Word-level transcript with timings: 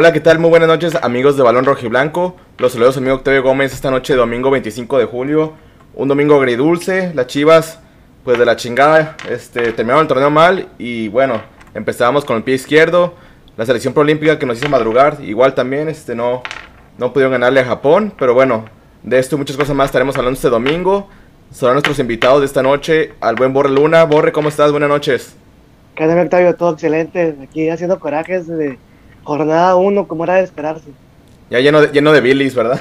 Hola, 0.00 0.14
¿qué 0.14 0.20
tal? 0.20 0.38
Muy 0.38 0.48
buenas 0.48 0.66
noches, 0.66 0.94
amigos 1.02 1.36
de 1.36 1.42
Balón 1.42 1.66
Rojiblanco. 1.66 2.34
Los 2.56 2.72
saludos 2.72 2.96
amigo 2.96 3.16
Octavio 3.16 3.42
Gómez 3.42 3.74
esta 3.74 3.90
noche, 3.90 4.14
domingo 4.14 4.50
25 4.50 4.96
de 4.96 5.04
julio. 5.04 5.52
Un 5.94 6.08
domingo 6.08 6.36
agridulce. 6.36 7.12
Las 7.12 7.26
chivas, 7.26 7.80
pues 8.24 8.38
de 8.38 8.46
la 8.46 8.56
chingada, 8.56 9.18
este, 9.28 9.72
terminaron 9.72 10.00
el 10.00 10.08
torneo 10.08 10.30
mal. 10.30 10.68
Y 10.78 11.08
bueno, 11.08 11.42
empezábamos 11.74 12.24
con 12.24 12.38
el 12.38 12.42
pie 12.44 12.54
izquierdo. 12.54 13.12
La 13.58 13.66
selección 13.66 13.92
proolímpica 13.92 14.38
que 14.38 14.46
nos 14.46 14.56
hizo 14.56 14.70
madrugar, 14.70 15.18
igual 15.20 15.54
también, 15.54 15.90
este, 15.90 16.14
no, 16.14 16.42
no 16.96 17.12
pudieron 17.12 17.32
ganarle 17.32 17.60
a 17.60 17.66
Japón. 17.66 18.14
Pero 18.18 18.32
bueno, 18.32 18.64
de 19.02 19.18
esto 19.18 19.36
y 19.36 19.38
muchas 19.38 19.58
cosas 19.58 19.76
más 19.76 19.88
estaremos 19.88 20.16
hablando 20.16 20.34
este 20.34 20.48
domingo. 20.48 21.10
Son 21.50 21.74
nuestros 21.74 21.98
invitados 21.98 22.40
de 22.40 22.46
esta 22.46 22.62
noche, 22.62 23.12
al 23.20 23.36
buen 23.36 23.52
Borre 23.52 23.68
Luna. 23.68 24.04
Borre, 24.04 24.32
¿cómo 24.32 24.48
estás? 24.48 24.70
Buenas 24.70 24.88
noches. 24.88 25.36
¿Qué 25.94 26.06
tal, 26.06 26.18
Octavio? 26.20 26.56
Todo 26.56 26.72
excelente. 26.72 27.36
Aquí 27.42 27.68
haciendo 27.68 28.00
corajes 28.00 28.46
de 28.46 28.78
jornada 29.24 29.76
1, 29.76 30.08
como 30.08 30.24
era 30.24 30.34
de 30.34 30.44
esperarse. 30.44 30.88
Ya 31.50 31.60
lleno 31.60 31.80
de, 31.80 31.88
lleno 31.88 32.12
de 32.12 32.20
bilis, 32.20 32.54
¿verdad? 32.54 32.80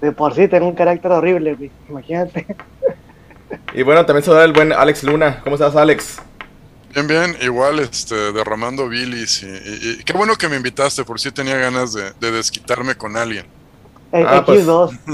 de 0.00 0.12
por 0.12 0.34
sí 0.34 0.48
tengo 0.48 0.66
un 0.66 0.74
carácter 0.74 1.12
horrible, 1.12 1.54
güey. 1.54 1.70
Imagínate. 1.88 2.46
y 3.74 3.82
bueno, 3.82 4.04
también 4.04 4.24
saludar 4.24 4.44
al 4.44 4.52
buen 4.52 4.72
Alex 4.72 5.04
Luna. 5.04 5.40
¿Cómo 5.42 5.56
estás, 5.56 5.76
Alex? 5.76 6.20
Bien, 6.94 7.06
bien, 7.06 7.36
igual 7.40 7.78
este, 7.78 8.32
derramando 8.32 8.88
bilis. 8.88 9.42
Y, 9.42 10.04
qué 10.04 10.12
bueno 10.12 10.36
que 10.36 10.48
me 10.48 10.56
invitaste, 10.56 11.04
por 11.04 11.18
si 11.18 11.32
tenía 11.32 11.56
ganas 11.56 11.94
de, 11.94 12.32
desquitarme 12.32 12.96
con 12.96 13.16
alguien. 13.16 13.46
Ah, 14.12 14.42
pues, 14.44 14.66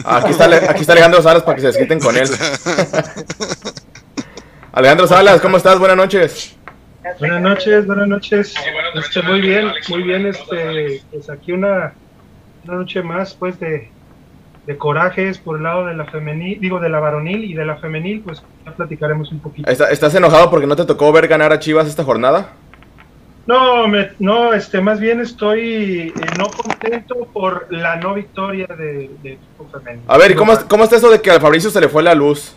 aquí, 0.05 0.33
está, 0.33 0.71
aquí 0.71 0.81
está 0.81 0.93
Alejandro 0.93 1.23
Salas 1.23 1.45
para 1.45 1.55
que 1.55 1.61
se 1.61 1.69
desquiten 1.69 2.01
con 2.01 2.17
él. 2.17 2.29
Alejandro 4.73 5.07
Salas, 5.07 5.41
¿cómo 5.41 5.57
estás? 5.57 5.79
Buenas 5.79 5.97
noches. 5.97 6.57
Buenas 7.19 7.43
noches, 7.43 7.87
buenas 7.87 8.09
noches. 8.09 8.55
Este, 8.95 9.23
muy 9.23 9.41
bien, 9.41 9.69
muy 9.89 10.03
bien. 10.03 10.27
Este, 10.27 11.03
pues 11.11 11.31
aquí 11.31 11.53
una, 11.53 11.93
una 12.65 12.75
noche 12.75 13.03
más, 13.03 13.35
pues 13.35 13.59
de, 13.59 13.91
de 14.67 14.77
corajes 14.77 15.39
por 15.39 15.57
el 15.57 15.63
lado 15.65 15.87
de 15.87 15.95
la 15.95 16.05
femenil, 16.07 16.61
digo 16.61 16.79
de 16.81 16.89
la 16.89 17.01
varonil 17.01 17.45
y 17.45 17.55
de 17.55 17.65
la 17.65 17.77
femenil, 17.77 18.23
pues 18.25 18.43
ya 18.65 18.73
platicaremos 18.73 19.33
un 19.33 19.41
poquito. 19.41 19.71
¿Estás 19.71 20.15
enojado 20.15 20.51
porque 20.51 20.67
no 20.67 20.77
te 20.77 20.85
tocó 20.85 21.11
ver 21.13 21.29
ganar 21.29 21.53
a 21.53 21.59
Chivas 21.59 21.89
esta 21.89 22.05
jornada? 22.05 22.53
No, 23.47 23.89
me, 23.89 24.11
no, 24.19 24.53
este, 24.53 24.81
más 24.81 25.01
bien 25.01 25.21
estoy 25.21 26.13
eh, 26.15 26.27
no 26.39 26.49
contento 26.49 27.27
por 27.33 27.67
la 27.71 27.97
no 27.97 28.13
victoria 28.13 28.67
de, 28.67 29.11
de 29.23 29.39
femenil. 29.73 30.03
A 30.07 30.19
ver, 30.19 30.37
¿cómo, 30.37 30.53
¿cómo 30.69 30.85
está 30.85 30.97
eso 30.97 31.11
de 31.11 31.23
que 31.23 31.31
al 31.31 31.41
Fabricio 31.41 31.71
se 31.71 31.81
le 31.81 31.89
fue 31.89 32.03
la 32.03 32.15
luz? 32.15 32.55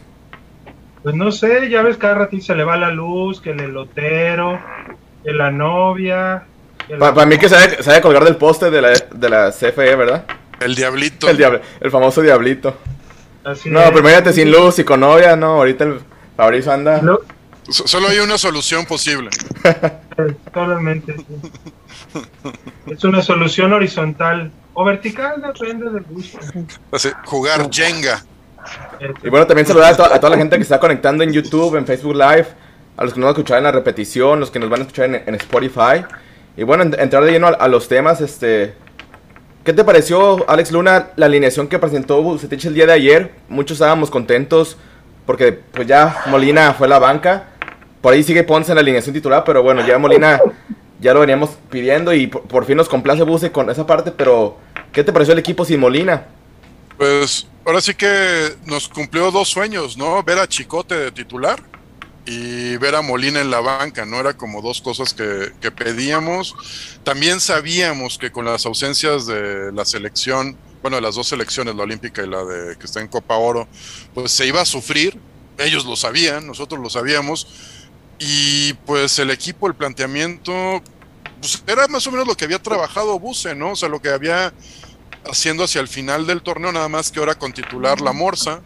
Pues 1.04 1.16
no 1.16 1.32
sé, 1.32 1.70
ya 1.70 1.82
ves, 1.82 1.98
cada 1.98 2.16
ratito 2.16 2.44
se 2.46 2.56
le 2.56 2.64
va 2.64 2.78
la 2.78 2.92
luz, 2.92 3.42
que 3.42 3.52
el 3.52 3.59
elotero, 3.59 4.59
que 5.24 5.31
la 5.31 5.52
novia. 5.52 6.46
Para 7.00 7.25
mí 7.25 7.38
que 7.38 7.50
se 7.50 7.56
debe, 7.56 8.02
colgar 8.02 8.24
del 8.24 8.36
poste 8.36 8.70
de 8.70 8.81
la, 8.81 8.90
de 8.92 9.30
la 9.30 9.52
CFE, 9.52 9.96
¿verdad? 9.96 10.25
El 10.59 10.75
diablito. 10.75 11.30
El, 11.30 11.62
el 11.80 11.92
famoso 11.92 12.22
diablito. 12.22 12.78
no, 13.44 13.81
pero 13.86 14.00
imagínate 14.00 14.34
sin 14.34 14.52
luz 14.52 14.78
y 14.80 14.84
con 14.84 15.00
novia, 15.00 15.36
no, 15.36 15.56
ahorita 15.56 15.86
el 15.86 16.00
Fabricio 16.38 16.72
anda... 16.72 17.02
Solo 17.70 18.08
hay 18.09 18.20
una 18.20 18.38
solución 18.38 18.86
posible. 18.86 19.30
Totalmente. 20.46 21.16
Es 22.88 23.04
una 23.04 23.22
solución 23.22 23.72
horizontal 23.72 24.52
o 24.74 24.84
vertical, 24.84 25.42
depende 25.42 25.90
del 25.90 26.04
gusto. 26.04 26.40
jugar 27.25 27.70
Jenga. 27.72 28.24
Y 29.24 29.30
bueno, 29.30 29.48
también 29.48 29.66
saludar 29.66 29.94
a, 29.94 29.96
toda 30.20 30.30
la 30.30 30.38
gente 30.38 30.56
que 30.56 30.64
está 30.64 30.80
conectando 30.80 31.24
en 31.24 31.32
YouTube, 31.32 31.76
en 31.76 31.86
Facebook 31.86 32.16
Live, 32.16 32.48
a 32.98 33.04
los 33.04 33.14
que 33.14 33.20
nos 33.20 33.28
van 33.28 33.36
a 33.36 33.38
escuchar 33.38 33.58
en 33.58 33.64
la 33.64 33.72
repetición, 33.72 34.40
los 34.40 34.52
que 34.52 34.60
nos 34.60 34.70
van 34.70 34.82
a 34.82 34.84
escuchar 34.84 35.24
en, 35.26 35.36
Spotify. 35.36 36.06
Y 36.58 36.64
bueno, 36.64 36.84
entrar 36.98 37.24
de 37.24 37.32
lleno 37.32 37.48
a, 37.48 37.68
los 37.68 37.88
temas, 37.88 38.22
este... 38.22 38.74
¿Qué 39.64 39.74
te 39.74 39.84
pareció, 39.84 40.50
Alex 40.50 40.72
Luna, 40.72 41.10
la 41.16 41.28
alineación 41.28 41.68
que 41.68 41.78
presentó 41.78 42.22
Bucetich 42.24 42.66
el 42.66 42.74
día 42.74 42.88
de 42.88 42.94
ayer? 42.94 43.32
Muchos 43.48 43.76
estábamos 43.76 44.10
contentos 44.10 44.76
porque 45.28 45.54
pues 45.54 45.88
ya 45.88 46.24
Molina 46.28 46.74
fue 46.74 46.88
a 46.88 46.90
la 46.90 47.00
banca. 47.00 47.44
Por 48.02 48.14
ahí 48.14 48.24
sigue 48.24 48.44
Ponce 48.44 48.72
en 48.72 48.76
la 48.76 48.82
alineación 48.82 49.14
titular, 49.14 49.44
pero 49.46 49.62
bueno, 49.62 49.86
ya 49.86 50.00
Molina 50.00 50.42
ya 51.00 51.14
lo 51.14 51.20
veníamos 51.20 51.52
pidiendo 51.70 52.12
y 52.12 52.26
por, 52.26 52.42
por 52.44 52.66
fin 52.66 52.78
nos 52.78 52.90
complace 52.90 53.22
Buce 53.22 53.52
con 53.52 53.70
esa 53.70 53.86
parte, 53.86 54.12
pero 54.12 54.58
¿qué 54.92 55.04
te 55.04 55.14
pareció 55.14 55.34
el 55.34 55.40
equipo 55.40 55.64
sin 55.64 55.80
Molina? 55.80 56.26
Pues 57.01 57.47
ahora 57.66 57.81
sí 57.81 57.95
que 57.95 58.56
nos 58.67 58.88
cumplió 58.88 59.31
dos 59.31 59.50
sueños, 59.50 59.97
¿no? 59.97 60.22
Ver 60.22 60.38
a 60.38 60.47
Chicote 60.47 60.94
de 60.94 61.12
titular 61.12 61.59
y 62.28 62.78
ver 62.78 62.94
a 62.94 63.01
Molina 63.01 63.41
en 63.41 63.50
la 63.50 63.59
banca, 63.59 64.06
¿no? 64.06 64.19
Era 64.19 64.38
como 64.38 64.62
dos 64.62 64.81
cosas 64.81 65.12
que, 65.12 65.72
pedíamos. 65.72 66.53
También 67.03 67.39
sabíamos 67.39 68.19
que 68.19 68.31
con 68.31 68.45
las 68.45 68.67
ausencias 68.67 69.25
de 69.25 69.72
la 69.72 69.84
selección, 69.84 70.56
bueno, 70.84 70.97
de 70.97 71.01
las 71.01 71.16
dos 71.16 71.25
selecciones, 71.25 71.73
la 71.73 71.81
olímpica 71.81 72.22
y 72.22 72.28
la 72.28 72.44
de 72.44 72.78
que 72.78 72.85
está 72.85 73.01
en 73.01 73.07
Copa 73.07 73.35
Oro, 73.35 73.68
pues 74.13 74.31
se 74.31 74.45
iba 74.45 74.62
a 74.62 74.66
sufrir. 74.66 75.19
Ellos 75.57 75.85
lo 75.85 75.95
sabían, 75.95 76.45
nosotros 76.45 76.79
lo 76.79 76.91
sabíamos. 76.91 77.47
Y 78.19 78.73
pues 78.85 79.18
el 79.18 79.31
equipo, 79.31 79.66
el 79.66 79.73
planteamiento, 79.73 80.83
pues 81.39 81.63
era 81.66 81.88
más 81.88 82.06
o 82.06 82.12
menos 82.12 82.28
lo 82.28 82.38
que 82.38 82.45
había 82.45 82.62
trabajado 82.62 83.18
Buse, 83.18 83.56
¿no? 83.56 83.72
O 83.72 83.75
sea, 83.75 83.89
lo 83.89 84.00
que 84.00 84.09
había 84.09 84.53
haciendo 85.30 85.64
hacia 85.64 85.82
el 85.82 85.88
final 85.88 86.26
del 86.28 86.42
torneo, 86.42 86.72
nada 86.72 86.90
más 86.90 87.12
que 87.12 87.20
ahora 87.20 87.36
con 87.36 87.54
titular 87.54 88.02
La 88.02 88.14
Morsa, 88.14 88.62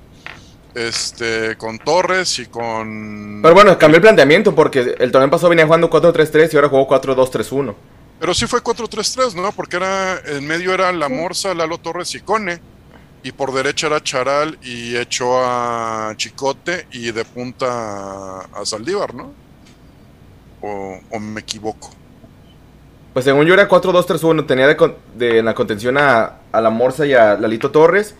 este, 0.74 1.56
con 1.58 1.80
Torres 1.80 2.40
y 2.40 2.46
con... 2.48 3.40
Pero 3.42 3.54
bueno, 3.54 3.78
cambió 3.78 3.98
el 3.98 4.02
planteamiento 4.02 4.54
porque 4.54 4.96
el 5.00 5.12
torneo 5.12 5.30
pasado 5.30 5.50
venía 5.50 5.66
jugando 5.66 5.90
4-3-3 5.90 6.54
y 6.54 6.56
ahora 6.56 6.70
jugó 6.70 6.88
4-2-3-1. 6.88 7.76
Pero 8.20 8.34
sí 8.34 8.48
fue 8.48 8.62
4-3-3, 8.62 9.36
¿no? 9.36 9.52
Porque 9.52 9.78
era 9.78 10.20
en 10.26 10.46
medio 10.46 10.74
era 10.74 10.92
La 10.92 11.10
Morsa, 11.10 11.54
Lalo 11.54 11.78
Torres 11.78 12.14
y 12.16 12.22
Cone. 12.22 12.60
Y 13.24 13.32
por 13.32 13.52
derecha 13.54 13.88
era 13.88 14.04
Charal 14.04 14.60
y 14.62 14.96
echó 14.96 15.40
a 15.44 16.14
Chicote 16.16 16.88
y 16.92 17.12
de 17.12 17.26
punta 17.26 18.42
a 18.42 18.66
Saldívar, 18.66 19.16
¿no? 19.16 19.34
o 20.62 21.20
me 21.20 21.42
equivoco. 21.42 21.92
Pues 23.16 23.24
según 23.24 23.46
yo 23.46 23.54
era 23.54 23.70
4-2-3-1, 23.70 24.46
tenía 24.46 24.68
de, 24.68 24.96
de, 25.16 25.40
en 25.40 25.46
la 25.46 25.54
contención 25.54 25.98
a, 25.98 26.34
a, 26.56 26.62
la 26.62 26.70
Morsa 26.70 27.06
y 27.06 27.14
a 27.14 27.36
Lalito 27.36 27.72
Torres. 27.72 28.16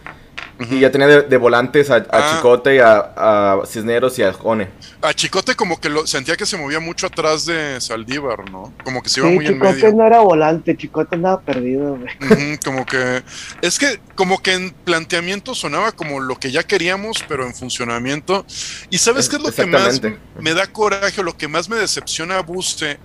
Y 0.58 0.80
ya 0.80 0.90
tenía 0.90 1.08
de, 1.08 1.38
volantes 1.38 1.90
a, 1.90 2.06
ah. 2.10 2.36
Chicote 2.36 2.76
y 2.76 2.80
a, 2.80 3.60
Cisneros 3.66 4.18
y 4.20 4.24
a 4.24 4.32
Jone. 4.32 4.70
A 5.02 5.14
Chicote 5.14 5.54
como 5.56 5.82
que 5.82 5.90
lo, 5.90 6.08
sentía 6.08 6.38
que 6.38 6.46
se 6.46 6.56
movía 6.56 6.80
mucho 6.80 7.08
atrás 7.08 7.46
de 7.46 7.82
Saldívar, 7.82 8.50
¿no? 8.50 8.74
Como 8.86 9.04
que 9.04 9.10
se 9.10 9.20
iba 9.20 9.30
muy 9.30 9.46
en 9.48 9.60
medio. 9.60 9.76
Chicote 9.76 9.94
no 9.94 10.08
era 10.08 10.20
volante, 10.22 10.78
Chicote 10.78 11.16
andaba 11.16 11.42
perdido, 11.42 11.98
güey. 11.98 12.58
como 12.64 12.86
que... 12.86 13.22
Es 13.62 13.78
que 13.78 14.00
como 14.16 14.42
que 14.42 14.54
en 14.54 14.72
planteamiento 14.72 15.56
sonaba 15.56 15.92
como 15.92 16.22
lo 16.22 16.38
que 16.38 16.52
ya 16.52 16.64
queríamos, 16.64 17.26
pero 17.28 17.46
en 17.46 17.54
funcionamiento. 17.54 18.46
¿Y 18.90 18.98
sabes 19.00 19.28
qué 19.28 19.36
es 19.36 19.42
lo 19.42 19.52
que 19.52 19.66
más 19.66 20.02
me 20.40 20.54
da 20.54 20.68
coraje, 20.68 21.22
lo 21.22 21.36
que 21.36 21.50
más 21.50 21.68
me 21.68 21.76
decepciona 21.76 22.38
a 22.38 22.42
Buste 22.42 22.98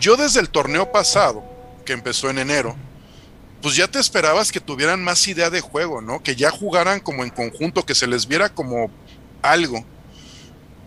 yo 0.00 0.16
desde 0.16 0.40
el 0.40 0.48
torneo 0.48 0.92
pasado, 0.92 1.42
que 1.84 1.92
empezó 1.92 2.30
en 2.30 2.38
enero, 2.38 2.76
pues 3.62 3.76
ya 3.76 3.88
te 3.88 3.98
esperabas 3.98 4.52
que 4.52 4.60
tuvieran 4.60 5.02
más 5.02 5.26
idea 5.26 5.50
de 5.50 5.60
juego, 5.60 6.00
¿no? 6.00 6.22
Que 6.22 6.36
ya 6.36 6.50
jugaran 6.50 7.00
como 7.00 7.24
en 7.24 7.30
conjunto, 7.30 7.84
que 7.84 7.94
se 7.94 8.06
les 8.06 8.26
viera 8.26 8.48
como 8.48 8.90
algo. 9.42 9.84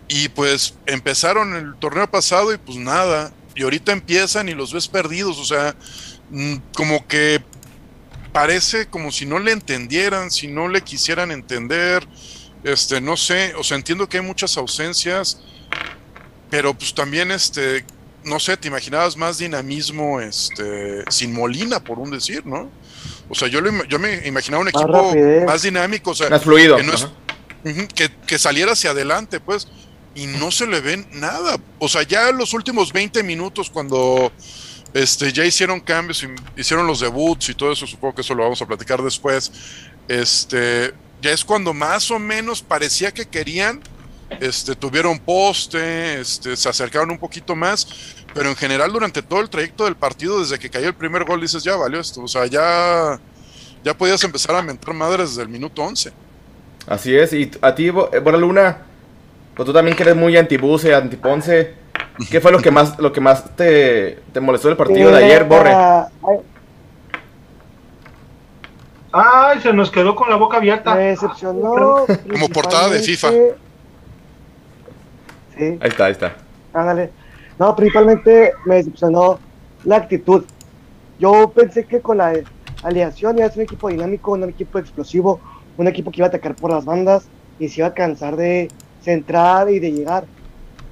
Y 0.08 0.28
pues 0.30 0.74
empezaron 0.86 1.54
el 1.54 1.74
torneo 1.76 2.10
pasado 2.10 2.52
y 2.52 2.58
pues 2.58 2.78
nada. 2.78 3.32
Y 3.54 3.62
ahorita 3.62 3.92
empiezan 3.92 4.48
y 4.48 4.54
los 4.54 4.72
ves 4.72 4.88
perdidos, 4.88 5.38
o 5.38 5.44
sea, 5.44 5.74
mm, 6.30 6.56
como 6.74 7.06
que 7.06 7.42
parece 8.32 8.86
como 8.86 9.12
si 9.12 9.26
no 9.26 9.38
le 9.38 9.52
entendieran, 9.52 10.30
si 10.30 10.48
no 10.48 10.68
le 10.68 10.80
quisieran 10.80 11.30
entender, 11.30 12.06
este, 12.64 13.00
no 13.00 13.16
sé, 13.16 13.54
o 13.56 13.62
sea, 13.62 13.76
entiendo 13.76 14.08
que 14.08 14.18
hay 14.18 14.24
muchas 14.24 14.56
ausencias, 14.56 15.40
pero 16.50 16.72
pues 16.74 16.94
también 16.94 17.30
este, 17.30 17.84
no 18.24 18.38
sé, 18.38 18.56
te 18.56 18.68
imaginabas 18.68 19.16
más 19.16 19.38
dinamismo 19.38 20.20
este, 20.20 21.04
sin 21.10 21.32
Molina, 21.32 21.80
por 21.80 21.98
un 21.98 22.10
decir, 22.10 22.46
¿no? 22.46 22.70
O 23.28 23.34
sea, 23.34 23.48
yo, 23.48 23.60
yo 23.88 23.98
me 23.98 24.26
imaginaba 24.26 24.62
un 24.62 24.68
equipo 24.68 25.14
más, 25.46 25.62
dinámico, 25.62 26.10
o 26.10 26.14
sea, 26.14 26.28
más 26.28 26.42
fluido. 26.42 26.76
Que, 27.94 28.10
que, 28.26 28.38
saliera 28.38 28.72
hacia 28.72 28.90
adelante, 28.90 29.40
pues, 29.40 29.68
y 30.14 30.26
no 30.26 30.50
se 30.50 30.66
le 30.66 30.80
ven 30.80 31.06
nada. 31.12 31.56
O 31.78 31.88
sea, 31.88 32.02
ya 32.02 32.30
los 32.32 32.52
últimos 32.54 32.92
20 32.92 33.22
minutos, 33.22 33.70
cuando 33.70 34.32
este, 34.92 35.32
ya 35.32 35.44
hicieron 35.44 35.80
cambios, 35.80 36.26
hicieron 36.56 36.86
los 36.86 37.00
debuts 37.00 37.48
y 37.48 37.54
todo 37.54 37.72
eso, 37.72 37.86
supongo 37.86 38.16
que 38.16 38.20
eso 38.20 38.34
lo 38.34 38.42
vamos 38.42 38.60
a 38.60 38.66
platicar 38.66 39.02
después. 39.02 39.52
Este, 40.08 40.92
ya 41.22 41.30
es 41.30 41.44
cuando 41.44 41.72
más 41.72 42.10
o 42.10 42.18
menos 42.18 42.62
parecía 42.62 43.12
que 43.12 43.26
querían 43.26 43.80
este, 44.40 44.74
tuvieron 44.74 45.18
poste, 45.18 46.20
este, 46.20 46.56
se 46.56 46.68
acercaron 46.68 47.10
un 47.10 47.18
poquito 47.18 47.54
más, 47.54 47.86
pero 48.34 48.48
en 48.48 48.56
general 48.56 48.92
durante 48.92 49.22
todo 49.22 49.40
el 49.40 49.50
trayecto 49.50 49.84
del 49.84 49.96
partido, 49.96 50.40
desde 50.40 50.58
que 50.58 50.70
cayó 50.70 50.88
el 50.88 50.94
primer 50.94 51.24
gol, 51.24 51.40
dices, 51.40 51.62
ya 51.62 51.76
valió 51.76 52.00
esto, 52.00 52.22
o 52.22 52.28
sea, 52.28 52.46
ya, 52.46 53.18
ya 53.84 53.94
podías 53.94 54.22
empezar 54.24 54.56
a 54.56 54.62
mentar 54.62 54.94
madres 54.94 55.30
desde 55.30 55.42
el 55.42 55.48
minuto 55.48 55.82
11. 55.82 56.12
Así 56.86 57.14
es, 57.14 57.32
y 57.32 57.50
a 57.60 57.74
ti, 57.74 57.90
Bora 57.90 58.36
Luna, 58.36 58.78
pues 59.54 59.66
tú 59.66 59.72
también 59.72 59.96
que 59.96 60.02
eres 60.02 60.16
muy 60.16 60.36
anti-Buse, 60.36 60.94
anti-Ponce, 60.94 61.82
¿Qué 62.30 62.40
fue 62.40 62.52
lo 62.52 62.58
que 62.60 62.70
más, 62.70 62.98
lo 62.98 63.12
que 63.12 63.20
más 63.20 63.56
te, 63.56 64.20
te 64.32 64.40
molestó 64.40 64.68
del 64.68 64.76
partido 64.76 65.10
de 65.10 65.24
ayer, 65.24 65.44
Borre? 65.44 65.72
Ay, 69.12 69.60
se 69.60 69.72
nos 69.72 69.90
quedó 69.90 70.14
con 70.14 70.30
la 70.30 70.36
boca 70.36 70.56
abierta. 70.56 70.94
Me 70.94 71.04
decepcionó. 71.08 72.06
Como 72.30 72.48
portada 72.48 72.88
de 72.88 73.00
FIFA. 73.00 73.30
Sí. 75.56 75.78
Ahí 75.80 75.88
está, 75.88 76.06
ahí 76.06 76.12
está. 76.12 76.36
Ándale. 76.72 77.10
No, 77.58 77.74
principalmente 77.76 78.52
me 78.64 78.76
decepcionó 78.76 79.38
la 79.84 79.96
actitud. 79.96 80.44
Yo 81.18 81.52
pensé 81.54 81.84
que 81.84 82.00
con 82.00 82.18
la 82.18 82.32
aliación 82.82 83.38
iba 83.38 83.46
a 83.46 83.50
ser 83.50 83.58
un 83.58 83.64
equipo 83.64 83.88
dinámico, 83.88 84.32
un 84.32 84.44
equipo 84.44 84.78
explosivo, 84.78 85.40
un 85.76 85.86
equipo 85.86 86.10
que 86.10 86.20
iba 86.20 86.26
a 86.26 86.28
atacar 86.28 86.54
por 86.54 86.72
las 86.72 86.84
bandas 86.84 87.26
y 87.58 87.68
se 87.68 87.80
iba 87.80 87.88
a 87.88 87.94
cansar 87.94 88.36
de 88.36 88.68
centrar 89.02 89.70
y 89.70 89.78
de 89.78 89.92
llegar. 89.92 90.24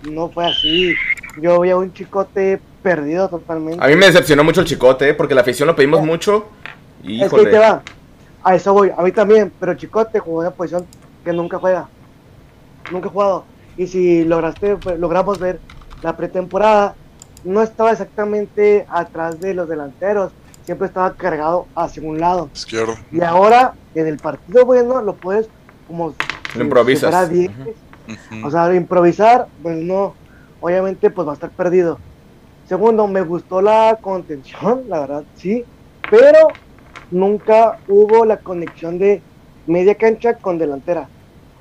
No 0.09 0.29
fue 0.29 0.47
así. 0.47 0.95
Yo 1.41 1.61
vi 1.61 1.71
a 1.71 1.77
un 1.77 1.93
chicote 1.93 2.61
perdido 2.83 3.29
totalmente. 3.29 3.85
A 3.85 3.89
mí 3.89 3.97
me 3.97 4.07
decepcionó 4.07 4.45
mucho 4.45 4.61
el 4.61 4.67
chicote, 4.67 5.11
¿eh? 5.11 5.15
porque 5.15 5.35
la 5.35 5.41
afición 5.41 5.67
lo 5.67 5.77
pedimos 5.77 6.03
mucho. 6.05 6.47
Y 7.03 7.23
es 7.23 7.33
que 7.33 7.47
te 7.47 7.59
va. 7.59 7.83
A 8.43 8.55
eso 8.55 8.73
voy, 8.73 8.91
a 8.97 9.03
mí 9.03 9.13
también, 9.13 9.53
pero 9.61 9.75
Chicote 9.75 10.19
jugó 10.19 10.41
una 10.41 10.51
posición 10.51 10.87
que 11.25 11.33
nunca 11.33 11.59
juega. 11.59 11.89
Nunca 12.91 13.09
ha 13.09 13.13
jugado. 13.13 13.45
Y 13.81 13.87
si 13.87 14.25
lograste, 14.27 14.77
pues, 14.77 14.99
logramos 14.99 15.39
ver 15.39 15.59
la 16.03 16.15
pretemporada, 16.15 16.95
no 17.45 17.63
estaba 17.63 17.93
exactamente 17.93 18.85
atrás 18.91 19.41
de 19.41 19.55
los 19.55 19.71
delanteros, 19.71 20.33
siempre 20.65 20.87
estaba 20.87 21.15
cargado 21.15 21.67
hacia 21.75 22.03
un 22.03 22.21
lado. 22.21 22.51
Izquierdo. 22.53 22.93
Y 23.11 23.23
ahora, 23.23 23.73
en 23.95 24.07
el 24.07 24.19
partido 24.19 24.67
bueno, 24.67 25.01
lo 25.01 25.15
puedes 25.15 25.49
como... 25.89 26.13
Lo 26.57 26.63
improvisas. 26.63 27.31
O 28.45 28.51
sea, 28.51 28.75
improvisar, 28.75 29.47
pues 29.63 29.79
no, 29.79 30.13
obviamente 30.61 31.09
pues 31.09 31.27
va 31.27 31.31
a 31.31 31.35
estar 31.37 31.49
perdido. 31.49 31.99
Segundo, 32.69 33.07
me 33.07 33.23
gustó 33.23 33.63
la 33.63 33.97
contención, 34.03 34.83
la 34.89 35.01
verdad, 35.01 35.25
sí, 35.37 35.65
pero 36.11 36.49
nunca 37.11 37.79
hubo 37.89 38.27
la 38.27 38.37
conexión 38.41 38.99
de 38.99 39.23
media 39.67 39.95
cancha 39.95 40.35
con 40.35 40.59
delantera. 40.59 41.09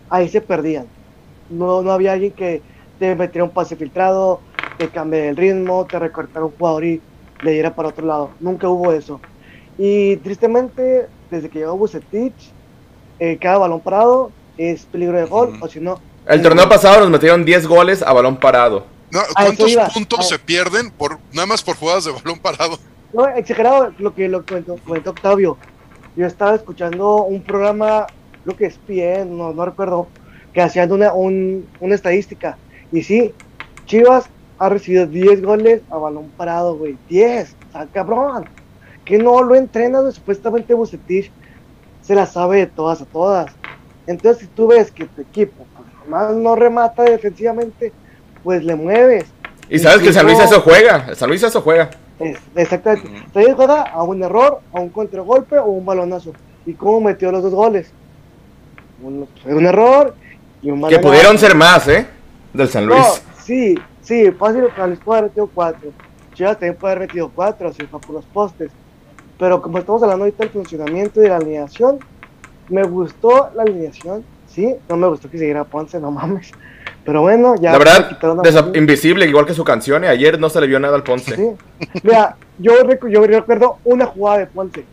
Ahí 0.09 0.27
se 0.27 0.41
perdían. 0.41 0.98
No, 1.49 1.81
no 1.81 1.91
había 1.91 2.13
alguien 2.13 2.31
que 2.31 2.61
te 2.99 3.15
metiera 3.15 3.45
un 3.45 3.51
pase 3.51 3.75
filtrado, 3.75 4.41
te 4.77 4.89
cambie 4.89 5.29
el 5.29 5.37
ritmo, 5.37 5.85
te 5.85 5.97
recortara 5.99 6.45
un 6.45 6.51
jugador 6.51 6.83
y 6.85 7.01
le 7.41 7.51
diera 7.51 7.73
para 7.73 7.89
otro 7.89 8.05
lado. 8.05 8.31
Nunca 8.39 8.69
hubo 8.69 8.91
eso. 8.91 9.19
Y 9.77 10.17
tristemente, 10.17 11.07
desde 11.31 11.49
que 11.49 11.59
llegó 11.59 11.77
Bucetich, 11.77 12.51
eh, 13.19 13.37
cada 13.39 13.57
balón 13.57 13.79
parado 13.79 14.31
es 14.57 14.85
peligro 14.85 15.17
de 15.17 15.25
gol, 15.25 15.57
o 15.61 15.67
si 15.67 15.79
no. 15.79 15.99
El 16.25 16.41
torneo 16.41 16.67
pasado 16.67 16.99
nos 16.99 17.09
metieron 17.09 17.45
10 17.45 17.67
goles 17.67 18.01
a 18.01 18.11
balón 18.13 18.37
parado. 18.37 18.85
¿Cuántos 19.33 19.75
puntos 19.93 20.27
se 20.27 20.37
pierden 20.37 20.91
por 20.91 21.17
nada 21.33 21.47
más 21.47 21.63
por 21.63 21.75
jugadas 21.75 22.05
de 22.05 22.11
balón 22.11 22.39
parado? 22.39 22.77
No, 23.13 23.27
exagerado 23.27 23.91
lo 23.97 24.13
que 24.13 24.27
lo 24.27 24.43
comentó, 24.45 25.09
Octavio. 25.09 25.57
Yo 26.15 26.27
estaba 26.27 26.55
escuchando 26.55 27.23
un 27.23 27.41
programa, 27.41 28.05
creo 28.43 28.55
que 28.55 28.65
es 28.65 28.79
bien, 28.87 29.37
no, 29.37 29.53
no 29.53 29.65
recuerdo, 29.65 30.07
que 30.53 30.61
hacían 30.61 30.91
una, 30.91 31.13
una 31.13 31.95
estadística. 31.95 32.57
Y 32.91 33.03
sí, 33.03 33.33
Chivas 33.85 34.29
ha 34.57 34.69
recibido 34.69 35.07
10 35.07 35.41
goles 35.41 35.81
a 35.89 35.97
balón 35.97 36.29
parado, 36.35 36.75
güey. 36.75 36.97
10, 37.09 37.55
o 37.69 37.71
sea, 37.71 37.87
cabrón. 37.87 38.45
Que 39.05 39.17
no 39.17 39.41
lo 39.41 39.55
entrenas, 39.55 40.13
supuestamente 40.13 40.73
Bucetich 40.73 41.31
se 42.01 42.15
la 42.15 42.25
sabe 42.25 42.59
de 42.59 42.67
todas 42.67 43.01
a 43.01 43.05
todas. 43.05 43.51
Entonces, 44.05 44.43
si 44.43 44.47
tú 44.47 44.67
ves 44.67 44.91
que 44.91 45.05
tu 45.05 45.21
equipo 45.21 45.65
más 46.07 46.35
no 46.35 46.55
remata 46.55 47.03
defensivamente, 47.03 47.93
pues 48.43 48.63
le 48.63 48.75
mueves. 48.75 49.25
Y 49.69 49.79
sabes 49.79 50.01
que 50.01 50.11
San 50.11 50.25
Luis 50.25 50.39
eso 50.39 50.61
juega, 50.61 51.13
San 51.15 51.29
Luis 51.29 51.43
eso 51.43 51.61
juega. 51.61 51.89
exactamente. 52.55 53.09
San 53.33 53.43
Luis 53.43 53.55
juega 53.55 53.83
a 53.83 54.03
un 54.03 54.23
error, 54.23 54.61
a 54.73 54.79
un 54.79 54.89
contragolpe 54.89 55.57
o 55.59 55.65
un 55.65 55.85
balonazo. 55.85 56.33
¿Y 56.65 56.73
cómo 56.73 57.01
metió 57.01 57.31
los 57.31 57.43
dos 57.43 57.53
goles? 57.53 57.91
Un, 59.01 59.27
un 59.45 59.65
error 59.65 60.15
y 60.61 60.71
un. 60.71 60.87
Que 60.87 60.99
pudieron 60.99 61.37
ser 61.37 61.55
más, 61.55 61.87
¿eh? 61.87 62.07
Del 62.53 62.67
San 62.67 62.85
Luis. 62.85 63.21
sí, 63.43 63.77
sí, 64.01 64.31
fácil, 64.31 64.65
San 64.75 64.89
Luis 64.89 64.99
puede 65.03 65.19
haber 65.19 65.31
metido 65.31 65.49
cuatro. 65.53 65.91
Chivas 66.33 66.53
también 66.53 66.75
puede 66.75 66.95
haber 66.95 67.07
metido 67.07 67.29
cuatro, 67.33 67.73
si 67.73 67.85
fue 67.85 67.99
por 67.99 68.15
los 68.15 68.25
postes. 68.25 68.71
Pero 69.37 69.61
como 69.61 69.77
estamos 69.77 70.03
hablando 70.03 70.25
ahorita 70.25 70.43
del 70.43 70.51
funcionamiento 70.51 71.19
y 71.19 71.23
de 71.23 71.29
la 71.29 71.37
alineación, 71.37 71.99
me 72.69 72.83
gustó 72.83 73.51
la 73.55 73.63
alineación, 73.63 74.23
sí, 74.47 74.75
no 74.87 74.97
me 74.97 75.07
gustó 75.07 75.29
que 75.29 75.37
siguiera 75.37 75.63
Ponce, 75.63 75.99
no 75.99 76.11
mames. 76.11 76.51
Pero 77.05 77.21
bueno, 77.21 77.55
ya. 77.59 77.71
La 77.71 77.77
verdad, 77.77 78.75
invisible, 78.75 79.25
igual 79.25 79.45
que 79.45 79.53
su 79.53 79.63
canción, 79.63 80.03
y 80.03 80.07
ayer 80.07 80.39
no 80.39 80.49
se 80.49 80.61
le 80.61 80.67
vio 80.67 80.79
nada 80.79 80.95
al 80.95 81.03
Ponce. 81.03 81.35
Sí. 81.35 81.49
Mira, 82.03 82.35
yo, 82.57 82.73
yo 83.09 83.25
recuerdo 83.25 83.77
una 83.85 84.05
jugada 84.05 84.39
de 84.39 84.47
Ponce, 84.47 84.85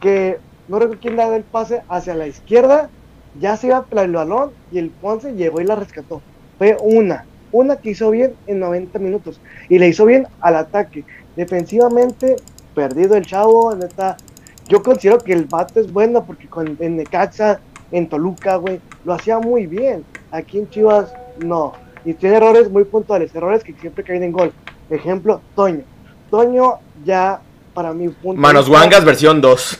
que 0.00 0.38
no 0.68 0.78
recuerdo 0.78 1.00
quién 1.00 1.16
da 1.16 1.34
el 1.34 1.42
pase 1.42 1.82
hacia 1.88 2.14
la 2.14 2.26
izquierda, 2.26 2.90
ya 3.40 3.56
se 3.56 3.68
iba 3.68 3.84
el 3.90 4.12
balón 4.12 4.50
y 4.70 4.78
el 4.78 4.90
Ponce 4.90 5.34
llegó 5.34 5.60
y 5.60 5.64
la 5.64 5.76
rescató. 5.76 6.20
Fue 6.58 6.76
una, 6.80 7.24
una 7.50 7.76
que 7.76 7.90
hizo 7.90 8.10
bien 8.10 8.34
en 8.46 8.60
90 8.60 8.98
minutos 8.98 9.40
y 9.68 9.78
le 9.78 9.88
hizo 9.88 10.04
bien 10.04 10.26
al 10.40 10.56
ataque. 10.56 11.04
Defensivamente, 11.36 12.36
perdido 12.74 13.16
el 13.16 13.26
chavo, 13.26 13.74
neta. 13.74 14.16
Yo 14.68 14.82
considero 14.82 15.18
que 15.18 15.32
el 15.32 15.46
vato 15.46 15.80
es 15.80 15.92
bueno 15.92 16.24
porque 16.24 16.46
con, 16.46 16.76
en 16.80 16.96
Necaxa, 16.96 17.60
en 17.90 18.08
Toluca, 18.08 18.56
güey, 18.56 18.80
lo 19.04 19.14
hacía 19.14 19.38
muy 19.38 19.66
bien. 19.66 20.04
Aquí 20.30 20.58
en 20.58 20.68
Chivas, 20.70 21.12
no. 21.38 21.72
Y 22.04 22.14
tiene 22.14 22.36
errores 22.36 22.70
muy 22.70 22.84
puntuales, 22.84 23.34
errores 23.34 23.62
que 23.64 23.74
siempre 23.74 24.04
caen 24.04 24.22
en 24.22 24.32
gol. 24.32 24.52
Ejemplo, 24.90 25.40
Toño. 25.54 25.82
Toño 26.30 26.78
ya, 27.04 27.40
para 27.74 27.92
mi 27.92 28.08
punto. 28.08 28.40
Manos 28.40 28.68
Wangas 28.68 29.04
versión 29.04 29.40
2. 29.40 29.78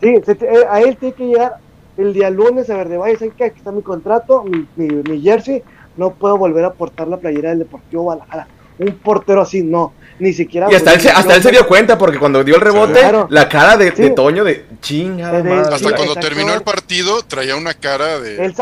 sí, 0.00 0.14
eh, 0.26 0.64
a 0.68 0.80
él 0.80 0.96
tiene 0.96 1.14
que 1.14 1.26
llegar 1.26 1.56
el 1.98 2.12
día 2.12 2.30
lunes 2.30 2.70
a 2.70 2.76
ver 2.76 2.88
de 2.88 2.96
vaya, 2.96 3.18
que 3.18 3.44
aquí 3.44 3.58
está 3.58 3.72
mi 3.72 3.82
contrato, 3.82 4.44
mi, 4.44 4.66
mi 4.76 5.20
jersey, 5.20 5.62
no 5.96 6.14
puedo 6.14 6.38
volver 6.38 6.64
a 6.64 6.72
portar 6.72 7.08
la 7.08 7.18
playera 7.18 7.50
del 7.50 7.60
Deportivo 7.60 8.04
Guadalajara. 8.04 8.46
Un 8.78 8.92
portero 8.92 9.42
así, 9.42 9.62
no. 9.62 9.92
Ni 10.20 10.32
siquiera. 10.32 10.68
Y 10.70 10.74
hasta, 10.74 10.94
él, 10.94 11.00
se, 11.00 11.10
hasta 11.10 11.34
él 11.34 11.42
se 11.42 11.50
dio 11.50 11.66
cuenta, 11.66 11.98
porque 11.98 12.18
cuando 12.18 12.42
dio 12.44 12.54
el 12.56 12.60
rebote, 12.60 13.00
la 13.28 13.48
cara 13.48 13.76
de, 13.76 13.90
Toño 14.10 14.44
de 14.44 14.66
chinga. 14.80 15.30
hasta 15.60 15.94
cuando 15.94 16.14
terminó 16.14 16.54
el 16.54 16.62
partido, 16.62 17.22
traía 17.22 17.56
una 17.56 17.74
cara 17.74 18.20
de. 18.20 18.44
Él, 18.44 18.54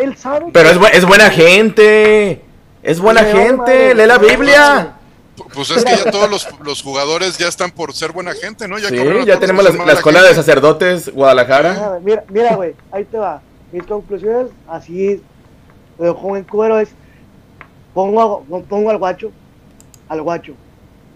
él, 0.00 0.16
sabe. 0.16 0.46
Pero 0.52 0.70
es, 0.70 0.78
es, 0.94 1.04
buena 1.04 1.30
gente. 1.30 2.42
Es 2.82 3.00
buena 3.00 3.22
gente. 3.24 3.94
Lee 3.94 4.06
la 4.06 4.18
Biblia. 4.18 4.99
Pues 5.54 5.70
es 5.70 5.84
que 5.84 5.96
ya 5.96 6.10
todos 6.10 6.30
los, 6.30 6.48
los, 6.64 6.82
jugadores 6.82 7.38
ya 7.38 7.48
están 7.48 7.70
por 7.70 7.92
ser 7.94 8.12
buena 8.12 8.32
gente, 8.32 8.68
¿no? 8.68 8.78
Ya 8.78 8.88
sí, 8.88 8.96
ya 9.26 9.38
tenemos 9.38 9.64
la, 9.64 9.92
escuela 9.92 10.22
de 10.22 10.34
sacerdotes 10.34 11.12
Guadalajara. 11.12 11.98
Mira, 12.02 12.24
mira, 12.28 12.56
güey, 12.56 12.74
ahí 12.90 13.04
te 13.04 13.18
va. 13.18 13.40
Mis 13.72 13.84
conclusiones, 13.84 14.50
así 14.68 15.22
de 15.98 16.10
joven 16.10 16.44
cuero 16.44 16.78
es, 16.78 16.90
pongo, 17.94 18.44
pongo 18.68 18.90
al 18.90 18.98
guacho, 18.98 19.30
al 20.08 20.22
guacho 20.22 20.54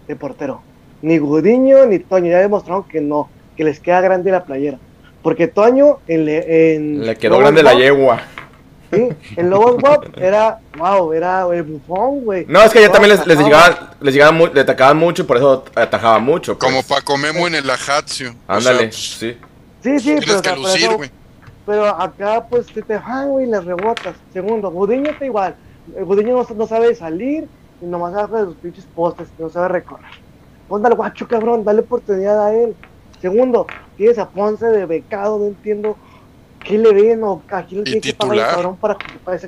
de 0.07 0.15
portero. 0.15 0.61
Ni 1.01 1.17
Gudiño 1.17 1.85
ni 1.85 1.99
Toño, 1.99 2.31
ya 2.31 2.39
demostraron 2.39 2.83
que 2.83 3.01
no, 3.01 3.29
que 3.57 3.63
les 3.63 3.79
queda 3.79 4.01
grande 4.01 4.31
la 4.31 4.45
playera. 4.45 4.79
Porque 5.21 5.47
Toño 5.47 5.99
en, 6.07 6.27
en 6.29 7.05
le 7.05 7.15
quedó 7.15 7.39
grande 7.39 7.63
la 7.63 7.73
yegua. 7.73 8.21
Sí, 8.95 9.09
en 9.35 9.49
Lobos 9.49 9.81
Wap 9.81 10.17
era, 10.17 10.59
wow, 10.77 11.13
era 11.13 11.45
el 11.53 11.63
bufón, 11.63 12.23
güey. 12.23 12.45
No, 12.47 12.61
es 12.61 12.71
que 12.71 12.81
ya 12.81 12.91
también 12.91 13.17
les, 13.17 13.27
les 13.27 13.37
llegaba, 13.39 13.95
les 13.99 14.13
llegaba 14.13 14.49
le 14.53 14.61
atacaban 14.61 14.97
mucho 14.97 15.23
y 15.23 15.25
por 15.25 15.37
eso 15.37 15.65
atajaba 15.75 16.19
mucho. 16.19 16.57
Pues. 16.57 16.71
Como 16.71 16.83
Paco 16.83 17.17
Memo 17.17 17.47
en 17.47 17.55
el 17.55 17.69
Ajaccio. 17.69 18.33
Ándale, 18.47 18.91
sí. 18.91 19.37
Sí, 19.81 19.99
sí, 19.99 20.15
pero, 20.19 20.41
que 20.41 20.55
lucir, 20.55 20.89
güey. 20.95 21.11
Pero 21.65 21.87
acá, 21.87 22.45
pues, 22.49 22.67
te, 22.67 22.81
te 22.81 22.97
van, 22.97 23.29
güey, 23.29 23.47
las 23.47 23.65
rebotas. 23.65 24.15
Segundo, 24.33 24.71
Gudiño 24.71 25.11
está 25.11 25.25
igual. 25.25 25.55
Gudiño 25.87 26.35
no, 26.35 26.55
no, 26.55 26.67
sabe 26.67 26.95
salir 26.95 27.47
y 27.81 27.85
nomás 27.85 28.13
agarra 28.13 28.39
de 28.39 28.45
sus 28.45 28.55
pinches 28.55 28.85
postes, 28.95 29.27
no 29.37 29.49
sabe 29.49 29.67
recorrer. 29.69 30.05
Ponte 30.67 30.87
al 30.87 30.95
guacho, 30.95 31.27
cabrón, 31.27 31.63
dale 31.63 31.81
oportunidad 31.81 32.47
a 32.47 32.53
él. 32.53 32.75
Segundo, 33.21 33.67
tienes 33.97 34.17
a 34.17 34.29
Ponce 34.29 34.65
de 34.65 34.85
becado, 34.85 35.37
no 35.37 35.45
entiendo 35.45 35.95
qué 36.65 36.77
le 36.77 36.93
ven 36.93 37.23
o 37.23 37.41
a 37.49 37.63
quién 37.63 37.79
le 37.79 37.85
tiene 37.85 38.01
que 38.01 38.13
pagar 38.13 38.37
el 38.37 38.43
cabrón 38.43 38.77
para, 38.77 38.97
para 39.23 39.39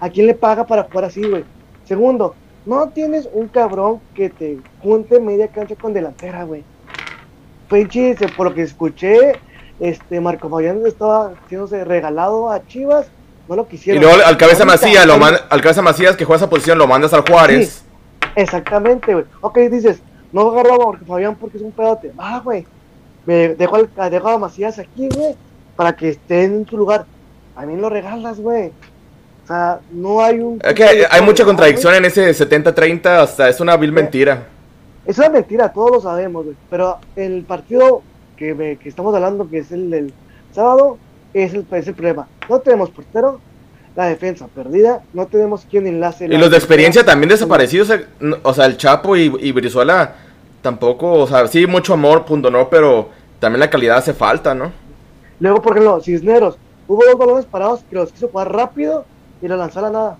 a 0.00 0.10
quién 0.10 0.26
le 0.26 0.34
paga 0.34 0.66
para 0.66 0.82
jugar 0.82 1.04
así, 1.06 1.22
güey. 1.22 1.44
Segundo, 1.86 2.34
no 2.66 2.88
tienes 2.88 3.28
un 3.32 3.48
cabrón 3.48 4.00
que 4.14 4.30
te 4.30 4.58
junte 4.82 5.20
media 5.20 5.48
cancha 5.48 5.76
con 5.76 5.92
delantera, 5.92 6.44
güey. 6.44 6.64
Pinche, 7.70 8.16
por 8.36 8.48
lo 8.48 8.54
que 8.54 8.62
escuché, 8.62 9.32
este 9.80 10.20
Marco 10.20 10.48
Fabián 10.48 10.82
estaba 10.86 11.32
siéndose 11.48 11.84
regalado 11.84 12.50
a 12.50 12.66
Chivas, 12.66 13.06
no 13.48 13.56
lo 13.56 13.66
quisieron. 13.66 14.02
Y 14.02 14.06
luego 14.06 14.24
al 14.24 14.36
cabeza 14.36 14.64
Macías, 14.64 15.06
lo 15.06 15.14
al 15.14 15.60
cabeza 15.60 15.82
Macías 15.82 16.16
que 16.16 16.24
juega 16.24 16.38
esa 16.38 16.50
posición, 16.50 16.78
lo 16.78 16.86
mandas 16.86 17.12
al 17.12 17.22
Juárez. 17.28 17.84
exactamente, 18.36 19.12
güey. 19.14 19.24
Ok, 19.40 19.58
dices, 19.70 20.00
no 20.32 20.50
agarro 20.50 20.74
a 20.74 20.86
Marco 20.92 21.04
Fabián 21.06 21.36
porque 21.36 21.58
es 21.58 21.62
un 21.62 21.72
pedote. 21.72 22.12
Ah, 22.18 22.40
güey. 22.42 22.66
Me 23.26 23.48
dejo, 23.54 23.76
al, 23.76 24.10
dejo 24.10 24.28
a 24.28 24.38
Macías 24.38 24.78
aquí, 24.78 25.08
güey, 25.08 25.34
para 25.76 25.94
que 25.96 26.10
esté 26.10 26.44
en 26.44 26.66
su 26.66 26.76
lugar. 26.76 27.06
A 27.56 27.66
mí 27.66 27.76
lo 27.76 27.88
regalas, 27.88 28.40
güey. 28.40 28.72
O 29.44 29.46
sea, 29.46 29.80
no 29.92 30.22
hay 30.22 30.40
un... 30.40 30.60
Es 30.62 30.74
que 30.74 31.06
hay, 31.08 31.22
mucha 31.22 31.44
contradicción 31.44 31.94
en 31.94 32.06
ese 32.06 32.30
70-30, 32.30 33.06
hasta 33.06 33.48
es 33.48 33.60
una 33.60 33.76
vil 33.76 33.92
mentira. 33.92 34.44
Es 35.04 35.18
una 35.18 35.28
mentira, 35.28 35.72
todos 35.72 35.90
lo 35.90 36.00
sabemos, 36.00 36.44
güey. 36.44 36.56
Pero 36.70 36.98
el 37.14 37.42
partido 37.42 38.02
que, 38.36 38.78
que 38.82 38.88
estamos 38.88 39.14
hablando, 39.14 39.48
que 39.50 39.58
es 39.58 39.70
el 39.70 39.90
del 39.90 40.14
sábado, 40.54 40.98
es 41.34 41.52
el, 41.52 41.66
es 41.70 41.86
el 41.86 41.94
problema. 41.94 42.26
No 42.48 42.60
tenemos 42.60 42.90
portero, 42.90 43.40
la 43.94 44.06
defensa 44.06 44.48
perdida, 44.48 45.02
no 45.12 45.26
tenemos 45.26 45.66
quien 45.70 45.86
enlace. 45.86 46.24
Y 46.24 46.36
los 46.36 46.50
de 46.50 46.56
experiencia 46.56 47.04
también 47.04 47.28
desaparecidos, 47.28 47.92
o 48.42 48.54
sea, 48.54 48.66
el 48.66 48.76
Chapo 48.76 49.16
y, 49.16 49.32
y 49.40 49.52
Brizuela 49.52 50.14
tampoco, 50.62 51.12
o 51.12 51.26
sea, 51.26 51.46
sí, 51.46 51.66
mucho 51.66 51.92
amor, 51.92 52.24
punto 52.24 52.50
no, 52.50 52.70
pero 52.70 53.10
también 53.38 53.60
la 53.60 53.70
calidad 53.70 53.98
hace 53.98 54.14
falta, 54.14 54.54
¿no? 54.54 54.72
Luego, 55.44 55.60
por 55.60 55.72
ejemplo, 55.76 56.00
Cisneros, 56.00 56.56
hubo 56.88 57.04
dos 57.04 57.18
balones 57.18 57.44
parados 57.44 57.84
que 57.90 57.96
los 57.96 58.10
quiso 58.10 58.28
jugar 58.28 58.50
rápido 58.50 59.04
y 59.42 59.46
lo 59.46 59.58
lanzó 59.58 59.80
a 59.80 59.82
la 59.82 59.90
nada. 59.90 60.18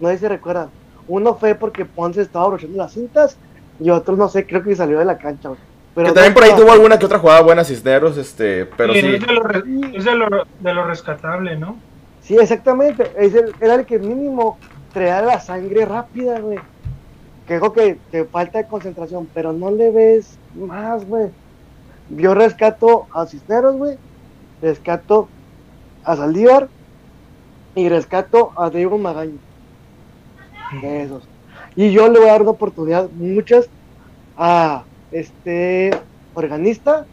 No 0.00 0.14
se 0.14 0.28
recuerda. 0.28 0.68
Uno 1.06 1.36
fue 1.36 1.54
porque 1.54 1.86
Ponce 1.86 2.20
estaba 2.20 2.44
abrochando 2.44 2.76
las 2.76 2.92
cintas 2.92 3.38
y 3.80 3.88
otro, 3.88 4.16
no 4.16 4.28
sé, 4.28 4.46
creo 4.46 4.62
que 4.62 4.76
salió 4.76 4.98
de 4.98 5.06
la 5.06 5.16
cancha. 5.16 5.52
Pero 5.94 6.08
que 6.08 6.12
también 6.12 6.34
por 6.34 6.44
ahí 6.44 6.52
tuvo 6.54 6.72
alguna 6.72 6.98
que 6.98 7.06
otra 7.06 7.18
jugada 7.18 7.40
buena 7.40 7.64
Cisneros, 7.64 8.18
este, 8.18 8.66
pero 8.66 8.92
sí. 8.92 8.98
Es, 8.98 9.26
de 9.26 9.32
lo, 9.32 9.50
es 9.96 10.04
de, 10.04 10.14
lo, 10.14 10.28
de 10.60 10.74
lo 10.74 10.84
rescatable, 10.84 11.56
¿no? 11.56 11.78
Sí, 12.20 12.36
exactamente. 12.38 13.10
Es 13.16 13.32
el, 13.32 13.54
era 13.62 13.76
el 13.76 13.86
que 13.86 13.98
mínimo 13.98 14.58
traía 14.92 15.22
la 15.22 15.40
sangre 15.40 15.86
rápida, 15.86 16.38
güey. 16.38 16.58
Que 17.46 17.54
dijo 17.54 17.72
que, 17.72 17.96
te 18.10 18.26
falta 18.26 18.58
de 18.58 18.68
concentración, 18.68 19.26
pero 19.32 19.54
no 19.54 19.70
le 19.70 19.90
ves 19.90 20.38
más, 20.54 21.08
güey. 21.08 21.30
Yo 22.10 22.34
rescato 22.34 23.06
a 23.14 23.24
Cisneros, 23.24 23.74
güey. 23.74 23.96
Rescato 24.62 25.28
a 26.04 26.16
Saldívar. 26.16 26.68
Y 27.74 27.88
rescato 27.88 28.52
a 28.56 28.70
Diego 28.70 28.98
Magaño. 28.98 29.38
esos. 30.82 31.22
Y 31.76 31.92
yo 31.92 32.08
le 32.08 32.18
voy 32.18 32.28
a 32.28 32.32
dar 32.32 32.42
una 32.42 32.50
oportunidad, 32.50 33.08
muchas, 33.10 33.68
a 34.36 34.84
este 35.12 35.90
organista 36.34 37.06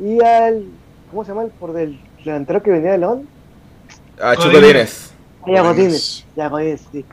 y 0.00 0.22
al. 0.22 0.64
¿Cómo 1.10 1.24
se 1.24 1.30
llama 1.30 1.42
el 1.42 1.50
por 1.50 1.72
del 1.72 2.00
delantero 2.24 2.62
que 2.62 2.70
venía 2.70 2.92
de 2.92 2.98
León? 2.98 3.28
A 4.20 4.36
Chugodines. 4.36 5.12
Ya, 5.46 5.62
Godínez. 5.62 6.24
Ya, 6.36 6.48
Godínez, 6.48 6.86
sí. 6.92 7.04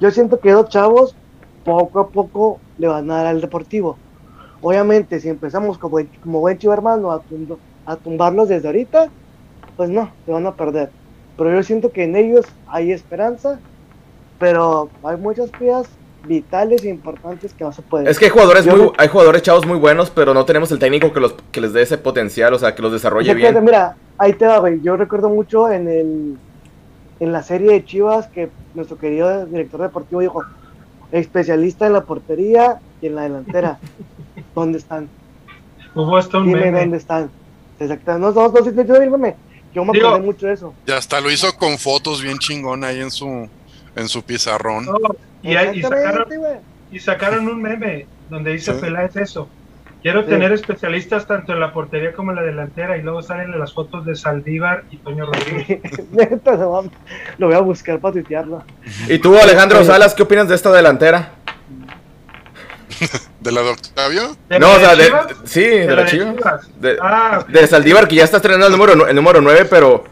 Yo 0.00 0.10
siento 0.10 0.40
que 0.40 0.50
dos 0.52 0.68
chavos 0.68 1.14
poco 1.64 2.00
a 2.00 2.08
poco 2.08 2.60
le 2.78 2.88
van 2.88 3.10
a 3.10 3.16
dar 3.16 3.26
al 3.26 3.40
deportivo. 3.40 3.96
Obviamente, 4.60 5.20
si 5.20 5.28
empezamos 5.28 5.78
como, 5.78 5.98
como 6.22 6.40
buen 6.40 6.58
chivo 6.58 6.72
hermano 6.72 7.12
a, 7.12 7.22
a 7.86 7.96
tumbarlos 7.96 8.48
desde 8.48 8.66
ahorita, 8.66 9.10
pues 9.76 9.90
no, 9.90 10.10
se 10.24 10.32
van 10.32 10.46
a 10.46 10.54
perder. 10.54 10.90
Pero 11.36 11.52
yo 11.52 11.62
siento 11.62 11.90
que 11.90 12.04
en 12.04 12.16
ellos 12.16 12.46
hay 12.68 12.92
esperanza, 12.92 13.58
pero 14.38 14.88
hay 15.02 15.16
muchas 15.16 15.50
piezas 15.50 15.88
vitales 16.26 16.84
e 16.84 16.88
importantes 16.88 17.52
que 17.52 17.64
no 17.64 17.72
se 17.72 17.82
pueden. 17.82 18.06
Es 18.06 18.18
que 18.18 18.26
hay 18.26 18.30
jugadores, 18.30 18.66
muy, 18.66 18.90
hay 18.96 19.08
jugadores 19.08 19.42
chavos 19.42 19.66
muy 19.66 19.78
buenos, 19.78 20.10
pero 20.10 20.32
no 20.32 20.44
tenemos 20.44 20.70
el 20.72 20.78
técnico 20.78 21.12
que, 21.12 21.20
los, 21.20 21.34
que 21.52 21.60
les 21.60 21.72
dé 21.72 21.82
ese 21.82 21.98
potencial, 21.98 22.54
o 22.54 22.58
sea, 22.58 22.74
que 22.74 22.82
los 22.82 22.92
desarrolle 22.92 23.34
bien. 23.34 23.62
Mira, 23.64 23.96
ahí 24.18 24.32
te 24.32 24.46
va, 24.46 24.58
güey. 24.58 24.80
Yo 24.80 24.96
recuerdo 24.96 25.28
mucho 25.28 25.70
en 25.70 25.88
el 25.88 26.38
en 27.20 27.32
la 27.32 27.42
serie 27.42 27.72
de 27.72 27.84
Chivas 27.84 28.26
que 28.28 28.50
nuestro 28.74 28.98
querido 28.98 29.46
director 29.46 29.80
deportivo 29.80 30.20
dijo, 30.20 30.44
especialista 31.12 31.86
en 31.86 31.92
la 31.92 32.02
portería 32.02 32.80
y 33.00 33.06
en 33.06 33.14
la 33.14 33.22
delantera. 33.22 33.78
¿Dónde 34.54 34.78
están? 34.78 35.08
Hubo 35.94 36.16
hasta 36.16 36.38
un 36.38 36.46
Dime 36.46 36.72
dónde 36.72 36.96
están. 36.96 37.30
Exactamente. 37.78 38.26
No, 38.26 38.32
no, 38.32 38.52
no, 38.52 38.60
no, 38.60 39.18
no, 39.18 39.34
Yo 39.74 39.84
me 39.84 39.98
acuerdo 39.98 40.20
mucho 40.20 40.46
de 40.46 40.52
eso. 40.52 40.74
Ya 40.86 40.96
hasta 40.96 41.20
lo 41.20 41.30
hizo 41.30 41.56
con 41.56 41.78
fotos 41.78 42.22
bien 42.22 42.38
chingón 42.38 42.84
ahí 42.84 43.00
en 43.00 43.10
su, 43.10 43.48
en 43.96 44.08
su 44.08 44.22
pizarrón. 44.22 44.86
y, 45.42 45.50
y, 45.50 45.82
sacaron, 45.82 46.26
y, 46.92 47.00
sacaron, 47.00 47.48
un 47.48 47.60
meme 47.60 48.06
donde 48.30 48.52
dice 48.52 48.72
Peláez 48.74 49.16
eso. 49.16 49.48
Quiero 50.00 50.24
tener 50.26 50.52
especialistas 50.52 51.26
tanto 51.26 51.54
en 51.54 51.60
la 51.60 51.72
portería 51.72 52.12
como 52.12 52.30
en 52.30 52.36
la 52.36 52.42
delantera 52.42 52.98
y 52.98 53.02
luego 53.02 53.22
salen 53.22 53.58
las 53.58 53.72
fotos 53.72 54.04
de 54.04 54.14
Saldívar 54.14 54.84
y 54.90 54.98
Toño 54.98 55.24
Rodríguez. 55.24 55.80
lo 57.38 57.46
voy 57.46 57.56
a 57.56 57.60
buscar 57.60 57.98
para 58.00 58.12
tuitearlo. 58.12 58.62
¿Y 59.08 59.18
tú, 59.18 59.34
Alejandro 59.36 59.82
Salas, 59.82 60.14
qué 60.14 60.22
opinas 60.22 60.46
de 60.46 60.56
esta 60.56 60.70
delantera? 60.70 61.32
¿De 63.44 63.52
la 63.52 63.60
de 63.60 63.70
Octavio? 63.72 64.22
no, 64.58 64.72
o 64.72 64.78
sea, 64.78 64.96
de, 64.96 65.12
sí, 65.44 65.60
de, 65.60 65.94
la, 65.94 66.06
Chivas. 66.06 66.70
De, 66.80 66.96
ah, 66.98 67.44
de, 67.46 67.66
Saldívar, 67.66 68.08
que 68.08 68.14
ya 68.14 68.24
está 68.24 68.38
estrenando 68.38 68.68
el 68.68 68.72
número, 68.72 69.06
el 69.06 69.14
número 69.14 69.42
9, 69.42 69.66
pero 69.68 70.02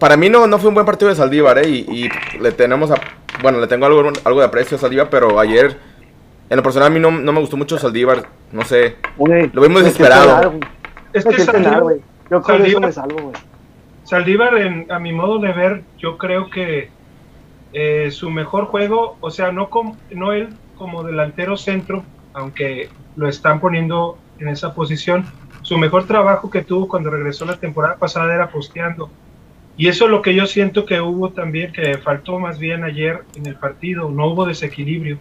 para 0.00 0.16
mí 0.16 0.30
no, 0.30 0.46
no 0.46 0.58
fue 0.58 0.68
un 0.68 0.74
buen 0.74 0.86
partido 0.86 1.10
de 1.10 1.14
Saldívar, 1.14 1.58
¿eh? 1.58 1.68
Y, 1.68 2.08
le 2.40 2.52
tenemos 2.52 2.90
a, 2.90 2.94
bueno, 3.42 3.60
le 3.60 3.66
tengo 3.66 3.84
algo, 3.84 4.10
algo 4.24 4.40
de 4.40 4.46
aprecio 4.46 4.78
a 4.78 4.80
Saldívar, 4.80 5.10
pero 5.10 5.38
ayer 5.38 5.76
en 6.48 6.56
lo 6.56 6.62
personal 6.62 6.86
a 6.86 6.90
mí 6.90 7.00
no, 7.00 7.10
no 7.10 7.32
me 7.34 7.40
gustó 7.40 7.58
mucho 7.58 7.76
Saldívar, 7.76 8.28
no 8.50 8.64
sé. 8.64 8.96
lo 9.18 9.60
vimos 9.60 9.84
desesperado. 9.84 10.54
Es 11.12 11.22
que 11.26 11.40
Saldívar, 11.40 11.82
yo 12.30 12.42
creo 12.42 12.92
Saldívar, 14.04 14.54
a 14.88 14.98
mi 15.00 15.12
modo 15.12 15.38
de 15.38 15.52
ver, 15.52 15.82
yo 15.98 16.16
creo 16.16 16.48
que 16.48 16.88
eh, 17.74 18.10
su 18.10 18.30
mejor 18.30 18.64
juego, 18.68 19.18
o 19.20 19.30
sea, 19.30 19.52
no, 19.52 19.68
no 20.12 20.32
él 20.32 20.48
como 20.78 21.04
delantero 21.04 21.58
centro, 21.58 22.04
aunque 22.34 22.90
lo 23.16 23.28
están 23.28 23.60
poniendo 23.60 24.18
en 24.38 24.48
esa 24.48 24.74
posición, 24.74 25.24
su 25.62 25.78
mejor 25.78 26.06
trabajo 26.06 26.50
que 26.50 26.62
tuvo 26.62 26.88
cuando 26.88 27.10
regresó 27.10 27.46
la 27.46 27.56
temporada 27.56 27.96
pasada 27.96 28.34
era 28.34 28.50
posteando. 28.50 29.08
Y 29.76 29.88
eso 29.88 30.04
es 30.04 30.10
lo 30.10 30.20
que 30.20 30.34
yo 30.34 30.46
siento 30.46 30.84
que 30.84 31.00
hubo 31.00 31.30
también, 31.30 31.72
que 31.72 31.96
faltó 31.98 32.38
más 32.38 32.58
bien 32.58 32.84
ayer 32.84 33.24
en 33.34 33.46
el 33.46 33.56
partido, 33.56 34.10
no 34.10 34.26
hubo 34.26 34.44
desequilibrio. 34.44 35.18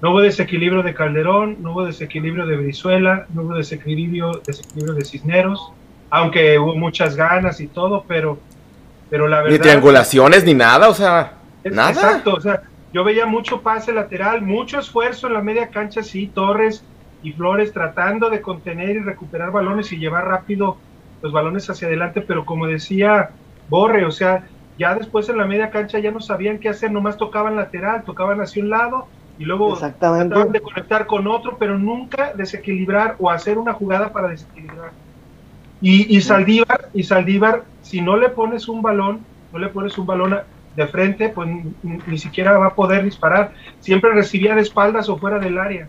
No 0.00 0.10
hubo 0.10 0.20
desequilibrio 0.20 0.82
de 0.82 0.94
Calderón, 0.94 1.56
no 1.60 1.72
hubo 1.72 1.86
desequilibrio 1.86 2.46
de 2.46 2.56
Brizuela, 2.56 3.26
no 3.34 3.42
hubo 3.42 3.54
desequilibrio, 3.54 4.40
desequilibrio 4.46 4.94
de 4.94 5.04
Cisneros, 5.04 5.72
aunque 6.10 6.58
hubo 6.58 6.76
muchas 6.76 7.16
ganas 7.16 7.60
y 7.60 7.66
todo, 7.66 8.04
pero, 8.06 8.38
pero 9.10 9.26
la 9.26 9.38
verdad... 9.38 9.52
Ni 9.52 9.58
triangulaciones 9.58 10.44
ni 10.44 10.54
nada, 10.54 10.88
o 10.88 10.94
sea, 10.94 11.32
nada. 11.64 11.90
Exacto, 11.90 12.34
o 12.34 12.40
sea, 12.40 12.62
yo 12.96 13.04
veía 13.04 13.26
mucho 13.26 13.60
pase 13.60 13.92
lateral, 13.92 14.40
mucho 14.40 14.78
esfuerzo 14.78 15.26
en 15.26 15.34
la 15.34 15.42
media 15.42 15.68
cancha, 15.68 16.02
sí, 16.02 16.28
Torres 16.28 16.82
y 17.22 17.30
Flores 17.32 17.70
tratando 17.70 18.30
de 18.30 18.40
contener 18.40 18.96
y 18.96 19.00
recuperar 19.00 19.50
balones 19.50 19.92
y 19.92 19.98
llevar 19.98 20.26
rápido 20.26 20.78
los 21.20 21.30
balones 21.30 21.68
hacia 21.68 21.88
adelante, 21.88 22.22
pero 22.22 22.46
como 22.46 22.66
decía 22.66 23.32
Borre, 23.68 24.06
o 24.06 24.10
sea, 24.10 24.48
ya 24.78 24.94
después 24.94 25.28
en 25.28 25.36
la 25.36 25.44
media 25.44 25.68
cancha 25.68 25.98
ya 25.98 26.10
no 26.10 26.20
sabían 26.20 26.58
qué 26.58 26.70
hacer, 26.70 26.90
nomás 26.90 27.18
tocaban 27.18 27.54
lateral, 27.54 28.02
tocaban 28.02 28.40
hacia 28.40 28.62
un 28.62 28.70
lado 28.70 29.08
y 29.38 29.44
luego 29.44 29.74
Exactamente. 29.74 30.34
de 30.50 30.60
conectar 30.62 31.06
con 31.06 31.26
otro, 31.26 31.58
pero 31.58 31.78
nunca 31.78 32.32
desequilibrar 32.32 33.16
o 33.18 33.28
hacer 33.30 33.58
una 33.58 33.74
jugada 33.74 34.10
para 34.10 34.28
desequilibrar. 34.28 34.92
Y, 35.82 36.16
y 36.16 36.22
Saldívar, 36.22 36.88
y 36.94 37.02
Saldívar, 37.02 37.64
si 37.82 38.00
no 38.00 38.16
le 38.16 38.30
pones 38.30 38.68
un 38.68 38.80
balón, 38.80 39.20
no 39.52 39.58
le 39.58 39.68
pones 39.68 39.98
un 39.98 40.06
balón 40.06 40.38
de 40.76 40.86
frente, 40.86 41.30
pues 41.30 41.48
ni, 41.82 42.18
siquiera 42.18 42.56
va 42.58 42.66
a 42.66 42.74
poder 42.74 43.02
disparar. 43.02 43.52
Siempre 43.80 44.12
recibía 44.12 44.54
de 44.54 44.60
espaldas 44.60 45.08
o 45.08 45.16
fuera 45.16 45.38
del 45.38 45.58
área. 45.58 45.88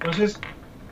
Entonces. 0.00 0.40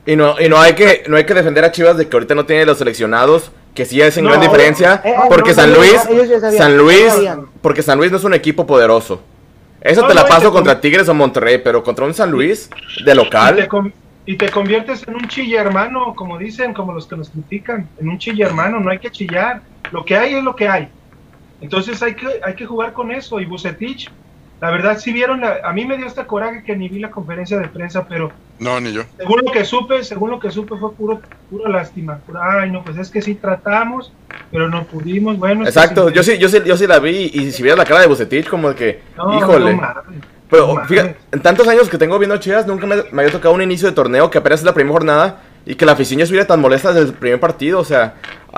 Y 0.05 0.15
no, 0.15 0.39
y 0.39 0.49
no 0.49 0.59
hay 0.59 0.73
que, 0.73 1.03
no 1.07 1.17
hay 1.17 1.25
que 1.25 1.33
defender 1.33 1.63
a 1.63 1.71
Chivas 1.71 1.97
de 1.97 2.07
que 2.07 2.15
ahorita 2.15 2.35
no 2.35 2.45
tiene 2.45 2.65
los 2.65 2.77
seleccionados, 2.77 3.51
que 3.73 3.85
sí 3.85 4.01
hacen 4.01 4.25
gran 4.25 4.41
diferencia, 4.41 5.01
eh, 5.03 5.09
eh, 5.09 5.15
porque 5.29 5.53
San 5.53 5.73
Luis, 5.73 6.01
San 6.57 6.77
Luis, 6.77 7.13
porque 7.61 7.81
San 7.81 7.97
Luis 7.97 8.11
no 8.11 8.17
es 8.17 8.23
un 8.23 8.33
equipo 8.33 8.65
poderoso. 8.65 9.21
Eso 9.81 10.05
te 10.05 10.13
la 10.13 10.25
paso 10.25 10.51
contra 10.51 10.81
Tigres 10.81 11.07
o 11.07 11.13
Monterrey, 11.13 11.59
pero 11.63 11.83
contra 11.83 12.05
un 12.05 12.13
San 12.13 12.31
Luis 12.31 12.69
de 13.05 13.15
local. 13.15 13.67
Y 14.25 14.35
te, 14.35 14.49
conviertes 14.49 15.07
en 15.07 15.15
un 15.15 15.27
chilla 15.29 15.61
hermano, 15.61 16.13
como 16.13 16.37
dicen, 16.37 16.73
como 16.73 16.91
los 16.91 17.07
que 17.07 17.15
nos 17.15 17.29
critican, 17.29 17.87
en 17.97 18.09
un 18.09 18.17
chilla 18.17 18.47
hermano, 18.47 18.79
no 18.81 18.89
hay 18.89 18.99
que 18.99 19.09
chillar. 19.09 19.61
Lo 19.91 20.03
que 20.03 20.17
hay 20.17 20.33
es 20.33 20.43
lo 20.43 20.53
que 20.53 20.67
hay. 20.67 20.89
Entonces 21.61 22.01
hay 22.03 22.15
que, 22.15 22.27
hay 22.43 22.55
que 22.55 22.65
jugar 22.65 22.93
con 22.93 23.11
eso. 23.11 23.39
Y 23.39 23.45
Bucetich 23.45 24.09
la 24.59 24.71
verdad, 24.71 24.97
si 24.97 25.13
vieron, 25.13 25.43
a 25.43 25.71
mí 25.71 25.85
me 25.85 25.97
dio 25.97 26.07
esta 26.07 26.25
coraje 26.25 26.63
que 26.63 26.75
ni 26.75 26.89
vi 26.89 26.99
la 26.99 27.11
conferencia 27.11 27.59
de 27.59 27.67
prensa, 27.67 28.07
pero... 28.07 28.31
No, 28.57 28.79
ni 28.79 28.91
yo. 28.91 29.03
Según 29.17 29.41
lo 29.45 29.51
que 29.51 29.63
supe, 29.63 30.03
según 30.03 30.31
lo 30.31 30.39
que 30.39 30.49
supe 30.49 30.75
fue 30.77 30.93
puro, 30.93 31.21
pura 31.51 31.69
lástima. 31.69 32.19
ay, 32.41 32.71
no, 32.71 32.83
pues 32.83 32.97
es 32.97 33.11
que 33.11 33.21
sí 33.21 33.35
tratamos, 33.35 34.11
pero 34.51 34.67
no 34.67 34.85
pudimos, 34.85 35.37
bueno... 35.37 35.63
Exacto, 35.63 36.09
yo 36.09 36.23
sí, 36.23 36.39
yo 36.39 36.49
sí, 36.49 36.57
yo 36.65 36.75
sí 36.75 36.87
la 36.87 36.97
vi 36.97 37.29
y 37.31 37.51
si 37.51 37.61
vieras 37.61 37.77
la 37.77 37.85
cara 37.85 38.01
de 38.01 38.07
Bucetich, 38.07 38.49
como 38.49 38.73
que, 38.73 38.99
híjole... 39.37 39.79
pero 40.49 40.83
fíjate, 40.87 41.17
en 41.31 41.39
tantos 41.41 41.67
años 41.67 41.87
que 41.87 41.99
tengo 41.99 42.17
viendo 42.17 42.37
Chivas, 42.37 42.65
nunca 42.65 42.87
me, 42.87 42.95
me, 43.11 43.21
había 43.21 43.33
tocado 43.33 43.53
un 43.53 43.61
inicio 43.61 43.87
de 43.87 43.93
torneo 43.93 44.31
que 44.31 44.39
apenas 44.39 44.61
es 44.61 44.65
la 44.65 44.73
primera 44.73 44.93
jornada 44.93 45.43
y 45.67 45.75
que 45.75 45.85
la 45.85 45.91
afición 45.91 46.17
ya 46.17 46.23
estuviera 46.23 46.47
tan 46.47 46.61
molesta 46.61 46.93
desde 46.93 47.09
el 47.09 47.13
primer 47.13 47.39
partido, 47.39 47.79
o 47.79 47.85
sea, 47.85 48.15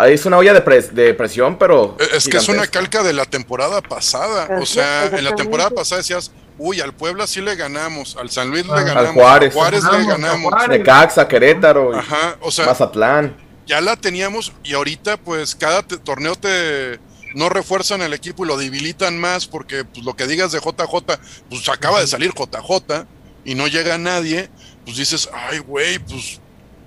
es 0.07 0.25
una 0.25 0.37
olla 0.37 0.53
de, 0.53 0.81
de 0.91 1.13
presión, 1.13 1.57
pero... 1.57 1.97
Es 2.13 2.27
que 2.27 2.37
es 2.37 2.47
una 2.47 2.67
calca 2.67 3.03
de 3.03 3.13
la 3.13 3.25
temporada 3.25 3.81
pasada, 3.81 4.47
o 4.61 4.65
sea, 4.65 5.07
en 5.07 5.23
la 5.23 5.35
temporada 5.35 5.69
pasada 5.69 5.99
decías, 5.99 6.31
uy, 6.57 6.81
al 6.81 6.93
Puebla 6.93 7.27
sí 7.27 7.41
le 7.41 7.55
ganamos, 7.55 8.15
al 8.17 8.29
San 8.29 8.49
Luis 8.49 8.65
le 8.65 8.83
ganamos, 8.83 9.07
al 9.07 9.13
Juárez, 9.13 9.53
Juárez 9.53 9.83
le 9.83 10.05
ganamos. 10.05 10.53
Necaxa, 10.67 11.27
Querétaro, 11.27 11.95
Ajá, 11.95 12.37
o 12.41 12.51
sea, 12.51 12.65
Mazatlán. 12.65 13.35
Ya 13.65 13.81
la 13.81 13.95
teníamos 13.95 14.51
y 14.63 14.73
ahorita 14.73 15.17
pues 15.17 15.55
cada 15.55 15.83
torneo 15.83 16.35
te, 16.35 16.99
no 17.35 17.49
refuerzan 17.49 18.01
el 18.01 18.13
equipo 18.13 18.43
y 18.43 18.47
lo 18.47 18.57
debilitan 18.57 19.19
más 19.19 19.47
porque 19.47 19.85
pues, 19.85 20.05
lo 20.05 20.15
que 20.15 20.27
digas 20.27 20.51
de 20.51 20.59
JJ, 20.59 21.19
pues 21.49 21.69
acaba 21.69 21.99
de 21.99 22.07
salir 22.07 22.31
JJ 22.33 23.05
y 23.45 23.55
no 23.55 23.67
llega 23.67 23.97
nadie, 23.97 24.49
pues 24.85 24.97
dices, 24.97 25.29
ay, 25.33 25.59
güey, 25.59 25.99
pues, 25.99 26.41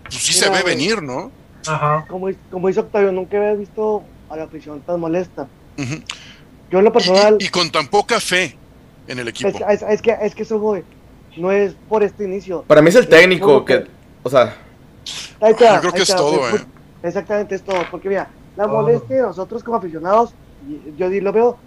pues 0.04 0.16
sí 0.16 0.32
se 0.32 0.50
ve 0.50 0.62
venir, 0.62 1.02
¿no? 1.02 1.32
Ajá. 1.66 2.04
Como, 2.08 2.28
como 2.50 2.68
dice 2.68 2.80
Octavio, 2.80 3.12
nunca 3.12 3.36
había 3.36 3.54
visto 3.54 4.02
a 4.28 4.36
la 4.36 4.44
afición 4.44 4.80
tan 4.80 5.00
molesta. 5.00 5.46
Yo 6.70 6.78
en 6.78 6.84
lo 6.84 6.92
personal... 6.92 7.36
Y, 7.40 7.48
con 7.48 7.70
tan 7.70 7.86
poca 7.86 8.20
fe 8.20 8.56
en 9.06 9.18
el 9.18 9.28
equipo. 9.28 9.48
Es, 9.48 10.02
que, 10.02 10.16
es 10.20 10.34
que 10.34 10.42
eso, 10.42 10.58
güey, 10.58 10.82
no 11.36 11.50
es 11.50 11.74
por 11.88 12.02
este 12.02 12.24
inicio. 12.24 12.62
Para 12.62 12.82
mí 12.82 12.88
es 12.88 12.96
el 12.96 13.08
técnico 13.08 13.64
que, 13.64 13.84
o 14.22 14.30
sea... 14.30 14.56
yo 15.40 15.56
creo 15.56 15.92
que 15.92 16.02
es 16.02 16.14
todo, 16.14 16.48
eh. 16.48 16.60
Exactamente, 17.02 17.54
es 17.54 17.62
todo, 17.62 17.78
porque 17.90 18.08
mira, 18.08 18.28
la 18.56 18.66
molestia 18.66 19.16
de 19.16 19.22
nosotros 19.22 19.64
como 19.64 19.76
aficionados, 19.76 20.34
yo 20.96 21.08
lo 21.08 21.32
veo, 21.32 21.58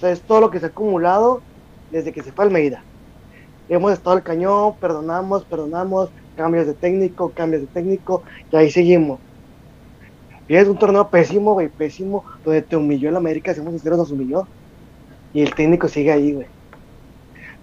es 0.00 0.20
todo 0.22 0.40
lo 0.40 0.50
que 0.50 0.60
se 0.60 0.66
ha 0.66 0.68
acumulado 0.68 1.42
desde 1.90 2.12
que 2.12 2.22
se 2.22 2.32
fue 2.32 2.44
Almeida. 2.44 2.82
Hemos 3.68 3.92
estado 3.92 4.16
al 4.16 4.22
cañón, 4.22 4.76
perdonamos, 4.80 5.44
perdonamos, 5.44 6.10
cambios 6.36 6.66
de 6.66 6.74
técnico, 6.74 7.32
cambios 7.32 7.62
de 7.62 7.66
técnico, 7.68 8.22
y 8.52 8.56
ahí 8.56 8.70
seguimos. 8.70 9.18
Y 10.48 10.56
es 10.56 10.66
un 10.66 10.78
torneo 10.78 11.08
pésimo, 11.10 11.52
güey, 11.52 11.68
pésimo, 11.68 12.24
donde 12.42 12.62
te 12.62 12.74
humilló 12.74 13.10
el 13.10 13.16
América, 13.16 13.52
seamos 13.52 13.74
sinceros, 13.74 13.98
nos 13.98 14.10
humilló. 14.10 14.48
Y 15.34 15.42
el 15.42 15.54
técnico 15.54 15.88
sigue 15.88 16.10
ahí, 16.10 16.32
güey. 16.32 16.46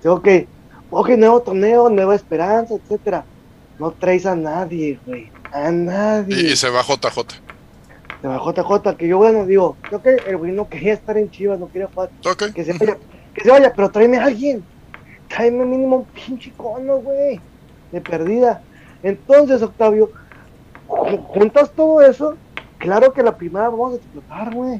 Tengo 0.03 0.21
que, 0.21 0.47
ok, 0.91 1.09
nuevo 1.17 1.41
torneo, 1.41 1.89
nueva 1.89 2.13
esperanza, 2.13 2.75
etcétera. 2.75 3.25
No 3.79 3.89
traes 3.89 4.27
a 4.27 4.35
nadie, 4.35 4.99
güey. 5.03 5.31
A 5.51 5.71
nadie. 5.71 6.51
Y, 6.51 6.55
se 6.55 6.69
va 6.69 6.83
JJ. 6.83 7.41
Se 8.21 8.27
va 8.27 8.37
JJ, 8.37 8.95
que 8.97 9.07
yo, 9.07 9.17
bueno, 9.17 9.47
digo, 9.47 9.77
creo 9.81 10.03
que 10.03 10.17
el 10.27 10.37
güey 10.37 10.51
no 10.51 10.69
quería 10.69 10.93
estar 10.93 11.17
en 11.17 11.31
Chivas, 11.31 11.59
no 11.59 11.71
quería 11.71 11.87
jugar. 11.87 12.11
Que 12.53 12.63
se 12.63 12.73
vaya, 12.73 12.97
que 13.33 13.41
se 13.41 13.49
vaya, 13.49 13.73
pero 13.75 13.89
tráeme 13.89 14.17
a 14.17 14.25
alguien. 14.25 14.63
Tráeme 15.27 15.65
mínimo 15.65 15.97
un 15.97 16.05
pinche 16.05 16.53
cono, 16.55 16.97
güey. 16.97 17.41
De 17.91 17.99
perdida. 17.99 18.61
Entonces, 19.01 19.63
Octavio, 19.63 20.11
juntas 20.87 21.71
todo 21.75 22.03
eso 22.03 22.37
Claro 22.85 23.11
que 23.11 23.23
la 23.23 23.35
primera 23.35 23.67
vamos 23.67 23.93
a 23.93 23.95
explotar, 23.95 24.53
güey. 24.53 24.79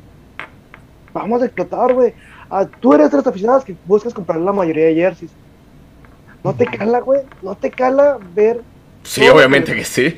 Vamos 1.12 1.42
a 1.42 1.46
explotar, 1.46 1.92
güey. 1.92 2.14
Ah, 2.52 2.68
tú 2.80 2.94
eres 2.94 3.10
de 3.10 3.18
los 3.18 3.26
aficionados 3.26 3.66
que 3.66 3.76
buscas 3.86 4.14
comprar 4.14 4.40
la 4.40 4.54
mayoría 4.54 4.86
de 4.86 4.94
jerseys. 4.94 5.32
No 6.44 6.54
te 6.54 6.68
cala, 6.68 7.00
güey. 7.00 7.22
No 7.42 7.56
te 7.56 7.72
cala 7.72 8.20
ver. 8.36 8.62
Sí, 9.02 9.28
obviamente 9.28 9.76
que, 9.76 9.84
sí. 9.84 10.14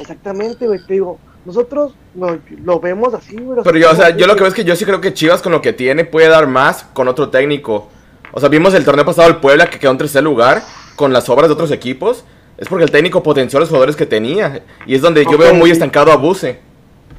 Exactamente, 0.00 0.68
güey. 0.68 0.78
Te 0.86 0.92
digo, 0.92 1.18
nosotros 1.44 1.94
lo, 2.14 2.78
vemos 2.78 3.12
así, 3.12 3.34
güey. 3.34 3.58
Pero 3.64 3.76
yo, 3.76 3.90
o 3.90 3.94
sea, 3.96 4.10
yo 4.10 4.28
lo 4.28 4.34
que 4.34 4.42
veo 4.42 4.48
es 4.50 4.54
que 4.54 4.64
yo 4.64 4.76
sí 4.76 4.84
creo 4.84 5.00
que 5.00 5.12
Chivas 5.12 5.42
con 5.42 5.50
lo 5.50 5.60
que 5.60 5.72
tiene 5.72 6.04
puede 6.04 6.28
dar 6.28 6.46
más 6.46 6.84
con 6.92 7.08
otro 7.08 7.28
técnico. 7.28 7.88
O 8.30 8.38
sea, 8.38 8.48
vimos 8.48 8.72
el 8.74 8.84
torneo 8.84 9.04
pasado 9.04 9.26
del 9.26 9.38
Puebla 9.38 9.68
que 9.68 9.80
quedó 9.80 9.90
en 9.90 9.98
tercer 9.98 10.22
lugar 10.22 10.62
con 10.94 11.12
las 11.12 11.28
obras 11.28 11.48
de 11.48 11.54
otros 11.54 11.72
equipos 11.72 12.24
es 12.60 12.68
porque 12.68 12.84
el 12.84 12.90
técnico 12.90 13.22
potenció 13.22 13.56
a 13.56 13.60
los 13.60 13.70
jugadores 13.70 13.96
que 13.96 14.04
tenía. 14.04 14.62
Y 14.86 14.94
es 14.94 15.00
donde 15.00 15.24
yo 15.24 15.38
veo 15.38 15.54
muy 15.54 15.70
estancado 15.70 16.12
a 16.12 16.16
Buse. 16.16 16.60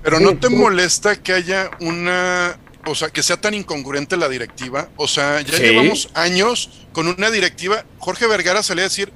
Pero 0.03 0.19
no 0.19 0.37
te 0.37 0.49
molesta 0.49 1.15
que 1.15 1.33
haya 1.33 1.71
una. 1.79 2.59
O 2.85 2.95
sea, 2.95 3.09
que 3.09 3.23
sea 3.23 3.37
tan 3.37 3.55
incongruente 3.55 4.17
la 4.17 4.29
directiva. 4.29 4.89
O 4.97 5.07
sea, 5.07 5.41
ya 5.41 5.57
llevamos 5.57 6.09
años 6.13 6.85
con 6.93 7.07
una 7.07 7.31
directiva. 7.31 7.85
Jorge 7.97 8.27
Vergara 8.27 8.61
salía 8.61 8.83
a 8.83 8.89
decir: 8.89 9.11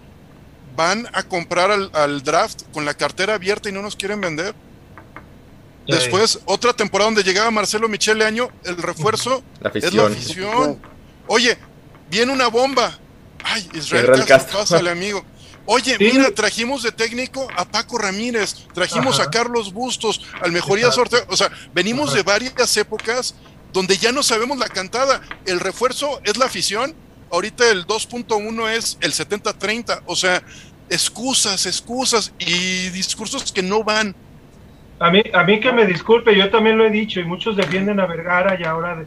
van 0.76 1.08
a 1.14 1.22
comprar 1.22 1.70
al, 1.72 2.24
draft 2.24 2.64
con 2.74 2.86
la 2.86 2.96
cartera 2.96 3.36
abierta 3.36 3.70
y 3.70 3.72
no 3.72 3.84
nos 3.84 3.96
quieren 3.96 4.20
vender. 4.20 4.56
Después, 5.88 6.40
otra 6.46 6.74
temporada 6.74 7.12
donde 7.12 7.24
llegaba 7.24 7.52
Marcelo 7.52 7.88
Michele 7.88 8.26
Año, 8.26 8.50
el 8.64 8.78
refuerzo 8.78 9.44
es 9.76 9.94
la 9.94 10.08
afición. 10.08 10.82
Oye, 11.28 11.56
viene 12.10 12.34
una 12.34 12.48
bomba. 12.48 12.98
Ay, 13.44 13.70
Israel, 13.76 14.26
Castro, 14.26 14.58
pásale, 14.58 14.90
amigo. 14.90 15.24
Oye, 15.68 15.98
mira, 16.00 16.30
trajimos 16.32 16.84
de 16.84 16.92
técnico 16.92 17.48
a 17.56 17.66
Paco 17.66 17.98
Ramírez, 17.98 18.68
trajimos 18.74 19.20
a 19.20 19.32
Carlos 19.32 19.74
Bustos, 19.74 20.22
al 20.42 20.52
mejoría 20.52 20.92
sorteo. 20.92 21.26
O 21.30 21.36
sea, 21.36 21.50
venimos 21.74 22.14
de 22.14 22.22
varias 22.22 22.78
épocas 22.78 23.36
donde 23.74 23.98
ya 23.98 24.12
no 24.12 24.22
sabemos 24.22 24.58
la 24.58 24.68
cantada. 24.68 25.22
El 25.46 25.60
refuerzo 25.60 26.22
es 26.24 26.38
la 26.38 26.46
afición. 26.46 26.94
Ahorita 27.32 27.70
el 27.72 27.88
2.1 27.88 28.70
es 28.70 28.98
el 29.02 29.12
70-30. 29.12 30.04
O 30.06 30.16
sea, 30.16 30.44
excusas, 30.90 31.66
excusas 31.66 32.32
y 32.38 32.90
discursos 32.90 33.52
que 33.52 33.64
no 33.64 33.84
van. 33.84 34.16
A 35.00 35.10
mí, 35.10 35.24
a 35.34 35.44
mí 35.44 35.60
que 35.60 35.74
me 35.74 35.86
disculpe, 35.86 36.38
yo 36.38 36.50
también 36.52 36.78
lo 36.78 36.86
he 36.86 36.92
dicho 36.92 37.20
y 37.20 37.26
muchos 37.26 37.58
defienden 37.58 38.00
a 38.00 38.06
Vergara 38.06 38.58
y 38.60 38.64
ahora, 38.64 39.06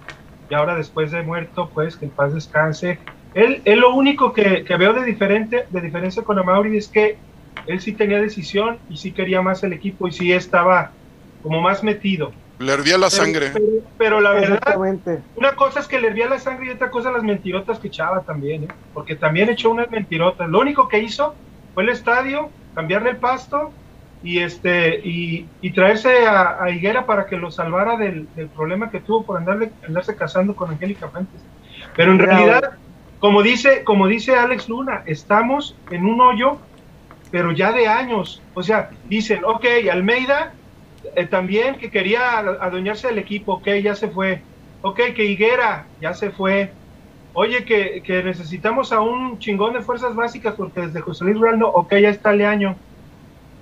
y 0.51 0.55
ahora 0.55 0.75
después 0.75 1.13
de 1.13 1.23
muerto, 1.23 1.71
pues 1.73 1.97
que 1.97 2.07
en 2.07 2.11
paz 2.11 2.35
descanse 2.35 2.99
él, 3.35 3.63
él 3.65 3.81
lo 3.81 3.95
único 3.95 4.33
que, 4.33 4.65
veo 4.79 4.93
de, 4.93 5.05
diferente, 5.05 5.67
de 5.71 5.81
diferencia 5.81 6.23
con 6.23 6.39
Amauri 6.39 6.77
es 6.77 6.89
que 6.89 7.19
él 7.67 7.81
sí 7.81 7.93
tenía 7.93 8.21
decisión 8.21 8.79
y 8.89 8.97
sí 8.97 9.13
quería 9.13 9.43
más 9.43 9.63
el 9.63 9.73
equipo 9.73 10.09
y 10.09 10.13
sí 10.13 10.33
estaba 10.33 10.93
como 11.43 11.61
más 11.61 11.83
metido. 11.83 12.33
Le 12.59 12.73
hervía 12.73 12.99
la 12.99 13.11
sangre. 13.11 13.53
Pero, 13.99 14.21
la 14.21 14.33
verdad, 14.33 14.61
una 15.37 15.53
cosa 15.53 15.81
es 15.81 15.87
que 15.87 16.01
le 16.01 16.09
hervía 16.09 16.29
la 16.29 16.41
sangre 16.41 16.67
y 16.67 16.71
otra 16.71 16.91
cosa 16.91 17.13
las 17.13 17.23
mentirotas 17.23 17.79
que 17.79 17.89
echaba 17.89 18.23
también, 18.23 18.65
¿eh? 18.65 18.69
porque 18.93 19.15
también 19.15 19.49
echó 19.49 19.71
unas 19.71 19.91
mentirotas. 19.91 20.49
Lo 20.49 20.59
único 20.59 20.89
que 20.89 20.99
hizo 20.99 21.35
fue 21.75 21.85
el 21.85 21.91
estadio, 21.91 22.51
cambiarle 22.75 23.11
el 23.11 23.17
pasto 23.19 23.71
y 24.25 24.41
este 24.41 25.01
y, 25.05 25.47
traerse 25.73 26.27
a, 26.27 26.69
Higuera 26.71 27.07
para 27.07 27.27
que 27.27 27.37
lo 27.37 27.53
salvara 27.53 27.97
del, 27.97 28.27
problema 28.57 28.91
que 28.91 28.99
tuvo 28.99 29.25
por 29.25 29.37
andarle, 29.37 29.71
andarse 29.87 30.17
casando 30.17 30.57
con 30.57 30.71
Angélica 30.71 31.09
Fuentes. 31.09 31.41
Pero 31.95 32.11
en 32.11 32.19
realidad 32.19 32.73
como 33.21 33.43
dice, 33.43 33.83
como 33.83 34.07
dice 34.07 34.37
Alex 34.37 34.69
Luna, 34.69 35.03
estamos 35.07 35.75
en 35.91 36.07
un 36.07 36.21
hoyo, 36.21 36.59
pero 37.31 37.51
ya 37.53 37.73
de 37.73 37.89
años. 37.89 38.41
O 38.55 38.63
sea, 38.63 38.91
dicen, 39.09 39.45
ok, 39.45 39.65
Almeida 39.91 40.53
eh, 41.17 41.27
también 41.27 41.77
que 41.77 41.91
quería 41.91 42.39
adueñarse 42.39 43.09
del 43.09 43.19
equipo, 43.19 43.55
ok, 43.55 43.69
ya 43.83 43.95
se 43.95 44.09
fue. 44.09 44.41
Ok, 44.83 45.01
que 45.17 45.25
Higuera 45.25 45.87
ya 46.01 46.15
se 46.15 46.31
fue. 46.31 46.71
Oye, 47.33 47.65
que, 47.65 48.03
necesitamos 48.25 48.93
a 48.93 49.01
un 49.01 49.39
chingón 49.39 49.73
de 49.73 49.81
fuerzas 49.81 50.15
básicas 50.15 50.55
porque 50.55 50.83
desde 50.83 51.01
José 51.01 51.25
Luis 51.25 51.41
Real 51.41 51.59
no, 51.59 51.69
ok, 51.69 51.95
ya 51.97 52.11
está 52.11 52.31
año. 52.31 52.77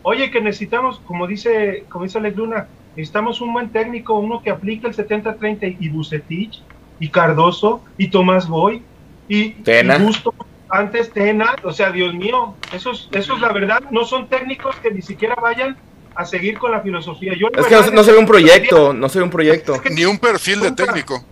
Oye, 0.03 0.31
que 0.31 0.40
necesitamos, 0.40 1.01
como 1.01 1.27
dice, 1.27 1.85
como 1.88 2.05
dice 2.05 2.19
Alex 2.19 2.37
Luna, 2.37 2.69
necesitamos 2.95 3.40
un 3.40 3.55
buen 3.55 3.71
técnico, 3.71 4.19
uno 4.19 4.42
que 4.42 4.51
aplique 4.51 4.87
el 4.87 4.95
70-30 4.95 5.77
y 5.81 5.88
Bucetich 5.88 6.62
y 7.01 7.09
Cardoso 7.09 7.83
y 7.97 8.09
Tomás 8.09 8.49
Boy 8.49 8.83
y, 9.28 9.56
justo 10.04 10.34
antes 10.68 11.12
Tena, 11.12 11.56
o 11.62 11.72
sea, 11.72 11.90
Dios 11.90 12.14
mío, 12.14 12.54
eso 12.72 12.90
es, 12.92 13.08
eso 13.12 13.34
es 13.34 13.40
la 13.40 13.52
verdad, 13.52 13.82
no 13.90 14.04
son 14.04 14.28
técnicos 14.28 14.76
que 14.76 14.90
ni 14.90 15.02
siquiera 15.02 15.34
vayan 15.36 15.76
a 16.14 16.24
seguir 16.24 16.58
con 16.58 16.72
la 16.72 16.80
filosofía. 16.80 17.34
Yo, 17.34 17.48
es 17.56 17.66
que 17.66 17.92
no, 17.92 18.02
se 18.02 18.12
ve 18.12 18.18
un 18.18 18.26
proyecto, 18.26 18.92
no 18.92 19.08
se 19.08 19.18
ve 19.18 19.24
un 19.24 19.30
proyecto. 19.30 19.80
ni 19.90 20.04
un 20.04 20.18
perfil 20.18 20.60
de 20.60 20.72
técnico. 20.72 21.24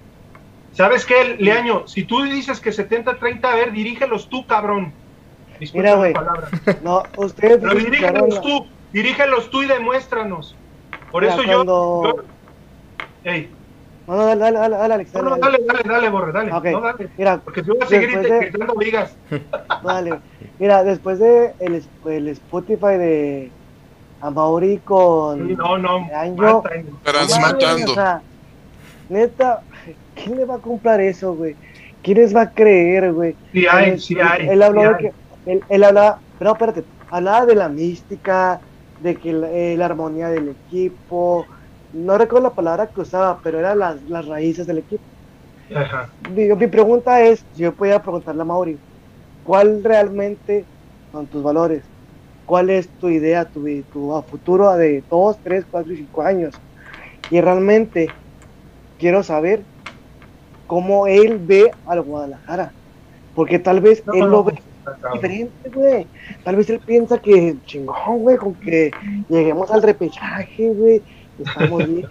¿Sabes 0.73 1.07
qué, 1.07 1.37
Leaño? 1.39 1.87
Si 1.87 2.03
tú 2.05 2.23
dices 2.25 2.61
que 2.61 2.71
70-30, 2.71 3.45
a 3.45 3.55
ver, 3.55 3.73
dirígelos 3.73 4.29
tú, 4.29 4.47
cabrón. 4.47 4.93
Mira, 5.73 5.95
güey. 5.95 6.13
No, 6.83 7.03
ustedes. 7.17 7.59
Pero 7.63 7.75
dirígelos 7.75 8.43
tú, 8.43 8.67
dirígelos 8.93 9.51
tú 9.51 9.63
y 9.63 9.67
demuéstranos. 9.67 10.57
Por 11.13 11.25
eso 11.25 11.43
yo, 11.45 11.65
yo. 11.65 12.17
No, 14.07 14.17
no, 14.17 14.27
dale, 14.27 14.41
dale, 14.41 14.59
dale, 14.59 14.77
dale, 14.77 14.95
Alex. 14.95 15.13
Dale, 15.13 15.25
no, 15.25 15.31
no, 15.31 15.37
dale, 15.39 15.59
dale, 15.67 15.83
dale, 15.85 16.09
borre, 16.11 16.33
dale. 16.33 16.51
No, 16.51 16.61
dale. 16.61 17.09
Mira, 17.17 17.39
porque 17.39 17.63
tú 17.63 17.77
vas 17.79 17.87
a 17.87 17.91
seguir 17.91 18.11
gritando 18.11 18.75
ligas. 18.75 19.17
Dale. 19.83 20.21
Mira, 20.59 20.85
después 20.85 21.19
de 21.19 21.55
el, 21.61 21.83
el 22.07 22.29
Spotify 22.29 22.99
de 22.99 23.51
Amauri 24.21 24.79
con. 24.79 25.49
Sí, 25.49 25.57
no, 25.57 25.79
no. 25.79 26.07
Año, 26.15 26.63
Transmatando. 27.03 27.93
O 27.93 27.95
sea, 27.95 28.21
neta, 29.09 29.63
¿quién 30.15 30.37
le 30.37 30.45
va 30.45 30.57
a 30.57 30.59
comprar 30.59 31.01
eso, 31.01 31.35
güey? 31.35 31.57
¿Quién 32.03 32.19
les 32.19 32.37
va 32.37 32.43
a 32.43 32.51
creer, 32.51 33.13
güey? 33.13 33.35
Sí 33.53 33.67
hay, 33.67 33.99
sí 33.99 34.17
hay. 34.21 34.49
Él 34.49 34.63
habló 34.63 34.83
de 34.83 34.97
que. 34.99 35.13
Él, 35.47 35.65
él 35.71 35.85
hablaba. 35.85 36.19
No, 36.41 36.53
espérate. 36.53 36.85
Hablaba 37.11 37.47
de 37.47 37.55
la 37.55 37.69
mística, 37.71 38.61
de 39.01 39.17
que 39.17 39.33
la, 39.33 39.51
eh, 39.51 39.77
la 39.79 39.87
armonía 39.87 40.29
del 40.29 40.51
equipo 40.51 41.47
no 41.95 42.19
recuerdo 42.19 42.49
la 42.49 42.55
palabra 42.55 42.89
que 42.89 43.01
usaba, 43.01 43.39
pero 43.43 43.59
eran 43.59 43.79
las, 43.79 44.03
las 44.09 44.27
raíces 44.27 44.67
del 44.67 44.79
equipo. 44.79 45.03
Mi, 46.35 46.67
pregunta 46.67 47.23
es, 47.23 47.45
si 47.55 47.63
yo 47.63 47.73
podía 47.73 48.03
preguntarle 48.03 48.43
a 48.43 48.45
Mauri, 48.45 48.77
¿cuál 49.45 49.83
realmente 49.83 50.65
son 51.13 51.27
tus 51.27 51.43
valores? 51.43 51.83
¿Cuál 52.45 52.69
es 52.69 52.89
tu 53.01 53.09
idea, 53.09 53.47
tu, 53.47 53.65
tu 53.93 54.23
futuro 54.29 54.75
de 54.75 55.03
2, 55.09 55.39
3, 55.43 55.65
4 55.71 55.93
y 55.93 55.97
5 55.97 56.23
años? 56.23 56.55
Y 57.31 57.41
realmente 57.41 58.09
quiero 58.99 59.23
saber 59.23 59.63
cómo 60.67 61.07
él 61.07 61.39
ve 61.39 61.71
al 61.87 62.03
Guadalajara. 62.03 62.73
Porque 63.35 63.59
tal 63.59 63.81
vez 63.81 64.03
él 64.13 64.27
lo 64.27 64.45
ve 64.45 64.55
diferente, 65.15 65.71
güey. 65.71 66.07
Tal 66.45 66.57
vez 66.57 66.69
él 66.69 66.81
piensa 66.81 67.19
que 67.19 67.57
chingón, 67.65 68.19
güey, 68.19 68.37
con 68.37 68.55
que 68.55 68.91
lleguemos 69.29 69.71
al 69.71 69.83
repechaje, 69.83 70.69
güey 70.71 71.03
estamos 71.39 71.87
bien. 71.87 72.07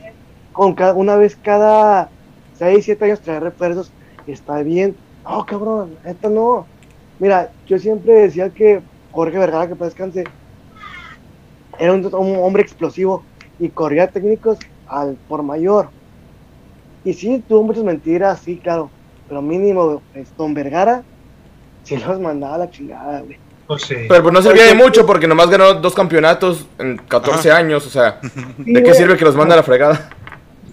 con 0.52 0.74
cada, 0.74 0.94
una 0.94 1.16
vez 1.16 1.36
cada 1.36 2.10
6, 2.54 2.86
7 2.86 3.06
años 3.06 3.22
traer 3.22 3.44
refuerzos, 3.44 3.92
está 4.28 4.62
bien. 4.64 4.96
No, 5.24 5.46
cabrón, 5.46 5.98
esta 6.06 6.30
no. 6.30 6.66
Mira, 7.20 7.52
yo 7.68 7.80
siempre 7.80 8.14
decía 8.14 8.50
que 8.50 8.82
Jorge 9.12 9.38
Vergara, 9.38 9.68
que 9.68 9.76
para 9.76 9.90
descanse, 9.90 10.24
era 11.80 11.94
un, 11.94 12.10
hombre 12.14 12.64
explosivo 12.64 13.24
y 13.60 13.70
corría 13.70 14.08
técnicos 14.08 14.60
al 14.88 15.16
por 15.28 15.44
mayor. 15.44 15.90
Y 17.04 17.14
sí, 17.14 17.44
tuvo 17.48 17.64
muchas 17.64 17.84
mentiras, 17.84 18.40
sí, 18.40 18.58
claro. 18.58 18.90
Pero 19.28 19.42
mínimo, 19.42 20.02
pues, 20.14 20.36
Don 20.38 20.54
Vergara, 20.54 21.04
sí 21.84 21.98
los 21.98 22.20
mandaba 22.20 22.56
a 22.56 22.60
la 22.60 22.70
chingada, 22.70 23.22
güey. 23.22 23.43
Pues 23.68 23.86
pero 23.88 24.24
pues 24.24 24.34
no 24.34 24.42
servía 24.42 24.66
de 24.66 24.76
mucho 24.76 25.06
porque 25.06 25.28
nomás 25.28 25.50
ganó 25.50 25.74
dos 25.76 25.94
campeonatos 25.94 26.68
en 26.78 26.98
14 26.98 27.52
años, 27.52 27.88
o 27.88 27.90
sea, 27.90 28.20
¿de 28.58 28.84
qué 28.84 28.94
sirve 28.94 29.16
que 29.16 29.24
los 29.24 29.36
manda 29.36 29.54
a 29.54 29.58
la 29.58 29.64
fregada? 29.64 30.10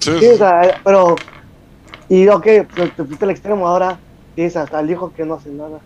Sí, 0.01 0.11
o 0.11 0.37
sea, 0.37 0.81
pero... 0.83 1.17
Y 2.09 2.27
ok, 2.27 2.47
pues, 2.75 2.97
te 2.97 3.05
fuiste 3.05 3.25
al 3.25 3.31
extremo 3.31 3.69
ahora, 3.69 3.99
dices 4.35 4.57
hasta 4.57 4.81
el 4.81 4.91
hijo 4.91 5.13
que 5.15 5.25
no 5.25 5.35
hace 5.35 5.51
nada. 5.51 5.79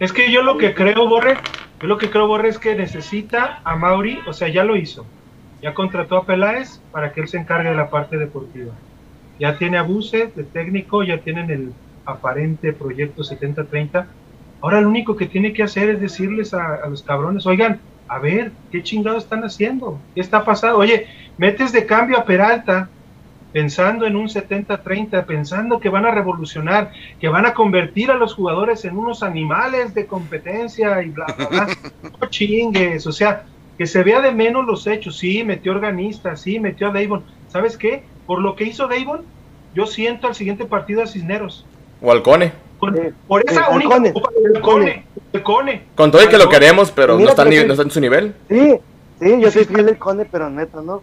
Es 0.00 0.12
que 0.12 0.32
yo 0.32 0.42
lo 0.42 0.58
que 0.58 0.74
creo, 0.74 1.08
Borre, 1.08 1.36
yo 1.80 1.86
lo 1.86 1.98
que 1.98 2.10
creo, 2.10 2.26
Borre, 2.26 2.48
es 2.48 2.58
que 2.58 2.74
necesita 2.74 3.60
a 3.62 3.76
Mauri, 3.76 4.18
o 4.26 4.32
sea, 4.32 4.48
ya 4.48 4.64
lo 4.64 4.74
hizo. 4.74 5.06
Ya 5.62 5.74
contrató 5.74 6.16
a 6.16 6.26
Peláez 6.26 6.80
para 6.90 7.12
que 7.12 7.20
él 7.20 7.28
se 7.28 7.38
encargue 7.38 7.70
de 7.70 7.76
la 7.76 7.88
parte 7.88 8.18
deportiva. 8.18 8.72
Ya 9.38 9.58
tiene 9.58 9.78
a 9.78 9.82
Buse 9.82 10.32
de 10.34 10.42
técnico, 10.42 11.04
ya 11.04 11.18
tienen 11.18 11.50
el 11.50 11.72
aparente 12.04 12.72
proyecto 12.72 13.22
70-30. 13.22 14.06
Ahora 14.62 14.80
lo 14.80 14.88
único 14.88 15.16
que 15.16 15.26
tiene 15.26 15.52
que 15.52 15.64
hacer 15.64 15.90
es 15.90 16.00
decirles 16.00 16.54
a, 16.54 16.86
los 16.88 17.02
cabrones, 17.02 17.44
oigan, 17.46 17.80
a 18.06 18.20
ver, 18.20 18.52
¿qué 18.70 18.82
chingados 18.82 19.24
están 19.24 19.42
haciendo? 19.42 19.98
¿Qué 20.14 20.20
está 20.20 20.44
pasando? 20.44 20.78
Oye, 20.78 21.08
metes 21.36 21.72
de 21.72 21.84
cambio 21.84 22.16
a 22.16 22.24
Peralta, 22.24 22.88
pensando 23.52 24.06
en 24.06 24.14
un 24.14 24.28
70-30, 24.28 25.26
pensando 25.26 25.80
que 25.80 25.88
van 25.88 26.06
a 26.06 26.12
revolucionar, 26.12 26.92
que 27.20 27.28
van 27.28 27.44
a 27.44 27.54
convertir 27.54 28.12
a 28.12 28.14
los 28.14 28.34
jugadores 28.34 28.84
en 28.84 28.96
unos 28.96 29.24
animales 29.24 29.94
de 29.94 30.06
competencia 30.06 31.02
y 31.02 31.10
bla, 31.10 31.26
bla, 31.36 31.46
bla. 31.48 31.68
No 32.20 32.28
chingues, 32.28 33.04
o 33.08 33.12
sea, 33.12 33.44
que 33.76 33.86
se 33.86 34.04
vea 34.04 34.20
de 34.20 34.30
menos 34.30 34.64
los 34.64 34.86
hechos. 34.86 35.18
Sí, 35.18 35.42
metió 35.42 35.72
organista, 35.72 36.36
sí, 36.36 36.60
metió 36.60 36.88
a 36.88 36.92
Davon. 36.92 37.24
¿Sabes 37.48 37.76
qué? 37.76 38.04
Por 38.26 38.40
lo 38.40 38.54
que 38.54 38.64
hizo 38.64 38.86
Davon, 38.86 39.22
yo 39.74 39.86
siento 39.86 40.28
al 40.28 40.36
siguiente 40.36 40.66
partido 40.66 41.02
a 41.02 41.06
Cisneros. 41.08 41.66
O 42.02 42.12
al 42.12 42.22
Cone. 42.22 42.52
por 42.78 43.44
esa 43.46 43.70
única 43.70 43.96
el 43.96 44.60
Cone. 44.60 45.04
El 45.32 45.42
Cone. 45.42 45.82
Con 45.94 46.10
todo 46.10 46.22
y 46.22 46.28
que 46.28 46.38
lo 46.38 46.48
queremos, 46.48 46.90
pero 46.90 47.18
no 47.18 47.28
está, 47.28 47.44
no 47.44 47.50
está 47.50 47.82
en 47.82 47.90
su 47.90 48.00
nivel. 48.00 48.34
Sí, 48.48 48.76
sí, 49.20 49.40
yo 49.40 49.50
soy 49.50 49.64
fiel 49.64 49.86
del 49.86 49.98
Cone, 49.98 50.24
pero 50.24 50.50
neta, 50.50 50.82
¿no? 50.82 51.02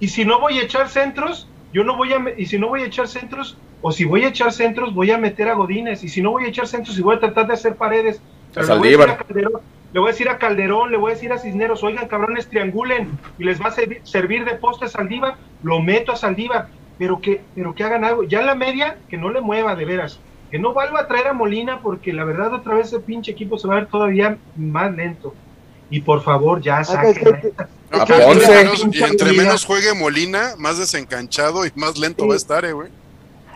Y 0.00 0.08
si 0.08 0.24
no 0.24 0.40
voy 0.40 0.58
a 0.58 0.62
echar 0.62 0.88
centros, 0.88 1.48
yo 1.72 1.84
no 1.84 1.96
voy 1.96 2.12
a, 2.12 2.22
y 2.36 2.46
si 2.46 2.58
no 2.58 2.68
voy 2.68 2.82
a 2.82 2.86
echar 2.86 3.06
centros, 3.08 3.56
o 3.80 3.92
si 3.92 4.04
voy 4.04 4.24
a 4.24 4.28
echar 4.28 4.52
centros, 4.52 4.94
voy 4.94 5.10
a 5.10 5.18
meter 5.18 5.48
a 5.48 5.54
Godines, 5.54 6.04
y 6.04 6.08
si 6.08 6.22
no 6.22 6.32
voy 6.32 6.44
a 6.44 6.48
echar 6.48 6.66
centros, 6.66 6.98
y 6.98 7.02
voy 7.02 7.16
a 7.16 7.20
tratar 7.20 7.46
de 7.46 7.54
hacer 7.54 7.76
paredes, 7.76 8.20
le, 8.54 8.76
voy 8.76 8.94
a 8.94 9.16
Calderón, 9.16 9.60
le 9.92 10.00
voy 10.00 10.08
a 10.08 10.12
decir 10.12 10.28
a 10.28 10.38
Calderón, 10.38 10.90
le 10.90 10.96
voy 10.96 11.12
a 11.12 11.14
decir 11.14 11.32
a 11.32 11.38
Cisneros, 11.38 11.82
oigan 11.82 12.08
cabrones, 12.08 12.48
triangulen, 12.48 13.10
y 13.38 13.44
les 13.44 13.60
va 13.60 13.68
a 13.68 13.72
servir, 14.02 14.44
de 14.44 14.54
poste 14.54 14.84
a 14.84 14.88
Saldívar, 14.88 15.36
lo 15.62 15.80
meto 15.80 16.12
a 16.12 16.16
Saldívar, 16.16 16.68
pero 16.98 17.20
que, 17.20 17.40
pero 17.54 17.74
que 17.74 17.84
hagan 17.84 18.04
algo, 18.04 18.24
ya 18.24 18.40
en 18.40 18.46
la 18.46 18.54
media, 18.54 18.98
que 19.08 19.16
no 19.16 19.30
le 19.30 19.40
mueva 19.40 19.74
de 19.74 19.84
veras, 19.84 20.20
que 20.52 20.58
no 20.58 20.74
vuelva 20.74 21.00
a 21.00 21.08
traer 21.08 21.28
a 21.28 21.32
Molina, 21.32 21.80
porque 21.80 22.12
la 22.12 22.24
verdad 22.24 22.52
otra 22.52 22.74
vez 22.74 22.88
ese 22.88 23.00
pinche 23.00 23.32
equipo 23.32 23.58
se 23.58 23.66
va 23.66 23.72
a 23.72 23.76
ver 23.78 23.88
todavía 23.88 24.36
más 24.54 24.94
lento. 24.94 25.34
Y 25.88 26.02
por 26.02 26.22
favor, 26.22 26.60
ya 26.60 26.84
saquen. 26.84 27.54
y 28.92 29.02
entre 29.02 29.32
menos 29.32 29.64
juegue 29.64 29.94
Molina, 29.94 30.52
más 30.58 30.76
desencanchado 30.76 31.64
y 31.64 31.72
más 31.74 31.96
lento 31.96 32.28
va 32.28 32.34
a 32.34 32.36
estar, 32.36 32.66
eh, 32.66 32.74
güey. 32.74 32.90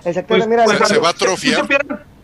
Exactamente, 0.06 0.48
mira, 0.48 0.64
pues, 0.64 0.88
se 0.88 0.96
va 0.96 1.08
a 1.08 1.10
atrofiar. 1.10 1.66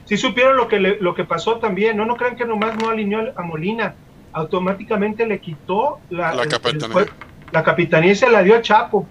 Si 0.06 0.16
supieron, 0.16 0.56
lo 0.56 0.68
que 0.68 0.78
lo 0.78 1.14
que 1.14 1.24
pasó 1.24 1.58
también, 1.58 1.98
no 1.98 2.06
no 2.06 2.16
crean 2.16 2.36
que 2.36 2.46
nomás 2.46 2.74
no 2.78 2.88
alineó 2.88 3.30
a 3.36 3.42
Molina, 3.42 3.94
automáticamente 4.32 5.26
le 5.26 5.38
quitó 5.38 6.00
la, 6.08 6.32
la 6.34 6.46
capitanía. 6.46 7.06
la 7.50 7.62
capitanía 7.62 8.14
se 8.14 8.30
la 8.30 8.42
dio 8.42 8.56
a 8.56 8.62
Chapo. 8.62 9.06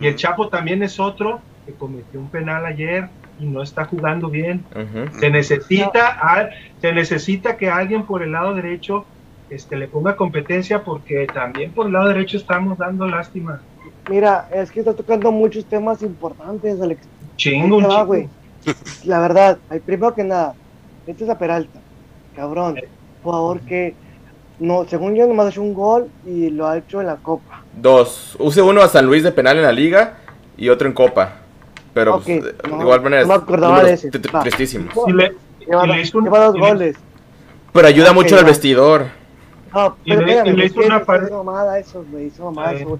Y 0.00 0.08
el 0.08 0.16
Chapo 0.16 0.48
también 0.48 0.82
es 0.82 0.98
otro 0.98 1.40
que 1.66 1.72
cometió 1.72 2.18
un 2.18 2.30
penal 2.30 2.66
ayer 2.66 3.08
no 3.42 3.62
está 3.62 3.84
jugando 3.84 4.28
bien. 4.28 4.64
Se 5.18 5.30
necesita 5.30 6.50
se 6.80 6.92
necesita 6.92 7.56
que 7.56 7.70
alguien 7.70 8.04
por 8.04 8.22
el 8.22 8.32
lado 8.32 8.54
derecho 8.54 9.04
este, 9.50 9.76
le 9.76 9.86
ponga 9.86 10.16
competencia 10.16 10.82
porque 10.82 11.26
también 11.26 11.72
por 11.72 11.86
el 11.86 11.92
lado 11.92 12.08
derecho 12.08 12.36
estamos 12.36 12.78
dando 12.78 13.06
lástima. 13.06 13.60
Mira, 14.08 14.48
es 14.52 14.70
que 14.70 14.80
está 14.80 14.94
tocando 14.94 15.30
muchos 15.30 15.64
temas 15.64 16.02
importantes, 16.02 16.80
Alex. 16.80 17.06
Chingo, 17.36 18.06
güey. 18.06 18.28
La 19.04 19.20
verdad, 19.20 19.58
primero 19.84 20.14
que 20.14 20.24
nada, 20.24 20.54
este 21.06 21.24
es 21.24 21.30
a 21.30 21.38
Peralta, 21.38 21.80
cabrón. 22.34 22.76
Por 23.22 23.34
favor, 23.34 23.60
que 23.60 23.94
no, 24.58 24.84
según 24.88 25.14
yo, 25.14 25.26
nomás 25.26 25.46
ha 25.46 25.48
hecho 25.50 25.62
un 25.62 25.74
gol 25.74 26.08
y 26.24 26.50
lo 26.50 26.66
ha 26.66 26.78
hecho 26.78 27.00
en 27.00 27.08
la 27.08 27.16
Copa. 27.16 27.62
Dos. 27.76 28.36
Use 28.38 28.62
uno 28.62 28.82
a 28.82 28.88
San 28.88 29.06
Luis 29.06 29.22
de 29.22 29.32
penal 29.32 29.56
en 29.56 29.64
la 29.64 29.72
Liga 29.72 30.18
y 30.56 30.68
otro 30.68 30.86
en 30.86 30.94
Copa. 30.94 31.41
Pero 31.94 32.20
pues, 32.20 32.42
de 32.42 32.54
igual 32.80 33.02
manera, 33.02 33.22
no 33.22 33.28
me 33.28 33.34
acordaba 33.34 33.82
de 33.82 33.94
ese. 33.94 34.10
Tristísimo. 34.10 34.90
Le, 35.08 35.34
lleva, 35.60 36.46
dos 36.46 36.56
goles. 36.56 36.96
Pero 37.72 37.88
ayuda 37.88 38.12
mucho 38.12 38.38
al 38.38 38.44
vestidor. 38.44 39.06
No, 39.74 39.96
pero 40.04 40.22
y 40.22 40.52
le, 40.52 40.66
hizo 40.66 40.80
una 40.80 41.04
pared. 41.04 41.30
mamada 41.30 41.78
eso, 41.78 42.04
me 42.12 42.24
hizo 42.24 42.44
mamada 42.44 42.74
eso, 42.74 42.98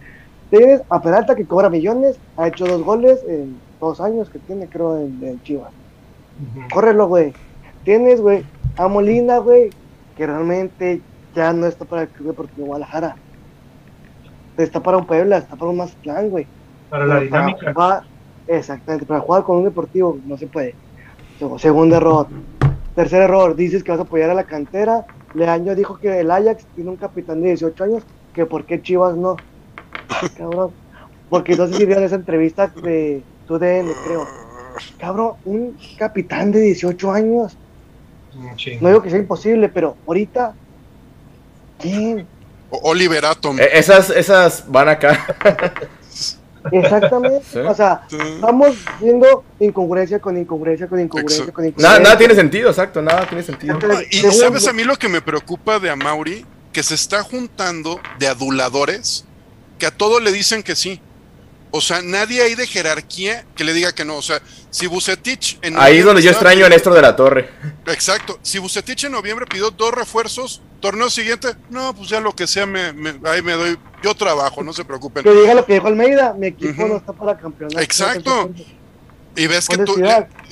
Tienes 0.49 0.83
a 0.91 1.01
Peralta 1.01 1.35
que 1.35 1.47
cobra 1.47 1.71
millones, 1.71 2.19
ha 2.37 2.49
hecho 2.49 2.67
dos 2.67 2.83
goles 2.83 3.23
en 3.27 3.59
dos 3.81 4.01
años 4.01 4.29
que 4.29 4.39
tiene, 4.39 4.69
creo, 4.69 4.99
en, 4.99 5.43
Chivas. 5.43 5.73
Córrelo, 6.73 7.09
güey. 7.09 7.33
Tienes, 7.85 8.21
güey, 8.21 8.45
a 8.77 8.89
Molina, 8.89 9.39
güey, 9.39 9.71
que 10.17 10.27
realmente 10.27 11.01
ya 11.35 11.53
no 11.53 11.67
está 11.67 11.85
para 11.85 12.03
el 12.03 12.09
Club 12.09 12.29
Deportivo 12.29 12.67
Guadalajara. 12.67 13.17
Está 14.59 14.81
para 14.81 14.99
un 14.99 15.07
Puebla, 15.07 15.39
está 15.39 15.57
para 15.57 15.71
un 15.71 15.79
Mazatlán, 15.79 16.29
güey. 16.29 16.47
Para 16.91 17.07
la 17.07 17.21
dinámica. 17.21 18.05
Exactamente, 18.59 19.07
para 19.07 19.21
jugar 19.21 19.43
con 19.43 19.59
un 19.59 19.65
deportivo 19.65 20.19
no 20.27 20.37
se 20.37 20.47
puede. 20.47 20.75
Segundo 21.59 21.97
error. 21.97 22.29
Tercer 22.95 23.23
error, 23.23 23.57
dices 23.57 23.83
que 23.83 23.91
vas 23.91 24.01
a 24.01 24.05
apoyar 24.05 24.31
a 24.31 24.35
la 24.35 24.45
cantera 24.45 25.07
Leaño 25.35 25.75
dijo 25.75 25.99
que 25.99 26.21
el 26.21 26.31
Ajax 26.31 26.65
tiene 26.75 26.91
un 26.91 26.97
capitán 26.97 27.41
de 27.41 27.49
18 27.49 27.85
años, 27.85 28.03
que 28.35 28.47
por 28.47 28.65
qué 28.65 28.83
Chivas 28.83 29.17
no. 29.17 29.37
Cabrón. 30.37 30.73
Porque 31.31 31.57
no 31.57 31.67
sé 31.67 31.75
si 31.75 31.87
vieron 31.87 32.05
esa 32.05 32.17
entrevista 32.17 32.67
de 32.67 33.23
TUDN, 33.47 33.91
creo. 34.05 34.27
Cabrón, 34.99 35.33
un 35.45 35.77
capitán 35.99 36.53
de 36.53 36.61
18 36.61 37.13
años. 37.13 37.57
No 38.81 38.89
digo 38.89 39.03
que 39.03 39.11
sea 39.11 39.19
imposible, 39.19 39.69
pero 39.69 39.97
ahorita. 40.07 40.55
¿Quién? 41.79 42.27
Oliver 42.71 43.25
Atom. 43.25 43.59
E-, 43.59 43.79
esas, 43.79 44.11
esas 44.11 44.71
van 44.71 44.89
acá. 44.89 45.19
Exactamente. 46.71 47.61
O 47.61 47.75
sea, 47.75 48.03
estamos 48.11 48.77
viendo 49.01 49.45
incongruencia 49.59 50.21
con 50.21 50.37
incongruencia 50.37 50.87
con 50.87 51.01
incongruencia 51.01 51.53
con 51.53 51.67
incongruencia. 51.67 52.01
Nada, 52.01 52.19
tiene 52.19 52.35
sentido, 52.35 52.71
exacto, 52.71 53.03
nada 53.03 53.27
tiene 53.27 53.43
sentido. 53.43 53.79
y 54.11 54.19
sabes 54.19 54.67
a 54.69 54.73
mí 54.73 54.85
lo 54.85 54.97
que 54.97 55.09
me 55.09 55.21
preocupa 55.21 55.79
de 55.79 55.91
Amauri, 55.91 56.47
que 56.73 56.83
se 56.83 56.95
está 56.95 57.23
juntando 57.23 58.01
de 58.19 58.29
aduladores 58.29 59.25
que 59.79 59.87
a 59.87 59.91
todo 59.91 60.21
le 60.21 60.31
dicen 60.31 60.63
que 60.63 60.77
sí. 60.77 61.01
O 61.75 61.81
sea, 61.81 62.03
nadie 62.03 62.43
hay 62.43 62.55
de 62.55 62.67
jerarquía 62.67 63.47
que 63.57 63.65
le 63.65 63.73
diga 63.73 63.95
que 63.95 64.05
no. 64.05 64.17
O 64.17 64.23
sea, 64.23 64.43
si 64.71 64.87
Bucetich 64.87 65.59
en 65.63 65.79
Ahí 65.79 65.99
es 65.99 66.05
donde 66.05 66.21
yo 66.21 66.31
extraño 66.31 66.67
a 66.67 66.69
Néstor 66.69 66.93
de 66.93 67.01
la 67.01 67.17
Torre. 67.17 67.49
Exacto. 67.87 68.39
Si 68.43 68.59
Bucetich 68.59 69.05
en 69.05 69.13
noviembre 69.13 69.47
pidió 69.47 69.71
dos 69.71 69.93
refuerzos, 69.93 70.61
torneo 70.81 71.09
siguiente, 71.09 71.49
no, 71.71 71.95
pues 71.95 72.11
ya 72.11 72.21
lo 72.21 72.37
que 72.37 72.47
sea, 72.47 72.67
me, 72.67 72.93
ahí 73.25 73.41
me 73.41 73.53
doy. 73.53 73.79
Yo 74.03 74.15
trabajo, 74.15 74.63
no 74.63 74.75
se 74.75 74.85
preocupen. 74.85 75.25
Que 75.25 75.33
diga 75.33 75.55
lo 75.55 75.65
que 75.65 75.75
dijo 75.75 75.87
Almeida, 75.87 76.35
mi 76.35 76.49
equipo 76.49 76.87
no 76.87 76.97
está 76.97 77.15
para 77.15 77.39
campeonato. 77.39 77.81
Exacto. 77.81 78.51
Y 79.35 79.47
ves 79.47 79.67
que 79.67 79.79
tú, 79.79 79.97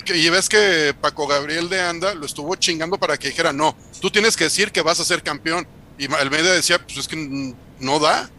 y 0.07 0.31
ves 0.31 0.49
que 0.49 0.95
Paco 0.99 1.27
Gabriel 1.27 1.69
de 1.69 1.83
Anda 1.83 2.15
lo 2.15 2.25
estuvo 2.25 2.55
chingando 2.57 2.97
para 2.97 3.19
que 3.19 3.29
dijera, 3.29 3.53
no, 3.53 3.77
tú 4.01 4.11
tienes 4.11 4.37
que 4.39 4.45
decir 4.45 4.73
que 4.73 4.81
vas 4.81 5.01
a 5.01 5.05
ser 5.05 5.23
campeón. 5.23 5.67
Y 5.99 6.11
Almeida 6.15 6.53
decía, 6.55 6.79
pues 6.79 6.97
es 6.97 7.09
que 7.09 7.55
no 7.79 7.99
da. 7.99 8.31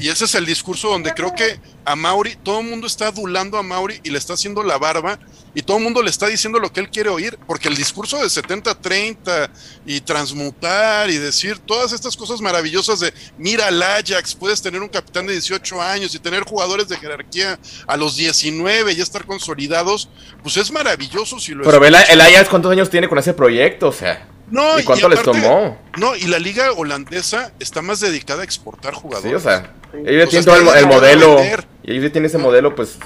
Y, 0.00 0.08
ese 0.08 0.24
es 0.24 0.34
el 0.34 0.44
discurso 0.44 0.88
donde 0.88 1.12
creo 1.12 1.32
que 1.34 1.60
a 1.84 1.94
Mauri, 1.94 2.36
todo 2.42 2.60
el 2.60 2.66
mundo 2.66 2.86
está 2.86 3.08
adulando 3.08 3.56
a 3.56 3.62
Mauri 3.62 4.00
y 4.02 4.10
le 4.10 4.18
está 4.18 4.34
haciendo 4.34 4.62
la 4.62 4.78
barba 4.78 5.18
y 5.54 5.62
todo 5.62 5.76
el 5.76 5.82
mundo 5.84 6.02
le 6.02 6.10
está 6.10 6.26
diciendo 6.26 6.58
lo 6.58 6.72
que 6.72 6.80
él 6.80 6.88
quiere 6.90 7.08
oír, 7.08 7.38
porque 7.46 7.68
el 7.68 7.76
discurso 7.76 8.18
de 8.18 8.24
70-30 8.24 9.50
y 9.86 10.00
transmutar 10.00 11.10
y 11.10 11.18
decir 11.18 11.58
todas 11.58 11.92
estas 11.92 12.16
cosas 12.16 12.40
maravillosas 12.40 13.00
de 13.00 13.12
mira 13.38 13.68
al 13.68 13.82
Ajax, 13.82 14.34
puedes 14.34 14.60
tener 14.62 14.80
un 14.82 14.88
capitán 14.88 15.26
de 15.26 15.34
18 15.34 15.80
años 15.80 16.14
y 16.14 16.18
tener 16.18 16.42
jugadores 16.42 16.88
de 16.88 16.96
jerarquía 16.96 17.58
a 17.86 17.96
los 17.96 18.16
19 18.16 18.92
y 18.92 19.00
estar 19.00 19.24
consolidados, 19.24 20.08
pues 20.42 20.56
es 20.56 20.70
maravilloso 20.72 21.38
si 21.38 21.52
lo 21.52 21.64
Pero 21.64 21.78
ve 21.78 21.88
el 21.88 22.20
Ajax 22.20 22.48
cuántos 22.48 22.72
años 22.72 22.90
tiene 22.90 23.08
con 23.08 23.18
ese 23.18 23.34
proyecto, 23.34 23.88
o 23.88 23.92
sea. 23.92 24.31
No, 24.50 24.78
¿Y 24.78 24.84
cuánto 24.84 25.08
les 25.08 25.22
tomó? 25.22 25.78
No, 25.96 26.14
y 26.14 26.24
la 26.24 26.38
liga 26.38 26.72
holandesa 26.72 27.52
está 27.58 27.80
más 27.80 28.00
dedicada 28.00 28.42
a 28.42 28.44
exportar 28.44 28.92
jugadores. 28.94 29.30
Sí, 29.30 29.34
o 29.34 29.40
sea, 29.40 29.72
ellos 30.04 30.28
tienen 30.28 30.44
todo 30.44 30.74
el, 30.74 30.86
modelo. 30.86 31.38
Y 31.82 31.92
ellos 31.92 32.12
tienen 32.12 32.26
ese 32.26 32.38
modelo, 32.38 32.74
pues, 32.74 32.98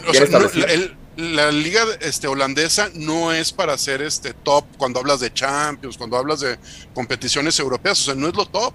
la, 1.17 1.51
liga 1.51 1.83
este, 2.01 2.29
holandesa 2.29 2.91
no 2.95 3.33
es 3.33 3.51
para 3.53 3.79
ser 3.79 4.03
este 4.03 4.35
top 4.35 4.65
cuando 4.77 5.01
hablas 5.01 5.21
de 5.21 5.33
Champions, 5.33 5.97
cuando 5.97 6.19
hablas 6.19 6.41
de 6.41 6.59
competiciones 6.93 7.59
europeas, 7.59 8.01
o 8.03 8.05
sea, 8.05 8.15
no 8.15 8.29
es 8.29 8.35
lo 8.35 8.45
top. 8.45 8.75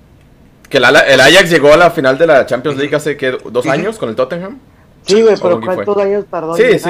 Que 0.68 0.78
el 0.78 0.86
Ajax 0.86 1.50
llegó 1.50 1.74
a 1.74 1.78
la 1.78 1.92
final 1.92 2.18
de 2.18 2.26
la 2.26 2.46
Champions 2.46 2.78
League 2.78 2.96
hace 2.96 3.18
que 3.18 3.38
dos 3.52 3.68
años 3.68 3.98
con 3.98 4.10
el 4.10 4.16
Tottenham. 4.16 4.58
Sí, 5.06 5.22
güey, 5.22 5.36
pero 5.42 5.60
¿cuántos 5.60 5.98
años 5.98 6.26
tardó 6.32 6.56
sí, 6.56 6.80
sí. 6.80 6.90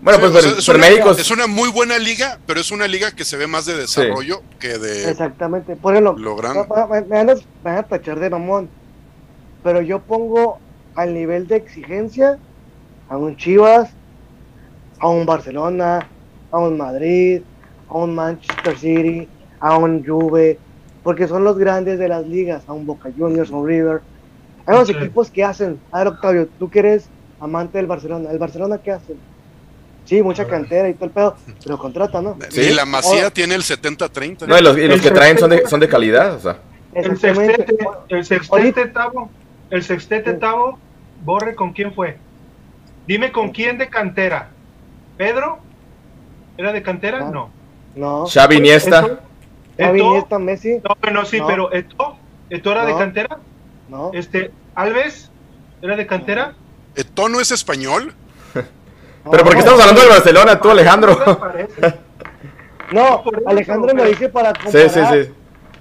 Bueno, 0.00 0.20
pues 0.20 0.44
es, 0.44 0.68
una, 0.68 0.86
es 0.86 1.30
una 1.30 1.46
muy 1.46 1.70
buena 1.70 1.98
liga, 1.98 2.38
pero 2.46 2.60
es 2.60 2.70
una 2.70 2.86
liga 2.86 3.12
que 3.12 3.24
se 3.24 3.36
ve 3.36 3.46
más 3.46 3.64
de 3.66 3.76
desarrollo 3.76 4.42
que 4.58 4.78
de. 4.78 5.10
Exactamente. 5.10 5.74
Por 5.74 5.94
ejemplo, 5.94 6.16
lo 6.16 6.36
Me, 6.36 7.02
van 7.62 7.78
a, 7.78 7.82
tachar 7.82 8.20
de 8.20 8.30
mamón. 8.30 8.68
Pero 9.64 9.80
yo 9.80 10.00
pongo 10.00 10.58
al 10.94 11.14
nivel 11.14 11.46
de 11.48 11.56
exigencia 11.56 12.38
a 13.08 13.16
un 13.16 13.36
Chivas, 13.36 13.90
a 14.98 15.08
un 15.08 15.24
Barcelona, 15.24 16.06
a 16.50 16.58
un 16.58 16.76
Madrid, 16.76 17.42
a 17.88 17.94
un 17.96 18.14
Manchester 18.14 18.78
City, 18.78 19.28
a 19.60 19.78
un 19.78 20.04
Juve, 20.04 20.58
porque 21.02 21.26
son 21.26 21.42
los 21.42 21.56
grandes 21.58 21.98
de 21.98 22.08
las 22.08 22.26
ligas, 22.26 22.62
a 22.66 22.72
un 22.72 22.86
Boca 22.86 23.10
Juniors, 23.16 23.50
a 23.50 23.56
un 23.56 23.66
River. 23.66 24.02
Hay 24.66 24.74
unos 24.74 24.90
equipos 24.90 25.30
que 25.30 25.44
hacen, 25.44 25.80
a 25.90 25.98
ver 26.00 26.08
Octavio, 26.08 26.48
tú 26.58 26.68
que 26.68 26.80
eres 26.80 27.08
amante 27.40 27.78
del 27.78 27.86
Barcelona, 27.86 28.30
¿el 28.30 28.38
Barcelona 28.38 28.78
qué 28.78 28.92
hace? 28.92 29.14
Sí, 30.06 30.22
mucha 30.22 30.46
cantera 30.46 30.88
y 30.88 30.94
todo 30.94 31.04
el 31.06 31.10
pedo, 31.10 31.36
pero 31.64 31.78
contrata, 31.78 32.22
¿no? 32.22 32.38
Sí, 32.48 32.60
y 32.60 32.74
la 32.74 32.86
Masía 32.86 33.30
tiene 33.30 33.56
el 33.56 33.62
70-30. 33.62 34.46
No, 34.46 34.56
y 34.56 34.62
los, 34.62 34.78
y 34.78 34.86
los 34.86 35.00
que 35.00 35.10
traen 35.10 35.36
son 35.36 35.50
de, 35.50 35.66
son 35.66 35.80
de 35.80 35.88
calidad, 35.88 36.34
o 36.34 36.40
sea. 36.40 36.58
El 36.94 37.18
sextete, 37.18 37.76
el 38.08 38.24
sextete 38.24 38.86
Tavo, 38.86 39.30
el 39.68 39.82
sextete 39.82 40.34
Tavo, 40.34 40.78
Borre, 41.24 41.56
¿con 41.56 41.72
quién 41.72 41.92
fue? 41.92 42.16
Dime 43.06 43.32
con 43.32 43.50
quién 43.50 43.78
de 43.78 43.88
cantera. 43.88 44.48
¿Pedro? 45.16 45.58
¿Era 46.56 46.72
de 46.72 46.82
cantera? 46.82 47.30
No. 47.30 47.50
No. 47.94 48.26
Xavi 48.26 48.56
Iniesta. 48.56 49.20
Xavi 49.76 50.00
Iniesta, 50.00 50.38
Messi. 50.38 50.76
No, 50.76 50.96
bueno, 51.02 51.24
sí, 51.24 51.38
pero 51.46 51.72
¿Eto? 51.72 52.16
¿Eto 52.48 52.72
era 52.72 52.86
de 52.86 52.94
cantera? 52.94 53.38
No. 53.88 54.10
Este, 54.14 54.52
¿Alves? 54.74 55.30
¿Era 55.82 55.96
de 55.96 56.06
cantera? 56.06 56.54
¿Eto 56.94 57.28
no 57.28 57.40
es 57.40 57.50
español? 57.50 58.14
Pero 59.30 59.44
¿por 59.44 59.52
qué 59.52 59.58
estamos 59.60 59.80
hablando 59.80 60.02
de 60.02 60.08
Barcelona, 60.08 60.60
tú, 60.60 60.70
Alejandro? 60.70 61.18
No, 62.92 63.24
Alejandro 63.46 63.94
me 63.94 64.04
dice 64.04 64.28
para 64.28 64.52
comparar. 64.52 64.90
Sí, 64.90 65.00
sí, 65.00 65.06
sí 65.10 65.32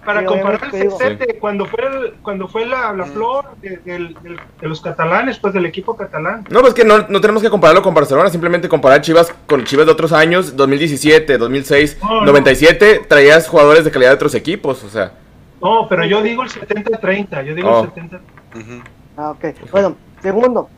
para 0.06 0.24
comparar 0.24 0.62
el 0.72 0.92
sextete, 0.92 1.40
cuando 1.40 1.66
fue, 1.66 2.14
cuando 2.22 2.48
fue 2.48 2.66
la, 2.66 2.94
la 2.94 3.06
flor 3.06 3.56
de, 3.62 3.78
de, 3.84 4.68
los 4.68 4.80
catalanes, 4.80 5.40
pues 5.40 5.54
del 5.54 5.66
equipo 5.66 5.98
catalán. 5.98 6.46
No, 6.50 6.62
pues 6.62 6.74
que 6.74 6.86
no, 6.86 7.08
no, 7.10 7.20
tenemos 7.20 7.42
que 7.42 7.50
compararlo 7.50 7.82
con 7.82 7.94
Barcelona, 7.94 8.30
simplemente 8.30 8.70
comparar 8.70 9.02
Chivas 9.02 9.34
con 9.48 9.66
Chivas 9.66 9.88
de 9.88 9.92
otros 9.92 10.14
años, 10.14 10.56
2017, 10.56 11.38
2006, 11.38 11.98
97, 12.24 13.06
traías 13.08 13.48
jugadores 13.48 13.84
de 13.84 13.92
calidad 13.92 14.12
de 14.12 14.16
otros 14.16 14.36
equipos, 14.36 14.84
o 14.84 14.90
sea. 14.90 15.14
No, 15.62 15.88
pero 15.90 16.06
yo 16.06 16.22
digo 16.22 16.44
el 16.44 16.50
70-30, 16.50 17.44
yo 17.44 17.56
digo 17.56 17.82
el 17.82 17.90
70. 17.90 18.22
Ah, 19.18 19.32
ok. 19.32 19.46
Bueno, 19.72 19.96
segundo, 20.22 20.70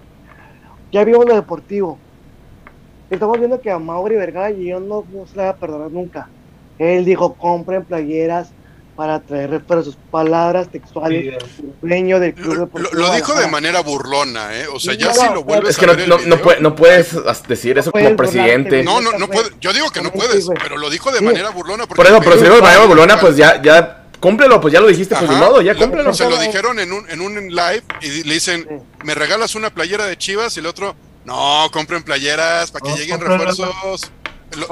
ya 0.91 1.03
vimos 1.03 1.25
lo 1.25 1.35
deportivo. 1.35 1.99
Estamos 3.09 3.37
viendo 3.37 3.61
que 3.61 3.71
a 3.71 3.79
Mauri 3.79 4.15
Vergara 4.15 4.51
y 4.51 4.65
yo 4.65 4.79
no, 4.79 5.05
no 5.11 5.27
se 5.27 5.37
le 5.37 5.43
va 5.43 5.49
a 5.49 5.55
perdonar 5.55 5.91
nunca. 5.91 6.29
Él 6.77 7.05
dijo, 7.05 7.33
compren 7.33 7.85
playeras 7.85 8.49
para 8.97 9.19
traer 9.19 9.61
para 9.61 9.83
sus 9.83 9.95
palabras 9.95 10.69
textuales 10.69 11.35
dueño 11.83 12.19
del 12.19 12.33
club 12.33 12.71
lo, 12.73 12.91
lo, 12.93 13.13
dijo 13.13 13.35
de 13.35 13.45
manera 13.45 13.81
burlona, 13.81 14.59
¿eh? 14.59 14.65
O 14.73 14.79
sea, 14.79 14.95
ya 14.95 15.13
si 15.13 15.31
lo 15.31 15.43
vuelves 15.43 15.69
es 15.69 15.77
que 15.77 15.85
no, 15.85 15.93
no, 15.93 16.37
no, 16.59 16.75
puedes 16.75 17.15
decir 17.47 17.77
eso 17.77 17.91
como 17.91 18.15
presidente. 18.15 18.83
No, 18.83 18.99
no, 18.99 19.11
no 19.11 19.27
puede, 19.27 19.51
yo 19.61 19.71
digo 19.71 19.91
que 19.91 20.01
no 20.01 20.11
puedes, 20.11 20.47
pero 20.63 20.77
lo 20.77 20.89
dijo 20.89 21.11
de 21.11 21.21
manera 21.21 21.51
burlona. 21.51 21.85
Por 21.85 22.07
eso, 22.07 22.19
pero 22.19 22.37
si 22.37 22.43
dijo 22.43 22.55
de 22.55 22.61
manera 22.63 22.85
burlona, 22.85 23.19
pues 23.19 23.37
ya, 23.37 23.61
ya 23.61 24.05
cúmplelo, 24.19 24.59
pues 24.59 24.73
ya 24.73 24.81
lo 24.81 24.87
dijiste, 24.87 25.15
pues 25.15 25.29
de 25.29 25.35
modo, 25.35 25.61
ya 25.61 25.75
cúmplelo. 25.75 26.11
Se 26.11 26.27
lo 26.27 26.39
dijeron 26.39 26.79
en 26.79 26.91
un, 26.91 27.07
en 27.07 27.21
un 27.21 27.49
live 27.49 27.83
y 28.01 28.23
le 28.23 28.33
dicen, 28.33 28.83
¿me 29.03 29.13
regalas 29.13 29.53
una 29.53 29.69
playera 29.69 30.07
de 30.07 30.17
Chivas? 30.17 30.57
Y 30.57 30.59
el 30.59 30.65
otro, 30.65 30.95
no, 31.27 31.69
compren 31.73 32.03
playeras 32.03 32.71
para 32.71 32.85
que 32.85 32.97
lleguen 32.97 33.19
refuerzos. 33.19 34.09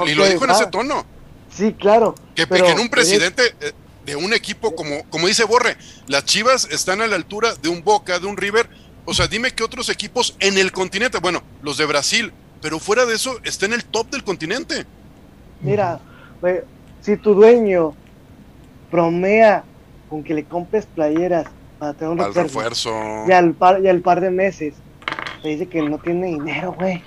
y 0.06 0.14
lo 0.14 0.26
dijo 0.26 0.44
en 0.46 0.50
ese 0.50 0.66
tono. 0.68 1.04
Sí, 1.54 1.74
claro. 1.74 2.14
Que, 2.34 2.44
en 2.44 2.78
un 2.80 2.88
presidente, 2.88 3.54
eh, 3.60 3.72
de 4.06 4.16
un 4.16 4.32
equipo 4.32 4.74
como, 4.74 5.04
como 5.10 5.26
dice 5.26 5.44
Borre, 5.44 5.76
las 6.06 6.24
Chivas 6.24 6.66
están 6.70 7.02
a 7.02 7.06
la 7.06 7.16
altura 7.16 7.54
de 7.56 7.68
un 7.68 7.84
Boca, 7.84 8.18
de 8.18 8.26
un 8.26 8.38
River. 8.38 8.70
O 9.04 9.12
sea, 9.12 9.26
dime 9.26 9.50
qué 9.50 9.64
otros 9.64 9.90
equipos 9.90 10.34
en 10.40 10.56
el 10.56 10.72
continente, 10.72 11.18
bueno, 11.18 11.42
los 11.62 11.76
de 11.76 11.84
Brasil, 11.84 12.32
pero 12.62 12.78
fuera 12.78 13.04
de 13.04 13.16
eso 13.16 13.38
está 13.44 13.66
en 13.66 13.74
el 13.74 13.84
top 13.84 14.08
del 14.10 14.24
continente. 14.24 14.86
Mira, 15.60 16.00
si 17.02 17.18
tu 17.18 17.34
dueño 17.34 17.94
bromea 18.90 19.62
con 20.08 20.24
que 20.24 20.32
le 20.32 20.44
compres 20.44 20.86
playeras 20.86 21.48
para 21.78 21.92
tener 21.92 22.12
un 22.12 22.34
refuerzo, 22.34 22.92
Y, 23.28 23.32
al 23.32 23.52
par, 23.52 23.82
y 23.84 23.88
al 23.88 24.00
par 24.00 24.22
de 24.22 24.30
meses 24.30 24.72
te 25.46 25.50
dice 25.52 25.68
que 25.68 25.80
no 25.80 25.96
tiene 25.98 26.26
dinero, 26.26 26.72
güey. 26.72 27.00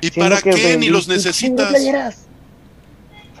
¿Y 0.00 0.12
para 0.12 0.40
qué? 0.40 0.76
Ni 0.76 0.90
los 0.90 1.08
necesitas. 1.08 1.74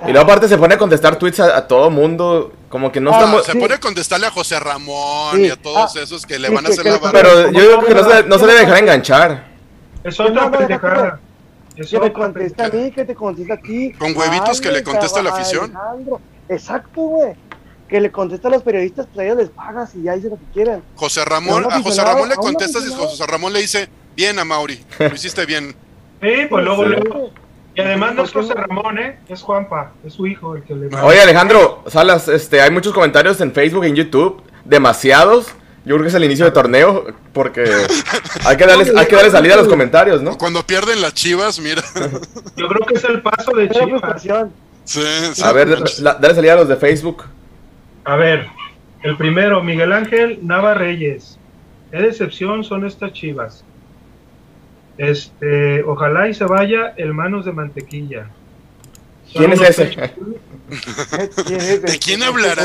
Y 0.02 0.12
luego 0.12 0.20
aparte 0.20 0.48
se 0.48 0.58
pone 0.58 0.74
a 0.74 0.78
contestar 0.78 1.16
tweets 1.16 1.38
a, 1.38 1.68
todo 1.68 1.88
mundo, 1.88 2.52
como 2.68 2.90
que 2.90 3.00
no 3.00 3.12
ah, 3.12 3.18
estamos... 3.18 3.46
Se 3.46 3.54
pone 3.54 3.74
a 3.74 3.78
contestarle 3.78 4.26
a 4.26 4.30
José 4.30 4.58
Ramón 4.58 5.44
y 5.44 5.50
a 5.50 5.56
todos 5.56 5.94
ah, 5.94 6.00
esos 6.00 6.26
que 6.26 6.38
le 6.38 6.48
van 6.48 6.66
a 6.66 6.70
hacer 6.70 6.84
la 6.84 6.98
barra. 6.98 7.12
Pero 7.12 7.50
yo 7.52 7.60
digo 7.60 7.84
que 7.84 7.94
no 7.94 8.10
se, 8.10 8.24
no 8.24 8.38
se 8.38 8.46
debe 8.46 8.60
dejar 8.60 8.78
enganchar. 8.78 9.46
Es 10.02 10.18
otra 10.18 10.50
pendejada. 10.50 11.20
Que 11.76 12.00
me 12.00 12.12
contesta 12.12 12.64
a 12.64 12.68
mí, 12.70 12.90
que 12.90 13.04
te 13.04 13.14
contesta 13.14 13.54
a 13.54 13.58
ti. 13.58 13.92
Con 13.92 14.16
huevitos 14.16 14.60
que 14.60 14.72
le 14.72 14.82
contesta 14.82 15.20
a 15.20 15.22
la 15.22 15.30
afición. 15.30 15.72
Exacto, 16.48 17.02
güey. 17.02 17.34
Que 17.88 18.00
le 18.00 18.10
contesta 18.10 18.48
a 18.48 18.50
los 18.50 18.62
periodistas, 18.62 19.06
pues 19.14 19.26
ellos 19.26 19.36
les 19.36 19.50
pagas 19.50 19.94
y 19.94 20.02
ya 20.02 20.14
dicen 20.14 20.30
lo 20.30 20.38
que 20.38 20.46
quieran. 20.52 20.82
José 20.96 21.24
Ramón, 21.24 21.66
a 21.70 21.80
José 21.82 22.02
Ramón 22.02 22.28
le 22.28 22.36
contestas 22.36 22.84
y 22.86 22.92
José 22.92 23.26
Ramón 23.26 23.52
le 23.52 23.60
dice, 23.60 23.88
bien 24.20 24.38
a 24.38 24.44
Mauri, 24.44 24.78
lo 24.98 25.14
hiciste 25.14 25.46
bien. 25.46 25.74
Sí, 26.22 26.28
pues 26.50 26.62
luego, 26.62 26.84
luego 26.84 27.30
y 27.74 27.80
además 27.80 28.14
no 28.14 28.24
es 28.24 28.30
José 28.30 28.52
Ramón, 28.52 28.98
¿eh? 28.98 29.18
Es 29.26 29.40
Juanpa, 29.40 29.92
es 30.04 30.12
su 30.12 30.26
hijo 30.26 30.54
el 30.54 30.62
que 30.64 30.74
le... 30.74 30.94
Oye, 30.94 31.18
Alejandro, 31.18 31.82
Salas, 31.86 32.28
este, 32.28 32.60
hay 32.60 32.70
muchos 32.70 32.92
comentarios 32.92 33.40
en 33.40 33.52
Facebook 33.52 33.86
y 33.86 33.88
en 33.88 33.96
YouTube, 33.96 34.42
demasiados. 34.66 35.46
Yo 35.86 35.94
creo 35.94 36.02
que 36.02 36.08
es 36.08 36.14
el 36.14 36.24
inicio 36.24 36.44
de 36.44 36.50
torneo, 36.50 37.06
porque 37.32 37.64
hay 38.44 38.58
que 38.58 38.66
darles, 38.66 38.94
hay 38.94 39.06
que 39.06 39.16
darle 39.16 39.30
salida 39.30 39.54
a 39.54 39.56
los 39.56 39.68
comentarios, 39.68 40.20
¿no? 40.20 40.36
Cuando 40.36 40.62
pierden 40.62 41.00
las 41.00 41.14
chivas, 41.14 41.58
mira. 41.58 41.82
Yo 42.56 42.68
creo 42.68 42.86
que 42.86 42.96
es 42.96 43.04
el 43.04 43.22
paso 43.22 43.52
de 43.52 43.70
chivas. 43.70 44.22
Sí, 44.84 45.00
sí, 45.32 45.42
a 45.42 45.52
ver, 45.52 45.78
dale 46.02 46.34
salida 46.34 46.52
a 46.52 46.56
los 46.56 46.68
de 46.68 46.76
Facebook. 46.76 47.24
A 48.04 48.16
ver, 48.16 48.46
el 49.02 49.16
primero, 49.16 49.62
Miguel 49.62 49.94
Ángel 49.94 50.40
Nava 50.42 50.74
Reyes. 50.74 51.38
¿Qué 51.90 51.96
decepción 51.96 52.62
son 52.62 52.84
estas 52.84 53.14
chivas? 53.14 53.64
Este, 55.00 55.82
ojalá 55.84 56.28
y 56.28 56.34
se 56.34 56.44
vaya 56.44 56.92
el 56.98 57.14
manos 57.14 57.46
de 57.46 57.52
mantequilla. 57.52 58.26
¿Quién 59.32 59.52
es 59.52 59.60
ese? 59.62 59.86
¿De 59.86 60.10
quién 61.98 62.22
hablará? 62.22 62.64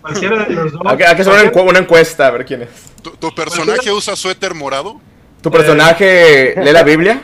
Cualquiera 0.00 0.46
de 0.46 0.54
los 0.54 0.72
dos. 0.72 0.80
Hay 0.86 0.96
que 0.96 1.04
hacer 1.04 1.52
una 1.54 1.80
encuesta, 1.80 2.28
a 2.28 2.30
ver 2.30 2.46
quién 2.46 2.62
es. 2.62 2.70
¿Tu, 3.02 3.34
personaje 3.34 3.92
usa 3.92 4.16
suéter 4.16 4.54
morado? 4.54 5.02
¿Tu 5.42 5.50
personaje 5.50 6.54
lee 6.56 6.72
la 6.72 6.82
Biblia? 6.82 7.20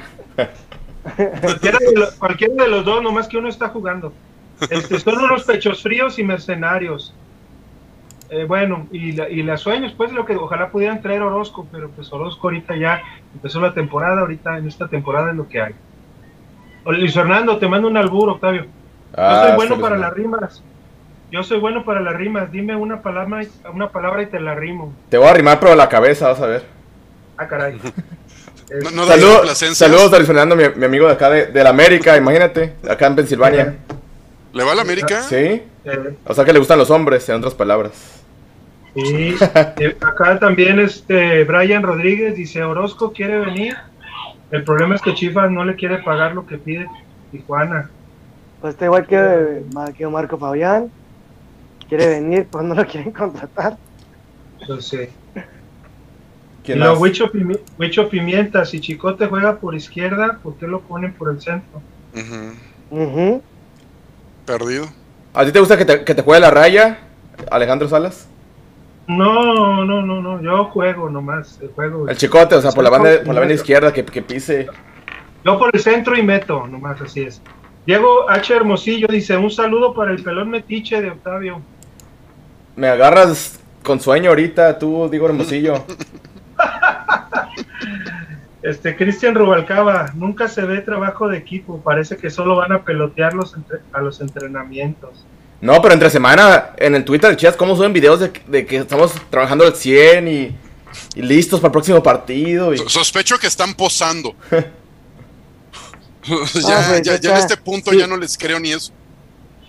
Cualquiera 1.41 1.79
de, 1.79 2.69
los, 2.69 2.85
dos, 2.85 3.03
nomás 3.03 3.29
que 3.29 3.39
uno 3.39 3.49
está 3.49 3.71
jugando. 3.71 4.13
Este, 4.69 5.01
son 5.01 5.17
unos 5.17 5.45
pechos 5.45 5.83
fríos 5.83 6.19
y 6.19 6.25
mercenarios. 6.25 7.15
Eh, 8.29 8.45
bueno, 8.45 8.89
y, 8.91 9.13
la, 9.13 9.29
y 9.29 9.43
las 9.43 9.61
sueños, 9.61 9.95
pues 9.97 10.13
lo 10.13 10.25
que 10.25 10.35
ojalá 10.35 10.71
pudieran 10.71 11.01
traer 11.01 11.23
Orozco, 11.23 11.67
pero 11.71 11.91
pues 11.91 12.13
Orozco 12.13 12.49
ahorita 12.49 12.77
ya 12.77 13.03
empezó 13.35 13.61
la 13.61 13.73
temporada, 13.73 14.21
ahorita 14.21 14.59
en 14.59 14.67
esta 14.67 14.89
temporada 14.89 15.31
es 15.31 15.37
lo 15.37 15.49
que 15.49 15.61
hay. 15.61 15.75
Luis 16.85 17.15
Fernando, 17.15 17.59
te 17.59 17.69
mando 17.69 17.89
un 17.89 17.97
albur, 17.97 18.31
Octavio. 18.31 18.63
Yo 18.63 18.69
ah, 19.17 19.47
soy 19.47 19.57
bueno 19.57 19.81
para 19.81 19.97
las 19.97 20.13
rimas. 20.13 20.63
Yo 21.31 21.43
soy 21.43 21.59
bueno 21.59 21.85
para 21.85 22.01
las 22.01 22.15
rimas. 22.15 22.51
Dime 22.53 22.77
una 22.77 23.03
palabra, 23.03 23.43
una 23.73 23.91
palabra 23.91 24.23
y 24.23 24.27
te 24.27 24.39
la 24.39 24.55
rimo. 24.55 24.93
Te 25.09 25.19
voy 25.19 25.27
a 25.27 25.33
rimar, 25.33 25.59
pero 25.59 25.73
a 25.73 25.77
la 25.77 25.89
cabeza, 25.89 26.29
vas 26.29 26.41
a 26.41 26.47
ver. 26.47 26.65
Ah, 27.37 27.49
caray. 27.49 27.79
saludos, 29.07 29.59
saludos 29.75 30.13
a 30.13 30.17
Luis 30.17 30.27
Fernando, 30.27 30.57
mi, 30.57 30.85
amigo 30.85 31.07
de 31.07 31.13
acá 31.13 31.31
de, 31.31 31.47
de, 31.47 31.65
la 31.65 31.71
América, 31.71 32.17
imagínate, 32.17 32.75
acá 32.89 33.07
en 33.07 33.17
Pensilvania. 33.17 33.77
¿Le 34.53 34.65
va 34.65 34.73
a 34.73 34.75
la 34.75 34.83
América? 34.83 35.23
Sí. 35.23 35.63
O 36.25 36.35
sea 36.35 36.45
que 36.45 36.53
le 36.53 36.59
gustan 36.59 36.79
los 36.79 36.91
hombres, 36.91 37.29
en 37.29 37.37
otras 37.37 37.55
palabras. 37.55 38.23
Sí, 38.95 39.35
eh, 39.79 39.97
acá 40.01 40.39
también 40.39 40.81
este 40.81 41.45
Brian 41.45 41.83
Rodríguez 41.83 42.35
dice 42.35 42.63
Orozco 42.63 43.13
quiere 43.13 43.41
venir. 43.41 43.77
El 44.51 44.65
problema 44.65 44.95
es 44.95 45.03
que 45.03 45.15
Chivas 45.15 45.51
no 45.51 45.65
le 45.65 45.75
quiere 45.75 45.99
pagar 45.99 46.35
lo 46.35 46.47
que 46.47 46.57
pide 46.57 46.87
Tijuana. 47.31 47.91
Pues 48.61 48.75
está 48.75 48.87
igual 48.87 49.07
que, 49.07 49.63
Marco 50.11 50.39
Fabián. 50.39 50.91
quiere 51.89 52.09
venir, 52.09 52.47
pues 52.51 52.65
no 52.65 52.75
lo 52.75 52.87
quieren 52.87 53.13
contratar. 53.13 53.77
No 54.67 54.81
sé. 54.81 55.11
¿Quién 56.65 56.79
no, 56.79 56.95
Huicho, 56.95 58.09
Pimienta, 58.09 58.65
si 58.65 58.81
Chicote 58.81 59.27
juega 59.27 59.59
por 59.59 59.75
izquierda, 59.75 60.41
¿por 60.43 60.57
qué 60.57 60.67
lo 60.67 60.81
ponen 60.81 61.13
por 61.13 61.31
el 61.31 61.41
centro? 61.41 61.83
Perdido. 64.47 64.87
¿A 65.37 65.45
ti 65.45 65.53
te 65.53 65.61
gusta 65.61 65.77
que 65.77 65.85
te, 65.85 66.03
que 66.03 66.15
te 66.15 66.23
juegue 66.23 66.41
la 66.41 66.51
raya, 66.51 66.99
Alejandro 67.51 67.87
Salas? 67.91 68.27
No, 69.07 69.85
no, 69.85 70.01
no, 70.01 70.23
no, 70.23 70.41
yo 70.41 70.65
juego 70.65 71.11
nomás, 71.11 71.59
el 71.61 71.69
juego. 71.69 72.09
El 72.09 72.17
chicote, 72.17 72.55
o 72.55 72.63
sea, 72.63 72.73
por 72.73 72.83
la 72.83 72.89
banda, 72.89 73.11
por 73.23 73.35
la 73.35 73.41
banda 73.41 73.55
izquierda 73.55 73.93
que, 73.93 74.03
que 74.03 74.23
pise. 74.23 74.67
Yo 75.45 75.59
por 75.59 75.71
el 75.75 75.81
centro 75.83 76.17
y 76.17 76.23
meto, 76.23 76.67
nomás 76.67 77.03
así 77.03 77.21
es. 77.21 77.43
Diego 77.85 78.31
H. 78.31 78.55
Hermosillo 78.55 79.09
dice, 79.09 79.37
un 79.37 79.51
saludo 79.51 79.93
para 79.93 80.11
el 80.11 80.23
pelón 80.23 80.49
metiche 80.49 81.03
de 81.03 81.11
Octavio. 81.11 81.61
Me 82.75 82.89
agarras 82.89 83.61
con 83.83 84.01
sueño 84.01 84.31
ahorita, 84.31 84.79
tú, 84.79 85.07
Diego 85.11 85.27
Hermosillo. 85.27 85.85
este, 88.67 88.97
Cristian 88.97 89.37
Rubalcaba, 89.37 90.13
nunca 90.15 90.49
se 90.49 90.63
ve 90.63 90.81
trabajo 90.81 91.29
de 91.29 91.39
equipo, 91.39 91.81
parece 91.81 92.17
que 92.17 92.31
solo 92.31 92.57
van 92.57 92.73
a 92.73 92.83
pelotear 92.83 93.33
a 93.93 94.01
los 94.01 94.21
entrenamientos. 94.21 95.25
No, 95.61 95.81
pero 95.81 95.95
entre 95.95 96.11
semana, 96.11 96.71
en 96.77 96.97
el 96.97 97.05
Twitter 97.05 97.31
de 97.31 97.37
Chivas, 97.37 97.57
¿cómo 97.57 97.77
suben 97.77 97.93
videos 97.93 98.19
de, 98.21 98.67
que 98.67 98.77
estamos 98.77 99.13
trabajando 99.31 99.65
al 99.65 99.75
100 99.75 100.29
y, 100.29 100.57
listos 101.15 101.61
para 101.61 101.69
el 101.69 101.73
próximo 101.73 102.03
partido? 102.03 102.77
Sospecho 102.89 103.39
que 103.39 103.47
están 103.47 103.73
posando. 103.75 104.35
ya, 106.55 107.01
ya, 107.01 107.21
ya, 107.21 107.31
en 107.31 107.37
este 107.37 107.57
punto 107.57 107.93
ya 107.93 108.09
no 108.09 108.17
les 108.17 108.37
creo 108.37 108.59
ni 108.59 108.73
eso. 108.73 108.93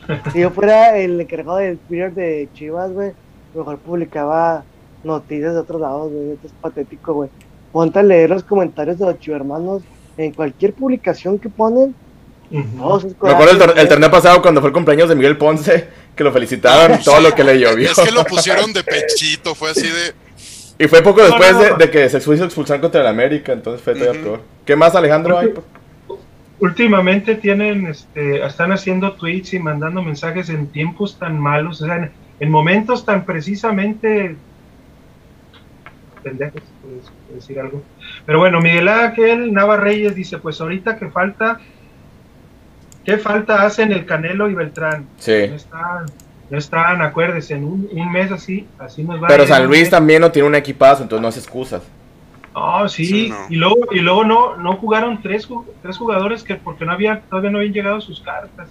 Si 0.31 0.39
yo 0.39 0.49
fuera 0.51 0.97
el 0.97 1.19
encargado 1.19 1.57
del 1.57 1.77
Twitter 1.77 2.13
de 2.13 2.47
Chivas, 2.53 2.91
güey, 2.93 3.11
mejor 3.53 3.77
publicaba 3.77 4.63
noticias 5.03 5.53
de 5.53 5.59
otros 5.59 5.81
lados, 5.81 6.11
güey. 6.11 6.31
Esto 6.31 6.47
es 6.47 6.53
patético, 6.61 7.13
güey. 7.13 7.29
Ponte 7.77 7.99
a 7.99 8.01
leer 8.01 8.31
los 8.31 8.43
comentarios 8.43 8.97
de 8.97 9.05
los 9.05 9.19
chivermanos 9.19 9.83
en 10.17 10.33
cualquier 10.33 10.73
publicación 10.73 11.37
que 11.37 11.47
ponen. 11.47 11.93
Me 12.49 12.59
acuerdo 13.29 13.71
el, 13.75 13.87
torneo 13.87 14.09
pasado 14.09 14.41
cuando 14.41 14.61
fue 14.61 14.69
el 14.69 14.73
cumpleaños 14.73 15.09
de 15.09 15.13
Miguel 15.13 15.37
Ponce, 15.37 15.87
que 16.15 16.23
lo 16.23 16.33
felicitaron, 16.33 16.99
todo 17.05 17.21
lo 17.21 17.35
que 17.35 17.43
le 17.43 17.59
llovió. 17.59 17.91
Es 17.91 17.99
que 17.99 18.09
lo 18.09 18.23
pusieron 18.25 18.73
de 18.73 18.83
pechito, 18.83 19.53
fue 19.53 19.69
así 19.69 19.87
de. 19.87 20.15
Y 20.83 20.87
fue 20.87 21.03
poco 21.03 21.21
después 21.21 21.55
de, 21.77 21.91
que 21.91 22.09
se 22.09 22.17
hizo 22.17 22.45
expulsar 22.45 22.81
contra 22.81 23.01
el 23.01 23.05
América, 23.05 23.53
entonces 23.53 23.79
fue 23.79 23.93
todavía 23.93 24.23
peor. 24.23 24.41
¿Qué 24.65 24.75
más, 24.75 24.95
Alejandro? 24.95 25.37
Hay? 25.37 25.53
últimamente 26.59 27.35
tienen, 27.35 27.85
este, 27.85 28.43
están 28.43 28.71
haciendo 28.71 29.13
tweets 29.13 29.53
y 29.53 29.59
mandando 29.59 30.01
mensajes 30.01 30.49
en 30.49 30.65
tiempos 30.65 31.19
tan 31.19 31.39
malos, 31.39 31.83
o 31.83 31.85
sea, 31.85 32.11
en, 32.39 32.49
momentos 32.49 33.05
tan 33.05 33.23
precisamente 33.23 34.35
pendejos, 36.23 36.63
decir 37.33 37.59
algo. 37.59 37.81
Pero 38.25 38.39
bueno, 38.39 38.59
Miguel 38.61 38.87
Ángel 38.87 39.53
Nava 39.53 39.77
Reyes 39.77 40.15
dice, 40.15 40.37
pues 40.37 40.59
ahorita 40.61 40.97
que 40.97 41.09
falta, 41.09 41.59
¿qué 43.05 43.17
falta 43.17 43.63
hacen 43.63 43.91
el 43.91 44.05
Canelo 44.05 44.49
y 44.49 44.55
Beltrán? 44.55 45.07
Sí. 45.17 45.47
No 45.49 45.55
están, 45.55 46.05
no 46.49 46.57
están, 46.57 47.01
acuérdense, 47.01 47.55
en 47.55 47.63
un, 47.63 48.11
mes 48.11 48.31
así, 48.31 48.67
así 48.79 49.03
nos 49.03 49.21
va 49.21 49.27
Pero 49.27 49.45
San 49.45 49.65
Luis 49.65 49.89
también 49.89 50.21
no 50.21 50.31
tiene 50.31 50.47
un 50.47 50.55
equipazo, 50.55 51.03
entonces 51.03 51.21
no 51.21 51.27
hace 51.27 51.39
excusas. 51.39 51.83
Ah, 52.55 52.87
sí, 52.89 53.31
y 53.49 53.55
luego, 53.55 53.75
y 53.91 53.99
luego 53.99 54.23
no, 54.23 54.57
no 54.57 54.77
jugaron 54.77 55.21
tres, 55.21 55.47
tres 55.83 55.97
jugadores 55.97 56.43
que 56.43 56.55
porque 56.55 56.85
no 56.85 56.91
había, 56.91 57.21
todavía 57.29 57.51
no 57.51 57.59
habían 57.59 57.73
llegado 57.73 58.01
sus 58.01 58.19
cartas. 58.21 58.67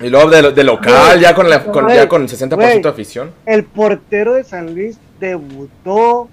Y 0.00 0.08
luego 0.10 0.30
de, 0.30 0.64
local, 0.64 1.20
ya 1.20 1.34
con, 1.34 1.50
la, 1.50 1.64
con, 1.64 1.88
ya 1.88 2.08
con 2.08 2.26
60% 2.26 2.82
de 2.82 2.88
afición. 2.88 3.32
El 3.46 3.64
portero 3.64 4.34
de 4.34 4.44
San 4.44 4.74
Luis 4.74 4.98
debutó 5.18 6.28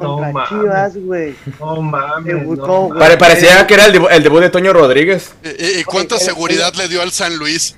contra 0.00 0.44
Chivas, 0.48 0.96
güey. 0.96 1.34
No 1.60 1.82
mames. 1.82 2.24
Debutó, 2.24 2.90
parecía 3.18 3.66
que 3.66 3.74
era 3.74 3.86
el, 3.86 4.00
el, 4.10 4.22
debut 4.22 4.40
de 4.40 4.50
Toño 4.50 4.72
Rodríguez. 4.72 5.34
¿Y, 5.44 5.84
cuánta 5.84 6.18
seguridad 6.18 6.72
le 6.74 6.88
dio 6.88 7.02
al 7.02 7.10
San 7.10 7.36
Luis? 7.36 7.74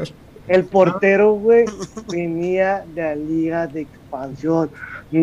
El 0.49 0.65
portero, 0.65 1.33
güey, 1.33 1.65
venía 2.09 2.85
de 2.95 3.03
la 3.03 3.15
liga 3.15 3.67
de 3.67 3.83
expansión. 3.83 4.71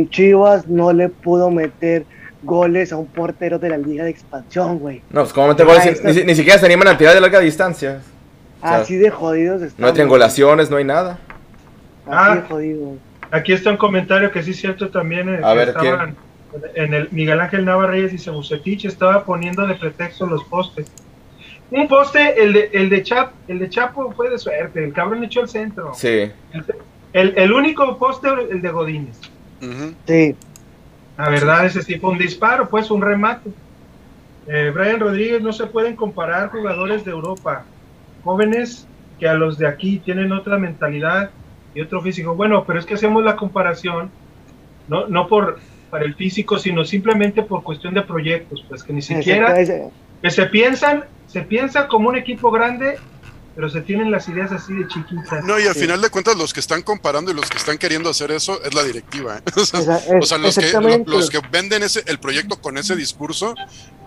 Chivas 0.09 0.67
no 0.67 0.93
le 0.93 1.09
pudo 1.09 1.49
meter 1.49 2.05
goles 2.43 2.91
a 2.93 2.97
un 2.97 3.07
portero 3.07 3.59
de 3.59 3.69
la 3.69 3.77
liga 3.77 4.03
de 4.03 4.11
expansión, 4.11 4.79
güey. 4.79 5.01
No, 5.09 5.21
pues 5.21 5.33
como 5.33 5.47
meter 5.49 5.65
goles, 5.65 6.03
ni, 6.25 6.35
siquiera 6.35 6.59
se 6.59 6.65
animan 6.65 6.87
a 6.89 6.97
tirar 6.97 7.13
de 7.13 7.21
larga 7.21 7.39
distancia. 7.39 8.01
así 8.61 8.95
de 8.95 9.09
jodidos 9.09 9.61
están. 9.61 9.81
No 9.81 9.87
hay 9.87 9.93
triangulaciones, 9.93 10.69
no 10.69 10.77
hay 10.77 10.85
nada. 10.85 11.19
Así 12.05 12.33
de 12.35 12.39
ah, 12.39 12.45
jodido. 12.49 12.97
Aquí 13.31 13.53
está 13.53 13.69
un 13.69 13.77
comentario 13.77 14.31
que 14.31 14.41
sí 14.41 14.51
es 14.51 14.57
cierto 14.57 14.89
también. 14.89 15.29
Eh, 15.29 15.39
a 15.43 15.53
ver, 15.53 15.69
estaban, 15.69 16.15
en 16.75 16.93
el 16.93 17.09
Miguel 17.11 17.39
Ángel 17.39 17.65
Navarreyes 17.65 18.11
dice 18.11 18.31
Bucetich 18.31 18.85
estaba 18.85 19.23
poniendo 19.23 19.65
de 19.67 19.75
pretexto 19.75 20.25
los 20.25 20.43
postes. 20.45 20.91
Un 21.71 21.87
poste, 21.87 22.41
el 22.41 22.53
de, 22.53 22.69
el 22.73 22.89
de 22.89 23.03
Chap, 23.03 23.31
el 23.47 23.59
de 23.59 23.69
Chapo 23.69 24.11
fue 24.13 24.29
de 24.29 24.39
suerte, 24.39 24.83
el 24.83 24.91
cabrón 24.91 25.23
echó 25.23 25.41
el 25.41 25.49
centro. 25.49 25.93
Sí. 25.93 26.31
El, 27.13 27.33
el, 27.37 27.53
único 27.53 27.97
poste, 27.97 28.27
el 28.49 28.61
de 28.61 28.69
Godínez. 28.69 29.19
Sí. 30.07 30.35
La 31.17 31.29
verdad, 31.29 31.65
ese 31.65 31.83
tipo 31.83 32.09
un 32.09 32.17
disparo, 32.17 32.69
pues 32.69 32.89
un 32.89 33.01
remate. 33.01 33.51
Eh, 34.47 34.71
Brian 34.73 34.99
Rodríguez, 34.99 35.41
no 35.43 35.53
se 35.53 35.67
pueden 35.67 35.95
comparar 35.95 36.49
jugadores 36.49 37.05
de 37.05 37.11
Europa, 37.11 37.65
jóvenes 38.23 38.87
que 39.19 39.27
a 39.27 39.35
los 39.35 39.59
de 39.59 39.67
aquí 39.67 39.99
tienen 39.99 40.31
otra 40.31 40.57
mentalidad 40.57 41.29
y 41.75 41.81
otro 41.81 42.01
físico. 42.01 42.33
Bueno, 42.33 42.63
pero 42.65 42.79
es 42.79 42.85
que 42.85 42.95
hacemos 42.95 43.23
la 43.23 43.35
comparación, 43.35 44.09
no, 44.87 45.07
no 45.07 45.27
por 45.27 45.59
para 45.89 46.05
el 46.05 46.15
físico, 46.15 46.59
sino 46.59 46.85
simplemente 46.85 47.41
por 47.43 47.63
cuestión 47.63 47.93
de 47.93 48.01
proyectos, 48.01 48.63
pues 48.67 48.83
que 48.83 48.93
ni 48.93 49.01
siquiera 49.01 49.55
que 49.55 50.31
se 50.31 50.45
piensan, 50.47 51.05
se 51.27 51.41
piensa 51.41 51.87
como 51.87 52.09
un 52.09 52.17
equipo 52.17 52.51
grande 52.51 52.97
pero 53.59 53.69
se 53.69 53.81
tienen 53.81 54.09
las 54.09 54.29
ideas 54.29 54.53
así 54.53 54.73
de 54.73 54.87
chiquitas. 54.87 55.43
No, 55.43 55.59
y 55.59 55.67
al 55.67 55.75
final 55.75 56.01
de 56.01 56.09
cuentas 56.09 56.37
los 56.37 56.53
que 56.53 56.61
están 56.61 56.81
comparando 56.81 57.29
y 57.29 57.33
los 57.33 57.49
que 57.49 57.57
están 57.57 57.77
queriendo 57.77 58.09
hacer 58.09 58.31
eso 58.31 58.63
es 58.63 58.73
la 58.73 58.83
directiva. 58.83 59.39
¿eh? 59.39 59.41
o 59.57 59.65
sea, 60.25 60.37
los, 60.37 60.57
que, 60.57 61.03
los 61.05 61.29
que 61.29 61.41
venden 61.51 61.83
ese, 61.83 62.01
el 62.05 62.19
proyecto 62.19 62.61
con 62.61 62.77
ese 62.77 62.95
discurso 62.95 63.55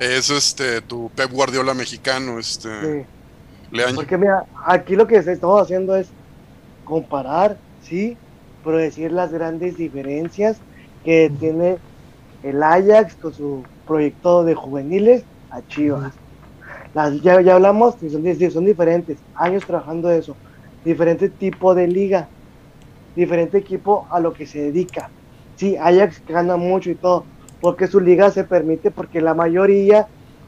es 0.00 0.30
este 0.30 0.80
tu 0.80 1.10
Pep 1.10 1.30
Guardiola 1.30 1.74
mexicano, 1.74 2.38
este 2.38 3.04
Porque 3.94 4.16
mira, 4.16 4.46
aquí 4.64 4.96
lo 4.96 5.06
que 5.06 5.16
estamos 5.16 5.60
haciendo 5.60 5.96
es 5.96 6.08
comparar, 6.86 7.58
sí, 7.82 8.16
pero 8.64 8.78
decir 8.78 9.12
las 9.12 9.32
grandes 9.32 9.76
diferencias 9.76 10.56
que 11.04 11.30
tiene 11.38 11.78
el 12.42 12.62
Ajax 12.62 13.14
con 13.16 13.32
su 13.32 13.64
proyecto 13.86 14.44
de 14.44 14.54
juveniles 14.54 15.24
a 15.50 15.60
Chivas 15.68 16.12
ya, 16.94 17.40
ya 17.40 17.54
hablamos, 17.54 17.96
son, 18.00 18.50
son 18.50 18.64
diferentes, 18.64 19.18
años 19.34 19.64
trabajando 19.64 20.10
eso, 20.10 20.36
diferente 20.84 21.28
tipo 21.28 21.74
de 21.74 21.86
liga, 21.88 22.28
diferente 23.16 23.58
equipo 23.58 24.06
a 24.10 24.20
lo 24.20 24.32
que 24.32 24.46
se 24.46 24.60
dedica. 24.60 25.10
Sí, 25.56 25.76
Ajax 25.76 26.22
gana 26.26 26.56
mucho 26.56 26.90
y 26.90 26.94
todo, 26.94 27.24
porque 27.60 27.86
su 27.86 28.00
liga 28.00 28.30
se 28.30 28.44
permite, 28.44 28.90
porque 28.90 29.20
la 29.20 29.34
mayoría 29.34 30.06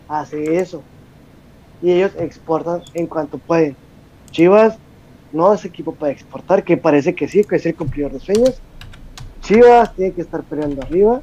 hace 0.09 0.59
eso. 0.59 0.83
Y 1.83 1.93
ellos 1.93 2.12
exportan 2.18 2.83
en 2.95 3.07
cuanto 3.07 3.39
pueden. 3.39 3.76
Chivas 4.31 4.79
no 5.33 5.53
es 5.53 5.64
equipo 5.64 5.95
para 5.95 6.12
exportar, 6.12 6.64
que 6.64 6.76
parece 6.76 7.14
que 7.14 7.29
sí, 7.29 7.45
que 7.45 7.57
es 7.57 7.66
el 7.66 7.74
cumplidor 7.74 8.12
de 8.12 8.20
sueños. 8.20 8.61
Chivas 9.45 9.95
tiene 9.95 10.12
que 10.12 10.22
estar 10.22 10.42
peleando 10.42 10.82
arriba. 10.82 11.20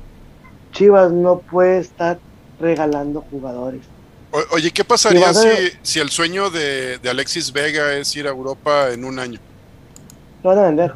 Chivas 0.72 1.12
no 1.12 1.40
puede 1.40 1.80
estar 1.80 2.20
regalando 2.60 3.22
jugadores 3.30 3.82
oye, 4.52 4.72
¿qué 4.72 4.84
pasaría 4.84 5.34
si, 5.34 5.48
si, 5.82 6.00
el 6.00 6.10
sueño 6.10 6.50
de, 6.50 7.00
Alexis 7.10 7.52
Vega 7.52 7.94
es 7.96 8.16
ir 8.16 8.28
a 8.28 8.30
Europa 8.30 8.92
en 8.92 9.06
un 9.06 9.20
año? 9.20 9.40
Lo 10.44 10.50
van 10.50 10.60
a 10.60 10.62
vender. 10.64 10.94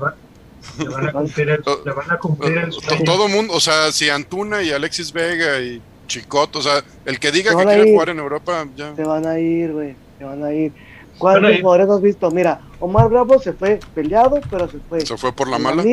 Le 0.80 0.90
van 0.90 1.08
a 1.08 1.12
cumplir 1.12 1.50
el, 1.50 1.64
le 1.86 1.92
van 1.92 2.12
a 2.12 2.18
cumplir 2.18 2.58
el 2.58 2.72
sueño. 2.72 3.04
Todo 3.04 3.28
mundo, 3.28 3.54
o 3.54 3.60
sea, 3.60 3.92
si 3.92 4.10
Antuna 4.10 4.64
y 4.64 4.72
Alexis 4.72 5.12
Vega 5.12 5.60
y 5.60 5.82
Chicot, 6.08 6.56
o 6.56 6.62
sea, 6.62 6.84
el 7.06 7.20
que 7.20 7.32
diga 7.32 7.56
que 7.56 7.64
quiere 7.64 7.92
jugar 7.92 8.10
en 8.10 8.20
Europa, 8.20 8.66
ya. 8.76 8.96
Se 8.96 9.04
van 9.04 9.26
a 9.28 9.40
ir, 9.40 9.74
güey, 9.74 9.96
se 10.18 10.24
van 10.24 10.44
a 10.44 10.54
ir. 10.54 10.72
¿Cuántos 11.18 11.60
jugadores 11.62 11.90
has 11.90 12.02
visto? 12.02 12.32
Mira, 12.32 12.60
Omar 12.80 13.10
Bravo 13.10 13.40
se 13.40 13.54
fue 13.54 13.80
peleado, 13.94 14.42
pero 14.50 14.70
se 14.70 14.80
fue. 14.80 15.06
Se 15.06 15.18
fue 15.18 15.32
por 15.32 15.48
la 15.48 15.60
mala. 15.60 15.84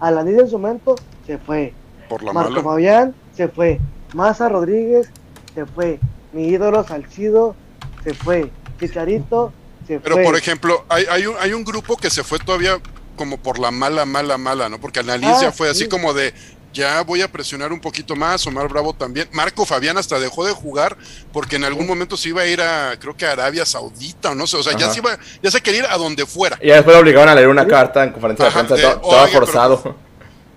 Alanis 0.00 0.38
en 0.38 0.50
su 0.50 0.58
momento 0.58 0.96
se 1.26 1.38
fue. 1.38 1.72
Por 2.08 2.22
la 2.22 2.32
Marco 2.32 2.50
mala. 2.50 2.62
Fabián 2.62 3.14
se 3.34 3.48
fue. 3.48 3.80
Maza 4.12 4.48
Rodríguez 4.48 5.10
se 5.54 5.66
fue 5.66 5.98
mi 6.34 6.48
ídolo 6.48 6.84
Salcido 6.86 7.54
se 8.02 8.12
fue, 8.12 8.50
Chicharito 8.78 9.52
se 9.86 10.00
fue. 10.00 10.10
Pero 10.10 10.22
por 10.22 10.36
ejemplo, 10.36 10.84
hay, 10.88 11.04
hay, 11.10 11.26
un, 11.26 11.36
hay 11.40 11.52
un 11.54 11.64
grupo 11.64 11.96
que 11.96 12.10
se 12.10 12.22
fue 12.24 12.38
todavía 12.38 12.78
como 13.16 13.38
por 13.38 13.60
la 13.60 13.70
mala, 13.70 14.04
mala, 14.04 14.36
mala, 14.36 14.68
¿no? 14.68 14.80
Porque 14.80 14.98
Analicia 14.98 15.48
ah, 15.48 15.52
fue 15.52 15.70
así 15.70 15.88
como 15.88 16.12
de, 16.12 16.34
ya 16.74 17.02
voy 17.02 17.22
a 17.22 17.28
presionar 17.28 17.72
un 17.72 17.80
poquito 17.80 18.16
más, 18.16 18.46
Omar 18.46 18.68
Bravo 18.68 18.92
también. 18.92 19.28
Marco 19.32 19.64
Fabián 19.64 19.96
hasta 19.96 20.18
dejó 20.18 20.44
de 20.44 20.52
jugar 20.52 20.96
porque 21.32 21.56
en 21.56 21.64
algún 21.64 21.86
momento 21.86 22.16
se 22.16 22.30
iba 22.30 22.42
a 22.42 22.46
ir 22.46 22.60
a, 22.60 22.98
creo 22.98 23.16
que 23.16 23.24
a 23.24 23.32
Arabia 23.32 23.64
Saudita 23.64 24.32
o 24.32 24.34
no 24.34 24.46
sé, 24.46 24.56
o 24.56 24.62
sea, 24.62 24.76
ya 24.76 24.90
se 24.90 24.98
iba, 24.98 25.16
ya 25.40 25.50
se 25.50 25.60
quería 25.62 25.80
ir 25.80 25.86
a 25.86 25.96
donde 25.96 26.26
fuera. 26.26 26.58
Y 26.60 26.68
después 26.68 26.94
lo 26.94 27.00
obligaron 27.00 27.28
a 27.28 27.34
leer 27.34 27.48
una 27.48 27.66
carta 27.66 28.02
en 28.02 28.10
conferencia 28.10 28.46
de 28.46 28.50
prensa, 28.50 29.00
todo, 29.00 29.28
forzado. 29.28 29.96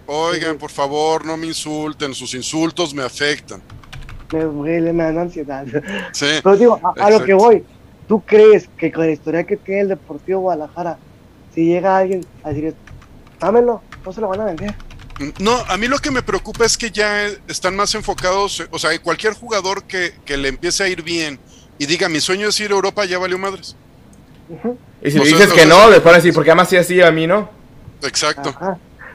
oigan, 0.08 0.58
por 0.58 0.72
favor, 0.72 1.24
no 1.24 1.38
me 1.38 1.46
insulten, 1.46 2.14
sus 2.16 2.34
insultos 2.34 2.94
me 2.94 3.04
afectan. 3.04 3.62
Me 4.34 4.44
duele, 4.44 4.92
me 4.92 5.04
dan 5.04 5.20
ansiedad. 5.20 5.66
Sí, 6.12 6.26
Pero 6.44 6.58
digo, 6.58 6.82
a, 7.00 7.10
lo 7.12 7.24
que 7.24 7.34
voy, 7.34 7.64
¿tú 8.08 8.22
crees 8.26 8.68
que 8.78 8.92
con 8.92 9.06
la 9.06 9.12
historia 9.12 9.44
que 9.46 9.56
tiene 9.56 9.82
el 9.82 9.88
Deportivo 9.90 10.42
Guadalajara, 10.42 10.98
si 11.54 11.66
llega 11.66 11.98
alguien 11.98 12.26
a 12.44 12.50
decir, 12.50 12.76
dámelo, 13.40 13.82
no 14.04 14.12
se 14.12 14.20
lo 14.20 14.28
van 14.28 14.42
a 14.42 14.46
vender? 14.46 14.87
No, 15.40 15.58
a 15.68 15.78
mí 15.78 15.88
lo 15.88 15.98
que 15.98 16.12
me 16.12 16.22
preocupa 16.22 16.66
es 16.66 16.78
que 16.78 16.92
ya 16.92 17.28
están 17.48 17.76
más 17.76 17.96
enfocados, 17.96 18.68
o 18.70 18.78
sea, 18.78 18.98
cualquier 19.02 19.34
jugador 19.34 19.84
que, 19.84 20.14
le 20.28 20.48
empiece 20.48 20.84
a 20.84 20.88
ir 20.88 21.02
bien 21.02 21.40
y 21.80 21.86
diga 21.86 22.08
mi 22.08 22.20
sueño 22.20 22.48
es 22.48 22.60
ir 22.60 22.72
a 22.72 22.76
Europa, 22.76 23.06
ya 23.06 23.18
valió 23.18 23.38
madres. 23.38 23.76
Y 25.02 25.12
si 25.12 25.20
dices 25.20 25.52
que 25.54 25.66
no, 25.66 25.90
después 25.90 26.16
decir, 26.16 26.34
porque 26.34 26.52
además 26.52 26.70
sí 26.70 26.78
así 26.78 27.02
a 27.02 27.12
mí 27.12 27.26
no. 27.26 27.50
Exacto. 28.04 28.54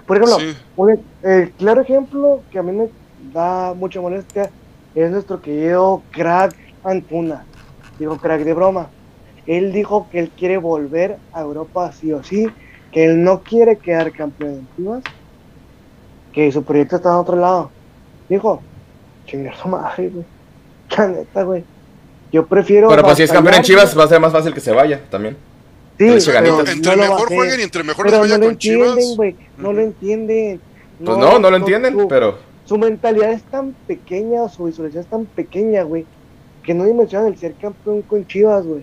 Por 0.06 0.16
ejemplo, 0.16 0.96
el 1.22 1.50
claro 1.52 1.82
ejemplo 1.82 2.42
que 2.50 2.58
a 2.58 2.62
mí 2.62 2.72
me 2.72 2.88
da 3.32 3.72
mucha 3.74 4.00
molestia 4.00 4.50
es 4.94 5.10
nuestro 5.10 5.40
querido 5.40 6.02
crack 6.10 6.54
Antuna. 6.82 7.44
Digo 7.98 8.18
crack 8.18 8.42
de 8.42 8.52
broma. 8.52 8.88
Él 9.46 9.72
dijo 9.72 10.08
que 10.10 10.18
él 10.18 10.32
quiere 10.36 10.58
volver 10.58 11.16
a 11.32 11.40
Europa 11.40 11.92
sí 11.92 12.12
o 12.12 12.22
sí, 12.22 12.48
que 12.90 13.04
él 13.04 13.22
no 13.22 13.42
quiere 13.42 13.78
quedar 13.78 14.12
campeón 14.12 14.50
en 14.50 14.68
Chivas 14.76 15.02
que 16.32 16.50
su 16.50 16.62
proyecto 16.64 16.96
está 16.96 17.10
en 17.10 17.16
otro 17.16 17.36
lado. 17.36 17.70
Dijo, 18.28 18.62
chingar 19.26 19.56
su 19.56 19.68
madre, 19.68 20.08
güey. 20.08 20.24
La 20.96 21.08
neta, 21.08 21.42
güey. 21.42 21.64
Yo 22.32 22.46
prefiero. 22.46 22.88
Pero 22.88 23.02
pues 23.02 23.16
si 23.18 23.22
es 23.24 23.32
campeón 23.32 23.56
en 23.56 23.62
Chivas, 23.62 23.96
va 23.96 24.04
a 24.04 24.08
ser 24.08 24.20
más 24.20 24.32
fácil 24.32 24.54
que 24.54 24.60
se 24.60 24.72
vaya 24.72 25.00
también. 25.10 25.36
Sí, 25.98 26.08
pero 26.26 26.66
entre 26.66 26.96
mejor 26.96 27.28
jueguen 27.28 27.60
y 27.60 27.62
entre 27.62 27.84
mejor 27.84 28.06
pero 28.06 28.26
no 28.26 28.38
lo 28.38 28.48
entienden, 28.48 29.16
güey. 29.16 29.36
No 29.58 29.72
lo 29.72 29.82
entienden. 29.82 30.60
pues 31.04 31.18
no, 31.18 31.38
no 31.38 31.50
lo 31.50 31.56
entienden, 31.56 32.08
pero. 32.08 32.38
Su 32.64 32.78
mentalidad 32.78 33.32
es 33.32 33.42
tan 33.42 33.74
pequeña, 33.86 34.48
su 34.48 34.64
visualización 34.64 35.04
es 35.04 35.10
tan 35.10 35.26
pequeña, 35.26 35.82
güey, 35.82 36.06
que 36.62 36.72
no 36.72 36.84
dimensionan 36.84 37.28
el 37.28 37.36
ser 37.36 37.54
campeón 37.54 38.02
con 38.02 38.26
Chivas, 38.26 38.64
güey. 38.64 38.82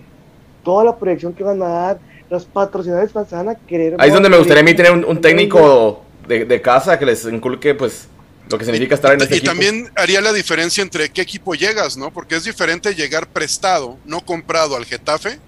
Toda 0.62 0.84
la 0.84 0.96
proyección 0.96 1.32
que 1.32 1.42
van 1.42 1.60
a 1.62 1.68
dar, 1.68 1.98
los 2.28 2.44
patrocinadores 2.44 3.12
van 3.12 3.48
a 3.48 3.54
querer. 3.54 3.96
Ahí 3.98 4.08
es 4.08 4.14
donde 4.14 4.28
me 4.28 4.36
gustaría 4.36 4.60
a 4.60 4.64
mí 4.64 4.74
tener 4.74 4.92
un 4.92 5.20
técnico 5.20 6.04
de, 6.38 6.62
casa 6.62 6.98
que 6.98 7.06
les 7.06 7.24
inculque 7.24 7.74
pues 7.74 8.08
lo 8.48 8.58
que 8.58 8.64
significa 8.64 8.94
estar 8.94 9.12
en 9.12 9.20
este 9.20 9.36
y 9.36 9.40
también 9.40 9.90
haría 9.96 10.20
la 10.20 10.32
diferencia 10.32 10.82
entre 10.82 11.08
qué 11.08 11.22
equipo 11.22 11.54
llegas, 11.54 11.96
¿no? 11.96 12.10
Porque 12.10 12.36
es 12.36 12.44
diferente 12.44 12.94
llegar 12.94 13.26
prestado, 13.26 13.96
no 14.04 14.20
comprado 14.20 14.76
al 14.76 14.84
Getafe, 14.84 15.38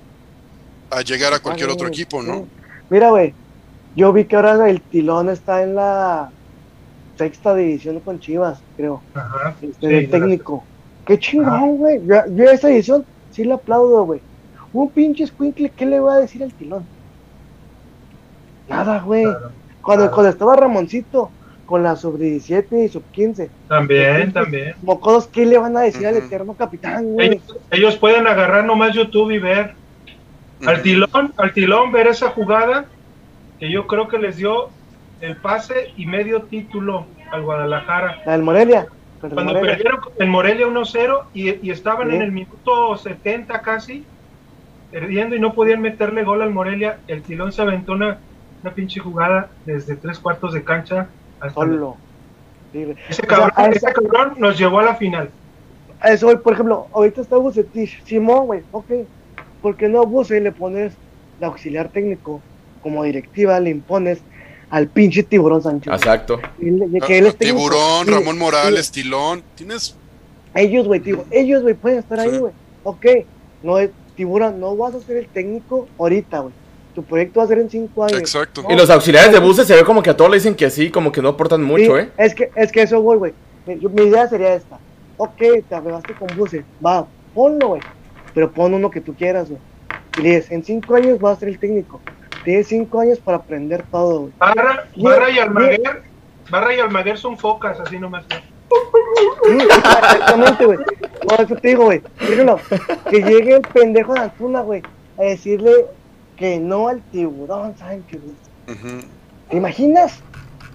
a 0.90 1.00
llegar 1.02 1.32
a 1.32 1.40
cualquier 1.40 1.70
otro 1.70 1.88
equipo, 1.88 2.22
¿no? 2.22 2.46
Mira, 2.90 3.10
güey, 3.10 3.34
yo 3.96 4.12
vi 4.12 4.24
que 4.24 4.36
ahora 4.36 4.68
el 4.68 4.80
Tilón 4.80 5.30
está 5.30 5.62
en 5.62 5.74
la 5.74 6.30
sexta 7.18 7.54
división 7.54 8.00
con 8.00 8.20
Chivas, 8.20 8.60
creo. 8.76 9.02
Ajá. 9.14 9.54
Este, 9.62 9.98
el 9.98 10.10
técnico. 10.10 10.64
Qué 11.06 11.18
chingón, 11.18 11.78
güey. 11.78 12.00
Yo, 12.06 12.44
esa 12.50 12.70
edición 12.70 13.04
sí 13.32 13.44
le 13.44 13.54
aplaudo, 13.54 14.04
güey. 14.04 14.20
Un 14.72 14.90
pinche 14.90 15.26
squinkle, 15.26 15.70
¿qué 15.70 15.86
le 15.86 16.00
va 16.00 16.14
a 16.14 16.18
decir 16.18 16.42
al 16.42 16.52
Tilón? 16.52 16.84
Nada, 18.68 19.00
güey. 19.00 19.26
Cuando, 19.82 20.10
cuando 20.10 20.30
estaba 20.30 20.56
Ramoncito 20.56 21.30
con 21.66 21.82
la 21.82 21.96
sub 21.96 22.18
17 22.18 22.84
y 22.84 22.88
sub 22.88 23.02
15. 23.12 23.50
También, 23.68 24.32
también. 24.32 24.74
Mocodos, 24.82 25.26
¿qué 25.26 25.46
le 25.46 25.58
van 25.58 25.76
a 25.76 25.80
decir 25.80 26.06
al 26.06 26.16
eterno 26.16 26.54
capitán, 26.54 27.14
güey? 27.14 27.40
Ellos, 27.70 27.96
pueden 27.96 28.26
agarrar 28.26 28.64
nomás 28.64 28.94
YouTube 28.94 29.30
y 29.30 29.38
ver. 29.38 29.74
Al 30.66 30.82
tilón, 30.82 31.32
al 31.36 31.52
tilón, 31.52 31.90
ver 31.90 32.06
esa 32.08 32.28
jugada 32.28 32.84
que 33.58 33.70
yo 33.70 33.86
creo 33.86 34.06
que 34.06 34.18
les 34.18 34.36
dio 34.36 34.68
el 35.20 35.36
pase 35.36 35.92
y 35.96 36.06
medio 36.06 36.42
título 36.42 37.06
al 37.32 37.42
Guadalajara. 37.42 38.22
La 38.26 38.32
del 38.32 38.42
Morelia. 38.42 38.86
Cuando 39.20 39.54
perdieron 39.60 40.00
en 40.18 40.28
Morelia 40.28 40.66
1-0 40.66 41.22
y, 41.32 41.66
y, 41.66 41.70
estaban 41.70 42.10
en 42.10 42.22
el 42.22 42.32
minuto 42.32 42.96
70 42.98 43.62
casi, 43.62 44.04
perdiendo 44.90 45.36
y 45.36 45.40
no 45.40 45.54
podían 45.54 45.80
meterle 45.80 46.22
gol 46.22 46.42
al 46.42 46.50
Morelia, 46.50 46.98
el 47.06 47.22
tilón 47.22 47.52
se 47.52 47.62
aventó 47.62 47.92
una 47.92 48.18
una 48.62 48.74
pinche 48.74 49.00
jugada 49.00 49.50
desde 49.66 49.96
tres 49.96 50.18
cuartos 50.18 50.54
de 50.54 50.62
cancha 50.62 51.08
hasta. 51.40 51.60
Solo. 51.60 51.96
Ese, 53.08 53.22
cabrón, 53.22 54.34
nos 54.38 54.58
llevó 54.58 54.78
a 54.78 54.84
la 54.84 54.94
final. 54.94 55.28
A 56.00 56.10
eso, 56.10 56.26
por 56.40 56.54
ejemplo, 56.54 56.86
ahorita 56.92 57.20
está 57.20 57.36
Bucetich. 57.36 58.02
Simón, 58.04 58.46
güey, 58.46 58.62
ok. 58.72 58.90
¿Por 59.60 59.76
qué 59.76 59.88
no 59.88 60.04
Buce 60.06 60.40
le 60.40 60.52
pones 60.52 60.94
de 61.38 61.46
auxiliar 61.46 61.90
técnico 61.90 62.40
como 62.82 63.04
directiva, 63.04 63.60
le 63.60 63.70
impones 63.70 64.20
al 64.70 64.88
pinche 64.88 65.22
tiburón 65.22 65.62
Sánchez? 65.62 65.92
Exacto. 65.92 66.40
tiburón, 67.38 68.06
Ramón 68.06 68.38
Morales, 68.38 68.90
Tilón. 68.90 69.42
Tienes. 69.54 69.96
Ellos, 70.54 70.86
güey, 70.86 71.00
digo, 71.00 71.24
ellos, 71.30 71.62
güey, 71.62 71.74
pueden 71.74 71.98
estar 71.98 72.18
ahí, 72.18 72.38
güey. 72.38 72.52
Ok, 72.84 73.06
no 73.62 73.78
es 73.78 73.90
tiburón, 74.16 74.58
no 74.60 74.76
vas 74.76 74.94
a 74.94 75.00
ser 75.00 75.18
el 75.18 75.26
técnico 75.28 75.88
ahorita, 75.98 76.40
güey 76.40 76.61
tu 76.94 77.02
proyecto 77.02 77.40
va 77.40 77.44
a 77.44 77.48
ser 77.48 77.58
en 77.58 77.70
cinco 77.70 78.04
años. 78.04 78.18
Exacto. 78.18 78.64
y 78.68 78.76
los 78.76 78.90
auxiliares 78.90 79.32
de 79.32 79.38
buses 79.38 79.66
se 79.66 79.74
ve 79.74 79.84
como 79.84 80.02
que 80.02 80.10
a 80.10 80.16
todos 80.16 80.30
le 80.30 80.36
dicen 80.36 80.54
que 80.54 80.70
sí, 80.70 80.90
como 80.90 81.10
que 81.12 81.22
no 81.22 81.30
aportan 81.30 81.62
mucho, 81.62 81.98
¿eh? 81.98 82.10
Es 82.16 82.34
que, 82.34 82.50
es 82.54 82.70
que 82.70 82.82
eso, 82.82 83.00
güey, 83.00 83.18
güey. 83.18 83.34
Mi, 83.66 84.02
idea 84.02 84.28
sería 84.28 84.54
esta. 84.54 84.78
Ok, 85.16 85.38
te 85.68 85.74
arreglaste 85.74 86.14
con 86.14 86.28
buses, 86.36 86.64
va, 86.84 87.06
ponlo, 87.34 87.68
güey. 87.68 87.82
Pero 88.34 88.50
pon 88.50 88.74
uno 88.74 88.90
que 88.90 89.00
tú 89.00 89.14
quieras, 89.14 89.48
güey. 89.48 89.60
Y 90.18 90.22
le 90.22 90.28
dices, 90.36 90.50
en 90.50 90.64
cinco 90.64 90.94
años 90.94 91.20
vas 91.20 91.36
a 91.36 91.40
ser 91.40 91.48
el 91.48 91.58
técnico. 91.58 92.00
Tienes 92.44 92.66
cinco 92.66 93.00
años 93.00 93.18
para 93.18 93.38
aprender 93.38 93.84
todo, 93.90 94.20
güey. 94.20 94.32
Barra, 94.38 94.88
Barra 94.96 95.30
y 95.30 95.38
Almaguer, 95.38 96.02
Barra 96.50 96.74
y 96.74 96.80
Almaguer 96.80 97.18
son 97.18 97.38
focas, 97.38 97.78
así 97.78 97.98
nomás. 97.98 98.24
exactamente, 99.48 100.66
güey. 100.66 100.78
No, 101.28 101.44
eso 101.44 101.56
te 101.56 101.68
digo, 101.68 101.84
güey. 101.84 102.02
que 103.10 103.22
llegue 103.22 103.56
el 103.56 103.62
pendejo 103.62 104.14
de 104.14 104.20
Antuna, 104.20 104.60
güey, 104.62 104.82
a 105.18 105.22
decirle 105.22 105.86
que 106.42 106.58
no 106.58 106.88
al 106.88 107.00
tiburón 107.12 107.72
Sánchez. 107.78 108.20
¿Te 109.48 109.56
imaginas? 109.56 110.14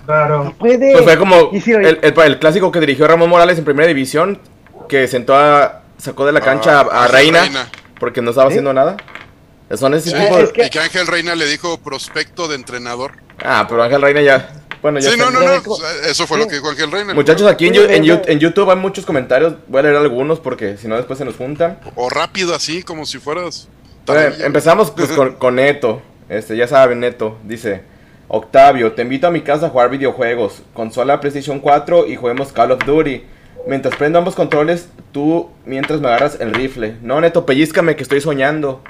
Claro. 0.06 0.56
puede. 0.58 0.94
Pues 0.94 1.04
fue 1.04 1.18
como 1.18 1.52
el, 1.52 2.40
clásico 2.40 2.72
que 2.72 2.80
dirigió 2.80 3.06
Ramón 3.06 3.30
Morales 3.30 3.58
en 3.58 3.66
primera 3.66 3.86
división, 3.86 4.40
que 4.88 5.10
sentó 5.10 5.36
a, 5.36 5.82
sacó 5.98 6.26
de 6.26 6.32
la 6.32 6.40
cancha 6.40 6.80
a, 6.80 7.04
ah, 7.04 7.08
Reina, 7.10 7.70
porque 8.00 8.22
no 8.22 8.30
estaba 8.30 8.48
haciendo 8.48 8.74
nada. 8.74 8.96
Son 9.76 9.94
ese 9.94 10.14
tipo 10.14 10.38
de... 10.38 10.66
Y 10.66 10.70
que 10.70 10.80
Ángel 10.80 11.06
Reina 11.06 11.36
le 11.36 11.46
dijo 11.48 11.78
prospecto 11.80 12.48
de 12.48 12.56
entrenador. 12.56 13.16
Ah, 13.44 13.66
pero 13.68 13.84
Ángel 13.84 14.02
Reina 14.02 14.22
ya. 14.22 14.50
Bueno, 14.82 15.00
ya 15.00 15.12
sí, 15.12 15.18
no, 15.18 15.30
no, 15.30 15.42
no. 15.42 15.62
Eso 16.10 16.26
fue 16.28 16.38
lo 16.38 16.48
que 16.48 16.56
dijo 16.56 16.70
Ángel 16.70 16.90
Reina. 16.90 17.14
Muchachos, 17.14 17.46
aquí 17.46 17.68
en, 17.68 17.76
en, 17.76 18.40
YouTube 18.40 18.70
hay 18.70 18.78
muchos 18.78 19.06
comentarios. 19.06 19.56
Voy 19.68 19.80
a 19.80 19.84
leer 19.84 19.98
algunos 19.98 20.40
porque 20.40 20.78
si 20.78 20.88
no, 20.88 20.96
después 20.96 21.20
se 21.20 21.26
nos 21.26 21.36
juntan. 21.36 21.78
O 21.96 22.08
rápido, 22.08 22.56
así, 22.56 22.84
como 22.84 23.06
si 23.06 23.18
fueras 23.18 23.68
empezamos 24.16 24.92
pues, 24.92 25.12
con, 25.12 25.56
Neto. 25.56 26.02
Este, 26.30 26.56
ya 26.56 26.68
saben, 26.68 27.00
Neto. 27.00 27.38
Dice: 27.44 27.82
Octavio, 28.28 28.94
te 28.94 29.02
invito 29.02 29.28
a 29.28 29.32
mi 29.32 29.42
casa 29.42 29.68
a 29.68 29.70
jugar 29.70 29.90
videojuegos. 29.90 30.62
Consola 30.74 31.20
PlayStation 31.20 31.60
4 31.60 32.08
y 32.08 32.16
juguemos 32.16 32.52
Call 32.52 32.72
of 32.72 32.86
Duty. 32.86 33.24
Mientras 33.68 33.96
prendo 33.96 34.20
ambos 34.20 34.36
controles, 34.36 34.90
tú 35.12 35.50
mientras 35.66 36.00
me 36.00 36.08
agarras 36.08 36.40
el 36.40 36.54
rifle. 36.54 36.96
No, 37.02 37.20
Neto, 37.20 37.46
pellizcame 37.46 37.96
que 37.96 38.04
estoy 38.04 38.22
soñando. 38.22 38.82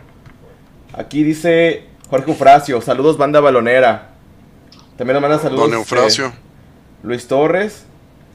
Aquí 0.93 1.23
dice 1.23 1.85
Jorge 2.09 2.31
Eufrasio. 2.31 2.81
Saludos, 2.81 3.17
banda 3.17 3.39
balonera. 3.39 4.09
También 4.97 5.13
nos 5.13 5.21
manda 5.21 5.39
saludos. 5.39 5.69
Don 5.69 5.79
Eufrasio. 5.79 6.33
Luis 7.03 7.27
Torres. 7.27 7.85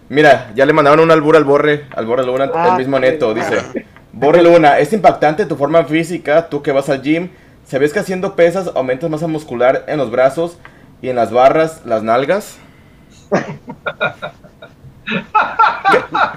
Mira, 0.09 0.53
ya 0.55 0.67
le 0.67 0.73
mandaron 0.73 1.01
un 1.01 1.11
albur 1.11 1.37
al 1.37 1.45
borre, 1.45 1.87
al 1.91 2.07
borre 2.07 2.23
el 2.23 2.51
ah, 2.55 2.75
mismo 2.77 2.99
Neto, 2.99 3.33
dice. 3.35 3.87
Borre 4.13 4.43
Luna, 4.43 4.79
es 4.79 4.93
impactante 4.93 5.47
tu 5.47 5.57
forma 5.57 5.85
física, 5.85 6.49
tú 6.49 6.63
que 6.63 6.73
vas 6.73 6.89
al 6.89 7.03
gym. 7.03 7.31
¿Sabes 7.67 7.93
que 7.93 8.01
haciendo 8.01 8.37
pesas 8.37 8.71
aumentas 8.75 9.09
masa 9.09 9.27
muscular 9.27 9.85
en 9.89 9.97
los 9.99 10.11
brazos 10.11 10.59
y 11.01 11.09
en 11.09 11.17
las 11.17 11.33
barras, 11.33 11.81
las 11.87 12.03
nalgas? 12.03 12.57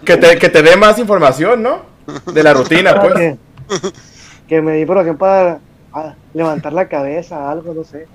que, 0.06 0.18
te, 0.18 0.38
que 0.38 0.50
te 0.50 0.62
dé 0.62 0.78
más 0.78 0.98
información, 1.00 1.62
¿no? 1.62 1.82
De 2.32 2.44
la 2.44 2.54
rutina, 2.54 3.02
pues. 3.02 3.38
Que, 4.48 4.62
me 4.62 4.74
di 4.74 4.86
por 4.86 4.98
ejemplo 4.98 5.28
para 5.28 5.60
levantar 6.34 6.72
la 6.72 6.88
cabeza, 6.88 7.50
algo, 7.50 7.74
no 7.74 7.84
sé. 7.84 8.08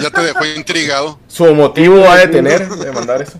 Ya 0.00 0.10
te 0.10 0.22
dejó 0.22 0.44
intrigado. 0.44 1.18
Su 1.28 1.54
motivo 1.54 2.08
ha 2.08 2.16
de 2.16 2.28
tener 2.28 2.68
de 2.68 2.90
mandar 2.92 3.22
eso. 3.22 3.38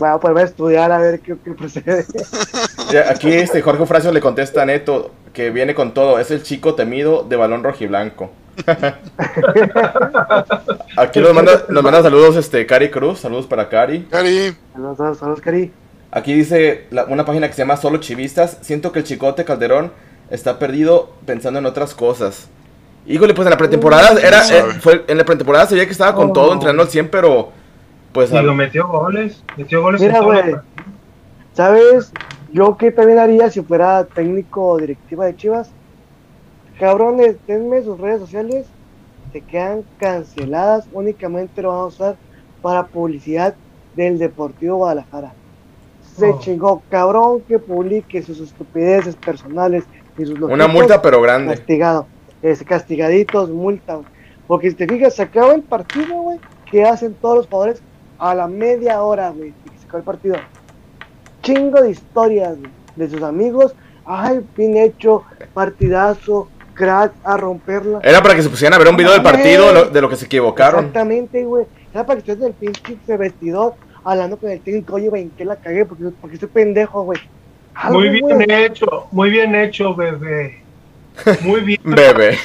Voy 0.00 0.08
a 0.08 0.18
poder 0.18 0.46
estudiar 0.46 0.90
a 0.90 0.98
ver 0.98 1.20
qué, 1.20 1.34
procede. 1.36 2.06
Aquí 3.10 3.30
este 3.34 3.60
Jorge 3.60 3.84
Fracio 3.84 4.10
le 4.12 4.20
contesta 4.22 4.62
a 4.62 4.64
Neto 4.64 5.12
que 5.34 5.50
viene 5.50 5.74
con 5.74 5.92
todo. 5.92 6.18
Es 6.18 6.30
el 6.30 6.42
chico 6.42 6.74
temido 6.74 7.22
de 7.22 7.36
balón 7.36 7.62
rojiblanco. 7.62 8.30
Aquí 10.96 11.20
nos 11.20 11.34
manda, 11.34 11.66
nos 11.68 11.82
manda 11.84 12.02
saludos 12.02 12.36
este 12.36 12.64
Cari 12.66 12.90
Cruz, 12.90 13.20
saludos 13.20 13.46
para 13.46 13.68
Cari. 13.68 14.06
Cari. 14.10 14.56
Saludos, 14.72 15.18
saludos, 15.18 15.40
Cari. 15.42 15.70
Aquí 16.10 16.32
dice 16.32 16.86
una 17.08 17.26
página 17.26 17.46
que 17.46 17.52
se 17.52 17.60
llama 17.60 17.76
Solo 17.76 17.98
Chivistas. 17.98 18.56
Siento 18.62 18.92
que 18.92 19.00
el 19.00 19.04
chicote 19.04 19.44
Calderón 19.44 19.92
está 20.30 20.58
perdido 20.58 21.12
pensando 21.26 21.58
en 21.58 21.66
otras 21.66 21.94
cosas. 21.94 22.48
Híjole, 23.06 23.34
pues 23.34 23.44
en 23.44 23.50
la 23.50 23.58
pretemporada 23.58 24.18
era, 24.18 24.48
eh, 24.48 24.64
fue, 24.80 25.04
en 25.06 25.18
la 25.18 25.24
pretemporada 25.24 25.66
se 25.66 25.74
veía 25.74 25.84
que 25.84 25.92
estaba 25.92 26.14
con 26.14 26.32
todo 26.32 26.54
entrenando 26.54 26.84
al 26.84 26.88
100, 26.88 27.10
pero 27.10 27.59
pues... 28.12 28.32
Y 28.32 28.42
lo 28.42 28.54
metió 28.54 28.88
goles, 28.88 29.42
metió 29.56 29.82
goles 29.82 30.00
Mira, 30.00 30.20
güey, 30.20 30.56
¿sabes? 31.52 32.12
Yo 32.52 32.76
qué 32.76 32.90
también 32.90 33.18
haría 33.18 33.50
si 33.50 33.60
fuera 33.62 34.04
técnico 34.04 34.66
o 34.66 34.78
directiva 34.78 35.26
de 35.26 35.36
Chivas. 35.36 35.70
Cabrones, 36.78 37.36
denme 37.46 37.82
sus 37.82 37.98
redes 38.00 38.20
sociales, 38.20 38.66
se 39.32 39.40
quedan 39.42 39.84
canceladas, 39.98 40.88
únicamente 40.92 41.62
lo 41.62 41.68
vamos 41.68 42.00
a 42.00 42.04
usar 42.04 42.16
para 42.62 42.86
publicidad 42.86 43.54
del 43.94 44.18
Deportivo 44.18 44.76
Guadalajara. 44.76 45.32
Se 46.16 46.30
oh. 46.30 46.38
chingó, 46.40 46.82
cabrón, 46.90 47.42
que 47.42 47.58
publique 47.58 48.22
sus 48.22 48.40
estupideces 48.40 49.14
personales 49.16 49.84
y 50.18 50.24
sus 50.24 50.40
Una 50.40 50.66
multa 50.66 51.00
pero 51.00 51.20
grande. 51.20 51.54
Castigado 51.54 52.06
es, 52.42 52.62
castigaditos, 52.62 53.50
multa. 53.50 54.00
Porque 54.46 54.70
si 54.70 54.76
te 54.76 54.86
fijas, 54.86 55.14
se 55.14 55.22
acaba 55.22 55.54
el 55.54 55.62
partido, 55.62 56.14
güey. 56.22 56.38
¿Qué 56.70 56.84
hacen 56.84 57.14
todos 57.14 57.38
los 57.38 57.46
jugadores 57.46 57.82
a 58.20 58.34
la 58.34 58.46
media 58.46 59.02
hora, 59.02 59.30
güey? 59.30 59.52
Se 59.78 59.86
acaba 59.86 59.98
el 59.98 60.04
partido. 60.04 60.36
Chingo 61.42 61.80
de 61.80 61.90
historias, 61.90 62.56
de 62.94 63.10
sus 63.10 63.22
amigos. 63.22 63.74
Ay, 64.04 64.40
bien 64.56 64.76
hecho, 64.76 65.24
partidazo, 65.54 66.48
crack, 66.74 67.12
a 67.24 67.36
romperla. 67.36 68.00
Era 68.02 68.22
para 68.22 68.34
que 68.34 68.42
se 68.42 68.50
pusieran 68.50 68.74
a 68.74 68.78
ver 68.78 68.88
un 68.88 68.96
video 68.96 69.12
del 69.12 69.22
partido 69.22 69.86
de 69.86 70.00
lo 70.00 70.08
que 70.08 70.16
se 70.16 70.26
equivocaron. 70.26 70.86
Exactamente, 70.86 71.44
güey. 71.44 71.66
Era 71.92 72.04
para 72.04 72.20
que 72.20 72.32
estés 72.32 72.46
el 72.46 72.52
pinche 72.52 73.16
vestidor 73.16 73.74
hablando 74.04 74.36
con 74.36 74.50
el 74.50 74.60
técnico. 74.60 74.96
Oye, 74.96 75.08
güey, 75.08 75.22
¿en 75.22 75.30
qué 75.30 75.44
la 75.44 75.56
cagué? 75.56 75.84
Porque, 75.84 76.04
porque 76.20 76.34
estoy 76.34 76.48
pendejo, 76.50 77.02
güey. 77.02 77.18
Muy 77.90 78.10
bien 78.10 78.50
hecho, 78.50 79.06
muy 79.10 79.30
bien 79.30 79.54
hecho, 79.54 79.94
bebé. 79.94 80.60
Muy 81.42 81.60
bien. 81.60 81.80
Bebé. 81.82 82.38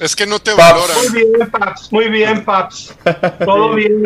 Es 0.00 0.14
que 0.14 0.24
no 0.24 0.38
te 0.38 0.54
valoran. 0.54 0.96
Muy 0.96 1.24
bien, 1.24 1.50
Paps. 1.50 1.92
Muy 1.92 2.08
bien, 2.08 2.44
Paps. 2.44 2.96
Todo 3.44 3.74
bien. 3.74 4.02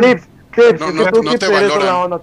Tips. 0.55 0.81
No, 0.81 0.93
no, 0.93 1.05
no 1.11 1.39
te 1.39 1.49
valoran. 1.49 2.21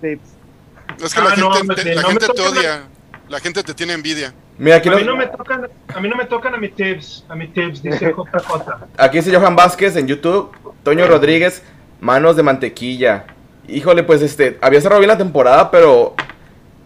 Es 1.04 1.14
que 1.14 1.22
la 1.22 1.30
ah, 1.30 1.56
gente, 1.56 1.76
te, 1.76 1.96
la 1.96 2.04
gente 2.04 2.28
te 2.28 2.42
odia. 2.42 2.84
La 3.28 3.40
gente 3.40 3.64
te 3.64 3.74
tiene 3.74 3.94
envidia. 3.94 4.34
Mira, 4.58 4.78
aquí 4.78 4.90
a, 4.90 4.96
mí 4.96 5.04
no 5.04 5.16
me 5.16 5.28
tocan, 5.28 5.70
a 5.88 6.00
mí 6.02 6.10
no 6.10 6.16
me 6.18 6.26
tocan 6.26 6.54
a 6.54 6.58
mis 6.58 6.76
tips, 6.76 7.24
a 7.30 7.36
mis 7.36 7.54
tips, 7.54 7.82
dice 7.82 8.14
JJ. 8.34 8.74
Aquí 8.98 9.18
dice 9.18 9.34
Johan 9.34 9.56
Vázquez 9.56 9.96
en 9.96 10.08
YouTube, 10.08 10.52
Toño 10.84 11.08
Rodríguez, 11.08 11.64
manos 12.02 12.36
de 12.36 12.44
mantequilla. 12.44 13.26
Híjole, 13.68 14.04
pues 14.04 14.22
este, 14.22 14.58
había 14.62 14.82
cerrado 14.82 15.00
bien 15.00 15.10
la 15.10 15.18
temporada, 15.18 15.72
pero 15.72 16.16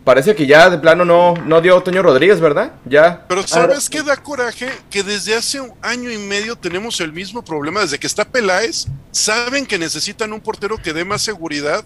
parece 0.03 0.35
que 0.35 0.45
ya 0.45 0.69
de 0.69 0.77
plano 0.77 1.05
no, 1.05 1.33
no 1.45 1.61
dio 1.61 1.81
Toño 1.81 2.01
Rodríguez, 2.01 2.39
¿verdad? 2.39 2.73
Ya. 2.85 3.25
Pero 3.27 3.47
¿sabes 3.47 3.89
qué 3.89 4.03
da 4.03 4.17
coraje? 4.17 4.69
Que 4.89 5.03
desde 5.03 5.35
hace 5.35 5.61
un 5.61 5.73
año 5.81 6.11
y 6.11 6.17
medio 6.17 6.55
tenemos 6.55 6.99
el 6.99 7.13
mismo 7.13 7.43
problema. 7.43 7.81
Desde 7.81 7.99
que 7.99 8.07
está 8.07 8.25
Peláez, 8.25 8.87
saben 9.11 9.65
que 9.65 9.77
necesitan 9.77 10.33
un 10.33 10.41
portero 10.41 10.77
que 10.77 10.93
dé 10.93 11.05
más 11.05 11.21
seguridad 11.21 11.83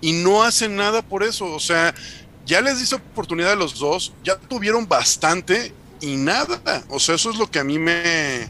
y 0.00 0.12
no 0.12 0.42
hacen 0.42 0.76
nada 0.76 1.02
por 1.02 1.22
eso. 1.22 1.46
O 1.46 1.60
sea, 1.60 1.94
ya 2.46 2.60
les 2.60 2.78
dice 2.78 2.96
oportunidad 2.96 3.52
a 3.52 3.56
los 3.56 3.78
dos, 3.78 4.12
ya 4.22 4.36
tuvieron 4.36 4.86
bastante 4.86 5.72
y 6.00 6.16
nada. 6.16 6.60
O 6.88 7.00
sea, 7.00 7.14
eso 7.14 7.30
es 7.30 7.36
lo 7.36 7.50
que 7.50 7.58
a 7.58 7.64
mí 7.64 7.78
me, 7.78 8.48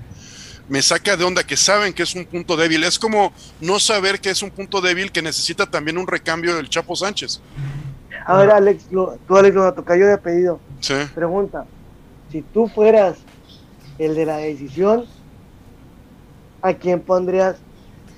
me 0.68 0.82
saca 0.82 1.16
de 1.16 1.24
onda, 1.24 1.44
que 1.44 1.56
saben 1.56 1.92
que 1.92 2.02
es 2.02 2.14
un 2.14 2.24
punto 2.24 2.56
débil. 2.56 2.82
Es 2.84 2.98
como 2.98 3.32
no 3.60 3.78
saber 3.78 4.20
que 4.20 4.30
es 4.30 4.42
un 4.42 4.50
punto 4.50 4.80
débil 4.80 5.12
que 5.12 5.22
necesita 5.22 5.66
también 5.66 5.98
un 5.98 6.06
recambio 6.06 6.56
del 6.56 6.68
Chapo 6.68 6.96
Sánchez. 6.96 7.40
A 8.26 8.38
ver, 8.38 8.50
Alex, 8.50 8.84
tú, 8.90 9.36
Alex, 9.36 9.54
lo 9.54 9.74
toca 9.74 9.94
de 9.94 10.18
pedido. 10.18 10.60
Sí. 10.80 10.94
Pregunta: 11.14 11.66
si 12.30 12.42
tú 12.42 12.68
fueras 12.68 13.16
el 13.98 14.14
de 14.14 14.26
la 14.26 14.36
decisión, 14.38 15.04
¿a 16.62 16.74
quién 16.74 17.00
pondrías 17.00 17.56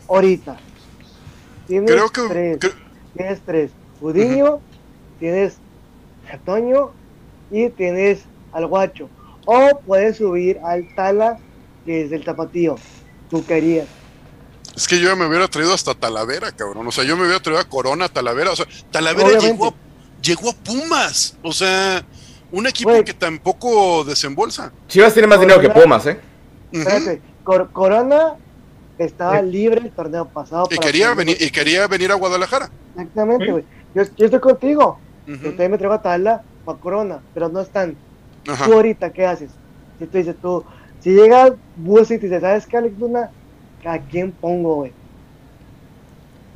ahorita? 0.08 0.58
Tienes 1.66 1.90
Creo 1.90 2.08
que, 2.10 2.28
tres. 2.28 2.74
Tienes 3.16 3.40
tres: 3.44 3.70
Udiño, 4.00 4.60
tienes 5.18 5.58
Jatoño 6.28 6.92
y 7.50 7.70
tienes 7.70 8.24
al 8.52 8.66
Guacho. 8.66 9.08
O 9.44 9.80
puedes 9.86 10.16
subir 10.16 10.58
al 10.64 10.92
Tala, 10.94 11.38
que 11.84 12.02
es 12.02 12.10
del 12.10 12.24
Tapatío. 12.24 12.76
Tú 13.30 13.44
querías. 13.44 13.86
Es 14.74 14.86
que 14.86 15.00
yo 15.00 15.16
me 15.16 15.26
hubiera 15.26 15.48
traído 15.48 15.72
hasta 15.72 15.94
Talavera, 15.94 16.52
cabrón. 16.52 16.86
O 16.86 16.92
sea, 16.92 17.02
yo 17.04 17.16
me 17.16 17.22
hubiera 17.22 17.40
traído 17.40 17.60
a 17.60 17.64
Corona, 17.64 18.08
Talavera. 18.08 18.50
O 18.50 18.56
sea, 18.56 18.66
Talavera 18.90 19.38
llegó 19.38 19.74
llegó 20.26 20.50
a 20.50 20.52
Pumas. 20.52 21.36
O 21.42 21.52
sea, 21.52 22.04
un 22.50 22.66
equipo 22.66 22.92
que 23.04 23.14
tampoco 23.14 24.04
desembolsa. 24.04 24.72
Chivas 24.88 25.12
tiene 25.12 25.28
más 25.28 25.40
dinero 25.40 25.60
que 25.60 25.70
Pumas, 25.70 26.06
¿eh? 26.06 26.18
Espérate, 26.72 27.22
Corona 27.44 28.34
estaba 28.98 29.40
libre 29.42 29.80
el 29.80 29.90
torneo 29.90 30.26
pasado. 30.26 30.68
Y 30.70 30.78
quería, 30.78 31.14
venir, 31.14 31.36
y 31.40 31.50
quería 31.50 31.86
venir 31.86 32.10
a 32.10 32.14
Guadalajara. 32.14 32.70
Exactamente, 32.94 33.50
güey. 33.50 33.64
Yo, 33.94 34.02
estoy 34.02 34.40
contigo. 34.40 34.98
Yo 35.26 35.50
también 35.50 35.72
me 35.72 35.78
traigo 35.78 35.94
a 35.94 36.02
Tala 36.02 36.42
para 36.64 36.78
Corona, 36.78 37.20
pero 37.34 37.48
no 37.48 37.60
están. 37.60 37.96
Tú 38.44 38.72
ahorita, 38.72 39.10
¿qué 39.12 39.26
haces? 39.26 39.50
Si 39.98 40.06
tú 40.06 40.18
dices 40.18 40.36
tú, 40.40 40.64
si 41.00 41.10
llega 41.10 41.54
Bus 41.76 42.10
y 42.10 42.18
te 42.18 42.26
dice, 42.26 42.40
¿sabes 42.40 42.66
qué, 42.66 42.76
Alex 42.76 42.98
Luna? 42.98 43.30
¿A 43.84 43.98
quién 43.98 44.32
pongo, 44.32 44.76
güey? 44.76 44.92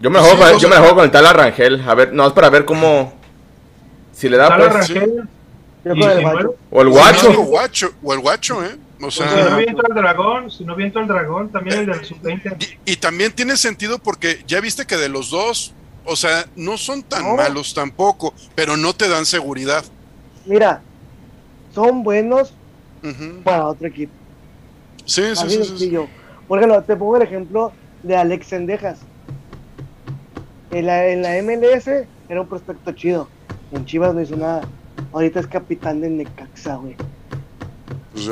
Yo 0.01 0.11
me 0.11 0.18
juego, 0.18 0.39
con, 0.39 0.59
yo 0.59 0.68
me 0.68 0.77
juego 0.77 0.95
con 0.97 1.05
el 1.05 1.11
Tala 1.11 1.33
Rangel. 1.33 1.83
A 1.89 1.95
ver, 1.95 2.12
no, 2.12 2.27
es 2.27 2.33
para 2.33 2.51
ver 2.51 2.64
cómo, 2.64 3.12
si 4.13 4.29
le 4.29 4.37
da 4.37 4.57
pues. 4.57 4.93
o 6.71 6.83
el 6.83 6.89
guacho. 6.89 7.31
O, 7.31 7.45
guacho. 7.45 7.93
o 8.03 8.13
el 8.13 8.21
guacho, 8.21 8.65
¿eh? 8.65 8.77
O 9.03 9.11
sea, 9.11 9.29
si 9.31 9.51
no 9.51 9.57
viento 9.57 9.83
el 9.89 9.95
dragón, 9.95 10.51
si 10.51 10.65
no 10.65 10.77
viento 10.77 11.01
el 11.01 11.07
dragón, 11.07 11.51
también 11.51 11.79
el 11.79 11.87
del 11.87 12.05
sub-20. 12.05 12.79
Y, 12.85 12.97
también 12.97 13.33
tiene 13.33 13.57
sentido 13.57 13.99
porque 13.99 14.43
ya 14.47 14.61
viste 14.61 14.85
que 14.87 14.97
de 14.97 15.09
los 15.09 15.31
dos, 15.31 15.73
o 16.05 16.17
sea, 16.17 16.45
no 16.55 16.77
son 16.77 17.03
tan 17.03 17.35
malos 17.35 17.73
tampoco, 17.73 18.35
pero 18.55 18.77
no 18.77 18.93
te 18.93 19.09
dan 19.09 19.25
seguridad. 19.25 19.85
Mira, 20.45 20.83
son 21.75 22.03
buenos 22.03 22.53
para 23.43 23.69
otro 23.69 23.89
equipo. 23.89 24.13
Sí, 25.07 25.23
sí, 25.35 25.49
sí, 25.49 25.79
sí, 25.79 25.99
Por 26.47 26.59
ejemplo, 26.59 26.83
te 26.83 26.95
pongo 26.95 27.17
el 27.17 27.23
ejemplo 27.23 27.73
de 28.03 28.17
Alex 28.17 28.49
Sendejas. 28.49 28.99
En 30.71 30.87
la, 30.87 31.07
en 31.07 31.23
la 31.23 31.43
MLS 31.43 31.89
era 32.29 32.41
un 32.41 32.47
prospecto 32.47 32.93
chido 32.93 33.29
en 33.73 33.85
Chivas 33.85 34.14
no 34.14 34.21
hizo 34.21 34.37
nada. 34.37 34.62
Ahorita 35.12 35.41
es 35.41 35.47
capitán 35.47 36.01
de 36.01 36.11
Necaxa, 36.11 36.77
güey. 36.77 36.97
Pues 38.12 38.29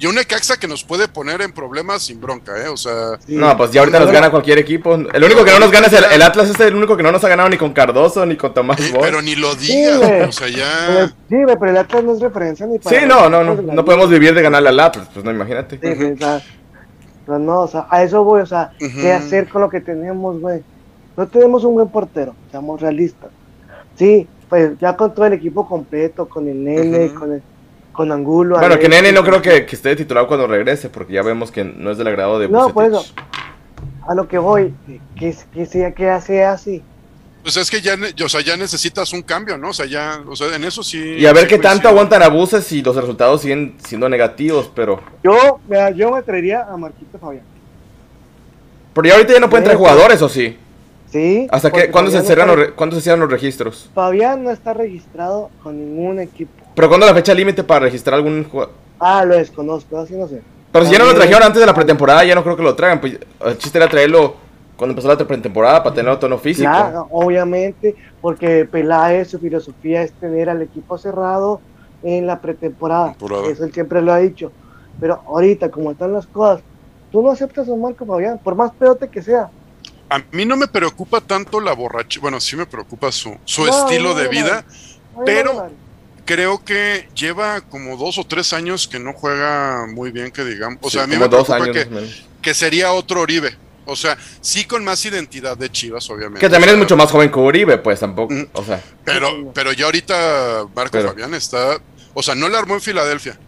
y, 0.00 0.06
un 0.06 0.14
Necaxa, 0.14 0.56
que 0.56 0.68
nos 0.68 0.84
puede 0.84 1.08
poner 1.08 1.42
en 1.42 1.52
problemas 1.52 2.02
sin 2.02 2.20
bronca, 2.20 2.52
¿eh? 2.64 2.68
O 2.68 2.76
sea. 2.76 3.18
No, 3.26 3.56
pues 3.56 3.72
ya 3.72 3.80
ahorita 3.80 3.98
nos 3.98 4.12
gana 4.12 4.30
cualquier 4.30 4.58
equipo. 4.58 4.94
El 4.94 5.24
único 5.24 5.44
que 5.44 5.50
no 5.50 5.58
nos 5.58 5.72
gana 5.72 5.88
es 5.88 5.92
el, 5.92 6.22
Atlas, 6.22 6.50
es 6.50 6.60
el 6.60 6.74
único 6.74 6.96
que 6.96 7.02
no 7.02 7.10
nos 7.10 7.22
ha 7.24 7.28
ganado 7.28 7.48
ni 7.48 7.56
con 7.56 7.72
Cardoso 7.72 8.24
ni 8.24 8.36
con 8.36 8.54
Tomás 8.54 8.78
Pero 9.00 9.20
ni 9.20 9.34
lo 9.34 9.54
digas, 9.56 10.28
o 10.28 10.32
sea, 10.32 10.48
ya. 10.48 11.08
Sí, 11.28 11.36
pero 11.46 11.70
el 11.70 11.76
Atlas 11.76 12.04
no 12.04 12.14
es 12.14 12.20
referencia 12.20 12.66
ni 12.66 12.78
para. 12.78 13.00
Sí, 13.00 13.06
no, 13.06 13.28
no, 13.28 13.42
no. 13.42 13.60
No 13.60 13.84
podemos 13.84 14.08
vivir 14.08 14.34
de 14.34 14.42
ganarle 14.42 14.68
al 14.68 14.80
Atlas, 14.80 15.08
pues 15.12 15.24
no, 15.24 15.32
imagínate. 15.32 15.78
Sí, 15.82 16.04
o 16.04 16.16
sea, 16.16 16.40
pues 17.26 17.40
no, 17.40 17.60
o 17.60 17.68
sea, 17.68 17.86
a 17.90 18.04
eso 18.04 18.22
voy, 18.22 18.40
o 18.40 18.46
sea, 18.46 18.72
¿qué 18.78 19.12
hacer 19.12 19.48
con 19.48 19.62
lo 19.62 19.68
que 19.68 19.80
tenemos, 19.80 20.40
güey? 20.40 20.62
No 21.16 21.26
tenemos 21.26 21.64
un 21.64 21.74
buen 21.74 21.88
portero, 21.88 22.34
seamos 22.50 22.80
realistas. 22.80 23.30
Sí, 24.02 24.26
pues 24.48 24.72
ya 24.80 24.96
con 24.96 25.14
todo 25.14 25.26
el 25.26 25.34
equipo 25.34 25.68
completo, 25.68 26.28
con 26.28 26.48
el 26.48 26.64
Nene, 26.64 27.14
con 27.14 27.34
el, 27.34 27.42
con 27.92 28.10
Angulo. 28.10 28.58
Bueno, 28.58 28.76
que 28.76 28.88
Nene 28.88 29.12
no 29.12 29.22
creo 29.22 29.40
que, 29.40 29.64
que, 29.64 29.76
esté 29.76 29.94
titulado 29.94 30.26
cuando 30.26 30.48
regrese, 30.48 30.88
porque 30.88 31.12
ya 31.12 31.22
vemos 31.22 31.52
que 31.52 31.62
no 31.62 31.92
es 31.92 31.98
del 31.98 32.08
agrado 32.08 32.40
de 32.40 32.48
No, 32.48 32.70
por 32.70 32.86
eso, 32.86 33.04
a 34.08 34.12
lo 34.16 34.26
que 34.26 34.38
voy, 34.38 34.74
que, 35.14 35.36
que 35.54 35.66
sea 35.66 35.92
que 35.92 36.10
hace 36.10 36.44
así. 36.44 36.82
Pues 37.44 37.56
es 37.56 37.70
que 37.70 37.80
ya, 37.80 37.94
o 38.24 38.28
sea, 38.28 38.40
ya 38.40 38.56
necesitas 38.56 39.12
un 39.12 39.22
cambio, 39.22 39.56
¿no? 39.56 39.68
O 39.68 39.72
sea, 39.72 39.86
ya, 39.86 40.20
o 40.26 40.34
sea, 40.34 40.52
en 40.52 40.64
eso 40.64 40.82
sí. 40.82 40.98
Y 41.18 41.26
a 41.26 41.32
ver 41.32 41.46
qué 41.46 41.58
tanto 41.58 41.86
aguantan 41.86 42.24
abuses 42.24 42.72
y 42.72 42.82
los 42.82 42.96
resultados 42.96 43.42
siguen 43.42 43.76
siendo 43.86 44.08
negativos, 44.08 44.68
pero. 44.74 45.00
Yo, 45.22 45.60
yo 45.94 46.10
me 46.10 46.22
traería 46.22 46.64
a 46.64 46.76
Marquito 46.76 47.20
Fabián. 47.20 47.44
Pero 48.94 49.06
ya 49.06 49.14
ahorita 49.14 49.32
ya 49.32 49.38
no 49.38 49.48
pueden 49.48 49.62
traer 49.62 49.78
jugadores, 49.78 50.20
¿o 50.20 50.28
sí? 50.28 50.58
Sí. 51.12 51.46
¿Hasta 51.50 51.70
que, 51.70 51.90
¿cuándo, 51.90 52.10
se 52.10 52.22
cierran 52.22 52.48
los, 52.48 52.70
¿Cuándo 52.70 52.96
se 52.96 53.02
cierran 53.02 53.20
los 53.20 53.30
registros? 53.30 53.90
Fabián 53.94 54.42
no 54.42 54.50
está 54.50 54.72
registrado 54.72 55.50
con 55.62 55.78
ningún 55.78 56.18
equipo. 56.18 56.50
¿Pero 56.74 56.88
cuándo 56.88 57.04
la 57.04 57.12
fecha 57.12 57.34
límite 57.34 57.62
para 57.62 57.80
registrar 57.80 58.14
algún 58.14 58.44
jugador? 58.44 58.72
Ah, 58.98 59.22
lo 59.26 59.34
desconozco, 59.34 59.98
así 59.98 60.14
no 60.14 60.26
sé. 60.26 60.40
Pero 60.72 60.86
si 60.86 60.92
ya 60.92 60.98
no 60.98 61.04
lo 61.04 61.14
trajeron 61.14 61.42
antes 61.42 61.60
de 61.60 61.66
la 61.66 61.74
pretemporada, 61.74 62.24
ya 62.24 62.34
no 62.34 62.42
creo 62.42 62.56
que 62.56 62.62
lo 62.62 62.74
traigan. 62.74 62.98
Pues 62.98 63.18
el 63.44 63.58
chiste 63.58 63.76
era 63.76 63.88
traerlo 63.88 64.36
cuando 64.74 64.92
empezó 64.92 65.08
la 65.08 65.18
pretemporada 65.18 65.82
para 65.82 65.94
tener 65.94 66.16
tono 66.18 66.38
físico. 66.38 66.70
Claro, 66.70 67.08
obviamente, 67.10 67.94
porque 68.22 68.64
Peláez, 68.64 69.28
su 69.28 69.38
filosofía 69.38 70.02
es 70.02 70.12
tener 70.12 70.48
al 70.48 70.62
equipo 70.62 70.96
cerrado 70.96 71.60
en 72.02 72.26
la 72.26 72.40
pretemporada. 72.40 73.14
Eso 73.50 73.64
él 73.64 73.72
siempre 73.74 74.00
lo 74.00 74.14
ha 74.14 74.18
dicho. 74.18 74.50
Pero 74.98 75.20
ahorita, 75.26 75.70
como 75.70 75.90
están 75.90 76.14
las 76.14 76.26
cosas, 76.26 76.62
tú 77.10 77.20
no 77.20 77.30
aceptas 77.30 77.68
a 77.68 77.76
Marco 77.76 78.06
Fabián, 78.06 78.40
por 78.42 78.54
más 78.54 78.72
peote 78.72 79.08
que 79.08 79.20
sea. 79.20 79.50
A 80.12 80.22
mí 80.30 80.44
no 80.44 80.58
me 80.58 80.68
preocupa 80.68 81.22
tanto 81.22 81.58
la 81.58 81.72
borracha, 81.72 82.20
bueno, 82.20 82.38
sí 82.38 82.54
me 82.54 82.66
preocupa 82.66 83.10
su, 83.10 83.34
su 83.46 83.66
estilo 83.66 84.14
de 84.14 84.28
vida, 84.28 84.62
pero 85.24 85.70
creo 86.26 86.62
que 86.62 87.08
lleva 87.14 87.62
como 87.62 87.96
dos 87.96 88.18
o 88.18 88.24
tres 88.24 88.52
años 88.52 88.86
que 88.86 88.98
no 88.98 89.14
juega 89.14 89.86
muy 89.88 90.10
bien, 90.10 90.30
que 90.30 90.44
digamos. 90.44 90.78
O 90.82 90.90
sea, 90.90 91.04
a 91.04 91.06
mí 91.06 91.16
me 91.16 91.28
preocupa 91.28 91.64
que, 91.64 91.88
que, 92.42 92.52
sería 92.52 92.92
otro 92.92 93.22
Oribe. 93.22 93.56
O 93.86 93.96
sea, 93.96 94.18
sí 94.42 94.66
con 94.66 94.84
más 94.84 95.02
identidad 95.06 95.56
de 95.56 95.70
Chivas, 95.70 96.08
obviamente. 96.10 96.40
Que 96.40 96.50
también 96.50 96.74
es 96.74 96.78
mucho 96.78 96.94
más 96.94 97.10
joven 97.10 97.30
que 97.30 97.38
Uribe, 97.38 97.78
pues 97.78 97.98
tampoco. 97.98 98.34
O 98.52 98.62
sea. 98.62 98.82
Pero, 99.04 99.50
pero 99.54 99.72
ya 99.72 99.86
ahorita 99.86 100.66
Marco 100.74 101.00
Fabián 101.00 101.32
está. 101.32 101.80
O 102.12 102.22
sea, 102.22 102.34
no 102.34 102.50
la 102.50 102.58
armó 102.58 102.74
en 102.74 102.82
Filadelfia. 102.82 103.38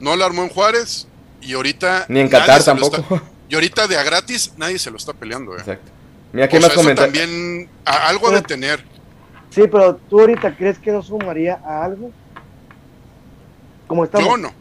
No 0.00 0.16
la 0.16 0.24
armó 0.24 0.42
en 0.42 0.48
Juárez. 0.48 1.06
Y 1.42 1.52
ahorita. 1.52 2.06
Ni 2.08 2.20
en 2.20 2.28
Qatar 2.28 2.64
tampoco. 2.64 3.22
y 3.48 3.54
ahorita 3.54 3.86
de 3.86 3.98
a 3.98 4.02
gratis 4.02 4.52
nadie 4.56 4.78
se 4.78 4.90
lo 4.90 4.96
está 4.96 5.12
peleando. 5.12 5.52
¿eh? 5.52 5.60
Exacto. 5.60 5.97
Mira, 6.32 6.48
¿qué 6.48 6.60
más 6.60 6.72
También 6.94 7.68
algo 7.84 8.30
de 8.30 8.42
tener. 8.42 8.84
Sí, 9.50 9.62
pero 9.70 9.96
tú 10.08 10.20
ahorita 10.20 10.54
crees 10.56 10.78
que 10.78 10.92
no 10.92 11.02
sumaría 11.02 11.60
a 11.64 11.84
algo. 11.84 12.10
Como 13.86 14.04
estamos. 14.04 14.28
Yo 14.28 14.36
no. 14.36 14.52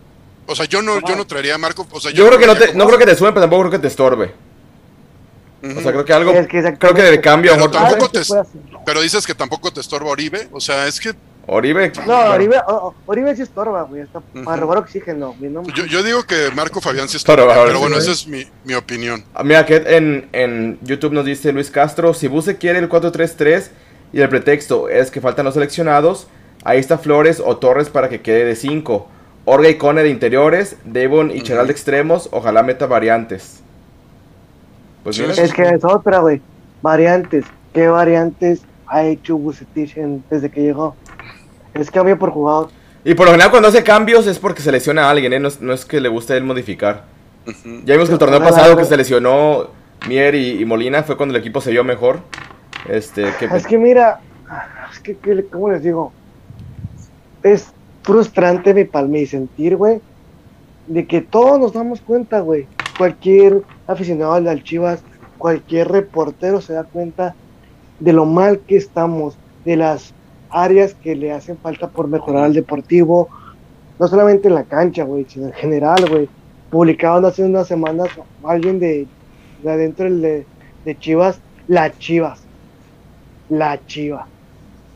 O 0.48 0.56
sea, 0.56 0.66
yo 0.66 0.82
no, 0.82 1.02
yo 1.02 1.16
no 1.16 1.28
traería 1.28 1.56
a 1.56 1.58
Marco. 1.58 1.86
O 1.92 2.00
sea, 2.00 2.12
yo, 2.12 2.26
creo 2.28 2.40
que 2.40 2.48
no, 2.48 2.56
te, 2.56 2.74
no 2.74 2.88
creo 2.88 2.98
que 2.98 3.06
te 3.06 3.16
sume, 3.16 3.32
pero 3.32 3.42
tampoco 3.42 3.64
creo 3.64 3.72
que 3.72 3.80
te 3.80 3.88
estorbe. 3.88 4.34
O 5.62 5.82
sea, 5.82 5.92
creo 5.92 6.06
que 6.06 6.14
algo. 6.14 6.34
creo 6.34 6.94
que 6.94 7.02
de 7.02 7.20
cambio. 7.20 7.52
Pero, 7.54 7.70
tampoco 7.70 8.10
te, 8.10 8.22
pero 8.86 9.02
dices 9.02 9.26
que 9.28 9.36
tampoco 9.36 9.72
te 9.74 9.82
estorba 9.82 10.10
Oribe. 10.10 10.48
O 10.54 10.62
sea, 10.62 10.88
es 10.88 11.00
que. 11.00 11.14
Oribe. 11.50 11.94
No, 12.06 12.34
Oribe, 12.34 12.58
Oribe 13.06 13.36
sí 13.36 13.42
estorba, 13.42 13.84
güey. 13.84 14.02
Está 14.02 14.20
para 14.44 14.58
robar 14.58 14.80
oxígeno, 14.80 15.34
yo, 15.74 15.86
yo, 15.86 16.04
digo 16.04 16.24
que 16.24 16.52
Marco 16.54 16.82
Fabián 16.82 17.08
sí 17.08 17.16
estorba. 17.16 17.56
pero 17.66 17.80
bueno, 17.80 17.98
esa 17.98 18.12
es 18.12 18.28
mi, 18.28 18.46
mi 18.66 18.74
opinión. 18.74 19.24
Ah, 19.34 19.44
mira, 19.44 19.66
que 19.66 19.78
en, 19.78 20.28
en 20.34 20.78
YouTube 20.82 21.14
nos 21.14 21.26
dice 21.26 21.54
Luis 21.54 21.72
Castro: 21.72 22.14
si 22.14 22.28
Buse 22.28 22.58
quiere 22.58 22.80
el 22.80 22.90
4-3-3 22.90 23.70
y 24.12 24.20
el 24.20 24.28
pretexto 24.28 24.90
es 24.90 25.10
que 25.10 25.22
faltan 25.22 25.46
los 25.46 25.54
seleccionados, 25.54 26.28
ahí 26.66 26.80
está 26.80 26.98
Flores 26.98 27.42
o 27.44 27.56
Torres 27.58 27.90
para 27.90 28.10
que 28.10 28.22
quede 28.22 28.44
de 28.44 28.56
5. 28.56 29.08
Orga 29.46 29.70
y 29.70 29.78
Cone 29.78 30.04
de 30.04 30.10
interiores, 30.10 30.76
Devon 30.84 31.32
y 31.32 31.42
Cheral 31.42 31.68
de 31.68 31.72
extremos, 31.72 32.28
ojalá 32.34 32.64
meta 32.64 32.86
variantes. 32.86 33.62
Pues 35.06 35.18
es 35.20 35.54
que 35.54 35.64
es 35.64 35.86
otra, 35.86 36.20
güey. 36.20 36.42
Variantes. 36.82 37.46
¿Qué 37.74 37.88
variantes 37.88 38.64
ha 38.88 39.06
hecho 39.06 39.38
Bucetich 39.38 39.96
desde 40.30 40.52
que 40.52 40.62
llegó? 40.62 40.98
Es 41.74 41.92
cambio 41.92 42.18
por 42.18 42.32
jugador. 42.32 42.70
Y 43.04 43.14
por 43.14 43.26
lo 43.26 43.32
general 43.32 43.52
cuando 43.52 43.70
hace 43.70 43.84
cambios 43.84 44.28
es 44.28 44.40
porque 44.40 44.62
se 44.62 44.72
lesiona 44.72 45.06
a 45.06 45.12
alguien, 45.12 45.34
¿eh? 45.34 45.40
no, 45.40 45.74
es, 45.74 45.86
que 45.86 46.02
le 46.02 46.10
guste 46.10 46.36
él 46.36 46.44
modificar. 46.44 47.06
Ya 47.86 47.94
vimos 47.94 48.10
que 48.10 48.14
el 48.14 48.20
torneo 48.20 48.42
pasado 48.42 48.76
que 48.76 48.84
se 48.84 48.98
lesionó 48.98 49.70
Mier 50.08 50.36
y, 50.36 50.66
Molina 50.66 51.04
fue 51.04 51.16
cuando 51.16 51.36
el 51.36 51.42
equipo 51.42 51.62
se 51.62 51.72
vio 51.72 51.84
mejor. 51.84 52.20
Este, 52.90 53.30
Es 53.54 53.66
que 53.66 53.78
mira, 53.78 54.20
es 54.92 55.00
que, 55.00 55.16
¿cómo 55.50 55.72
les 55.72 55.84
digo? 55.84 56.12
Es 57.44 57.72
frustrante 58.04 58.74
mi 58.74 58.86
palme 58.86 59.22
y 59.22 59.28
sentir, 59.28 59.76
güey, 59.76 60.02
de 60.88 61.06
que 61.06 61.22
todos 61.22 61.60
nos 61.60 61.74
damos 61.74 62.02
cuenta, 62.02 62.42
güey, 62.42 62.68
cualquier 62.98 63.62
aficionado 63.88 64.34
al 64.34 64.64
Chivas, 64.64 65.02
cualquier 65.38 65.90
reportero 65.90 66.62
se 66.62 66.74
da 66.74 66.84
cuenta 66.84 67.36
de 68.00 68.14
lo 68.14 68.26
mal 68.26 68.60
que 68.60 68.78
estamos, 68.78 69.38
de 69.66 69.76
las 69.76 70.14
áreas 70.50 70.94
que 70.94 71.16
le 71.16 71.32
hacen 71.32 71.58
falta 71.58 71.88
por 71.88 72.08
mejorar 72.08 72.46
al 72.46 72.54
deportivo, 72.54 73.30
no 74.00 74.08
solamente 74.08 74.48
en 74.48 74.56
la 74.56 74.64
cancha, 74.64 75.04
güey, 75.04 75.26
sino 75.28 75.48
en 75.48 75.54
general, 75.54 76.08
güey. 76.10 76.30
Publicaban 76.70 77.24
hace 77.26 77.44
unas 77.44 77.68
semanas 77.68 78.10
alguien 78.44 78.80
de, 78.80 79.08
de 79.64 79.72
adentro 79.72 80.14
de, 80.14 80.46
de 80.84 81.00
Chivas, 81.00 81.40
la 81.68 81.98
Chivas, 81.98 82.42
la 83.50 83.80
Chivas, 83.86 84.26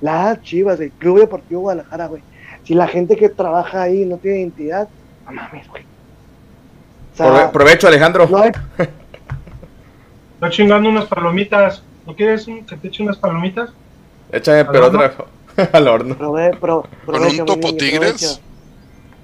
la 0.01 0.39
Chivas, 0.41 0.79
el 0.79 0.91
Club 0.91 1.19
Deportivo 1.19 1.61
Guadalajara, 1.61 2.07
güey. 2.07 2.21
Si 2.63 2.73
la 2.73 2.87
gente 2.87 3.15
que 3.15 3.29
trabaja 3.29 3.83
ahí 3.83 4.05
no 4.05 4.17
tiene 4.17 4.39
identidad, 4.39 4.87
no 5.25 5.31
mames, 5.31 5.67
güey 5.69 5.91
provecho, 7.51 7.87
Alejandro. 7.87 8.23
Estoy 8.23 8.51
chingando 10.49 10.89
unas 10.89 11.05
palomitas. 11.05 11.83
¿No 12.05 12.15
quieres 12.15 12.45
que 12.45 12.77
te 12.77 12.87
eche 12.87 13.03
unas 13.03 13.17
palomitas? 13.17 13.69
Échame, 14.31 14.65
pero 14.65 14.87
otra 14.87 15.13
al 15.73 15.87
horno. 15.87 16.17
¿Con 16.17 17.23
un 17.23 17.45
topo 17.45 17.75
tigres? 17.75 18.41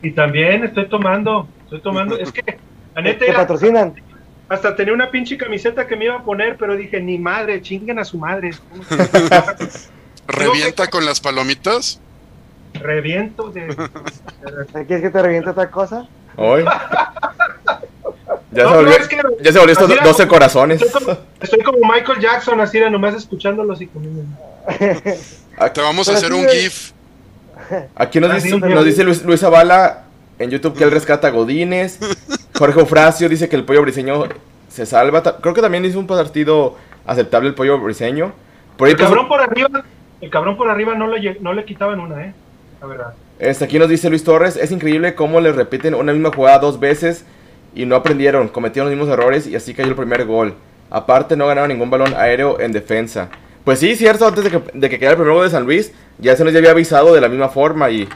Y 0.02 0.12
también 0.12 0.64
estoy 0.64 0.88
tomando. 0.88 1.48
Estoy 1.64 1.82
tomando. 1.82 2.18
es 2.20 2.32
que, 2.32 2.58
la 2.96 3.02
neta. 3.02 3.26
patrocinan? 3.34 3.94
Hasta 4.50 4.76
tenía 4.76 4.94
una 4.94 5.12
pinche 5.12 5.38
camiseta 5.38 5.88
que 5.88 5.98
me 5.98 6.06
iba 6.06 6.16
a 6.16 6.24
poner, 6.24 6.56
pero 6.56 6.78
dije, 6.78 7.02
ni 7.02 7.18
madre, 7.18 7.62
chinguen 7.62 8.00
a 8.00 8.06
su 8.06 8.18
madre. 8.18 8.52
¿Revienta 10.28 10.88
con 10.88 11.06
las 11.06 11.20
palomitas? 11.20 12.00
Reviento. 12.74 13.50
De... 13.50 13.68
¿Quieres 14.88 15.02
que 15.02 15.10
te 15.10 15.22
reviente 15.22 15.50
otra 15.50 15.70
cosa? 15.70 16.08
Hoy. 16.38 16.64
Ya, 18.52 18.70
se 18.70 18.76
volvió, 18.76 18.96
ya 19.42 19.52
se 19.52 19.60
volvió 19.60 19.74
estos 19.74 20.04
12 20.04 20.28
corazones. 20.28 20.82
Estoy 21.42 21.62
como, 21.64 21.80
Michael 21.80 22.20
Jackson, 22.20 22.62
así 22.62 22.80
de 22.80 22.90
nomás 22.90 23.16
escuchándolos 23.16 23.82
y 23.82 23.88
comiendo. 23.88 24.24
Te 25.74 25.82
vamos 25.82 26.08
a 26.08 26.14
hacer 26.14 26.34
un 26.34 26.48
GIF. 26.48 26.92
Aquí 27.96 28.20
nos 28.20 28.34
dice, 28.36 28.58
nos 28.58 28.86
dice 28.86 29.04
Luis, 29.04 29.24
Luis 29.24 29.40
Zavala 29.40 30.04
en 30.40 30.52
YouTube 30.52 30.78
que 30.78 30.84
él 30.84 30.92
rescata 30.92 31.28
a 31.28 31.32
Godines. 31.32 32.00
Jorge 32.58 32.80
Ofracio 32.80 33.28
dice 33.28 33.50
que 33.50 33.56
el 33.56 33.64
pollo 33.64 33.82
briseño 33.82 34.26
se 34.70 34.86
salva. 34.86 35.24
Creo 35.42 35.54
que 35.54 35.62
también 35.62 35.84
hizo 35.86 36.00
un 36.00 36.08
partido 36.08 36.76
aceptable 37.06 37.50
el 37.50 37.56
pollo 37.56 37.80
briseño. 37.80 38.34
Por 38.78 38.90
el, 38.90 38.96
cabrón 38.96 39.28
por 39.28 39.42
arriba, 39.42 39.84
el 40.22 40.30
cabrón 40.30 40.56
por 40.56 40.70
arriba 40.70 40.94
no 40.94 41.08
le, 41.08 41.40
no 41.40 41.54
le 41.54 41.66
quitaban 41.66 42.00
una, 42.00 42.26
eh. 42.26 42.34
La 42.80 42.88
verdad. 42.88 43.14
Este, 43.40 43.66
aquí 43.66 43.80
nos 43.80 43.90
dice 43.90 44.10
Luis 44.10 44.24
Torres, 44.24 44.56
es 44.56 44.72
increíble 44.72 45.16
cómo 45.16 45.40
le 45.42 45.52
repiten 45.52 45.96
una 45.96 46.14
misma 46.14 46.32
jugada 46.32 46.60
dos 46.60 46.80
veces 46.80 47.26
y 47.74 47.86
no 47.86 47.96
aprendieron, 47.96 48.48
cometieron 48.48 48.90
los 48.90 48.98
mismos 48.98 49.12
errores 49.12 49.48
y 49.48 49.56
así 49.56 49.74
cayó 49.74 49.90
el 49.90 49.96
primer 49.96 50.26
gol. 50.26 50.54
Aparte 50.90 51.36
no 51.36 51.48
ganaron 51.48 51.70
ningún 51.70 51.90
balón 51.90 52.14
aéreo 52.16 52.60
en 52.60 52.72
defensa. 52.72 53.30
Pues 53.68 53.80
sí, 53.80 53.98
cierto, 53.98 54.26
antes 54.26 54.46
de 54.46 54.50
que, 54.50 54.64
de 54.74 54.90
que 54.90 54.98
quedara 54.98 55.12
el 55.12 55.18
primer 55.18 55.34
gol 55.34 55.44
de 55.44 55.50
San 55.50 55.66
Luis, 55.66 55.92
ya 56.20 56.38
se 56.38 56.46
nos 56.46 56.56
había 56.56 56.72
avisado 56.72 57.14
de 57.14 57.20
la 57.20 57.28
misma 57.28 57.50
forma 57.50 57.90
y, 57.90 58.08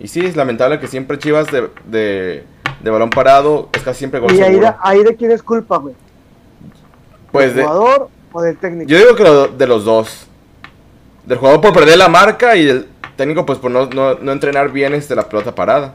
y 0.00 0.08
sí, 0.08 0.26
es 0.26 0.34
lamentable 0.34 0.80
que 0.80 0.88
siempre 0.88 1.20
Chivas 1.20 1.46
de, 1.52 2.42
de, 2.82 2.90
balón 2.90 3.08
parado 3.08 3.68
es 3.72 3.84
casi 3.84 4.00
siempre 4.00 4.18
gol 4.18 4.34
¿Y 4.34 4.40
ahí 4.40 4.58
de, 4.58 4.74
ahí 4.80 5.04
de 5.04 5.14
quién 5.14 5.30
es 5.30 5.40
culpa, 5.40 5.76
güey? 5.76 5.94
Pues 7.30 7.54
¿Del 7.54 7.64
jugador 7.64 8.08
o 8.32 8.42
del 8.42 8.56
técnico? 8.58 8.90
Yo 8.90 8.98
digo 8.98 9.14
que 9.14 9.56
de 9.56 9.66
los 9.68 9.84
dos. 9.84 10.26
Del 11.24 11.38
jugador 11.38 11.60
por 11.60 11.74
perder 11.74 11.96
la 11.96 12.08
marca 12.08 12.56
y 12.56 12.68
el 12.68 12.88
técnico 13.14 13.46
pues 13.46 13.60
por 13.60 13.70
no, 13.70 13.86
no, 13.86 14.14
no 14.16 14.32
entrenar 14.32 14.72
bien 14.72 14.94
este, 14.94 15.14
la 15.14 15.28
pelota 15.28 15.54
parada. 15.54 15.94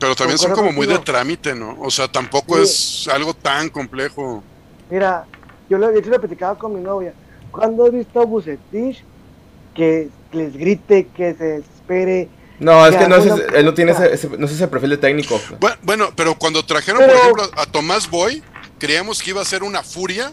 Pero 0.00 0.16
también 0.16 0.38
son 0.38 0.50
como 0.50 0.72
muy 0.72 0.88
de 0.88 0.98
trámite, 0.98 1.54
¿no? 1.54 1.76
O 1.78 1.88
sea, 1.88 2.08
tampoco 2.08 2.58
es 2.58 3.08
algo 3.14 3.32
tan 3.32 3.68
complejo. 3.68 4.42
Mira, 4.90 5.24
yo 5.70 5.78
lo, 5.78 5.88
he 5.90 6.00
hecho 6.00 6.10
lo 6.10 6.18
platicaba 6.18 6.58
con 6.58 6.74
mi 6.74 6.80
novia. 6.80 7.14
¿Cuándo 7.54 7.86
he 7.86 7.90
visto 7.90 8.20
a 8.20 8.24
Bucetich 8.24 9.02
que 9.74 10.08
les 10.32 10.56
grite, 10.56 11.08
que 11.16 11.34
se 11.34 11.56
espere? 11.58 12.28
No, 12.58 12.86
es 12.86 12.96
que 12.96 13.08
no 13.08 13.16
es, 13.16 13.26
él 13.54 13.64
no 13.64 13.74
tiene 13.74 13.92
ese, 13.92 14.28
no 14.36 14.46
es 14.46 14.52
ese 14.52 14.68
perfil 14.68 14.90
de 14.90 14.96
técnico. 14.98 15.40
Bueno, 15.82 16.10
pero 16.16 16.34
cuando 16.36 16.64
trajeron, 16.64 17.02
por 17.04 17.14
ejemplo, 17.14 17.50
a 17.56 17.66
Tomás 17.66 18.08
Boy, 18.08 18.42
creíamos 18.78 19.22
que 19.22 19.30
iba 19.30 19.42
a 19.42 19.44
ser 19.44 19.62
una 19.62 19.82
furia 19.82 20.32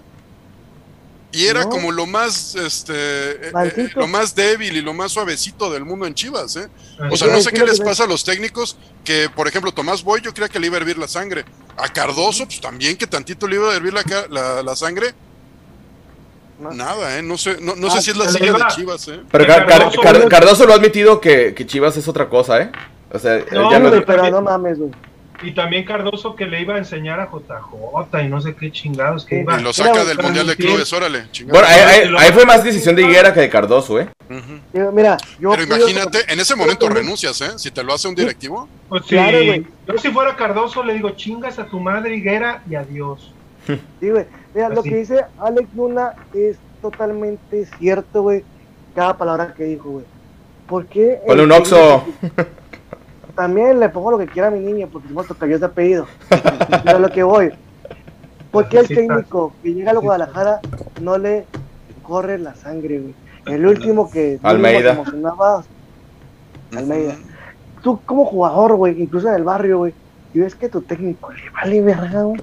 y 1.34 1.46
era 1.46 1.66
como 1.66 1.92
lo 1.92 2.06
más, 2.06 2.56
este, 2.56 2.94
eh, 2.94 3.52
eh, 3.54 3.90
lo 3.96 4.08
más 4.08 4.36
débil 4.36 4.76
y 4.76 4.82
lo 4.82 4.94
más 4.94 5.14
suavecito 5.14 5.72
del 5.72 5.86
mundo 5.86 6.06
en 6.06 6.14
Chivas, 6.14 6.58
¿eh? 6.58 6.68
O 7.10 7.16
sea, 7.16 7.30
no 7.30 7.42
sé 7.42 7.52
qué 7.52 7.66
les 7.66 7.80
pasa 7.80 8.04
a 8.04 8.08
los 8.08 8.26
técnicos 8.26 8.76
que, 9.06 9.30
por 9.34 9.48
ejemplo, 9.48 9.72
Tomás 9.72 10.04
Boy 10.04 10.22
yo 10.22 10.34
creía 10.34 10.50
que 10.50 10.60
le 10.60 10.68
iba 10.68 10.76
a 10.76 10.82
hervir 10.82 10.98
la 10.98 11.08
sangre. 11.08 11.46
A 11.78 11.88
Cardoso, 11.88 12.46
pues 12.46 12.60
también 12.60 12.98
que 12.98 13.08
tantito 13.08 13.48
le 13.48 13.56
iba 13.56 13.72
a 13.72 13.76
hervir 13.76 13.94
la, 13.94 14.62
la, 14.62 14.76
sangre. 14.76 15.14
Nada, 16.74 17.18
¿eh? 17.18 17.22
No 17.22 17.38
sé, 17.38 17.58
no, 17.60 17.76
no 17.76 17.90
sé 17.90 17.98
ah, 17.98 18.02
si 18.02 18.12
es 18.12 18.18
la 18.18 18.30
silla 18.30 18.54
de 18.54 18.64
Chivas, 18.76 19.08
¿eh? 19.08 19.22
Pero 19.32 19.46
Cardoso, 20.30 20.66
lo 20.66 20.74
ha 20.74 20.76
admitido 20.76 21.20
que, 21.20 21.54
que, 21.54 21.66
Chivas 21.66 21.98
es 21.98 22.08
otra 22.08 22.30
cosa, 22.30 22.62
¿eh? 22.62 22.72
O 23.12 23.20
sea, 23.20 23.44
no, 23.52 23.72
ya 23.72 23.80
no... 23.80 24.06
pero 24.06 24.30
no 24.30 24.42
mames, 24.42 24.80
güey. 24.80 24.92
Y 25.44 25.54
también 25.54 25.86
Cardoso 25.86 26.36
que 26.36 26.46
le 26.46 26.62
iba 26.62 26.76
a 26.76 26.78
enseñar 26.78 27.20
a 27.20 27.30
JJ 27.32 28.24
y 28.24 28.28
no 28.28 28.42
sé 28.42 28.56
qué 28.56 28.72
chingados 28.72 29.26
que 29.26 29.42
iba. 29.42 29.60
Y 29.60 29.64
lo 29.64 29.74
saca 29.74 30.06
del 30.06 30.20
Mundial 30.20 30.48
de 30.48 30.56
Clubes, 30.56 30.92
órale. 30.94 31.26
Bueno, 31.48 31.68
ahí, 31.68 32.32
fue 32.32 32.46
más 32.46 32.64
decisión 32.64 32.96
de 32.96 33.04
Higuera 33.04 33.34
que 33.34 33.42
de 33.42 33.50
Cardoso, 33.50 34.00
¿eh? 34.00 34.10
Mira, 34.94 35.18
yo 35.40 35.52
Pero 35.52 35.64
imagínate, 35.64 36.32
en 36.32 36.40
ese 36.40 36.56
momento 36.56 36.88
renuncias, 36.90 37.42
¿eh? 37.42 37.52
Si 37.58 37.72
te 37.72 37.84
lo 37.84 37.94
hace 37.94 38.08
un 38.08 38.16
directivo. 38.16 38.70
Pues 38.88 39.04
sí, 39.04 39.16
claro, 39.16 39.38
güey. 39.44 39.66
Yo 39.88 39.98
si 39.98 40.10
fuera 40.12 40.36
Cardoso 40.36 40.84
le 40.84 40.94
digo 40.94 41.10
chingas 41.12 41.58
a 41.60 41.66
tu 41.66 41.80
madre 41.80 42.16
Higuera 42.16 42.62
y 42.70 42.76
adiós. 42.76 43.34
Sí, 43.66 44.10
güey. 44.10 44.26
Mira, 44.54 44.70
lo 44.70 44.84
que 44.84 44.96
dice 44.96 45.26
Alex 45.40 45.70
Luna 45.76 46.14
es 46.34 46.58
totalmente 46.82 47.66
cierto, 47.78 48.24
güey. 48.24 48.44
Cada 48.96 49.18
palabra 49.18 49.54
que 49.54 49.64
dijo, 49.64 49.90
güey. 49.90 50.06
¿Por 50.68 50.86
qué? 50.86 51.22
Ponle 51.26 51.44
un 51.44 51.52
oxo. 51.52 52.04
también 53.36 53.80
le 53.80 53.90
pongo 53.90 54.12
lo 54.12 54.18
que 54.18 54.28
quiera 54.28 54.50
a 54.50 54.52
mi 54.52 54.60
niña, 54.60 54.88
porque 54.92 55.08
si 55.08 55.14
me 55.14 55.24
tocaría 55.24 55.56
ese 55.56 55.66
apellido. 55.66 56.08
Pero 56.84 57.00
lo 57.00 57.10
que 57.10 57.24
voy. 57.24 57.52
Porque 58.52 58.80
el 58.80 58.88
técnico 58.88 59.54
que 59.64 59.74
llega 59.74 59.92
a 59.92 59.96
Guadalajara 59.96 60.60
no 61.02 61.18
le 61.18 61.46
corre 62.04 62.38
la 62.38 62.54
sangre, 62.56 63.00
güey. 63.00 63.16
El 63.46 63.66
último 63.66 64.12
que 64.12 64.40
Almeida. 64.44 64.92
emocionaba, 64.92 65.64
Almeida. 66.76 67.16
Tú 67.82 68.00
como 68.06 68.26
jugador, 68.26 68.76
güey, 68.76 69.02
incluso 69.02 69.30
en 69.30 69.36
el 69.36 69.44
barrio, 69.44 69.80
güey, 69.80 69.94
y 70.34 70.40
ves 70.40 70.54
que 70.54 70.70
tu 70.70 70.82
técnico 70.82 71.32
le 71.32 71.50
vale 71.50 71.82
verga, 71.82 72.24
güey. 72.24 72.42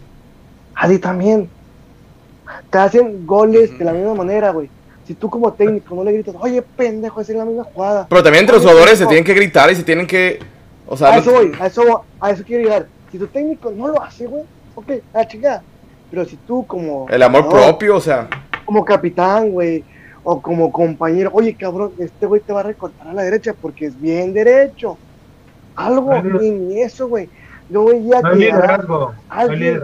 A 0.78 0.88
ti 0.88 0.98
también. 0.98 1.50
Te 2.70 2.78
hacen 2.78 3.26
goles 3.26 3.76
de 3.76 3.84
la 3.84 3.92
misma 3.92 4.14
manera, 4.14 4.50
güey. 4.50 4.70
Si 5.06 5.14
tú 5.14 5.28
como 5.28 5.52
técnico 5.52 5.94
no 5.94 6.04
le 6.04 6.12
gritas, 6.12 6.34
oye, 6.38 6.62
pendejo, 6.62 7.20
es 7.20 7.28
la 7.30 7.44
misma 7.44 7.64
jugada. 7.64 8.06
Pero 8.08 8.22
también 8.22 8.42
entre 8.42 8.56
los 8.56 8.64
jugadores 8.64 8.98
se 8.98 9.06
tienen 9.06 9.24
que 9.24 9.34
gritar 9.34 9.70
y 9.70 9.74
se 9.74 9.82
tienen 9.82 10.06
que... 10.06 10.38
O 10.86 10.96
sea, 10.96 11.08
a 11.08 11.16
eso 11.18 11.32
voy, 11.32 11.52
a 11.58 11.66
eso, 11.66 12.04
a 12.20 12.30
eso 12.30 12.44
quiero 12.46 12.62
llegar. 12.64 12.86
Si 13.10 13.18
tu 13.18 13.26
técnico 13.26 13.70
no 13.70 13.88
lo 13.88 14.02
hace, 14.02 14.26
güey, 14.26 14.44
ok, 14.74 14.92
a 15.14 15.26
chingada. 15.26 15.62
Pero 16.10 16.24
si 16.24 16.36
tú 16.36 16.66
como... 16.66 17.06
El 17.08 17.22
amor 17.22 17.48
propio, 17.48 17.96
o 17.96 18.00
sea... 18.00 18.28
Como 18.64 18.84
capitán, 18.84 19.50
güey, 19.50 19.82
o 20.22 20.40
como 20.40 20.70
compañero, 20.70 21.30
oye, 21.32 21.54
cabrón, 21.54 21.92
este 21.98 22.26
güey 22.26 22.40
te 22.40 22.52
va 22.52 22.60
a 22.60 22.64
recortar 22.64 23.08
a 23.08 23.14
la 23.14 23.22
derecha 23.22 23.54
porque 23.60 23.86
es 23.86 24.00
bien 24.00 24.32
derecho. 24.32 24.98
Algo, 25.74 26.14
ni 26.22 26.82
eso, 26.82 27.08
güey. 27.08 27.28
Yo 27.70 27.86
veía 27.86 28.20
no 28.20 28.30
que... 28.30 28.36
Liderazgo, 28.36 29.14
alguien, 29.28 29.80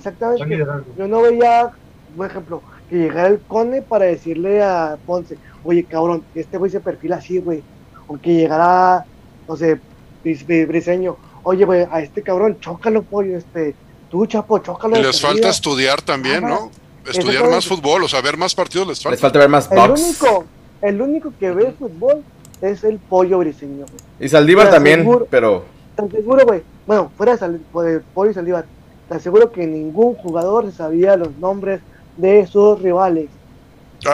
exactamente. 0.00 0.66
yo 0.98 1.08
no 1.08 1.22
veía, 1.22 1.70
por 2.16 2.26
ejemplo, 2.26 2.62
que 2.88 2.96
llegara 2.96 3.28
el 3.28 3.40
Cone 3.40 3.82
para 3.82 4.06
decirle 4.06 4.62
a 4.62 4.98
Ponce, 5.06 5.38
oye, 5.64 5.84
cabrón, 5.84 6.24
este 6.34 6.58
güey 6.58 6.70
se 6.70 6.80
perfila 6.80 7.16
así, 7.16 7.38
güey. 7.38 7.62
O 8.08 8.18
que 8.18 8.34
llegara, 8.34 9.04
no 9.48 9.56
sé, 9.56 9.80
Briseño, 10.22 11.16
oye, 11.44 11.64
güey, 11.64 11.86
a 11.90 12.00
este 12.00 12.22
cabrón, 12.22 12.58
chócalo, 12.60 13.02
pollo, 13.02 13.36
este, 13.36 13.74
tú, 14.10 14.26
chapo, 14.26 14.58
chócalo. 14.58 14.98
Y 14.98 15.02
les 15.02 15.20
falta 15.20 15.48
estudiar 15.48 16.02
también, 16.02 16.42
¿no? 16.42 16.70
Estudiar 17.06 17.48
más 17.48 17.66
fútbol, 17.66 18.04
o 18.04 18.08
sea, 18.08 18.20
ver 18.20 18.36
más 18.36 18.54
partidos 18.54 18.88
les 18.88 19.02
falta. 19.02 19.14
Les 19.14 19.20
falta 19.20 19.38
ver 19.38 19.48
más 19.48 19.68
box. 19.68 19.80
El 19.80 19.90
único, 19.90 20.44
el 20.82 21.02
único 21.02 21.32
que 21.38 21.50
ve 21.52 21.74
fútbol 21.78 22.22
es 22.60 22.84
el 22.84 22.98
pollo 22.98 23.38
briseño, 23.38 23.86
güey. 23.86 24.00
Y 24.20 24.28
Saldívar 24.28 24.70
también, 24.70 25.08
pero... 25.30 25.64
Te 25.96 26.08
seguro, 26.10 26.44
güey, 26.46 26.62
bueno, 26.86 27.10
fuera 27.16 27.36
de, 27.36 28.00
pollo 28.14 28.30
y 28.30 28.34
Saldívar, 28.34 28.66
te 29.10 29.16
aseguro 29.16 29.50
que 29.50 29.66
ningún 29.66 30.14
jugador 30.14 30.70
sabía 30.72 31.16
los 31.16 31.36
nombres 31.38 31.80
de 32.16 32.46
sus 32.46 32.80
rivales. 32.80 33.28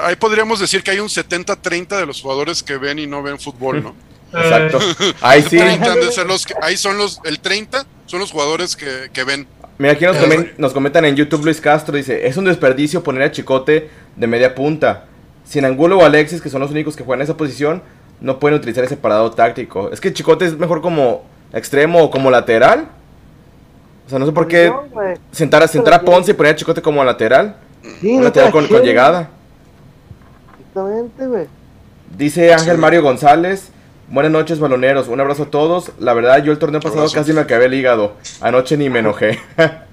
Ahí 0.03 0.17
podríamos 0.17 0.59
decir 0.59 0.83
que 0.83 0.91
hay 0.91 1.01
un 1.01 1.09
70-30 1.09 1.99
de 1.99 2.07
los 2.07 2.23
jugadores 2.23 2.63
que 2.63 2.79
ven 2.79 2.99
y 2.99 3.07
no 3.07 3.23
ven 3.23 3.39
fútbol, 3.39 3.83
¿no? 3.83 3.95
Exacto. 4.33 4.79
Ahí 5.21 5.43
sí. 5.43 5.59
ahí 6.63 6.77
son 6.79 6.97
los, 6.97 7.21
el 7.25 7.41
30 7.41 7.87
son 8.07 8.21
los 8.21 8.33
jugadores 8.33 8.75
que, 8.75 9.11
que 9.13 9.23
ven. 9.23 9.47
Mira, 9.77 9.93
aquí 9.93 10.07
nos, 10.07 10.17
nos, 10.57 10.73
comentan 10.73 11.05
en 11.05 11.15
YouTube 11.15 11.45
Luis 11.45 11.61
Castro, 11.61 11.95
dice, 11.95 12.27
es 12.27 12.39
un 12.39 12.47
desperdicio 12.47 13.03
poner 13.03 13.23
a 13.23 13.31
Chicote 13.31 13.91
de 14.17 14.27
media 14.27 14.55
punta. 14.55 15.05
Sin 15.45 15.67
Angulo 15.67 15.99
o 15.99 16.05
Alexis, 16.05 16.41
que 16.41 16.49
son 16.49 16.63
los 16.63 16.71
únicos 16.71 16.97
que 16.97 17.05
juegan 17.05 17.21
en 17.21 17.25
esa 17.25 17.37
posición, 17.37 17.83
no 18.23 18.39
pueden 18.39 18.59
utilizar 18.59 18.83
ese 18.83 18.97
parado 18.97 19.31
táctico. 19.31 19.93
Es 19.93 20.01
que 20.01 20.13
Chicote 20.15 20.47
es 20.47 20.57
mejor 20.57 20.81
como 20.81 21.27
extremo 21.53 22.03
o 22.03 22.11
como 22.11 22.31
lateral. 22.31 22.89
O 24.07 24.09
sea, 24.09 24.19
no 24.19 24.27
sé 24.27 24.33
por 24.33 24.47
qué 24.47 24.73
sentar, 25.33 25.63
a, 25.63 25.69
sentar 25.69 25.95
a 25.95 26.01
Ponce 26.03 26.31
y 26.31 26.35
poner 26.35 26.53
a 26.53 26.57
Chicote 26.57 26.81
como 26.81 27.05
lateral. 27.05 27.57
Sí, 28.01 28.19
lateral 28.21 28.53
con, 28.53 28.67
con, 28.69 28.83
llegada. 28.83 29.31
Exactamente, 30.59 31.27
güey. 31.27 31.47
Dice 32.17 32.55
Ángel 32.55 32.79
Mario 32.79 33.03
González, 33.03 33.71
Buenas 34.09 34.31
noches, 34.31 34.61
baloneros. 34.61 35.09
Un 35.09 35.21
abrazo 35.21 35.45
a 35.45 35.51
todos. 35.51 35.91
La 35.99 36.15
verdad, 36.15 36.43
yo 36.43 36.53
el 36.53 36.59
torneo 36.59 36.81
pasado 36.81 37.11
casi 37.11 37.33
me 37.33 37.41
acabé 37.41 37.65
el 37.65 37.75
hígado. 37.75 38.15
Anoche 38.41 38.77
ni 38.77 38.89
me 38.91 39.01
enojé. 39.01 39.41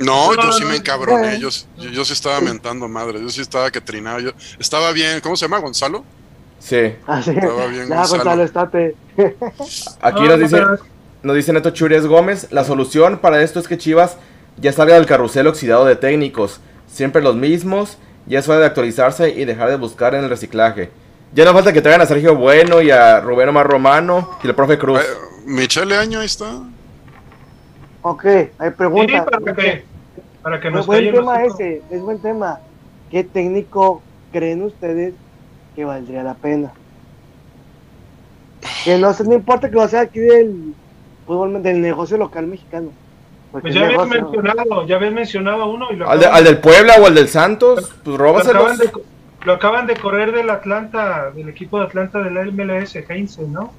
No, 0.00 0.34
yo 0.34 0.50
sí 0.52 0.64
me 0.64 0.76
encabroné. 0.76 1.38
Yo, 1.38 1.50
yo, 1.76 2.04
sí 2.06 2.14
estaba 2.14 2.40
mentando 2.40 2.88
madre. 2.88 3.20
Yo 3.20 3.28
sí 3.28 3.42
estaba 3.42 3.70
que 3.70 3.82
trinaba. 3.82 4.18
Yo 4.18 4.30
estaba 4.58 4.92
bien. 4.92 5.20
¿Cómo 5.20 5.36
se 5.36 5.44
llama? 5.44 5.58
¿Gonzalo? 5.58 6.06
Sí. 6.58 6.94
Ah, 7.06 7.20
Estaba 7.20 7.66
bien, 7.66 7.86
ya, 7.86 8.06
Gonzalo. 8.06 8.42
estate. 8.42 8.96
Aquí 10.00 10.22
nos 10.22 10.38
dice, 10.40 10.62
nos 11.22 11.36
dice 11.36 11.52
Neto 11.52 11.70
Churias 11.70 12.06
Gómez. 12.06 12.48
La 12.50 12.64
solución 12.64 13.18
para 13.18 13.42
esto 13.42 13.60
es 13.60 13.68
que 13.68 13.78
Chivas 13.78 14.16
ya 14.56 14.72
salga 14.72 14.94
del 14.94 15.06
carrusel 15.06 15.46
oxidado 15.46 15.84
de 15.84 15.96
técnicos. 15.96 16.60
Siempre 16.86 17.22
los 17.22 17.36
mismos. 17.36 17.98
Ya 18.26 18.38
es 18.38 18.48
hora 18.48 18.60
de 18.60 18.66
actualizarse 18.66 19.30
y 19.30 19.44
dejar 19.44 19.70
de 19.70 19.76
buscar 19.76 20.14
en 20.14 20.24
el 20.24 20.30
reciclaje. 20.30 20.90
Ya 21.32 21.44
no 21.44 21.52
falta 21.52 21.72
que 21.72 21.80
traigan 21.80 22.02
a 22.02 22.06
Sergio 22.06 22.36
Bueno 22.36 22.82
y 22.82 22.90
a 22.90 23.20
Rubén 23.20 23.48
Omar 23.48 23.66
Romano 23.66 24.30
y 24.42 24.48
el 24.48 24.54
profe 24.54 24.78
Cruz. 24.78 25.00
Eh, 25.00 25.04
Michele 25.46 25.96
Año 25.96 26.20
ahí 26.20 26.26
está. 26.26 26.60
Ok, 28.02 28.24
hay 28.58 28.70
preguntas. 28.76 29.24
para 29.24 29.54
que, 29.54 29.84
para 30.42 30.60
que 30.60 30.70
nos 30.70 30.80
es 30.80 30.86
buen 30.86 31.12
tema 31.12 31.44
ese, 31.44 31.82
es 31.90 32.00
buen 32.00 32.18
tema. 32.18 32.60
¿Qué 33.10 33.24
técnico 33.24 34.02
creen 34.32 34.62
ustedes 34.62 35.14
que 35.74 35.84
valdría 35.84 36.22
la 36.22 36.34
pena? 36.34 36.72
Que 38.84 38.98
no, 38.98 39.12
no 39.12 39.34
importa 39.34 39.68
que 39.68 39.76
lo 39.76 39.88
sea 39.88 40.00
aquí 40.00 40.20
del 40.20 40.74
fútbol, 41.30 41.62
del 41.62 41.80
negocio 41.80 42.16
local 42.16 42.46
mexicano. 42.48 42.90
Pues 43.52 43.74
ya 43.74 43.86
habías 43.86 44.06
mencionado, 44.06 44.86
ya 44.86 44.96
habías 44.96 45.12
mencionado 45.12 45.66
uno 45.66 45.90
y 45.90 45.96
lo 45.96 46.08
¿Al, 46.08 46.24
¿Al, 46.24 46.44
del 46.44 46.58
Puebla 46.58 46.94
o 47.00 47.06
al 47.06 47.14
del 47.14 47.28
Santos? 47.28 47.92
Pues 48.04 48.16
róbaselos. 48.16 48.80
Lo 49.44 49.54
acaban 49.54 49.86
de 49.86 49.96
correr 49.96 50.32
del 50.32 50.50
Atlanta, 50.50 51.30
del 51.30 51.48
equipo 51.48 51.78
de 51.78 51.86
Atlanta 51.86 52.22
del 52.22 52.52
MLS, 52.52 52.96
Heinze, 53.08 53.46
¿no? 53.48 53.72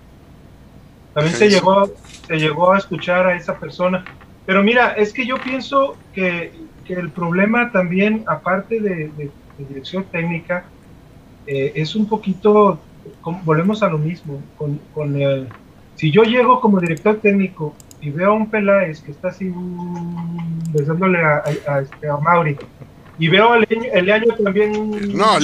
También 1.14 1.36
se 1.36 1.50
llegó, 1.50 1.92
se 2.26 2.38
llegó 2.38 2.74
a 2.74 2.78
escuchar 2.78 3.28
a 3.28 3.36
esa 3.36 3.58
persona. 3.60 4.04
Pero 4.46 4.64
mira, 4.64 4.94
es 4.94 5.14
que 5.14 5.26
yo 5.26 5.38
pienso 5.38 5.98
que, 6.14 6.54
el 6.88 7.10
problema 7.10 7.72
también, 7.72 8.26
aparte 8.28 8.82
de, 8.82 9.32
dirección 9.58 10.04
técnica, 10.06 10.66
eh, 11.48 11.72
es 11.76 11.96
un 11.96 12.06
poquito, 12.06 12.80
volvemos 13.46 13.82
a 13.82 13.88
lo 13.88 13.98
mismo, 13.98 14.42
con, 14.58 14.82
con 14.94 15.22
el, 15.22 15.48
si 16.02 16.10
yo 16.10 16.24
llego 16.24 16.60
como 16.60 16.80
director 16.80 17.20
técnico 17.22 17.76
y 18.02 18.10
veo 18.10 18.32
a 18.32 18.34
un 18.34 18.50
Peláez 18.50 19.02
que 19.02 19.12
está 19.12 19.28
así 19.28 19.54
besándole 20.74 21.24
a, 21.24 21.44
a, 21.68 21.74
a, 21.76 21.82
este, 21.82 22.10
a 22.10 22.18
Mauri, 22.18 22.58
y 23.20 23.28
veo 23.28 23.54
a 23.54 23.60
Leaño 23.60 24.34
también. 24.44 25.16
No, 25.16 25.38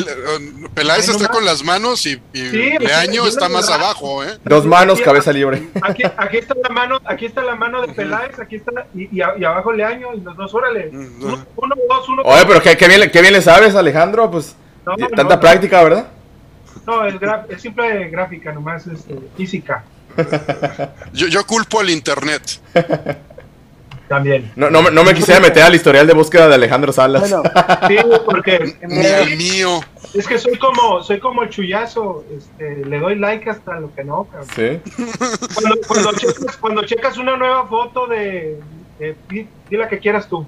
Peláez 0.73 1.09
está 1.09 1.27
con 1.27 1.45
las 1.45 1.63
manos 1.63 2.07
y, 2.07 2.19
Leaño 2.33 3.27
está 3.27 3.49
más 3.49 3.69
abajo, 3.69 4.23
¿eh? 4.23 4.39
Dos 4.45 4.65
manos, 4.65 4.99
cabeza 4.99 5.31
libre. 5.31 5.61
Aquí, 5.83 6.01
aquí, 6.17 6.37
está 6.37 6.55
la 6.55 6.69
mano, 6.69 6.99
aquí 7.05 7.27
está 7.27 7.43
la 7.43 7.53
mano 7.53 7.85
de 7.85 7.93
Peláez, 7.93 8.39
aquí 8.39 8.55
está 8.55 8.87
y, 8.95 9.15
y, 9.15 9.21
abajo 9.21 9.71
Leaño 9.71 10.15
y 10.15 10.21
los 10.21 10.35
dos, 10.35 10.55
órale. 10.55 10.89
Mm, 10.91 11.23
uno, 11.23 11.45
uno 11.55 11.75
dos, 11.87 12.09
uno. 12.09 12.23
Oye, 12.23 12.45
pero 12.47 12.63
qué, 12.63 12.75
qué, 12.75 12.87
bien, 12.87 13.11
qué 13.11 13.21
bien 13.21 13.33
le 13.33 13.43
sabes, 13.43 13.75
Alejandro, 13.75 14.31
pues 14.31 14.55
tanta 15.15 15.39
práctica, 15.39 15.83
¿verdad? 15.83 16.07
No, 16.87 17.05
es, 17.05 17.13
es 17.49 17.61
simple 17.61 18.09
gráfica, 18.09 18.51
nomás 18.51 18.87
es 18.87 19.01
este, 19.01 19.19
física. 19.35 19.83
Yo, 21.13 21.27
yo 21.27 21.45
culpo 21.45 21.79
al 21.79 21.89
internet. 21.89 22.41
También. 24.07 24.51
No, 24.55 24.69
no, 24.69 24.89
no, 24.89 25.03
me 25.03 25.13
quisiera 25.13 25.39
meter 25.39 25.63
al 25.63 25.75
historial 25.75 26.07
de 26.07 26.13
búsqueda 26.13 26.47
de 26.47 26.55
Alejandro 26.55 26.93
Salas. 26.93 27.29
Bueno, 27.29 27.43
sí, 27.87 27.97
porque. 28.25 28.75
Mío. 29.37 29.81
Es 30.13 30.25
que 30.25 30.37
soy 30.37 30.57
como, 30.57 31.03
soy 31.03 31.19
como 31.19 31.43
el 31.43 31.49
chullazo. 31.49 32.23
Este, 32.35 32.85
le 32.85 32.99
doy 32.99 33.15
like 33.15 33.49
hasta 33.49 33.79
lo 33.79 33.93
que 33.93 34.05
no, 34.05 34.25
cabrón. 34.25 34.49
Sí. 34.55 34.79
Cuando, 35.53 35.75
cuando, 35.87 36.13
checas, 36.13 36.57
cuando 36.57 36.85
checas 36.85 37.17
una 37.17 37.35
nueva 37.35 37.67
foto 37.67 38.07
de. 38.07 38.59
de 38.99 39.15
di 39.29 39.47
la 39.71 39.89
que 39.89 39.99
quieras 39.99 40.29
tú. 40.29 40.47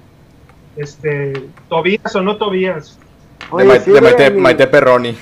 Este, 0.76 1.34
Tobías 1.68 2.14
o 2.14 2.22
no 2.22 2.36
Tobías. 2.36 2.98
de, 3.56 4.00
Maite, 4.00 4.30
Maite, 4.30 4.66
Perroni. 4.68 5.16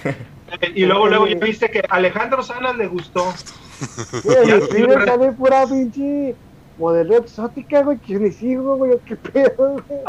Y 0.74 0.86
luego, 0.86 1.08
luego 1.08 1.26
ya 1.26 1.36
viste 1.36 1.70
que 1.70 1.82
Alejandro 1.88 2.42
Salas 2.42 2.76
le 2.76 2.86
gustó. 2.86 3.34
Sí, 3.78 4.78
y 4.78 5.06
sale 5.06 5.32
pura 5.32 5.66
pinche 5.66 6.34
modelo 6.78 7.18
exótica, 7.18 7.82
güey, 7.82 7.98
que 7.98 8.18
ni 8.18 8.32
sigo, 8.32 8.76
güey, 8.76 8.98
qué 9.06 9.16
pedo, 9.16 9.82
güey. 9.88 10.00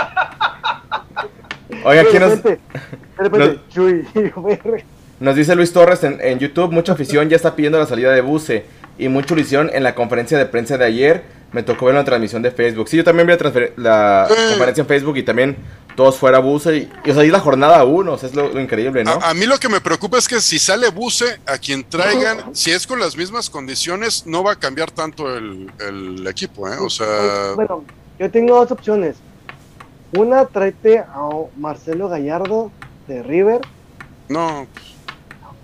Oiga, 1.84 2.04
¿quién 2.10 2.24
nos... 2.24 2.40
nos... 5.20 5.36
dice 5.36 5.56
Luis 5.56 5.72
Torres 5.72 6.04
en, 6.04 6.20
en, 6.22 6.40
YouTube, 6.40 6.72
mucha 6.72 6.94
afición 6.94 7.30
ya 7.30 7.36
está 7.36 7.56
pidiendo 7.56 7.78
la 7.78 7.86
salida 7.86 8.12
de 8.12 8.22
Buse 8.22 8.66
y 9.00 9.08
mucha 9.08 9.34
ilusión 9.34 9.72
en 9.74 9.84
la 9.84 9.96
conferencia 9.96 10.38
de 10.38 10.46
prensa 10.46 10.78
de 10.78 10.86
ayer. 10.86 11.40
Me 11.52 11.64
tocó 11.64 11.88
ver 11.88 11.96
la 11.96 12.04
transmisión 12.04 12.44
de 12.44 12.52
Facebook. 12.52 12.88
Sí, 12.88 12.98
yo 12.98 13.04
también 13.04 13.26
vi 13.26 13.34
la, 13.34 14.28
la 14.28 14.28
conferencia 14.28 14.82
en 14.82 14.88
Facebook 14.88 15.18
y 15.18 15.24
también 15.24 15.58
todos 15.96 16.18
fuera 16.18 16.38
Buse. 16.40 16.78
Y, 16.78 16.92
y 17.06 17.10
o 17.10 17.14
sea, 17.14 17.24
ahí 17.24 17.30
la 17.30 17.40
jornada 17.40 17.84
uno, 17.86 18.14
o 18.14 18.18
sea, 18.18 18.30
es 18.30 18.36
lo, 18.36 18.60
increíble, 18.60 19.04
¿no? 19.04 19.14
A, 19.14 19.34
mí 19.34 19.48
lo 19.48 19.58
que 19.58 19.68
me 19.68 19.82
preocupa 19.82 20.20
es 20.20 20.28
que 20.28 20.40
si 20.42 20.60
sale 20.60 20.90
Buse, 20.90 21.40
a 21.48 21.58
quien 21.58 21.84
traigan, 21.84 22.54
si 22.54 22.70
es 22.72 22.86
con 22.86 23.00
las 23.00 23.18
mismas 23.18 23.50
condiciones, 23.50 24.28
no 24.28 24.44
va 24.44 24.52
a 24.52 24.56
cambiar 24.58 24.92
tanto 24.92 25.36
el, 25.36 25.72
el 25.80 26.28
equipo, 26.28 26.68
¿eh? 26.68 26.78
O 26.80 26.90
sea. 26.90 27.54
Bueno, 27.56 27.84
yo 28.20 28.30
tengo 28.30 28.56
dos 28.56 28.72
opciones. 28.72 29.16
Una, 30.16 30.46
tráete 30.46 31.00
a 31.00 31.30
Marcelo 31.58 32.10
Gallardo 32.10 32.72
de 33.08 33.24
River. 33.24 33.62
No. 34.28 34.68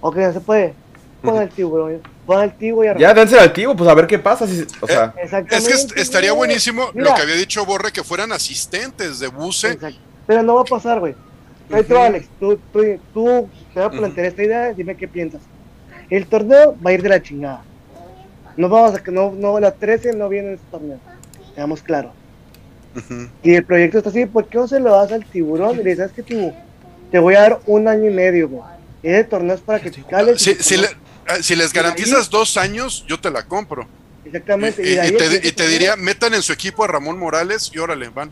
Ok, 0.02 0.18
se 0.34 0.40
puede. 0.40 0.74
Pon 1.22 1.42
el 1.42 1.50
tiburón. 1.50 2.15
Pon 2.26 2.52
tiburón 2.58 2.86
y 2.86 2.88
arranca. 2.90 3.02
Ya, 3.02 3.14
dense 3.14 3.40
al 3.40 3.54
tiburón, 3.54 3.78
pues 3.78 3.90
a 3.90 3.94
ver 3.94 4.08
qué 4.08 4.20
pasa. 4.20 4.48
Si, 4.48 4.66
o 4.82 4.88
sea. 4.88 5.14
es 5.50 5.68
que 5.68 6.02
estaría 6.02 6.34
buenísimo 6.34 6.90
lo 6.94 7.14
que 7.14 7.22
había 7.22 7.36
dicho 7.36 7.66
Borre, 7.66 7.92
que 7.92 8.04
fueran 8.04 8.32
asistentes 8.32 9.20
de 9.20 9.28
Buse 9.28 9.78
Pero 10.26 10.44
no 10.44 10.56
va 10.56 10.62
a 10.62 10.66
pasar, 10.66 11.00
güey. 11.00 11.16
Uh 11.70 11.98
Alex, 11.98 12.28
tú, 12.40 12.60
tú, 12.72 12.80
tú 13.14 13.50
te 13.74 13.80
vas 13.80 13.88
a 13.88 13.92
plantear 13.92 14.28
esta 14.28 14.44
idea, 14.44 14.74
dime 14.74 14.96
qué 14.96 15.08
piensas. 15.08 15.42
El 16.10 16.28
torneo 16.28 16.78
va 16.86 16.92
a 16.92 16.94
ir 16.94 17.02
de 17.02 17.10
la 17.10 17.22
chingada. 17.22 17.64
No 18.58 18.70
vamos 18.70 18.96
a 18.96 19.04
que 19.04 19.12
no, 19.12 19.32
no, 19.32 19.60
la 19.60 19.72
13 19.72 20.14
no 20.14 20.30
viene 20.30 20.50
en 20.50 20.54
este 20.56 20.68
torneo. 20.72 21.00
Seamos 21.56 21.82
claros. 21.82 22.12
Y 23.44 23.56
el 23.56 23.66
proyecto 23.66 23.98
está 23.98 24.10
así, 24.10 24.26
¿por 24.26 24.48
qué 24.48 24.58
no 24.58 24.68
se 24.68 24.80
lo 24.80 24.92
das 24.92 25.12
al 25.12 25.26
tiburón? 25.26 25.74
Y 25.74 25.78
le 25.78 25.84
dices, 25.84 25.98
¿sabes 25.98 26.14
qué, 26.14 26.24
tiburón? 26.24 26.54
Te 27.12 27.20
voy 27.20 27.36
a 27.36 27.42
dar 27.42 27.60
un 27.66 27.88
año 27.88 28.10
y 28.10 28.14
medio, 28.14 28.48
güey. 28.50 28.64
Ese 29.04 29.24
torneo 29.26 29.56
es 29.56 29.62
para 29.62 29.80
que 29.80 29.92
te 29.92 30.02
cales. 30.04 30.42
Si, 30.42 30.76
ah, 30.76 30.88
si, 31.42 31.56
les 31.56 31.74
garantizas 31.74 32.30
dos 32.30 32.58
años, 32.58 33.06
yo 33.08 33.20
te 33.20 33.32
la 33.32 33.44
compro. 33.44 33.88
Exactamente. 34.26 34.82
Y, 34.82 35.52
te, 35.52 35.68
diría, 35.68 35.96
metan 35.96 36.34
en 36.34 36.42
su 36.42 36.52
equipo 36.52 36.84
a 36.84 36.88
Ramón 36.88 37.20
Morales 37.20 37.72
y 37.74 37.80
órale, 37.80 38.10
van. 38.10 38.32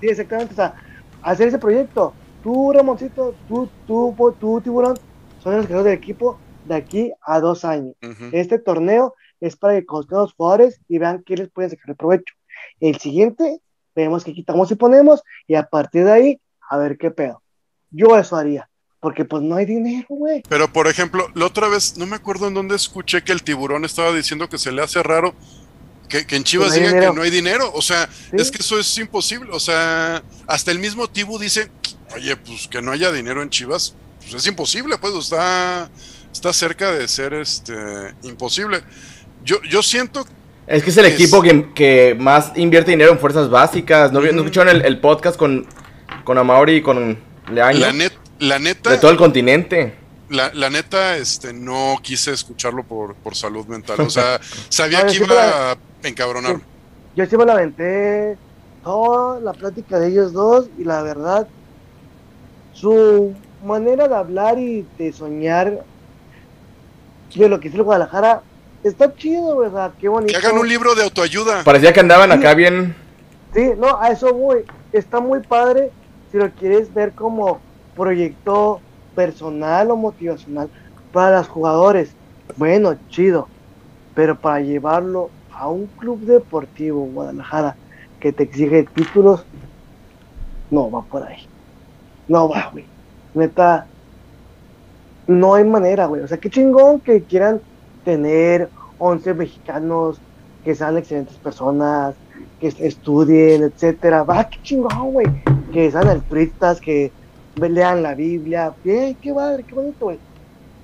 Sí, 0.00 0.08
exactamente. 0.08 0.52
O 0.52 0.56
sea, 0.56 0.74
hacer 1.22 1.48
ese 1.48 1.58
proyecto. 1.58 2.14
Tú, 2.42 2.72
Ramoncito, 2.72 3.34
tú, 3.48 3.68
tú, 3.86 4.36
tú, 4.38 4.60
tiburón, 4.60 4.98
son 5.42 5.56
los 5.56 5.66
creadores 5.66 5.92
del 5.92 5.98
equipo 5.98 6.38
de 6.64 6.74
aquí 6.74 7.12
a 7.22 7.40
dos 7.40 7.64
años. 7.64 7.94
Este 8.32 8.58
torneo 8.58 9.14
es 9.40 9.56
para 9.56 9.74
que 9.74 9.86
conozcan 9.86 10.20
los 10.20 10.34
jugadores 10.34 10.80
y 10.88 10.98
vean 10.98 11.22
qué 11.24 11.36
les 11.36 11.50
pueden 11.50 11.70
sacar 11.70 11.86
de 11.86 11.94
provecho. 11.94 12.34
El 12.80 12.98
siguiente, 12.98 13.60
vemos 13.94 14.24
que 14.24 14.32
quitamos 14.32 14.70
y 14.70 14.76
ponemos, 14.76 15.22
y 15.46 15.54
a 15.54 15.64
partir 15.64 16.04
de 16.04 16.12
ahí, 16.12 16.40
a 16.68 16.78
ver 16.78 16.96
qué 16.98 17.10
pedo. 17.10 17.42
Yo 17.90 18.16
eso 18.16 18.36
haría, 18.36 18.68
porque 19.02 19.24
pues 19.24 19.42
no 19.42 19.56
hay 19.56 19.66
dinero, 19.66 20.06
güey. 20.08 20.44
Pero 20.48 20.72
por 20.72 20.86
ejemplo, 20.86 21.28
la 21.34 21.46
otra 21.46 21.66
vez, 21.66 21.96
no 21.96 22.06
me 22.06 22.14
acuerdo 22.14 22.46
en 22.46 22.54
dónde 22.54 22.76
escuché 22.76 23.24
que 23.24 23.32
el 23.32 23.42
tiburón 23.42 23.84
estaba 23.84 24.12
diciendo 24.12 24.48
que 24.48 24.58
se 24.58 24.70
le 24.70 24.80
hace 24.80 25.02
raro 25.02 25.34
que, 26.08 26.24
en 26.36 26.44
Chivas 26.44 26.72
digan 26.72 27.00
que 27.00 27.12
no 27.12 27.22
hay 27.22 27.30
dinero. 27.30 27.68
O 27.74 27.82
sea, 27.82 28.08
es 28.30 28.52
que 28.52 28.58
eso 28.58 28.78
es 28.78 28.96
imposible. 28.98 29.50
O 29.52 29.58
sea, 29.58 30.22
hasta 30.46 30.70
el 30.70 30.78
mismo 30.78 31.08
Tibu 31.08 31.36
dice, 31.36 31.68
oye, 32.14 32.36
pues 32.36 32.68
que 32.68 32.80
no 32.80 32.92
haya 32.92 33.10
dinero 33.10 33.42
en 33.42 33.50
Chivas, 33.50 33.96
pues 34.20 34.34
es 34.34 34.46
imposible, 34.46 34.96
pues 34.98 35.12
está, 35.14 35.90
está 36.32 36.52
cerca 36.52 36.92
de 36.92 37.08
ser 37.08 37.34
este 37.34 37.74
imposible. 38.22 38.82
Yo, 39.44 39.60
yo 39.68 39.82
siento 39.82 40.24
es 40.68 40.84
que 40.84 40.90
es 40.90 40.96
el 40.96 41.06
equipo 41.06 41.42
que, 41.42 42.16
más 42.20 42.52
invierte 42.54 42.92
dinero 42.92 43.10
en 43.10 43.18
fuerzas 43.18 43.50
básicas. 43.50 44.12
¿No, 44.12 44.20
¿no 44.20 44.28
escucharon 44.28 44.76
el, 44.76 44.84
el, 44.84 45.00
podcast 45.00 45.36
con, 45.36 45.66
con 46.22 46.38
Amauri 46.38 46.76
y 46.76 46.82
con 46.82 47.18
Leaño? 47.50 47.80
La, 47.80 47.92
net, 47.92 48.12
la 48.42 48.58
neta. 48.58 48.90
De 48.90 48.98
todo 48.98 49.10
el 49.10 49.16
continente. 49.16 49.94
La, 50.28 50.52
la, 50.54 50.70
neta, 50.70 51.16
este, 51.16 51.52
no 51.52 51.98
quise 52.02 52.32
escucharlo 52.32 52.82
por, 52.84 53.14
por 53.14 53.36
salud 53.36 53.66
mental. 53.66 54.00
O 54.00 54.10
sea, 54.10 54.40
sabía 54.68 55.06
que 55.06 55.16
iba 55.16 55.72
a 55.72 55.76
encabronar. 56.02 56.56
Yo 57.14 57.26
sí 57.26 57.36
me 57.36 57.44
la 57.44 57.52
aventé 57.52 58.36
toda 58.82 59.38
la 59.40 59.52
plática 59.52 59.98
de 60.00 60.08
ellos 60.08 60.32
dos 60.32 60.66
y 60.78 60.84
la 60.84 61.02
verdad, 61.02 61.46
su 62.72 63.34
manera 63.64 64.08
de 64.08 64.14
hablar 64.16 64.58
y 64.58 64.86
de 64.98 65.12
soñar 65.12 65.84
de 67.34 67.48
lo 67.48 67.60
que 67.60 67.68
es 67.68 67.74
el 67.74 67.82
Guadalajara 67.82 68.42
está 68.82 69.14
chido, 69.14 69.58
¿verdad? 69.58 69.92
Qué 70.00 70.08
bonito. 70.08 70.32
Que 70.32 70.44
hagan 70.44 70.58
un 70.58 70.68
libro 70.68 70.94
de 70.94 71.04
autoayuda. 71.04 71.62
Parecía 71.62 71.92
que 71.92 72.00
andaban 72.00 72.32
acá 72.32 72.54
bien. 72.54 72.96
Sí, 73.54 73.70
no, 73.78 74.00
a 74.00 74.08
eso 74.08 74.32
voy. 74.34 74.64
Está 74.92 75.20
muy 75.20 75.40
padre 75.40 75.90
si 76.30 76.38
lo 76.38 76.50
quieres 76.50 76.92
ver 76.92 77.12
como 77.12 77.60
proyecto 77.96 78.80
personal 79.14 79.90
o 79.90 79.96
motivacional 79.96 80.68
para 81.12 81.38
los 81.38 81.48
jugadores. 81.48 82.14
Bueno, 82.56 82.96
chido. 83.08 83.48
Pero 84.14 84.38
para 84.38 84.60
llevarlo 84.60 85.30
a 85.52 85.68
un 85.68 85.86
club 85.86 86.20
deportivo, 86.20 87.06
Guadalajara, 87.06 87.76
que 88.20 88.32
te 88.32 88.42
exige 88.44 88.84
títulos, 88.84 89.44
no 90.70 90.90
va 90.90 91.02
por 91.02 91.22
ahí. 91.22 91.46
No 92.28 92.48
va, 92.48 92.70
güey. 92.72 92.84
Neta, 93.34 93.86
no 95.26 95.54
hay 95.54 95.64
manera, 95.64 96.06
güey. 96.06 96.22
O 96.22 96.28
sea, 96.28 96.38
qué 96.38 96.50
chingón 96.50 97.00
que 97.00 97.22
quieran 97.22 97.60
tener 98.04 98.68
11 98.98 99.34
mexicanos 99.34 100.20
que 100.64 100.74
sean 100.74 100.96
excelentes 100.96 101.36
personas, 101.36 102.14
que 102.60 102.68
estudien, 102.68 103.64
etcétera. 103.64 104.22
Va, 104.22 104.44
qué 104.44 104.58
chingón, 104.62 105.12
güey. 105.12 105.26
Que 105.72 105.90
sean 105.90 106.08
altruistas, 106.08 106.80
que 106.80 107.10
lean 107.56 108.02
la 108.02 108.14
Biblia. 108.14 108.72
Bien, 108.82 109.14
qué 109.14 109.32
padre, 109.32 109.64
qué 109.64 109.74
bonito, 109.74 110.04
güey. 110.06 110.18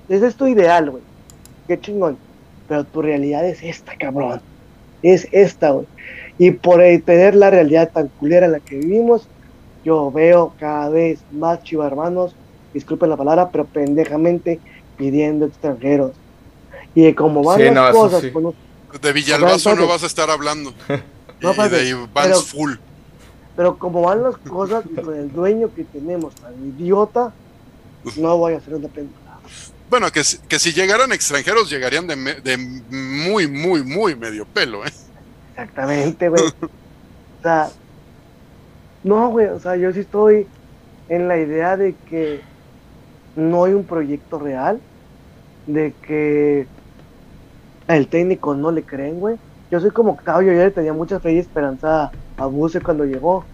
Ese 0.07 0.27
es 0.27 0.35
tu 0.35 0.47
ideal, 0.47 0.89
güey. 0.89 1.03
Qué 1.67 1.79
chingón. 1.79 2.17
Pero 2.67 2.83
tu 2.83 3.01
realidad 3.01 3.45
es 3.45 3.63
esta, 3.63 3.95
cabrón. 3.95 4.41
Es 5.01 5.27
esta, 5.31 5.71
güey. 5.71 5.87
Y 6.37 6.51
por 6.51 6.79
tener 7.05 7.35
la 7.35 7.49
realidad 7.49 7.91
tan 7.93 8.07
culera 8.07 8.45
en 8.45 8.53
la 8.53 8.59
que 8.59 8.77
vivimos, 8.77 9.27
yo 9.83 10.11
veo 10.11 10.53
cada 10.59 10.89
vez 10.89 11.19
más 11.31 11.63
chivarmanos, 11.63 12.33
disculpen 12.73 13.09
la 13.09 13.17
palabra, 13.17 13.49
pero 13.49 13.65
pendejamente 13.65 14.59
pidiendo 14.97 15.45
extranjeros. 15.45 16.11
Y 16.95 17.13
como 17.13 17.43
van 17.43 17.73
las 17.73 17.91
cosas. 17.91 18.23
De 19.01 19.13
Villalbazo 19.13 19.75
no 19.75 19.87
vas 19.87 20.03
a 20.03 20.07
estar 20.07 20.29
hablando. 20.29 20.73
no, 21.41 21.53
y 21.53 21.69
de 21.69 21.95
pero, 22.13 22.39
full. 22.41 22.73
Pero 23.59 23.77
como 23.77 24.03
van 24.03 24.23
las 24.23 24.37
cosas 24.49 24.85
con 25.03 25.13
el 25.13 25.33
dueño 25.33 25.69
que 25.75 25.83
tenemos, 25.83 26.33
tan 26.35 26.53
idiota, 26.65 27.33
no 28.15 28.37
voy 28.37 28.53
a 28.53 28.57
hacer 28.57 28.75
una 28.75 28.87
pendejada. 28.87 29.41
Bueno, 29.89 30.09
que, 30.13 30.21
que 30.47 30.59
si 30.59 30.71
llegaran 30.71 31.11
extranjeros, 31.11 31.69
llegarían 31.69 32.07
de, 32.07 32.15
de 32.15 32.57
muy, 32.57 33.47
muy, 33.47 33.83
muy 33.83 34.15
medio 34.15 34.45
pelo, 34.45 34.85
¿eh? 34.85 34.93
Exactamente, 35.49 36.29
güey. 36.29 36.41
o 36.41 37.41
sea, 37.43 37.69
no, 39.03 39.27
güey, 39.27 39.47
o 39.47 39.59
sea, 39.59 39.75
yo 39.75 39.91
sí 39.91 39.99
estoy 39.99 40.47
en 41.09 41.27
la 41.27 41.37
idea 41.37 41.75
de 41.75 41.95
que 42.09 42.39
no 43.35 43.65
hay 43.65 43.73
un 43.73 43.83
proyecto 43.83 44.39
real, 44.39 44.79
de 45.67 45.93
que 46.07 46.65
el 47.89 48.07
técnico 48.07 48.55
no 48.55 48.71
le 48.71 48.83
creen, 48.83 49.19
güey. 49.19 49.35
Yo 49.69 49.81
soy 49.81 49.91
como 49.91 50.13
Octavio, 50.13 50.53
yo 50.53 50.59
le 50.59 50.71
tenía 50.71 50.93
mucha 50.93 51.19
fe 51.19 51.33
y 51.33 51.39
esperanza 51.39 52.09
a 52.39 52.45
Buse 52.45 52.81
cuando 52.81 53.05
llegó. 53.05 53.45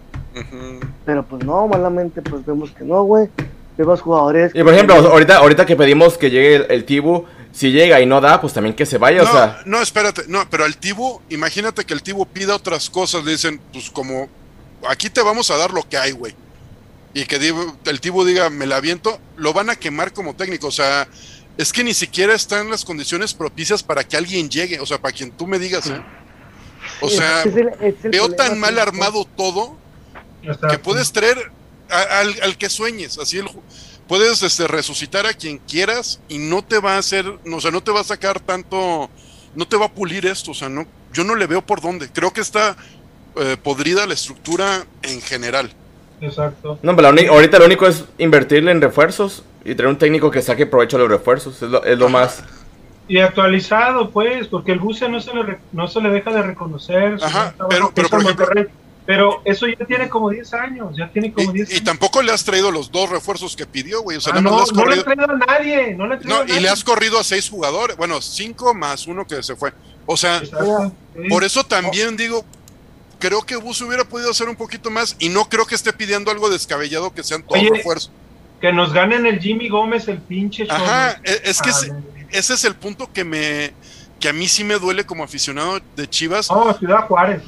Pero 1.04 1.24
pues 1.24 1.44
no, 1.44 1.66
malamente 1.66 2.22
pues 2.22 2.44
vemos 2.44 2.70
que 2.70 2.84
no, 2.84 3.02
güey. 3.04 3.28
Vemos 3.76 4.00
jugadores. 4.00 4.52
Y 4.54 4.62
por 4.62 4.72
ejemplo, 4.72 4.94
ahorita, 4.94 5.36
ahorita 5.38 5.66
que 5.66 5.76
pedimos 5.76 6.16
que 6.16 6.30
llegue 6.30 6.72
el, 6.72 6.84
Tibu, 6.84 7.24
si 7.52 7.72
llega 7.72 8.00
y 8.00 8.06
no 8.06 8.20
da, 8.20 8.40
pues 8.40 8.52
también 8.52 8.74
que 8.74 8.86
se 8.86 8.96
vaya, 8.96 9.22
no, 9.22 9.28
o 9.28 9.32
sea. 9.32 9.60
No, 9.66 9.82
espérate, 9.82 10.22
no, 10.28 10.48
pero 10.48 10.64
al 10.64 10.76
Tibu, 10.76 11.20
imagínate 11.28 11.84
que 11.84 11.92
el 11.92 12.02
Tibu 12.02 12.26
pida 12.26 12.54
otras 12.54 12.88
cosas, 12.88 13.24
le 13.24 13.32
dicen, 13.32 13.60
pues 13.72 13.90
como, 13.90 14.28
aquí 14.88 15.10
te 15.10 15.22
vamos 15.22 15.50
a 15.50 15.58
dar 15.58 15.72
lo 15.72 15.82
que 15.82 15.98
hay, 15.98 16.12
güey. 16.12 16.34
Y 17.12 17.24
que 17.24 17.36
el 17.86 18.00
Tibu 18.00 18.24
diga, 18.24 18.48
me 18.48 18.66
la 18.66 18.76
aviento, 18.76 19.18
lo 19.36 19.52
van 19.52 19.68
a 19.68 19.76
quemar 19.76 20.12
como 20.12 20.34
técnico, 20.34 20.68
o 20.68 20.72
sea, 20.72 21.06
es 21.58 21.72
que 21.72 21.84
ni 21.84 21.94
siquiera 21.94 22.34
están 22.34 22.70
las 22.70 22.84
condiciones 22.84 23.34
propicias 23.34 23.82
para 23.82 24.04
que 24.04 24.16
alguien 24.16 24.48
llegue, 24.48 24.80
o 24.80 24.86
sea, 24.86 25.00
para 25.00 25.14
quien 25.14 25.30
tú 25.30 25.46
me 25.46 25.58
digas, 25.58 25.86
¿eh? 25.88 26.02
O 27.00 27.08
sea, 27.08 27.44
veo 28.04 28.30
tan 28.32 28.58
mal 28.58 28.78
armado 28.78 29.26
todo 29.36 29.76
que 30.70 30.78
puedes 30.78 31.12
traer 31.12 31.50
al, 31.88 32.56
que 32.56 32.68
sueñes, 32.68 33.18
así 33.18 33.38
el, 33.38 33.48
puedes 34.06 34.42
este, 34.42 34.66
resucitar 34.66 35.26
a 35.26 35.34
quien 35.34 35.58
quieras 35.58 36.20
y 36.28 36.38
no 36.38 36.62
te 36.64 36.78
va 36.78 36.94
a 36.94 36.98
hacer, 36.98 37.26
o 37.26 37.60
sea, 37.60 37.70
no 37.70 37.82
te 37.82 37.90
va 37.90 38.00
a 38.00 38.04
sacar 38.04 38.40
tanto, 38.40 39.10
no 39.54 39.68
te 39.68 39.76
va 39.76 39.86
a 39.86 39.92
pulir 39.92 40.26
esto, 40.26 40.52
o 40.52 40.54
sea, 40.54 40.68
no, 40.68 40.86
yo 41.12 41.24
no 41.24 41.34
le 41.34 41.46
veo 41.46 41.62
por 41.62 41.80
dónde. 41.80 42.08
Creo 42.12 42.32
que 42.32 42.40
está 42.40 42.76
eh, 43.36 43.56
podrida 43.62 44.06
la 44.06 44.14
estructura 44.14 44.86
en 45.02 45.20
general. 45.20 45.70
Exacto. 46.20 46.78
No, 46.82 46.96
pero 46.96 47.08
ahorita 47.08 47.58
lo 47.58 47.66
único 47.66 47.86
es 47.86 48.04
invertirle 48.18 48.70
en 48.70 48.80
refuerzos 48.80 49.42
y 49.64 49.74
tener 49.74 49.88
un 49.88 49.98
técnico 49.98 50.30
que 50.30 50.42
saque 50.42 50.66
provecho 50.66 50.96
de 50.96 51.02
los 51.02 51.10
refuerzos. 51.10 51.62
Es 51.62 51.68
lo, 51.68 51.84
es 51.84 51.98
lo 51.98 52.08
más. 52.08 52.42
Y 53.08 53.18
actualizado, 53.18 54.10
pues, 54.10 54.48
porque 54.48 54.72
el 54.72 54.80
Buce 54.80 55.08
no 55.08 55.20
se 55.20 55.32
le, 55.32 55.58
no 55.72 55.86
se 55.86 56.00
le 56.00 56.10
deja 56.10 56.32
de 56.32 56.42
reconocer. 56.42 57.18
Ajá, 57.22 57.54
pero, 57.68 57.92
pero, 57.94 58.08
por 58.08 58.22
ejemplo, 58.22 58.46
pero 59.06 59.40
eso 59.44 59.66
ya 59.68 59.86
tiene 59.86 60.08
como 60.08 60.28
10 60.30 60.54
años, 60.54 60.96
ya 60.96 61.08
tiene 61.08 61.32
como 61.32 61.52
10 61.52 61.70
y, 61.70 61.76
y, 61.76 61.80
tampoco 61.80 62.20
le 62.22 62.32
has 62.32 62.42
traído 62.42 62.72
los 62.72 62.90
dos 62.90 63.08
refuerzos 63.08 63.54
que 63.54 63.64
pidió, 63.64 64.02
güey. 64.02 64.16
O 64.16 64.20
sea, 64.20 64.34
ah, 64.34 64.40
no, 64.40 64.56
le 64.56 64.62
has 64.62 64.72
corrido... 64.72 64.88
no 64.88 64.96
le 64.96 65.02
traído 65.04 65.30
a 65.30 65.46
nadie, 65.46 65.94
no 65.94 66.06
le 66.08 66.18
no, 66.24 66.44
Y 66.44 66.58
le 66.58 66.68
has 66.68 66.82
corrido 66.82 67.20
a 67.20 67.24
seis 67.24 67.48
jugadores, 67.48 67.96
bueno, 67.96 68.20
cinco 68.20 68.74
más 68.74 69.06
uno 69.06 69.24
que 69.24 69.44
se 69.44 69.54
fue. 69.54 69.72
O 70.06 70.16
sea, 70.16 70.42
por 71.28 71.44
eso 71.44 71.64
también 71.64 72.16
digo, 72.16 72.44
creo 73.20 73.42
que 73.42 73.56
Bus 73.56 73.80
hubiera 73.80 74.04
podido 74.04 74.30
hacer 74.30 74.48
un 74.48 74.56
poquito 74.56 74.90
más 74.90 75.14
y 75.20 75.28
no 75.28 75.48
creo 75.48 75.66
que 75.66 75.76
esté 75.76 75.92
pidiendo 75.92 76.32
algo 76.32 76.50
descabellado 76.50 77.14
que 77.14 77.22
sean 77.22 77.44
todos 77.44 77.62
refuerzos. 77.70 78.10
Que 78.60 78.72
nos 78.72 78.92
ganen 78.92 79.26
el 79.26 79.38
Jimmy 79.38 79.68
Gómez, 79.68 80.08
el 80.08 80.18
pinche. 80.18 80.66
Ajá, 80.68 81.20
e, 81.22 81.42
es, 81.44 81.60
que 81.60 81.70
ese, 81.70 82.54
es 82.54 82.64
el 82.64 82.74
punto 82.74 83.12
que 83.12 83.24
me 83.24 83.74
que 84.18 84.30
a 84.30 84.32
mí 84.32 84.48
sí 84.48 84.64
me 84.64 84.78
duele 84.78 85.04
como 85.04 85.24
aficionado 85.24 85.78
de 85.94 86.08
Chivas. 86.08 86.50
Oh, 86.50 86.72
Ciudad 86.74 87.06
Juárez. 87.06 87.42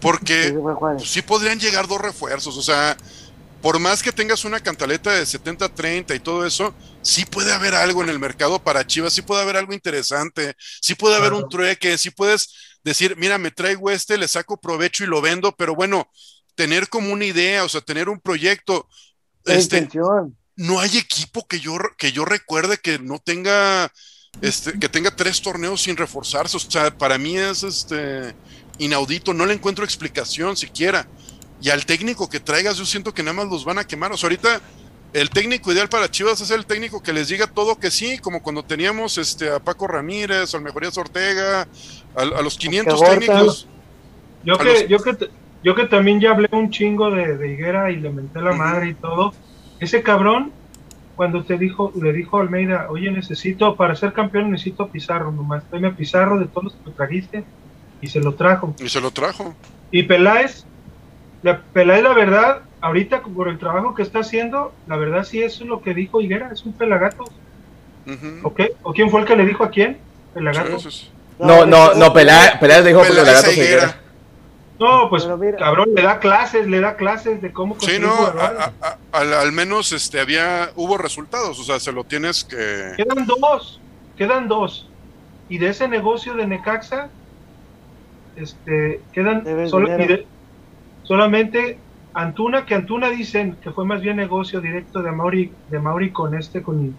Porque 0.00 0.52
pues, 0.52 1.08
sí 1.08 1.22
podrían 1.22 1.58
llegar 1.58 1.86
dos 1.86 2.00
refuerzos, 2.00 2.56
o 2.56 2.62
sea, 2.62 2.96
por 3.60 3.80
más 3.80 4.02
que 4.02 4.12
tengas 4.12 4.44
una 4.44 4.60
cantaleta 4.60 5.12
de 5.12 5.24
70-30 5.24 6.14
y 6.14 6.20
todo 6.20 6.46
eso, 6.46 6.74
sí 7.02 7.24
puede 7.24 7.52
haber 7.52 7.74
algo 7.74 8.02
en 8.02 8.08
el 8.08 8.18
mercado 8.18 8.62
para 8.62 8.86
Chivas, 8.86 9.12
sí 9.12 9.22
puede 9.22 9.42
haber 9.42 9.56
algo 9.56 9.72
interesante, 9.72 10.54
sí 10.80 10.94
puede 10.94 11.16
haber 11.16 11.32
un 11.32 11.48
trueque, 11.48 11.98
sí 11.98 12.10
puedes 12.10 12.54
decir, 12.84 13.16
mira, 13.16 13.36
me 13.36 13.50
traigo 13.50 13.90
este, 13.90 14.16
le 14.16 14.28
saco 14.28 14.56
provecho 14.56 15.02
y 15.02 15.08
lo 15.08 15.20
vendo, 15.20 15.52
pero 15.52 15.74
bueno, 15.74 16.08
tener 16.54 16.88
como 16.88 17.12
una 17.12 17.24
idea, 17.24 17.64
o 17.64 17.68
sea, 17.68 17.80
tener 17.80 18.08
un 18.08 18.20
proyecto. 18.20 18.88
Este, 19.44 19.88
no 20.56 20.80
hay 20.80 20.98
equipo 20.98 21.46
que 21.46 21.60
yo, 21.60 21.76
que 21.96 22.12
yo 22.12 22.24
recuerde 22.24 22.78
que 22.78 22.98
no 22.98 23.18
tenga, 23.18 23.92
este, 24.42 24.78
que 24.78 24.88
tenga 24.88 25.14
tres 25.14 25.40
torneos 25.40 25.82
sin 25.82 25.96
reforzarse. 25.96 26.56
O 26.56 26.60
sea, 26.60 26.96
para 26.96 27.16
mí 27.16 27.36
es 27.36 27.62
este 27.62 28.34
inaudito, 28.78 29.32
no 29.34 29.46
le 29.46 29.54
encuentro 29.54 29.84
explicación 29.84 30.56
siquiera. 30.56 31.08
Y 31.60 31.70
al 31.70 31.86
técnico 31.86 32.28
que 32.28 32.40
traigas, 32.40 32.76
yo 32.76 32.86
siento 32.86 33.14
que 33.14 33.22
nada 33.22 33.34
más 33.34 33.46
los 33.48 33.64
van 33.64 33.78
a 33.78 33.86
quemar. 33.86 34.12
O 34.12 34.16
sea, 34.16 34.28
ahorita 34.28 34.60
el 35.12 35.30
técnico 35.30 35.72
ideal 35.72 35.88
para 35.88 36.10
Chivas 36.10 36.40
es 36.40 36.50
el 36.50 36.66
técnico 36.66 37.02
que 37.02 37.12
les 37.12 37.28
diga 37.28 37.46
todo 37.46 37.78
que 37.78 37.90
sí, 37.90 38.18
como 38.18 38.42
cuando 38.42 38.64
teníamos 38.64 39.16
este, 39.18 39.50
a 39.50 39.58
Paco 39.58 39.86
Ramírez, 39.86 40.54
al 40.54 40.62
Mejorías 40.62 40.98
Ortega, 40.98 41.66
a, 42.14 42.24
los 42.24 42.56
500 42.58 43.00
técnicos. 43.00 43.68
Yo 44.44 44.58
que, 44.58 44.86
yo, 44.88 44.98
que, 44.98 45.30
yo 45.62 45.74
que 45.74 45.84
también 45.84 46.20
ya 46.20 46.30
hablé 46.30 46.48
un 46.52 46.70
chingo 46.70 47.10
de, 47.10 47.52
Higuera 47.52 47.90
y 47.90 47.96
le 47.96 48.10
menté 48.10 48.40
la 48.40 48.52
madre 48.52 48.90
y 48.90 48.94
todo. 48.94 49.32
Ese 49.80 50.02
cabrón, 50.02 50.52
cuando 51.16 51.44
te 51.44 51.58
dijo, 51.58 51.92
le 52.00 52.12
dijo 52.12 52.38
a 52.38 52.42
Almeida, 52.42 52.86
oye, 52.90 53.10
necesito, 53.10 53.74
para 53.76 53.96
ser 53.96 54.12
campeón 54.12 54.50
necesito 54.50 54.84
a 54.84 54.88
Pizarro, 54.88 55.32
nomás 55.32 55.64
tráeme 55.68 55.88
a 55.88 55.92
Pizarro 55.92 56.38
de 56.38 56.46
todos 56.46 56.64
los 56.64 56.74
que 56.74 56.90
trajiste, 56.90 57.44
y 58.00 58.06
se 58.06 58.20
lo 58.20 58.34
trajo. 58.34 58.74
Y 58.78 58.88
se 58.88 59.00
lo 59.00 59.10
trajo. 59.10 59.54
Y 59.90 60.04
Peláez, 60.04 60.64
la, 61.42 61.60
Peláez, 61.60 62.02
la 62.04 62.12
verdad, 62.12 62.62
ahorita 62.80 63.22
por 63.22 63.48
el 63.48 63.58
trabajo 63.58 63.94
que 63.94 64.02
está 64.02 64.20
haciendo, 64.20 64.72
la 64.86 64.96
verdad 64.96 65.24
sí 65.24 65.42
eso 65.42 65.64
es 65.64 65.68
lo 65.68 65.82
que 65.82 65.94
dijo 65.94 66.20
Higuera, 66.20 66.50
es 66.52 66.64
un 66.64 66.72
pelagato. 66.72 67.24
¿O 68.42 68.94
quién 68.94 69.10
fue 69.10 69.20
el 69.20 69.26
que 69.26 69.36
le 69.36 69.44
dijo 69.44 69.64
a 69.64 69.70
quién? 69.70 69.98
Pelagato. 70.32 70.78
No, 71.38 71.66
no, 71.66 71.94
no, 71.94 72.12
Peláez, 72.12 72.84
dijo 72.84 73.02
pelagato 73.02 73.50
Higuera. 73.50 74.00
No, 74.78 75.10
pues 75.10 75.28
cabrón, 75.58 75.88
le 75.94 76.02
da 76.02 76.20
clases, 76.20 76.66
le 76.66 76.80
da 76.80 76.96
clases 76.96 77.42
de 77.42 77.52
cómo 77.52 77.76
Sí, 77.80 77.98
no, 78.00 78.12
al, 79.12 79.52
menos 79.52 79.92
este 79.92 80.20
había 80.20 80.70
hubo 80.76 80.96
resultados, 80.96 81.58
o 81.58 81.64
sea, 81.64 81.80
se 81.80 81.92
lo 81.92 82.04
tienes 82.04 82.44
que 82.44 82.92
Quedan 82.96 83.26
dos, 83.26 83.80
quedan 84.16 84.46
dos. 84.48 84.88
Y 85.48 85.58
de 85.58 85.70
ese 85.70 85.88
negocio 85.88 86.34
de 86.34 86.46
Necaxa 86.46 87.08
este 88.36 89.00
quedan 89.12 89.44
solamente 91.02 91.78
Antuna, 92.14 92.66
que 92.66 92.74
Antuna 92.74 93.10
dicen 93.10 93.56
que 93.62 93.70
fue 93.70 93.84
más 93.84 94.00
bien 94.00 94.16
negocio 94.16 94.60
directo 94.60 95.02
de 95.02 95.12
Mauri, 95.12 95.52
de 95.70 95.78
Mauri 95.78 96.10
con 96.10 96.34
este, 96.34 96.62
con, 96.62 96.96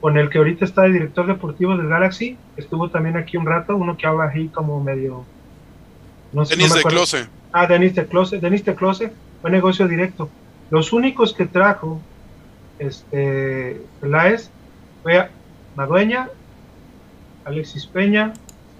con 0.00 0.18
el 0.18 0.30
que 0.30 0.38
ahorita 0.38 0.64
está 0.64 0.82
de 0.82 0.92
director 0.92 1.26
deportivo 1.26 1.76
del 1.76 1.88
Galaxy, 1.88 2.36
estuvo 2.56 2.90
también 2.90 3.16
aquí 3.16 3.36
un 3.36 3.46
rato, 3.46 3.76
uno 3.76 3.96
que 3.96 4.06
habla 4.06 4.30
ahí 4.32 4.48
como 4.48 4.82
medio... 4.82 5.24
No 6.32 6.44
sé, 6.44 6.56
Denis 6.56 6.74
de 6.74 6.82
Close. 6.82 7.26
Ah, 7.52 7.66
Denis 7.66 7.94
de 7.94 8.06
Close, 8.06 8.38
Denis 8.38 8.64
de 8.64 8.74
Close 8.74 9.12
fue 9.40 9.50
negocio 9.50 9.88
directo. 9.88 10.28
Los 10.70 10.92
únicos 10.92 11.32
que 11.32 11.46
trajo 11.46 12.00
este 12.78 13.80
Peláez 14.00 14.50
fue 15.02 15.18
a 15.18 15.30
Madueña, 15.76 16.28
Alexis 17.44 17.86
Peña, 17.86 18.34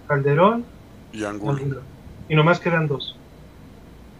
Calderón 0.06 0.64
y 1.12 1.24
Angulo. 1.24 1.82
Y 2.28 2.36
nomás 2.36 2.60
quedan 2.60 2.88
dos. 2.88 3.16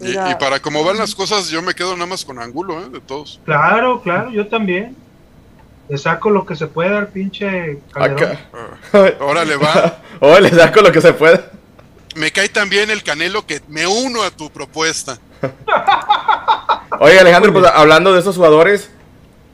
Y, 0.00 0.14
para 0.38 0.60
cómo 0.60 0.84
van 0.84 0.96
las 0.96 1.14
cosas, 1.14 1.48
yo 1.48 1.60
me 1.60 1.74
quedo 1.74 1.94
nada 1.94 2.06
más 2.06 2.24
con 2.24 2.38
Angulo, 2.38 2.80
¿eh? 2.80 2.88
De 2.88 3.00
todos. 3.00 3.40
Claro, 3.44 4.00
claro, 4.00 4.30
yo 4.30 4.46
también. 4.46 4.96
Le 5.88 5.96
saco 5.96 6.28
lo 6.28 6.44
que 6.44 6.54
se 6.54 6.66
pueda 6.66 6.98
al 6.98 7.08
pinche 7.08 7.80
Acá. 7.94 8.38
Ah, 8.92 9.08
órale, 9.20 9.56
va. 9.56 10.02
oh, 10.20 10.38
le 10.38 10.50
saco 10.50 10.82
lo 10.82 10.92
que 10.92 11.00
se 11.00 11.14
pueda. 11.14 11.47
Me 12.18 12.32
cae 12.32 12.48
también 12.48 12.90
el 12.90 13.02
canelo 13.04 13.46
que 13.46 13.60
me 13.68 13.86
uno 13.86 14.22
a 14.22 14.30
tu 14.30 14.50
propuesta. 14.50 15.18
Oye, 17.00 17.20
Alejandro, 17.20 17.52
pues 17.52 17.64
hablando 17.66 18.12
de 18.12 18.20
esos 18.20 18.34
jugadores, 18.36 18.90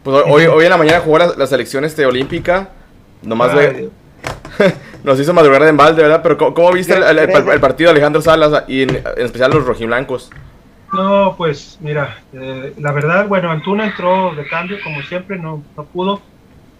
pues 0.02 0.24
hoy, 0.26 0.46
hoy 0.46 0.64
en 0.64 0.70
la 0.70 0.78
mañana 0.78 1.00
jugó 1.00 1.18
la, 1.18 1.46
selección 1.46 1.84
este, 1.84 2.06
olímpica. 2.06 2.70
Nomás 3.22 3.54
ve, 3.54 3.90
nos 5.04 5.20
hizo 5.20 5.34
madrugar 5.34 5.62
de 5.62 5.68
embalde, 5.68 6.02
¿verdad? 6.02 6.20
Pero 6.22 6.54
¿cómo, 6.54 6.72
viste 6.72 6.94
el, 6.94 7.60
partido 7.60 7.88
de 7.88 7.92
Alejandro 7.92 8.22
Salas 8.22 8.64
y 8.66 8.82
en, 8.82 9.02
especial 9.18 9.50
los 9.50 9.66
rojiblancos? 9.66 10.30
No, 10.94 11.34
pues 11.36 11.76
mira, 11.80 12.18
eh, 12.32 12.72
la 12.78 12.92
verdad, 12.92 13.26
bueno, 13.28 13.50
Antuna 13.50 13.86
entró 13.86 14.34
de 14.34 14.46
cambio 14.46 14.78
como 14.82 15.02
siempre, 15.02 15.38
no, 15.38 15.62
no 15.76 15.84
pudo. 15.84 16.22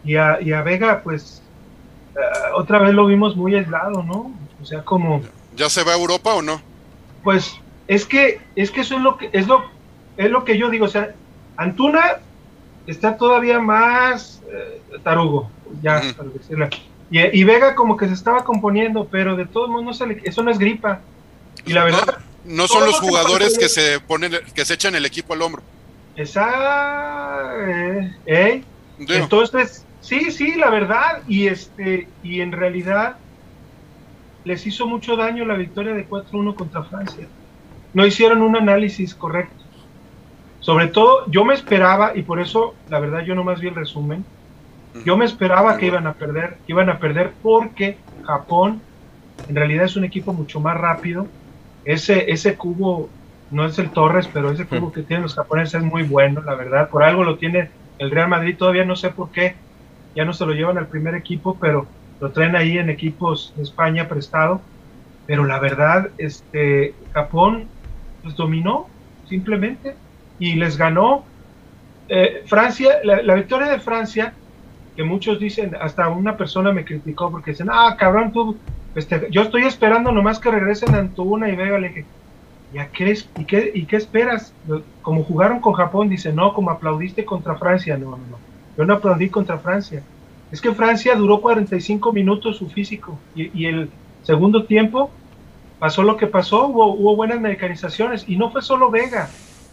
Y 0.02 0.16
a, 0.16 0.38
y 0.40 0.52
a 0.52 0.62
Vega, 0.62 1.02
pues 1.04 1.42
eh, 2.14 2.20
otra 2.54 2.78
vez 2.78 2.94
lo 2.94 3.06
vimos 3.06 3.36
muy 3.36 3.54
aislado, 3.54 4.02
¿no? 4.02 4.32
O 4.62 4.64
sea, 4.64 4.82
como... 4.82 5.20
¿Ya 5.56 5.70
se 5.70 5.84
va 5.84 5.92
a 5.92 5.96
Europa 5.96 6.34
o 6.34 6.42
no? 6.42 6.60
Pues 7.22 7.54
es 7.88 8.06
que, 8.06 8.40
es 8.56 8.70
que 8.70 8.80
eso 8.80 8.96
es 8.96 9.02
lo 9.02 9.16
que, 9.16 9.30
es 9.32 9.46
lo, 9.46 9.64
es 10.16 10.30
lo 10.30 10.44
que 10.44 10.58
yo 10.58 10.70
digo, 10.70 10.86
o 10.86 10.88
sea, 10.88 11.14
Antuna 11.56 12.18
está 12.86 13.16
todavía 13.16 13.60
más 13.60 14.42
eh, 14.50 14.80
tarugo, 15.02 15.50
ya, 15.82 16.02
para 16.16 16.28
decirlo. 16.30 16.68
Y, 17.10 17.44
Vega 17.44 17.76
como 17.76 17.96
que 17.96 18.08
se 18.08 18.14
estaba 18.14 18.44
componiendo, 18.44 19.06
pero 19.08 19.36
de 19.36 19.46
todos 19.46 19.68
modos 19.68 19.84
no 19.84 19.94
se 19.94 20.20
eso 20.24 20.42
no 20.42 20.50
es 20.50 20.58
gripa. 20.58 21.00
Y 21.64 21.72
la 21.72 21.84
verdad... 21.84 22.18
No, 22.44 22.66
son 22.66 22.84
los 22.84 22.98
jugadores 22.98 23.56
que 23.56 23.68
se 23.68 24.00
ponen, 24.00 24.32
que 24.54 24.64
se 24.64 24.74
echan 24.74 24.94
el 24.94 25.06
equipo 25.06 25.32
al 25.32 25.42
hombro. 25.42 25.62
Esa... 26.16 27.52
Eh, 27.66 28.14
¿eh? 28.26 28.64
Entonces, 28.98 29.84
sí, 30.00 30.30
sí, 30.30 30.54
la 30.56 30.70
verdad. 30.70 31.22
Y, 31.28 31.46
este, 31.46 32.08
y 32.22 32.40
en 32.40 32.52
realidad 32.52 33.16
les 34.44 34.66
hizo 34.66 34.86
mucho 34.86 35.16
daño 35.16 35.44
la 35.44 35.54
victoria 35.54 35.94
de 35.94 36.08
4-1 36.08 36.54
contra 36.54 36.84
Francia. 36.84 37.26
No 37.92 38.06
hicieron 38.06 38.42
un 38.42 38.56
análisis 38.56 39.14
correcto. 39.14 39.64
Sobre 40.60 40.88
todo, 40.88 41.30
yo 41.30 41.44
me 41.44 41.54
esperaba, 41.54 42.16
y 42.16 42.22
por 42.22 42.40
eso, 42.40 42.74
la 42.88 42.98
verdad, 42.98 43.24
yo 43.24 43.34
nomás 43.34 43.60
vi 43.60 43.68
el 43.68 43.74
resumen, 43.74 44.24
yo 45.04 45.16
me 45.16 45.24
esperaba 45.24 45.76
que 45.76 45.86
iban 45.86 46.06
a 46.06 46.14
perder, 46.14 46.56
que 46.66 46.72
iban 46.72 46.88
a 46.88 46.98
perder 46.98 47.32
porque 47.42 47.98
Japón 48.24 48.80
en 49.48 49.56
realidad 49.56 49.84
es 49.84 49.96
un 49.96 50.04
equipo 50.04 50.32
mucho 50.32 50.60
más 50.60 50.76
rápido. 50.76 51.26
Ese, 51.84 52.30
ese 52.30 52.56
cubo 52.56 53.08
no 53.50 53.66
es 53.66 53.78
el 53.78 53.90
Torres, 53.90 54.28
pero 54.32 54.50
ese 54.50 54.66
cubo 54.66 54.92
que 54.92 55.02
tienen 55.02 55.24
los 55.24 55.34
japoneses 55.34 55.74
es 55.74 55.82
muy 55.82 56.02
bueno, 56.04 56.42
la 56.42 56.54
verdad. 56.54 56.88
Por 56.88 57.02
algo 57.02 57.24
lo 57.24 57.36
tiene 57.36 57.70
el 57.98 58.10
Real 58.10 58.28
Madrid, 58.28 58.56
todavía 58.56 58.84
no 58.84 58.96
sé 58.96 59.10
por 59.10 59.30
qué. 59.30 59.56
Ya 60.14 60.24
no 60.24 60.32
se 60.32 60.46
lo 60.46 60.52
llevan 60.52 60.78
al 60.78 60.86
primer 60.86 61.14
equipo, 61.14 61.56
pero 61.60 61.86
lo 62.24 62.32
traen 62.32 62.56
ahí 62.56 62.78
en 62.78 62.88
equipos 62.88 63.52
de 63.56 63.62
España 63.62 64.08
prestado. 64.08 64.62
Pero 65.26 65.44
la 65.44 65.58
verdad, 65.58 66.08
este 66.18 66.94
Japón 67.12 67.66
los 68.22 68.34
dominó 68.34 68.88
simplemente 69.28 69.94
y 70.38 70.54
les 70.54 70.76
ganó. 70.78 71.24
Eh, 72.08 72.42
Francia, 72.46 72.98
la 73.04 73.34
victoria 73.34 73.68
de 73.68 73.78
Francia 73.78 74.34
que 74.96 75.02
muchos 75.02 75.40
dicen, 75.40 75.76
hasta 75.80 76.08
una 76.08 76.36
persona 76.36 76.72
me 76.72 76.84
criticó 76.84 77.30
porque 77.30 77.50
dicen, 77.50 77.68
ah, 77.70 77.96
cabrón, 77.98 78.32
tú, 78.32 78.56
este, 78.94 79.26
yo 79.30 79.42
estoy 79.42 79.64
esperando 79.64 80.12
nomás 80.12 80.38
que 80.38 80.50
regresen 80.50 80.94
a 80.94 80.98
Antuna 80.98 81.48
y 81.48 81.56
Vega, 81.56 81.78
le 81.78 81.88
dije, 81.88 82.04
¿ya 82.72 82.86
qué, 82.88 83.18
y, 83.38 83.44
qué, 83.44 83.72
¿y 83.74 83.86
qué 83.86 83.96
esperas? 83.96 84.54
Como 85.02 85.24
jugaron 85.24 85.60
con 85.60 85.72
Japón, 85.72 86.08
dice, 86.08 86.32
no, 86.32 86.54
como 86.54 86.70
aplaudiste 86.70 87.24
contra 87.24 87.56
Francia, 87.56 87.96
no, 87.96 88.10
no, 88.10 88.18
no, 88.18 88.38
yo 88.76 88.84
no 88.84 88.94
aplaudí 88.94 89.30
contra 89.30 89.58
Francia. 89.58 90.02
Es 90.50 90.60
que 90.60 90.72
Francia 90.72 91.14
duró 91.16 91.40
45 91.40 92.12
minutos 92.12 92.58
su 92.58 92.68
físico 92.68 93.18
y, 93.34 93.66
el 93.66 93.90
segundo 94.22 94.64
tiempo 94.64 95.10
pasó 95.78 96.02
lo 96.02 96.16
que 96.16 96.26
pasó, 96.26 96.68
hubo, 96.68 96.94
hubo 96.94 97.16
buenas 97.16 97.40
mecanizaciones 97.40 98.24
y 98.28 98.36
no 98.36 98.50
fue 98.50 98.62
solo 98.62 98.90
Vega, 98.90 99.28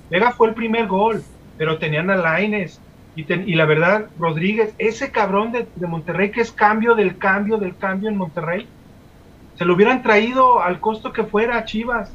Vega 0.09 0.31
fue 0.31 0.49
el 0.49 0.53
primer 0.53 0.87
gol, 0.87 1.23
pero 1.57 1.77
tenían 1.77 2.09
a 2.09 2.15
Laines, 2.15 2.81
y, 3.15 3.55
la 3.55 3.65
verdad, 3.65 4.07
Rodríguez, 4.17 4.73
ese 4.77 5.11
cabrón 5.11 5.51
de, 5.51 5.67
Monterrey, 5.85 6.31
que 6.31 6.41
es 6.41 6.51
cambio 6.51 6.95
del 6.95 7.17
cambio 7.17 7.57
del 7.57 7.75
cambio 7.75 8.09
en 8.09 8.15
Monterrey, 8.15 8.67
se 9.55 9.65
lo 9.65 9.73
hubieran 9.73 10.01
traído 10.01 10.61
al 10.61 10.79
costo 10.79 11.11
que 11.11 11.23
fuera 11.23 11.57
a 11.57 11.65
Chivas. 11.65 12.13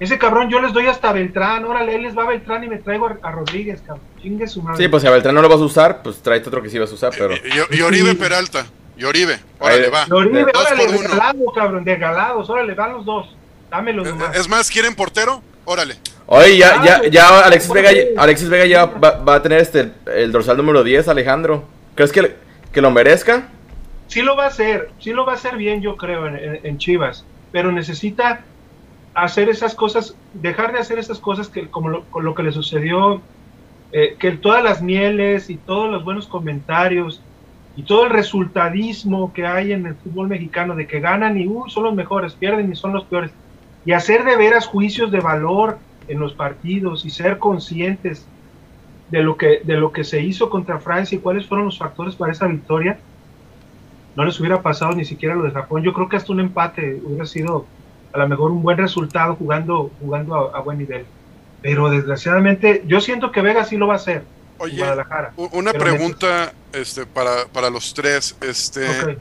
Ese 0.00 0.18
cabrón 0.18 0.48
yo 0.48 0.60
les 0.60 0.72
doy 0.72 0.86
hasta 0.86 1.12
Beltrán, 1.12 1.64
órale, 1.64 1.96
él 1.96 2.02
les 2.02 2.16
va 2.16 2.22
a 2.22 2.26
Beltrán 2.26 2.62
y 2.62 2.68
me 2.68 2.78
traigo 2.78 3.10
a, 3.20 3.30
Rodríguez, 3.32 3.80
cabrón. 3.80 4.04
Chingue 4.22 4.46
su 4.46 4.62
madre. 4.62 4.84
Sí, 4.84 4.88
pues 4.88 5.02
si 5.02 5.08
a 5.08 5.10
Beltrán 5.10 5.34
no 5.34 5.42
lo 5.42 5.48
vas 5.48 5.60
a 5.60 5.64
usar, 5.64 6.02
pues 6.02 6.22
tráete 6.22 6.48
otro 6.48 6.62
que 6.62 6.70
sí 6.70 6.78
vas 6.78 6.90
a 6.90 6.94
usar, 6.94 7.12
pero... 7.16 7.34
Y, 7.70 7.80
Oribe 7.80 8.14
Peralta, 8.14 8.66
y 8.96 9.04
Oribe, 9.04 9.38
órale, 9.58 9.88
va. 9.90 10.06
Y 10.08 10.12
Oribe, 10.12 10.46
órale, 10.54 10.86
de 10.86 10.98
galado, 10.98 11.44
cabrón, 11.54 11.84
de 11.84 11.96
galados, 11.96 12.50
órale, 12.50 12.74
van 12.74 12.92
los 12.92 13.04
dos. 13.04 13.34
Dámelos 13.70 14.06
nomás. 14.06 14.36
Es 14.36 14.48
más, 14.48 14.70
¿quieren 14.70 14.94
portero? 14.94 15.42
Órale. 15.64 15.96
Oye, 16.30 16.58
ya, 16.58 16.82
ya, 16.84 17.08
ya 17.08 17.40
Alexis 17.40 17.72
Vega, 17.72 17.90
Alexis 18.18 18.48
Vega 18.48 18.66
ya 18.66 18.84
va, 18.84 19.34
a 19.34 19.42
tener 19.42 19.60
este 19.60 19.92
el 20.14 20.30
dorsal 20.30 20.56
número 20.56 20.84
10, 20.84 21.08
Alejandro. 21.08 21.64
¿Crees 21.94 22.12
que, 22.12 22.36
que 22.72 22.80
lo 22.80 22.90
merezca? 22.90 23.48
Sí 24.08 24.22
lo 24.22 24.36
va 24.36 24.44
a 24.44 24.48
hacer, 24.48 24.90
sí 25.00 25.12
lo 25.12 25.26
va 25.26 25.32
a 25.32 25.36
hacer 25.36 25.56
bien, 25.56 25.82
yo 25.82 25.96
creo, 25.96 26.26
en, 26.26 26.78
Chivas. 26.78 27.24
Pero 27.52 27.72
necesita 27.72 28.40
hacer 29.14 29.48
esas 29.48 29.74
cosas, 29.74 30.14
dejar 30.34 30.72
de 30.72 30.78
hacer 30.78 30.98
esas 30.98 31.18
cosas 31.18 31.48
que 31.48 31.68
como 31.68 31.88
lo, 31.88 32.34
que 32.34 32.42
le 32.42 32.52
sucedió, 32.52 33.20
eh, 33.92 34.16
que 34.18 34.32
todas 34.32 34.62
las 34.62 34.82
mieles 34.82 35.50
y 35.50 35.56
todos 35.56 35.90
los 35.90 36.04
buenos 36.04 36.26
comentarios 36.26 37.22
y 37.76 37.82
todo 37.82 38.04
el 38.04 38.10
resultadismo 38.10 39.32
que 39.32 39.46
hay 39.46 39.72
en 39.72 39.86
el 39.86 39.94
fútbol 39.94 40.28
mexicano 40.28 40.74
de 40.74 40.86
que 40.86 41.00
ganan 41.00 41.38
y 41.38 41.46
uh, 41.46 41.68
son 41.68 41.84
los 41.84 41.94
mejores, 41.94 42.34
pierden 42.34 42.72
y 42.72 42.76
son 42.76 42.92
los 42.92 43.04
peores. 43.04 43.30
Y 43.84 43.92
hacer 43.92 44.24
de 44.24 44.36
veras 44.36 44.66
juicios 44.66 45.10
de 45.10 45.20
valor 45.20 45.78
en 46.08 46.18
los 46.18 46.34
partidos 46.34 47.04
y 47.04 47.10
ser 47.10 47.38
conscientes 47.38 48.26
de 49.10 49.22
lo 49.22 49.36
que 49.36 49.60
de 49.64 49.76
lo 49.76 49.92
que 49.92 50.04
se 50.04 50.20
hizo 50.20 50.50
contra 50.50 50.80
Francia 50.80 51.16
y 51.16 51.20
cuáles 51.20 51.46
fueron 51.46 51.66
los 51.66 51.78
factores 51.78 52.14
para 52.14 52.32
esa 52.32 52.46
victoria, 52.46 52.98
no 54.16 54.24
les 54.24 54.38
hubiera 54.40 54.60
pasado 54.60 54.92
ni 54.92 55.04
siquiera 55.04 55.34
lo 55.34 55.44
de 55.44 55.52
Japón. 55.52 55.82
Yo 55.82 55.92
creo 55.92 56.08
que 56.08 56.16
hasta 56.16 56.32
un 56.32 56.40
empate 56.40 57.00
hubiera 57.04 57.24
sido 57.24 57.66
a 58.12 58.18
lo 58.18 58.28
mejor 58.28 58.50
un 58.50 58.62
buen 58.62 58.78
resultado 58.78 59.36
jugando 59.36 59.90
jugando 60.00 60.54
a, 60.54 60.60
buen 60.60 60.78
nivel. 60.78 61.04
Pero 61.62 61.90
desgraciadamente 61.90 62.82
yo 62.86 63.00
siento 63.00 63.32
que 63.32 63.42
Vega 63.42 63.64
sí 63.64 63.76
lo 63.76 63.86
va 63.86 63.94
a 63.94 63.96
hacer. 63.96 64.22
Oye, 64.58 64.78
Guadalajara, 64.78 65.32
una 65.52 65.72
pregunta 65.72 66.52
este, 66.72 67.06
para, 67.06 67.46
para 67.52 67.70
los 67.70 67.94
tres. 67.94 68.36
Este, 68.40 69.18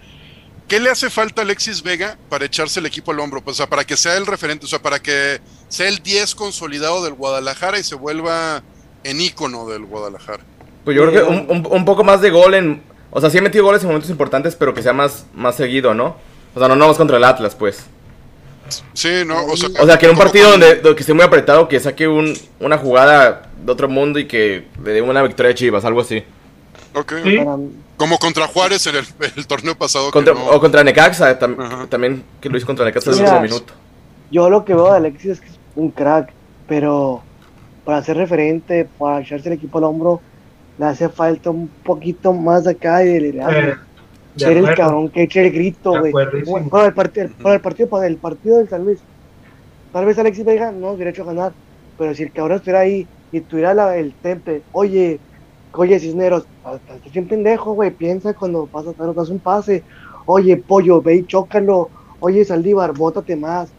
¿Qué 0.67 0.81
le 0.81 0.89
hace 0.89 1.09
falta 1.09 1.41
a 1.41 1.45
Alexis 1.45 1.81
Vega 1.81 2.17
para 2.27 2.45
echarse 2.45 2.79
el 2.79 2.85
equipo 2.85 3.11
al 3.11 3.19
hombro? 3.19 3.41
Pues, 3.41 3.55
o 3.55 3.57
sea, 3.57 3.69
para 3.69 3.85
que 3.85 3.95
sea 3.95 4.17
el 4.17 4.25
referente, 4.25 4.65
o 4.65 4.67
sea, 4.67 4.81
para 4.81 4.99
que 4.99 5.39
sea 5.69 5.87
el 5.87 5.99
10 5.99 6.35
consolidado 6.35 7.03
del 7.03 7.13
Guadalajara 7.13 7.79
y 7.79 7.83
se 7.83 7.95
vuelva 7.95 8.63
en 9.03 9.21
ícono 9.21 9.67
del 9.69 9.85
Guadalajara. 9.85 10.43
Pues 10.83 10.97
yo 10.97 11.07
creo 11.07 11.25
que 11.25 11.31
un, 11.31 11.67
un, 11.69 11.85
poco 11.85 12.03
más 12.03 12.19
de 12.21 12.31
gol 12.31 12.53
en... 12.53 12.81
O 13.11 13.21
sea, 13.21 13.29
sí 13.29 13.37
ha 13.37 13.41
metido 13.41 13.63
goles 13.63 13.81
en 13.83 13.87
momentos 13.87 14.09
importantes, 14.09 14.55
pero 14.55 14.73
que 14.73 14.81
sea 14.81 14.93
más, 14.93 15.25
más 15.33 15.55
seguido, 15.55 15.93
¿no? 15.93 16.17
O 16.53 16.59
sea, 16.59 16.67
no, 16.67 16.75
no 16.75 16.85
vamos 16.85 16.97
contra 16.97 17.15
el 17.15 17.23
Atlas, 17.23 17.55
pues. 17.55 17.85
Sí, 18.93 19.23
no, 19.25 19.45
o 19.45 19.57
sea... 19.57 19.69
O 19.79 19.85
sea, 19.85 19.97
que 19.97 20.05
en 20.05 20.11
un 20.11 20.17
partido 20.17 20.51
donde, 20.51 20.81
que 20.81 20.99
esté 21.01 21.13
muy 21.13 21.23
apretado, 21.23 21.67
que 21.67 21.79
saque 21.79 22.07
un, 22.07 22.33
una 22.59 22.77
jugada 22.77 23.49
de 23.63 23.71
otro 23.71 23.89
mundo 23.89 24.19
y 24.19 24.27
que 24.27 24.67
le 24.83 24.93
dé 24.93 25.01
una 25.01 25.21
victoria 25.23 25.49
de 25.49 25.55
Chivas, 25.55 25.85
algo 25.85 26.01
así. 26.01 26.23
Ok. 26.93 27.13
Como 27.95 28.17
contra 28.17 28.47
Juárez 28.47 28.87
en 28.87 28.95
el, 28.95 29.47
torneo 29.47 29.75
pasado. 29.75 30.09
O 30.09 30.59
contra 30.59 30.83
Necaxa, 30.83 31.37
también 31.89 32.23
que 32.39 32.49
lo 32.49 32.57
hizo 32.57 32.67
contra 32.67 32.85
Necaxa 32.85 33.11
en 33.11 33.17
el 33.17 33.23
último 33.23 33.41
minuto. 33.41 33.73
Yo 34.31 34.49
lo 34.49 34.65
que 34.65 34.73
veo 34.73 34.91
de 34.91 34.97
Alexis 34.97 35.31
es 35.31 35.39
que 35.39 35.47
es 35.47 35.59
un 35.75 35.91
crack, 35.91 36.31
pero 36.67 37.23
para 37.85 38.03
ser 38.03 38.17
referente, 38.17 38.87
para 38.97 39.21
echarse 39.21 39.47
el 39.47 39.55
equipo 39.55 39.77
al 39.77 39.85
hombro, 39.85 40.21
le 40.77 40.85
hace 40.85 41.09
falta 41.09 41.49
un 41.49 41.69
poquito 41.83 42.33
más 42.33 42.65
de 42.65 42.71
acá 42.71 43.03
y 43.03 43.07
de 43.07 43.21
liderazgo. 43.21 43.59
Eh, 43.59 43.75
ser 44.37 44.57
el 44.57 44.75
cabrón 44.75 45.09
que 45.09 45.23
eche 45.23 45.45
el 45.45 45.51
grito, 45.51 45.99
güey. 45.99 46.11
Para 46.69 46.87
el, 46.87 46.93
partido, 46.93 47.29
para 47.41 47.55
el 47.55 47.61
partido, 47.61 47.89
para 47.89 48.07
el 48.07 48.17
partido 48.17 48.57
del 48.57 48.69
San 48.69 48.85
Luis. 48.85 48.99
Tal 49.91 50.05
vez 50.05 50.17
Alexis 50.19 50.45
Vega 50.45 50.71
no 50.71 50.95
derecho 50.95 51.23
a 51.23 51.25
ganar, 51.25 51.53
pero 51.97 52.13
si 52.13 52.23
el 52.23 52.31
cabrón 52.31 52.57
estuviera 52.57 52.81
ahí 52.81 53.07
y 53.31 53.39
tuviera 53.41 53.97
el 53.97 54.13
temple, 54.13 54.61
oye, 54.71 55.19
oye 55.73 55.99
Cisneros, 55.99 56.45
estás 56.75 57.11
bien 57.11 57.27
pendejo, 57.27 57.73
güey, 57.73 57.91
piensa 57.91 58.33
cuando 58.33 58.65
pasas, 58.67 58.95
das 58.97 59.29
un 59.29 59.39
pase, 59.39 59.83
oye, 60.25 60.57
pollo, 60.57 61.01
ve 61.01 61.15
y 61.15 61.25
chócalo, 61.25 61.89
oye, 62.19 62.45
Saldívar, 62.45 62.93
bótate 62.93 63.35
más, 63.35 63.69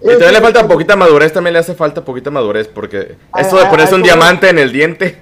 y 0.00 0.06
todavía 0.06 0.32
le 0.32 0.40
falta 0.40 0.68
poquita 0.68 0.94
madurez, 0.96 1.32
también 1.32 1.54
le 1.54 1.58
hace 1.58 1.74
falta 1.74 2.04
poquita 2.04 2.30
madurez, 2.30 2.68
porque 2.68 3.16
esto 3.36 3.56
de 3.56 3.66
ponerse 3.66 3.94
un 3.94 4.02
diamante 4.02 4.48
en 4.48 4.58
el 4.58 4.72
diente. 4.72 5.18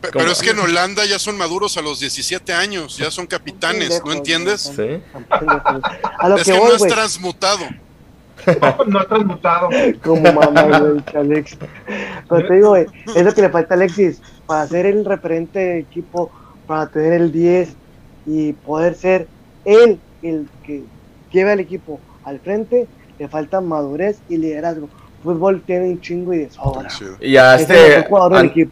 Pero, 0.00 0.30
es 0.30 0.40
que 0.40 0.50
en 0.50 0.58
Holanda 0.58 1.04
ya 1.04 1.18
son 1.18 1.36
maduros 1.36 1.76
a 1.76 1.82
los 1.82 2.00
17 2.00 2.52
años, 2.52 2.96
ya 2.96 3.10
son 3.10 3.26
capitanes, 3.26 4.02
¿no 4.04 4.12
entiendes? 4.12 4.72
Sí. 4.74 4.82
es 4.82 6.44
que, 6.44 6.52
no 6.52 6.66
has 6.66 6.82
transmutado. 6.82 7.64
no 8.86 8.98
ha 8.98 9.06
transmutado. 9.06 9.68
Como 10.02 10.32
mamá, 10.32 10.78
güey, 10.78 11.02
Alex. 11.14 11.58
Pero 12.28 12.48
te 12.48 12.54
digo, 12.54 12.76
es 12.76 12.88
lo 13.22 13.34
que 13.34 13.42
le 13.42 13.50
falta 13.50 13.74
a 13.74 13.76
Alexis 13.76 14.22
para 14.46 14.66
ser 14.66 14.86
el 14.86 15.04
referente 15.04 15.58
de 15.58 15.78
equipo, 15.80 16.30
para 16.66 16.86
tener 16.88 17.12
el 17.12 17.32
10 17.32 17.68
y 18.26 18.52
poder 18.54 18.94
ser 18.94 19.28
él 19.64 20.00
el 20.22 20.48
que 20.64 20.82
lleve 21.30 21.52
al 21.52 21.60
equipo 21.60 22.00
al 22.24 22.40
frente 22.40 22.86
le 23.18 23.28
falta 23.28 23.60
madurez 23.60 24.18
y 24.28 24.38
liderazgo. 24.38 24.88
Fútbol 25.22 25.62
tiene 25.66 25.88
un 25.90 26.00
chingo 26.00 26.32
y 26.32 26.38
de 26.38 26.50
sobra. 26.50 26.88
Y 27.20 27.36
a 27.36 27.56
este, 27.56 28.06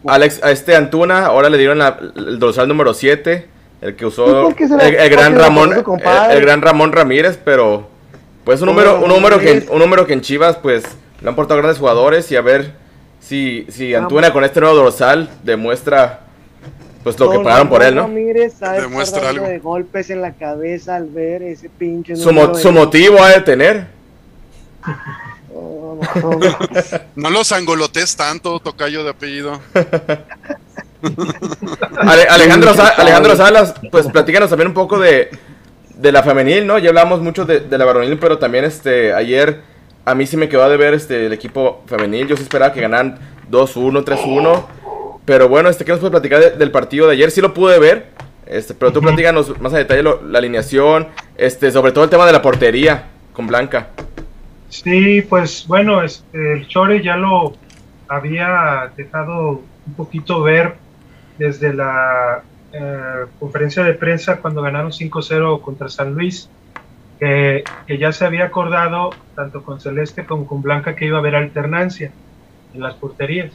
Alex, 0.07 0.43
a 0.43 0.51
este 0.51 0.75
Antuna, 0.75 1.27
ahora 1.27 1.51
le 1.51 1.59
dieron 1.59 1.81
el 2.17 2.39
dorsal 2.39 2.67
número 2.69 2.95
7, 2.95 3.47
el 3.83 3.97
que 3.97 4.07
usó 4.07 4.49
el, 4.49 5.11
gran 5.11 5.37
Ramón, 5.37 5.73
el, 5.73 6.41
gran 6.41 6.63
Ramón 6.63 6.93
Ramírez, 6.93 7.39
pero 7.45 7.89
pues 8.45 8.63
un 8.63 8.67
número, 8.67 9.01
un 9.01 9.09
número 9.09 9.39
que 9.39 9.67
un 9.71 9.79
número 9.79 10.07
que 10.07 10.15
en 10.15 10.23
Chivas 10.23 10.57
pues 10.57 10.85
le 11.21 11.29
han 11.29 11.37
portado 11.37 11.59
grandes 11.59 11.79
jugadores 11.79 12.33
y 12.33 12.37
a 12.37 12.41
ver 12.41 12.73
si, 13.21 13.67
si 13.69 13.95
Antuna 13.95 14.33
con 14.33 14.43
este 14.43 14.61
nuevo 14.61 14.75
dorsal 14.75 15.29
demuestra 15.45 16.21
pues 17.05 17.19
lo 17.21 17.31
que 17.31 17.39
pagaron 17.41 17.69
por 17.69 17.83
él, 17.83 17.95
¿no? 17.95 18.09
Demuestra 18.09 19.29
algo. 19.29 19.47
de 19.47 19.59
golpes 19.59 20.11
en 20.11 20.23
la 20.23 20.33
cabeza 20.33 20.97
al 20.97 21.09
ver 21.09 21.43
ese 21.43 21.69
pinche 21.69 22.17
su, 22.17 22.31
su 22.55 22.73
motivo 22.73 23.23
ha 23.23 23.31
de 23.31 23.41
tener 23.43 23.87
no 27.17 27.31
los 27.31 27.53
angolotes 27.53 28.17
tanto, 28.17 28.61
tocayo 28.61 29.05
de 29.05 29.11
apellido. 29.11 29.61
Alejandro, 31.99 32.73
Alejandro 32.97 33.37
Salas, 33.37 33.75
pues 33.91 34.07
platícanos 34.09 34.51
también 34.51 34.69
un 34.69 34.75
poco 34.75 34.99
de, 34.99 35.31
la 36.01 36.23
femenil, 36.23 36.67
¿no? 36.67 36.79
Ya 36.79 36.89
hablamos 36.89 37.21
mucho 37.21 37.45
de, 37.45 37.67
la 37.71 37.85
varonil, 37.85 38.19
pero 38.19 38.39
también 38.39 38.65
este 38.65 39.13
ayer 39.13 39.63
a 40.05 40.15
mí 40.15 40.27
sí 40.27 40.37
me 40.37 40.49
quedó 40.49 40.69
de 40.69 40.77
ver 40.77 40.95
este 40.95 41.27
el 41.27 41.33
equipo 41.33 41.83
femenil. 41.87 42.27
Yo 42.27 42.37
sí 42.37 42.43
esperaba 42.43 42.73
que 42.73 42.81
ganaran 42.81 43.19
2-1, 43.51 44.05
3-1. 44.05 44.65
Pero 45.25 45.49
bueno, 45.49 45.69
este, 45.69 45.85
¿qué 45.85 45.93
nos 45.93 46.01
puedes 46.01 46.13
platicar 46.13 46.57
del 46.57 46.71
partido 46.71 47.07
de 47.07 47.13
ayer? 47.13 47.31
Sí 47.31 47.43
lo 47.43 47.53
pude 47.53 47.79
ver, 47.79 48.07
este, 48.47 48.73
pero 48.73 48.93
tú 48.93 49.03
platícanos 49.03 49.61
más 49.61 49.75
a 49.75 49.77
detalle 49.77 50.03
la 50.03 50.39
alineación, 50.39 51.09
este, 51.37 51.71
sobre 51.71 51.93
todo 51.93 52.05
el 52.05 52.11
tema 52.11 52.25
de 52.25 52.33
la 52.33 52.41
portería 52.41 53.09
con 53.35 53.47
Blanca. 53.47 53.91
Sí, 54.69 55.23
pues 55.23 55.67
bueno, 55.67 56.03
este, 56.03 56.53
el 56.53 56.69
Chore 56.69 57.03
ya 57.03 57.17
lo 57.17 57.55
había 58.07 58.93
dejado 58.97 59.63
un 59.87 59.95
poquito 59.95 60.43
ver 60.43 60.75
desde 61.39 61.73
la 61.73 62.43
eh, 62.73 63.27
conferencia 63.39 63.83
de 63.83 63.95
prensa 63.95 64.41
cuando 64.41 64.61
ganaron 64.61 64.91
5-0 64.91 65.63
contra 65.63 65.89
San 65.89 66.15
Luis, 66.15 66.51
que, 67.19 67.65
ya 67.99 68.13
se 68.13 68.27
había 68.27 68.45
acordado 68.45 69.11
tanto 69.35 69.63
con 69.63 69.81
Celeste 69.81 70.27
como 70.27 70.47
con 70.47 70.61
Blanca 70.61 70.95
que 70.95 71.07
iba 71.07 71.17
a 71.17 71.21
haber 71.21 71.35
alternancia 71.35 72.13
en 72.75 72.81
las 72.83 72.95
porterías. 72.95 73.53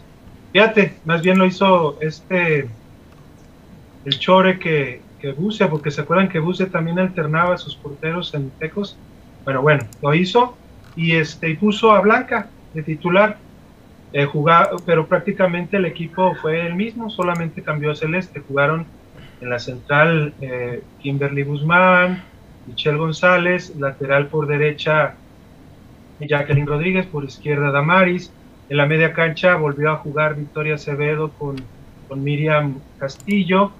Fíjate, 0.51 0.95
más 1.05 1.21
bien 1.21 1.37
lo 1.37 1.45
hizo 1.45 1.97
este 2.01 2.69
el 4.05 4.19
Chore 4.19 4.59
que, 4.59 5.01
que 5.19 5.31
Buse, 5.31 5.67
porque 5.67 5.91
se 5.91 6.01
acuerdan 6.01 6.27
que 6.27 6.39
Buse 6.39 6.65
también 6.65 6.99
alternaba 6.99 7.55
a 7.55 7.57
sus 7.57 7.75
porteros 7.75 8.33
en 8.33 8.49
Tecos. 8.51 8.97
Bueno, 9.45 9.61
bueno, 9.61 9.85
lo 10.01 10.13
hizo 10.13 10.57
y 10.95 11.15
este 11.15 11.49
y 11.49 11.55
puso 11.55 11.91
a 11.91 12.01
Blanca 12.01 12.47
de 12.73 12.83
titular. 12.83 13.37
Eh, 14.13 14.27
pero 14.85 15.07
prácticamente 15.07 15.77
el 15.77 15.85
equipo 15.85 16.35
fue 16.35 16.67
el 16.67 16.75
mismo, 16.75 17.09
solamente 17.09 17.63
cambió 17.63 17.91
a 17.91 17.95
Celeste. 17.95 18.41
Jugaron 18.47 18.85
en 19.41 19.49
la 19.49 19.59
central 19.59 20.33
eh, 20.39 20.83
Kimberly 21.01 21.43
Guzmán, 21.43 22.23
Michelle 22.67 22.97
González, 22.97 23.75
lateral 23.75 24.27
por 24.27 24.47
derecha 24.47 25.15
Jacqueline 26.19 26.67
Rodríguez, 26.67 27.07
por 27.07 27.23
izquierda 27.23 27.71
Damaris. 27.71 28.31
En 28.69 28.77
la 28.77 28.85
media 28.85 29.13
cancha 29.13 29.55
volvió 29.55 29.91
a 29.91 29.97
jugar 29.97 30.35
Victoria 30.35 30.75
Acevedo 30.75 31.31
con, 31.31 31.55
con 32.07 32.23
Miriam 32.23 32.75
Castillo 32.99 33.71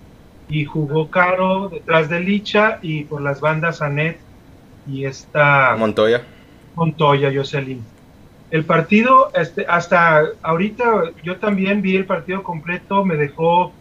y 0.49 0.65
jugó 0.65 1.10
Caro 1.10 1.69
detrás 1.69 2.10
de 2.10 2.19
Licha 2.19 2.80
y 2.81 3.03
por 3.06 3.22
las 3.22 3.40
bandas 3.40 3.81
Anet 3.81 4.19
y 4.85 5.06
esta 5.06 5.76
Montoya 5.77 6.22
Montoya, 6.76 7.32
Jocelyn. 7.34 7.84
El 8.52 8.66
partido, 8.66 9.32
este, 9.34 9.66
hasta 9.68 10.24
ahorita 10.44 11.12
yo 11.24 11.38
también 11.38 11.82
vi 11.82 11.95
el 11.95 12.06
partido 12.06 12.44
completo, 12.44 13.04
me 13.04 13.16
dejó 13.16 13.72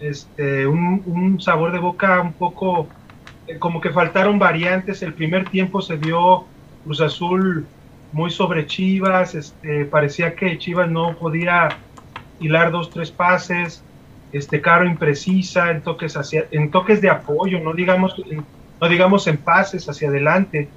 este, 0.00 0.66
un, 0.66 1.38
sabor 1.40 1.72
de 1.72 1.78
boca 1.78 2.20
un 2.22 2.32
poco, 2.32 2.88
eh, 3.46 3.58
como 3.58 3.80
que 3.80 3.90
faltaron 3.90 4.38
variantes. 4.38 5.02
El 5.02 5.12
primer 5.12 5.48
tiempo 5.50 5.82
se 5.82 5.96
vio 5.96 6.46
Cruz 6.84 7.00
Azul 7.00 7.66
muy 8.12 8.30
sobre 8.30 8.66
Chivas, 8.66 9.34
este, 9.34 9.84
parecía 9.84 10.34
que 10.34 10.56
Chivas 10.58 10.88
no 10.88 11.16
podía 11.16 11.68
hilar 12.40 12.70
dos, 12.70 12.88
tres 12.88 13.10
pases, 13.10 13.82
este 14.32 14.60
Caro 14.60 14.86
imprecisa 14.86 15.70
en 15.70 15.82
toques 15.82 16.16
hacia, 16.16 16.46
en 16.50 16.70
toques 16.70 17.02
de 17.02 17.10
apoyo, 17.10 17.60
no 17.60 17.74
digamos, 17.74 18.14
no 18.80 18.88
digamos 18.88 19.26
en 19.26 19.36
pases 19.36 19.88
hacia 19.88 20.08
adelante 20.08 20.68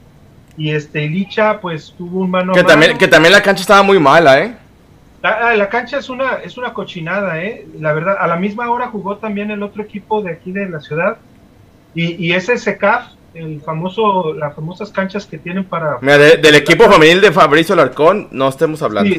y 0.59 0.71
este 0.71 1.07
Licha 1.07 1.59
pues 1.61 1.95
tuvo 1.97 2.19
un 2.19 2.29
mano 2.29 2.53
que 2.53 2.63
también 2.63 2.97
que 2.97 3.07
también 3.07 3.33
la 3.33 3.41
cancha 3.41 3.61
estaba 3.61 3.81
muy 3.81 3.97
mala 3.97 4.43
eh 4.43 4.53
la, 5.23 5.55
la, 5.55 5.69
cancha 5.69 5.97
es 5.97 6.09
una 6.09 6.35
es 6.43 6.57
una 6.57 6.73
cochinada 6.73 7.41
eh 7.41 7.65
la 7.79 7.93
verdad 7.93 8.17
a 8.19 8.27
la 8.27 8.35
misma 8.35 8.69
hora 8.69 8.87
jugó 8.87 9.17
también 9.17 9.51
el 9.51 9.63
otro 9.63 9.81
equipo 9.81 10.21
de 10.21 10.31
aquí 10.31 10.51
de 10.51 10.69
la 10.69 10.81
ciudad 10.81 11.17
y, 11.95 12.23
y 12.23 12.33
ese 12.33 12.57
SECAF 12.57 13.07
el 13.33 13.61
famoso 13.61 14.33
las 14.33 14.53
famosas 14.53 14.91
canchas 14.91 15.25
que 15.25 15.37
tienen 15.37 15.63
para 15.63 15.97
Mira, 16.01 16.17
del 16.17 16.55
equipo 16.55 16.89
femenil 16.91 17.21
de 17.21 17.31
Fabricio 17.31 17.75
Larcón 17.75 18.27
no 18.31 18.49
estemos 18.49 18.81
hablando. 18.81 19.15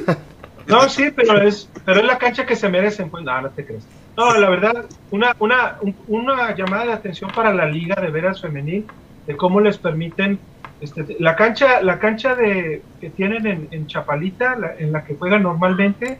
No 0.67 0.89
sí 0.89 1.11
pero 1.15 1.41
es 1.41 1.71
pero 1.87 2.01
es 2.01 2.07
la 2.07 2.19
cancha 2.19 2.45
que 2.45 2.55
se 2.55 2.69
merecen 2.69 3.09
pues 3.09 3.25
no 3.25 3.41
no 3.41 3.49
te 3.49 3.65
crees 3.65 3.87
no 4.17 4.37
la 4.37 4.51
verdad 4.51 4.85
una 5.11 5.35
una 5.39 5.79
una 6.07 6.55
llamada 6.55 6.85
de 6.85 6.93
atención 6.93 7.31
para 7.35 7.55
la 7.55 7.67
liga 7.67 7.97
de 8.01 8.11
veras 8.11 8.43
femenil 8.43 8.87
de 9.27 9.37
cómo 9.37 9.61
les 9.61 9.79
permiten 9.79 10.39
este, 10.81 11.17
la 11.19 11.37
cancha, 11.37 11.83
la 11.83 11.99
cancha 11.99 12.35
de, 12.35 12.83
que 13.01 13.11
tienen 13.11 13.69
en, 13.71 13.87
Chapalita, 13.87 14.57
en 14.79 14.93
la 14.93 15.05
que 15.05 15.15
juegan 15.15 15.43
normalmente, 15.43 16.19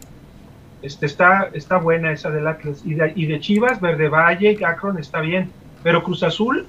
este, 0.83 1.07
está, 1.07 1.51
está 1.53 1.79
buena 1.79 2.13
esa 2.13 2.31
del 2.31 2.47
Atlas. 2.47 2.83
Y 2.85 2.95
de, 2.95 3.13
y 3.15 3.27
de 3.27 3.41
Chivas, 3.41 3.81
Verde 3.81 4.09
Valle, 4.09 4.59
Akron 4.65 4.99
está 4.99 5.21
bien. 5.21 5.51
Pero 5.83 6.03
Cruz 6.03 6.23
Azul, 6.23 6.67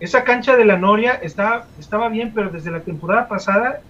esa 0.00 0.24
cancha 0.24 0.56
de 0.56 0.64
la 0.64 0.76
Noria 0.76 1.14
está, 1.14 1.66
estaba 1.78 2.08
bien, 2.08 2.32
pero 2.34 2.50
desde 2.50 2.70
la 2.70 2.80
temporada 2.80 3.28
pasada, 3.28 3.80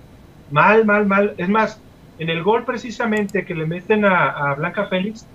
mal, 0.50 0.84
mal, 0.84 1.06
mal. 1.06 1.34
Es 1.38 1.48
más, 1.48 1.80
en 2.18 2.28
el 2.28 2.42
gol 2.42 2.64
precisamente 2.64 3.44
que 3.44 3.54
le 3.54 3.66
meten 3.66 4.04
a, 4.04 4.54
Blanca 4.54 4.86
Félix, 4.86 5.26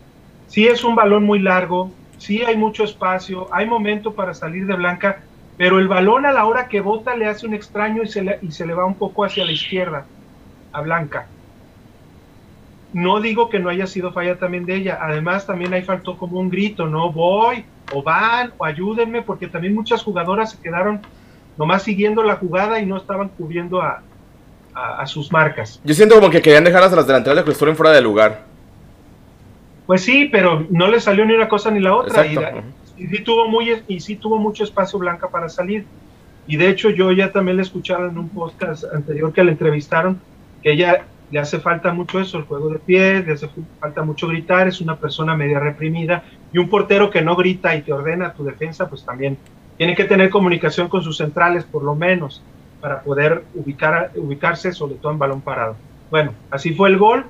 sí 0.48 0.68
es 0.68 0.84
un 0.84 0.96
balón 0.96 1.24
muy 1.24 1.40
largo, 1.40 1.92
sí 2.18 2.44
hay 2.44 2.56
mucho 2.56 2.84
espacio, 2.84 3.48
hay 3.52 3.66
momento 3.66 4.14
para 4.14 4.34
salir 4.34 4.66
de 4.68 4.76
Blanca, 4.76 5.24
pero 5.58 5.80
el 5.80 5.88
balón 5.88 6.26
a 6.26 6.32
la 6.32 6.46
hora 6.46 6.68
que 6.68 6.82
bota 6.82 7.16
le 7.16 7.28
hace 7.28 7.48
un 7.48 7.54
extraño 7.54 8.04
y 8.04 8.08
se 8.08 8.22
le, 8.22 8.40
y 8.42 8.52
se 8.52 8.66
le 8.66 8.74
va 8.74 8.86
un 8.86 8.96
poco 8.96 9.26
hacia 9.26 9.46
la 9.46 9.52
izquierda 9.52 10.06
a 10.72 10.82
Blanca. 10.82 11.28
No 12.94 13.20
digo 13.20 13.50
que 13.50 13.60
no 13.60 13.70
haya 13.70 13.88
sido 13.88 14.14
falla 14.14 14.38
también 14.38 14.66
de 14.66 14.76
ella, 14.76 15.00
además 15.02 15.46
también 15.46 15.74
ahí 15.74 15.82
faltó 15.82 16.18
como 16.18 16.40
un 16.40 16.50
grito, 16.50 16.88
no 16.88 17.12
voy, 17.12 17.66
o 17.92 18.04
van, 18.04 18.54
o 18.58 18.66
ayúdenme, 18.66 19.22
porque 19.22 19.48
también 19.48 19.74
muchas 19.74 20.04
jugadoras 20.04 20.52
se 20.52 20.62
quedaron 20.62 21.02
nomás 21.58 21.84
siguiendo 21.84 22.24
la 22.24 22.36
jugada 22.36 22.80
y 22.80 22.86
no 22.86 22.98
estaban 22.98 23.30
cubriendo 23.30 23.82
a, 23.82 24.04
a, 24.74 25.06
sus 25.08 25.32
marcas. 25.32 25.82
Yo 25.84 25.94
siento 25.94 26.16
como 26.16 26.30
que 26.30 26.42
querían 26.42 26.64
dejar 26.64 26.84
a 26.84 26.90
las 26.90 27.08
delanteras 27.08 27.44
de 27.44 27.70
en 27.70 27.76
fuera 27.76 27.92
de 27.92 28.02
lugar. 28.02 28.42
Pues 29.88 30.04
sí, 30.04 30.30
pero 30.32 30.66
no 30.70 30.88
le 30.88 31.00
salió 31.00 31.26
ni 31.26 31.34
una 31.34 31.50
cosa 31.50 31.72
ni 31.72 31.80
la 31.80 31.96
otra. 31.96 32.26
Y, 32.26 32.38
sí 32.98 33.24
tuvo 33.24 33.48
muy, 33.48 33.84
y 33.88 34.00
sí 34.00 34.16
tuvo 34.16 34.38
mucho 34.38 34.64
espacio 34.64 35.00
Blanca 35.00 35.30
para 35.30 35.50
salir. 35.50 35.86
Y 36.48 36.58
de 36.58 36.70
hecho 36.70 36.90
yo 36.90 37.12
ya 37.12 37.32
también 37.32 37.58
le 37.58 37.64
escuchaba 37.64 38.08
en 38.08 38.18
un 38.18 38.30
podcast 38.30 38.86
anterior 38.94 39.34
que 39.34 39.44
le 39.44 39.52
entrevistaron, 39.52 40.20
que 40.64 40.72
ella 40.72 41.06
le 41.30 41.40
hace 41.40 41.60
falta 41.60 41.92
mucho 41.92 42.20
eso, 42.20 42.38
el 42.38 42.46
juego 42.46 42.70
de 42.70 42.80
pie, 42.80 43.22
le 43.22 43.34
hace 43.34 43.50
falta 43.80 44.04
mucho 44.04 44.28
gritar, 44.28 44.68
es 44.68 44.80
una 44.80 44.96
persona 44.96 45.36
media 45.36 45.60
reprimida 45.60 46.24
y 46.54 46.58
un 46.58 46.70
portero 46.70 47.10
que 47.10 47.22
no 47.22 47.36
grita 47.36 47.76
y 47.76 47.82
te 47.82 47.92
ordena 47.92 48.34
tu 48.34 48.46
defensa, 48.46 48.88
pues 48.88 49.04
también 49.04 49.38
tiene 49.78 49.96
que 49.96 50.06
tener 50.06 50.30
comunicación 50.30 50.88
con 50.88 51.04
sus 51.04 51.18
centrales 51.18 51.66
por 51.66 51.84
lo 51.84 51.96
menos 51.96 52.42
para 52.80 53.02
poder 53.02 53.44
ubicar, 53.54 54.12
ubicarse 54.16 54.72
sobre 54.72 54.96
todo 54.96 55.12
en 55.12 55.20
balón 55.20 55.42
parado. 55.42 55.76
Bueno, 56.10 56.34
así 56.50 56.74
fue 56.74 56.90
el 56.90 56.98
gol 56.98 57.26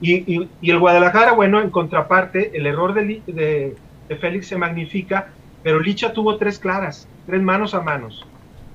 y, 0.00 0.48
el 0.62 0.78
Guadalajara, 0.78 1.32
bueno, 1.32 1.60
en 1.60 1.70
contraparte, 1.70 2.56
el 2.56 2.66
error 2.66 2.94
de, 2.94 3.76
Félix 4.16 4.48
se 4.48 4.58
magnifica, 4.58 5.28
pero 5.62 5.80
Licha 5.80 6.12
tuvo 6.12 6.36
tres 6.36 6.58
claras, 6.58 7.08
tres 7.26 7.42
manos 7.42 7.74
a 7.74 7.80
manos. 7.80 8.26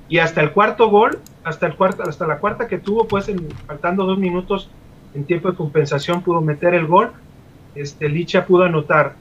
Y 0.08 0.20
hasta 0.20 0.42
el 0.42 0.52
cuarto 0.52 0.90
gol, 0.90 1.20
hasta, 1.44 1.66
el 1.68 1.76
cuarto, 1.76 2.04
hasta 2.04 2.28
la 2.28 2.38
cuarta 2.38 2.68
que 2.68 2.78
tuvo, 2.78 3.08
pues 3.08 3.32
faltando 3.66 4.06
dos 4.06 4.20
minutos 4.20 4.70
en 5.14 5.26
tiempo 5.26 5.50
de 5.50 5.58
compensación, 5.58 6.22
pudo 6.22 6.42
meter 6.42 6.74
el 6.74 6.86
gol. 6.86 7.12
Este, 7.74 8.08
Licha 8.10 8.46
pudo 8.46 8.64
anotar. 8.64 9.16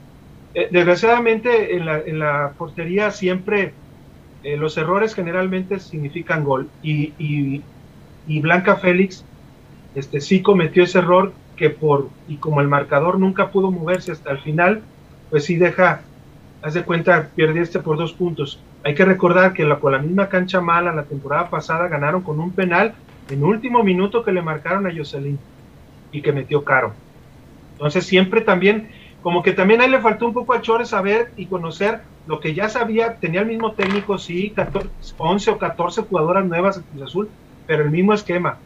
Eh, 0.54 0.68
desgraciadamente 0.70 1.76
en 1.76 1.86
la, 1.86 1.98
en 1.98 2.18
la 2.20 2.52
portería 2.56 3.10
siempre 3.10 3.72
eh, 4.44 4.56
los 4.56 4.76
errores 4.76 5.14
generalmente 5.14 5.80
significan 5.80 6.44
gol 6.44 6.68
y, 6.82 7.12
y, 7.18 8.40
Blanca 8.40 8.76
Félix 8.76 9.24
este, 9.94 10.20
sí 10.20 10.42
cometió 10.42 10.84
ese 10.84 10.98
error 10.98 11.32
que 11.56 11.70
por, 11.70 12.08
y 12.28 12.36
como 12.36 12.60
el 12.60 12.68
marcador 12.68 13.18
nunca 13.18 13.50
pudo 13.50 13.70
moverse 13.70 14.12
hasta 14.12 14.30
el 14.30 14.38
final, 14.38 14.82
pues 15.35 15.47
sí 15.47 15.56
deja, 15.56 16.02
haz 16.62 16.74
de 16.74 16.85
cuenta, 16.85 17.28
este 17.36 17.81
por 17.81 17.97
dos 17.97 18.12
puntos. 18.12 18.61
Hay 18.85 18.94
que 18.94 19.05
recordar 19.05 19.52
que 19.52 19.69
con 19.81 19.90
la 19.90 19.98
misma 19.98 20.28
cancha 20.28 20.61
mala 20.61 20.93
la 20.93 21.02
temporada 21.02 21.51
pasada 21.51 21.89
ganaron 21.89 22.23
con 22.23 22.39
un 22.39 22.52
penal 22.52 22.94
en 23.28 23.43
último 23.43 23.82
minuto 23.82 24.23
que 24.23 24.31
le 24.31 24.43
marcaron 24.43 24.86
a 24.86 24.94
Jocelyn 24.97 25.36
y 26.12 26.23
que 26.23 26.31
metió 26.31 26.62
caro. 26.62 26.93
Entonces 27.73 28.06
siempre 28.06 28.43
también, 28.43 28.90
como 29.24 29.43
que 29.43 29.52
también 29.52 29.81
ahí 29.81 29.90
le 29.90 29.98
faltó 29.98 30.27
un 30.27 30.35
poco 30.35 30.55
a 30.55 30.61
Chores 30.61 30.90
saber 30.90 31.32
y 31.36 31.47
conocer 31.47 32.02
lo 32.28 32.39
que 32.39 32.55
ya 32.55 32.69
sabía, 32.69 33.16
tenía 33.16 33.40
el 33.40 33.48
mismo 33.48 33.73
técnico, 33.73 34.19
sí, 34.19 34.51
14, 34.51 34.89
11 35.19 35.51
o 35.51 35.59
14 35.59 36.02
jugadoras 36.02 36.47
nuevas 36.47 36.77
en 36.77 36.85
Cruz 36.85 37.02
Azul, 37.02 37.28
pero 37.66 37.82
el 37.82 37.90
mismo 37.90 38.15
esquema. 38.15 38.59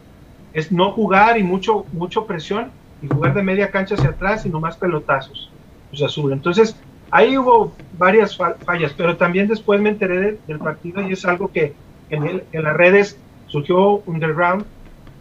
Es 0.53 0.71
no 0.71 0.91
jugar 0.91 1.39
y 1.39 1.43
mucho, 1.43 1.87
mucho 1.93 2.27
presión 2.27 2.69
y 3.01 3.07
jugar 3.07 3.33
de 3.33 3.41
media 3.41 3.71
cancha 3.71 3.95
hacia 3.95 4.11
atrás 4.11 4.45
y 4.45 4.49
nomás 4.49 4.77
pelotazos. 4.77 5.49
Cruz 5.89 6.03
Azul. 6.03 6.33
Entonces, 6.33 6.75
ahí 7.11 7.37
hubo 7.37 7.73
varias 7.97 8.37
fallas, 8.37 8.93
pero 8.95 9.17
también 9.17 9.47
después 9.47 9.81
me 9.81 9.89
enteré 9.89 10.37
del 10.47 10.59
partido 10.59 11.01
y 11.01 11.13
es 11.13 11.25
algo 11.25 11.51
que 11.51 11.73
en, 12.09 12.43
en 12.51 12.63
las 12.63 12.75
redes 12.75 13.17
surgió 13.47 14.01
underground. 14.05 14.65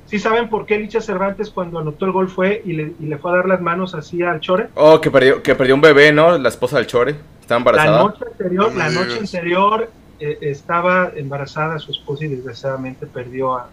¿Sí 0.06 0.18
saben 0.18 0.48
por 0.48 0.64
qué 0.64 0.78
Licha 0.78 1.02
Cervantes 1.02 1.50
cuando 1.50 1.78
anotó 1.78 2.06
el 2.06 2.12
gol 2.12 2.28
fue 2.28 2.62
y 2.64 2.72
le, 2.72 2.92
y 2.98 3.06
le 3.06 3.18
fue 3.18 3.30
a 3.30 3.36
dar 3.36 3.46
las 3.46 3.60
manos 3.60 3.94
así 3.94 4.22
al 4.22 4.40
Chore? 4.40 4.68
Oh, 4.74 5.00
que 5.00 5.10
perdió, 5.10 5.42
que 5.42 5.54
perdió 5.54 5.74
un 5.74 5.82
bebé, 5.82 6.12
¿no? 6.12 6.38
La 6.38 6.48
esposa 6.48 6.78
del 6.78 6.86
Chore. 6.86 7.14
La 7.48 7.58
noche 7.58 8.24
anterior, 8.30 8.74
la 8.74 8.90
noche 8.90 9.18
anterior 9.18 9.90
eh, 10.20 10.38
estaba 10.42 11.12
embarazada 11.16 11.78
su 11.78 11.92
esposa 11.92 12.26
y 12.26 12.28
desgraciadamente 12.28 13.06
perdió 13.06 13.54
a, 13.54 13.70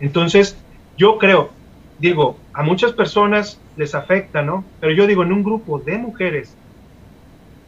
Entonces, 0.00 0.56
yo 0.96 1.16
creo, 1.18 1.50
digo, 1.98 2.36
a 2.60 2.62
muchas 2.62 2.92
personas 2.92 3.58
les 3.78 3.94
afecta, 3.94 4.42
¿no? 4.42 4.66
Pero 4.80 4.92
yo 4.92 5.06
digo, 5.06 5.22
en 5.22 5.32
un 5.32 5.42
grupo 5.42 5.78
de 5.78 5.96
mujeres, 5.96 6.54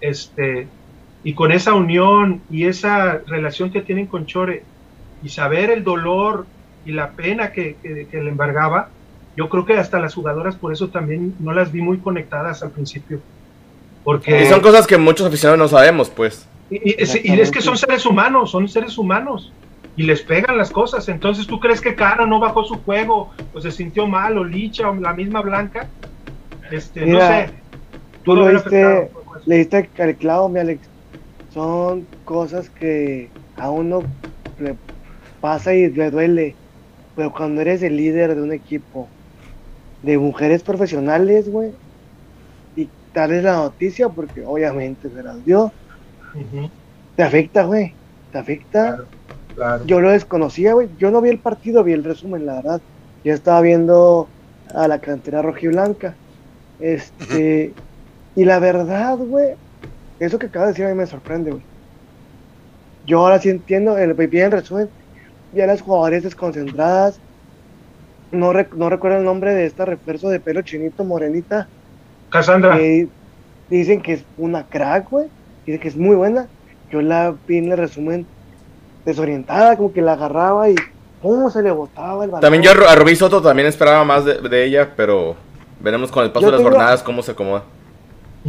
este, 0.03 0.69
y 1.25 1.33
con 1.33 1.51
esa 1.51 1.73
unión 1.73 2.43
y 2.51 2.67
esa 2.67 3.23
relación 3.27 3.71
que 3.71 3.81
tienen 3.81 4.07
con 4.07 4.27
Chore, 4.27 4.65
y 5.23 5.31
saber 5.31 5.71
el 5.71 5.83
dolor 5.83 6.45
y 6.85 6.93
la 6.93 7.13
pena 7.13 7.53
que, 7.53 7.77
que 7.83 8.23
le 8.23 8.29
embargaba, 8.29 8.91
yo 9.35 9.49
creo 9.49 9.65
que 9.65 9.79
hasta 9.79 9.99
las 9.99 10.13
jugadoras 10.13 10.57
por 10.57 10.75
eso 10.75 10.89
también 10.89 11.35
no 11.41 11.55
las 11.55 11.73
vi 11.73 11.81
muy 11.81 11.97
conectadas 11.97 12.63
al 12.63 12.73
principio. 12.73 13.19
Porque... 14.05 14.43
Y 14.43 14.47
son 14.47 14.61
cosas 14.61 14.87
que 14.87 14.99
muchos 14.99 15.27
aficionados 15.27 15.59
no 15.59 15.69
sabemos, 15.69 16.11
pues. 16.11 16.47
Y, 16.69 17.01
es 17.01 17.51
que 17.51 17.63
son 17.63 17.79
seres 17.79 18.05
humanos, 18.05 18.51
son 18.51 18.69
seres 18.69 18.99
humanos. 18.99 19.55
Y 19.97 20.05
les 20.05 20.23
pegan 20.23 20.57
las 20.57 20.71
cosas. 20.71 21.09
Entonces, 21.09 21.47
¿tú 21.47 21.61
crees 21.61 21.81
que 21.81 21.95
Caro 21.95 22.27
no 22.27 22.41
bajó 22.41 22.65
su 22.65 22.77
juego? 22.77 23.31
O 23.53 23.61
se 23.61 23.71
sintió 23.71 24.07
mal, 24.07 24.39
o 24.39 24.45
Licha, 24.45 24.89
o 24.89 24.95
la 24.95 25.13
misma 25.13 25.43
Blanca. 25.43 25.89
Este, 26.71 27.05
no 27.07 27.21
sé. 27.21 27.51
Tú 28.25 28.35
lo 28.35 28.47
viste, 28.47 29.11
le 29.47 29.57
diste 29.57 29.91
el 29.99 30.17
clavo, 30.17 30.49
mi 30.49 30.61
Alex. 30.61 30.89
Son 31.53 32.07
cosas 32.25 32.71
que 32.71 33.29
a 33.57 33.71
uno 33.71 34.03
le 34.59 34.77
pasa 35.41 35.75
y 35.75 35.91
le 35.91 36.11
duele. 36.11 36.55
Pero 37.15 37.33
cuando 37.33 37.61
eres 37.61 37.83
el 37.83 37.97
líder 37.97 38.35
de 38.35 38.43
un 38.43 38.53
equipo 38.53 39.09
de 40.03 40.17
mujeres 40.17 40.63
profesionales, 40.63 41.51
güey, 41.51 41.73
darles 43.15 43.45
la 43.45 43.55
noticia 43.55 44.09
porque 44.09 44.45
obviamente 44.45 45.09
se 45.11 45.23
las 45.23 45.45
dio. 45.45 45.73
Te 47.17 47.23
afecta, 47.23 47.65
güey. 47.65 47.95
Te 48.31 48.39
afecta. 48.39 49.05
Yo 49.87 50.01
lo 50.01 50.11
desconocía, 50.11 50.75
güey. 50.75 50.89
Yo 50.99 51.11
no 51.11 51.21
vi 51.21 51.31
el 51.31 51.39
partido, 51.39 51.85
vi 51.85 51.93
el 51.93 52.05
resumen, 52.05 52.47
la 52.47 52.55
verdad. 52.57 52.81
Yo 53.25 53.35
estaba 53.35 53.61
viendo 53.61 54.29
a 54.75 54.89
la 54.89 54.99
cantera 54.99 55.43
rojiblanca. 55.43 56.15
Este. 56.81 57.73
Y 58.35 58.45
la 58.45 58.59
verdad, 58.59 59.17
güey. 59.19 59.55
Eso 60.19 60.39
que 60.39 60.47
acaba 60.47 60.67
de 60.67 60.73
decir 60.73 60.87
a 60.87 60.89
mí 60.89 60.95
me 60.95 61.07
sorprende, 61.07 61.51
güey. 61.51 61.63
Yo 63.07 63.21
ahora 63.21 63.41
sí 63.41 63.51
entiendo, 63.51 63.99
el, 63.99 64.15
vi 64.15 64.41
el 64.41 64.53
resumen. 64.53 64.89
Ya 65.53 65.67
las 65.67 65.83
jugadoras 65.83 66.23
desconcentradas. 66.23 67.21
No, 68.31 68.53
no 68.53 68.89
recuerdo 68.89 69.19
el 69.19 69.25
nombre 69.25 69.53
de 69.55 69.67
esta 69.67 69.85
refuerzo 69.85 70.31
de 70.31 70.41
pelo 70.41 70.63
chinito, 70.63 71.05
morenita 71.05 71.69
Cassandra. 72.31 72.79
dicen 73.69 74.01
que 74.01 74.15
es 74.15 74.25
una 74.39 74.65
crack, 74.65 75.11
güey. 75.11 75.29
Dicen 75.67 75.81
que 75.81 75.89
es 75.89 75.97
muy 75.97 76.17
buena. 76.17 76.49
Yo 76.91 77.03
la 77.03 77.35
vi 77.47 77.59
en 77.59 77.71
el 77.71 77.79
resumen 77.79 78.27
desorientada, 79.05 79.77
como 79.77 79.93
que 79.93 80.03
la 80.03 80.13
agarraba 80.13 80.71
y 80.71 80.75
cómo 81.21 81.51
se 81.51 81.63
le 81.63 81.71
botaba 81.71 82.25
el 82.25 82.31
balón. 82.31 82.41
También 82.41 82.63
yo 82.63 82.71
a 82.71 82.95
Rubí 82.95 83.17
Soto 83.17 83.41
también 83.41 83.69
esperaba 83.69 84.05
más 84.05 84.25
de, 84.25 84.65
ella, 84.65 84.93
pero 84.97 85.37
veremos 85.81 86.11
con 86.11 86.25
el 86.25 86.33
paso 86.33 86.47
de 86.47 86.53
las 86.53 86.63
jornadas 86.63 87.03
cómo 87.03 87.23
se 87.23 87.33
acomoda. 87.33 87.65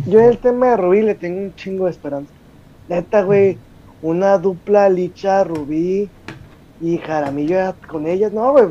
Yo 0.07 0.19
en 0.19 0.25
el 0.25 0.37
tema 0.39 0.69
de 0.69 0.77
Rubí 0.77 1.01
le 1.03 1.15
tengo 1.15 1.39
un 1.39 1.55
chingo 1.55 1.85
de 1.85 1.91
esperanza. 1.91 2.31
Neta, 2.89 3.21
güey, 3.21 3.57
una 4.01 4.37
dupla 4.37 4.89
Licha, 4.89 5.43
Rubí 5.43 6.09
y 6.81 6.97
Jaramillo 6.97 7.75
con 7.87 8.07
ellas, 8.07 8.33
no, 8.33 8.51
güey. 8.51 8.65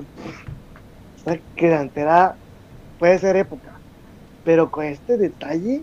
Esta 1.16 1.38
delantera 1.56 2.34
puede 2.98 3.18
ser 3.18 3.36
época. 3.36 3.70
Pero 4.44 4.70
con 4.70 4.84
este 4.84 5.16
detalle, 5.16 5.82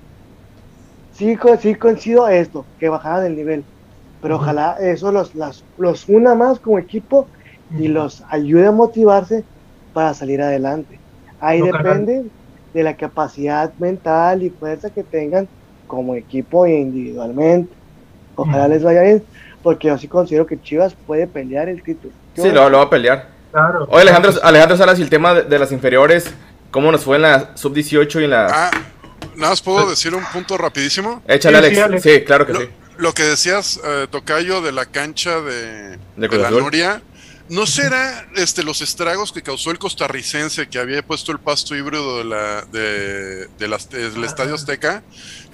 sí, 1.13 1.37
sí 1.59 1.75
coincido 1.75 2.27
esto, 2.27 2.65
que 2.77 2.89
bajaran 2.89 3.25
el 3.25 3.35
nivel. 3.37 3.63
Pero 4.21 4.35
ojalá 4.35 4.77
eso 4.79 5.11
los, 5.11 5.31
los 5.77 6.09
una 6.09 6.35
más 6.35 6.59
como 6.59 6.79
equipo 6.79 7.27
y 7.77 7.87
los 7.87 8.23
ayude 8.29 8.67
a 8.67 8.71
motivarse 8.71 9.43
para 9.93 10.13
salir 10.13 10.41
adelante. 10.41 10.99
Ahí 11.39 11.61
depende 11.61 12.25
de 12.73 12.83
la 12.83 12.95
capacidad 12.95 13.71
mental 13.79 14.43
y 14.43 14.49
fuerza 14.49 14.89
que 14.89 15.03
tengan 15.03 15.47
como 15.87 16.15
equipo 16.15 16.65
e 16.65 16.79
individualmente. 16.79 17.73
Ojalá 18.35 18.67
les 18.67 18.83
vaya 18.83 19.01
bien, 19.01 19.23
porque 19.63 19.87
yo 19.87 19.97
sí 19.97 20.07
considero 20.07 20.45
que 20.45 20.61
Chivas 20.61 20.95
puede 21.07 21.27
pelear 21.27 21.69
el 21.69 21.81
título. 21.81 22.13
sí, 22.35 22.49
lo, 22.51 22.71
va 22.71 22.83
a 22.83 22.89
pelear. 22.89 23.27
Claro. 23.51 23.87
Oye, 23.89 24.01
Alejandro, 24.01 24.31
Alejandro 24.43 24.77
Salas, 24.77 24.99
y 24.99 25.01
el 25.01 25.09
tema 25.09 25.33
de 25.33 25.59
las 25.59 25.71
inferiores, 25.71 26.33
¿Cómo 26.71 26.91
nos 26.91 27.03
fue 27.03 27.15
en 27.15 27.23
la 27.23 27.51
sub-18 27.55 28.21
y 28.21 28.23
en 28.25 28.29
la...? 28.29 28.47
Ah, 28.47 28.71
nada 29.35 29.49
más 29.49 29.61
puedo 29.61 29.89
decir 29.89 30.13
un 30.13 30.23
punto 30.25 30.57
rapidísimo. 30.57 31.23
Échale, 31.27 31.57
Alex. 31.57 32.03
Sí, 32.03 32.23
claro 32.23 32.45
que 32.45 32.53
sí. 32.53 32.69
Lo 32.99 33.13
que 33.13 33.23
decías, 33.23 33.79
eh, 33.81 34.07
Tocayo, 34.11 34.61
de 34.61 34.73
la 34.73 34.85
cancha 34.85 35.39
de, 35.39 35.97
de, 36.17 36.37
la 36.37 36.51
Noria, 36.51 37.01
¿no 37.47 37.65
será 37.65 38.27
este, 38.35 38.61
los 38.61 38.81
estragos 38.81 39.31
que 39.31 39.41
causó 39.41 39.71
el 39.71 39.79
costarricense 39.79 40.67
que 40.67 40.79
había 40.79 41.01
puesto 41.01 41.31
el 41.31 41.39
pasto 41.39 41.77
híbrido 41.77 42.17
de 42.17 42.25
la, 42.25 42.61
de, 42.63 43.47
del 43.57 44.23
Estadio 44.25 44.53
Azteca? 44.53 45.01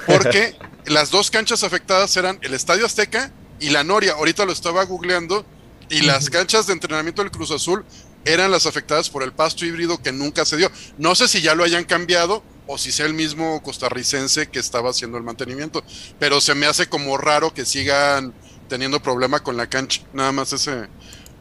Porque 0.07 0.55
las 0.87 1.11
dos 1.11 1.29
canchas 1.29 1.63
afectadas 1.63 2.17
eran 2.17 2.39
el 2.41 2.55
Estadio 2.55 2.83
Azteca 2.83 3.31
y 3.59 3.69
la 3.69 3.83
Noria. 3.83 4.13
Ahorita 4.13 4.43
lo 4.43 4.51
estaba 4.51 4.83
googleando 4.83 5.45
y 5.91 6.01
las 6.01 6.31
canchas 6.31 6.65
de 6.65 6.73
entrenamiento 6.73 7.21
del 7.21 7.29
Cruz 7.29 7.51
Azul 7.51 7.85
eran 8.25 8.49
las 8.49 8.65
afectadas 8.65 9.11
por 9.11 9.21
el 9.21 9.33
pasto 9.33 9.65
híbrido 9.67 10.01
que 10.01 10.11
nunca 10.11 10.45
se 10.45 10.57
dio. 10.57 10.71
No 10.97 11.13
sé 11.13 11.27
si 11.27 11.43
ya 11.43 11.53
lo 11.53 11.63
hayan 11.63 11.83
cambiado 11.83 12.41
o 12.67 12.77
si 12.77 12.91
sea 12.91 13.05
el 13.05 13.13
mismo 13.13 13.61
costarricense 13.61 14.47
que 14.47 14.59
estaba 14.59 14.89
haciendo 14.89 15.17
el 15.17 15.23
mantenimiento, 15.23 15.83
pero 16.19 16.41
se 16.41 16.55
me 16.55 16.65
hace 16.65 16.87
como 16.87 17.17
raro 17.17 17.53
que 17.53 17.65
sigan 17.65 18.33
teniendo 18.67 18.99
problema 18.99 19.41
con 19.41 19.57
la 19.57 19.67
cancha. 19.67 20.01
Nada 20.13 20.31
más 20.31 20.53
ese, 20.53 20.87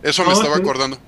eso 0.03 0.25
me 0.25 0.33
estaba 0.33 0.57
acordando. 0.57 0.99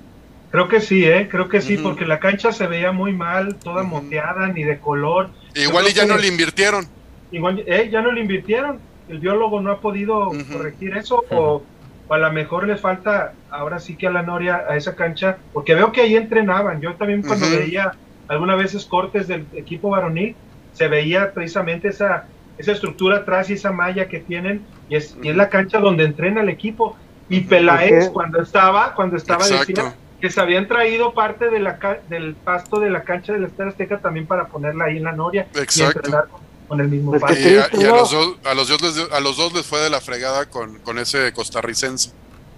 Creo 0.51 0.69
que 0.69 0.79
sí, 0.79 1.05
¿eh? 1.05 1.27
Creo 1.29 1.49
que 1.49 1.61
sí, 1.61 1.77
porque 1.77 2.05
la 2.05 2.19
cancha 2.19 2.51
se 2.51 2.67
veía 2.67 2.91
muy 2.91 3.13
mal, 3.13 3.55
toda 3.55 3.83
monteada, 3.83 4.47
ni 4.47 4.63
de 4.63 4.79
color. 4.79 5.29
Igual 5.55 5.87
y 5.89 5.93
ya 5.93 6.05
no 6.05 6.17
le 6.17 6.27
invirtieron. 6.27 6.87
Igual, 7.31 7.63
eh, 7.67 7.89
ya 7.91 8.01
no 8.01 8.11
le 8.11 8.21
invirtieron. 8.21 8.79
El 9.09 9.19
biólogo 9.19 9.61
no 9.61 9.71
ha 9.71 9.81
podido 9.81 10.31
corregir 10.51 10.97
eso, 10.97 11.23
o, 11.29 11.63
a 12.09 12.17
lo 12.17 12.31
mejor 12.31 12.67
les 12.67 12.79
falta 12.79 13.33
ahora 13.49 13.79
sí 13.79 13.95
que 13.95 14.07
a 14.07 14.09
la 14.09 14.21
Noria, 14.21 14.63
a 14.69 14.77
esa 14.77 14.95
cancha, 14.95 15.37
porque 15.53 15.75
veo 15.75 15.91
que 15.91 16.01
ahí 16.01 16.15
entrenaban. 16.15 16.81
Yo 16.81 16.95
también 16.95 17.21
cuando 17.21 17.49
veía 17.49 17.93
algunas 18.27 18.57
veces 18.57 18.85
cortes 18.85 19.27
del 19.27 19.45
equipo 19.53 19.89
varonil, 19.89 20.35
se 20.73 20.87
veía 20.87 21.33
precisamente 21.33 21.89
esa, 21.89 22.25
esa 22.57 22.71
estructura 22.71 23.17
atrás 23.17 23.49
y 23.49 23.53
esa 23.53 23.71
malla 23.71 24.07
que 24.07 24.19
tienen, 24.19 24.65
y 24.89 24.95
es, 24.95 25.15
y 25.21 25.29
es 25.29 25.35
la 25.35 25.49
cancha 25.49 25.79
donde 25.79 26.03
entrena 26.03 26.41
el 26.41 26.49
equipo. 26.49 26.95
Y 27.29 27.41
Peláez, 27.41 28.09
cuando 28.09 28.41
estaba, 28.41 28.93
cuando 28.95 29.17
estaba 29.17 29.45
decía 29.47 29.95
que 30.19 30.29
se 30.29 30.41
habían 30.41 30.67
traído 30.67 31.13
parte 31.13 31.49
de 31.49 31.59
la, 31.59 31.77
del 32.09 32.35
pasto 32.35 32.79
de 32.79 32.89
la 32.89 33.03
cancha 33.03 33.33
del 33.33 33.43
Estadio 33.45 33.71
Azteca 33.71 33.99
también 33.99 34.25
para 34.25 34.47
ponerla 34.47 34.85
ahí 34.85 34.97
en 34.97 35.03
la 35.03 35.11
Noria 35.11 35.47
y 35.53 35.81
entrenar 35.81 36.27
con, 36.67 36.81
el 36.81 36.87
mismo 36.87 37.11
pues 37.11 37.21
pasto. 37.21 37.37
Y, 37.37 37.85
a, 37.85 37.89
los 37.89 38.11
dos, 38.11 38.37
a, 38.43 38.53
los 38.53 38.67
dos 38.67 38.81
les, 38.81 39.11
a 39.11 39.19
los 39.19 39.37
dos 39.37 39.53
les 39.53 39.65
fue 39.65 39.79
de 39.79 39.89
la 39.89 40.01
fregada 40.01 40.45
con, 40.49 40.79
con 40.79 40.97
ese 40.97 41.31
costarricense. 41.33 42.11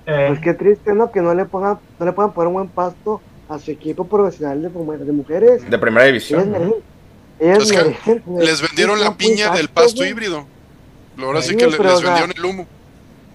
Eh, 0.05 0.25
pues 0.29 0.39
qué 0.39 0.53
triste, 0.53 0.93
¿no? 0.93 1.11
Que 1.11 1.21
no 1.21 1.33
le 1.33 1.45
pongan, 1.45 1.79
no 1.99 2.05
le 2.05 2.13
puedan 2.13 2.31
poner 2.31 2.47
un 2.47 2.53
buen 2.53 2.69
pasto 2.69 3.21
a 3.49 3.57
su 3.57 3.71
equipo 3.71 4.05
profesional 4.05 4.61
de, 4.61 4.69
de 4.69 5.11
mujeres. 5.11 5.69
De 5.69 5.77
primera 5.77 6.05
división. 6.05 6.75
les 7.39 8.61
vendieron 8.61 8.99
la 9.01 9.17
piña 9.17 9.49
del 9.51 9.67
pasto 9.69 10.05
híbrido. 10.05 10.45
Ahora 11.17 11.41
sí, 11.41 11.55
que 11.57 11.65
les, 11.67 11.77
vendieron 11.77 12.31
el 12.35 12.45
humo. 12.45 12.67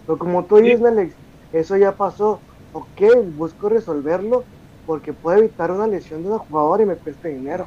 Pero 0.07 0.19
como 0.19 0.45
tú 0.45 0.57
dices, 0.59 0.83
Alex, 0.83 1.13
eso 1.53 1.77
ya 1.77 1.93
pasó. 1.93 2.41
Ok, 2.73 3.03
busco 3.37 3.69
resolverlo 3.69 4.45
porque 4.87 5.13
puede 5.13 5.39
evitar 5.41 5.71
una 5.71 5.87
lesión 5.87 6.23
de 6.23 6.29
una 6.29 6.39
jugadora 6.39 6.83
y 6.83 6.87
me 6.87 6.95
cuesta 6.95 7.29
dinero. 7.29 7.67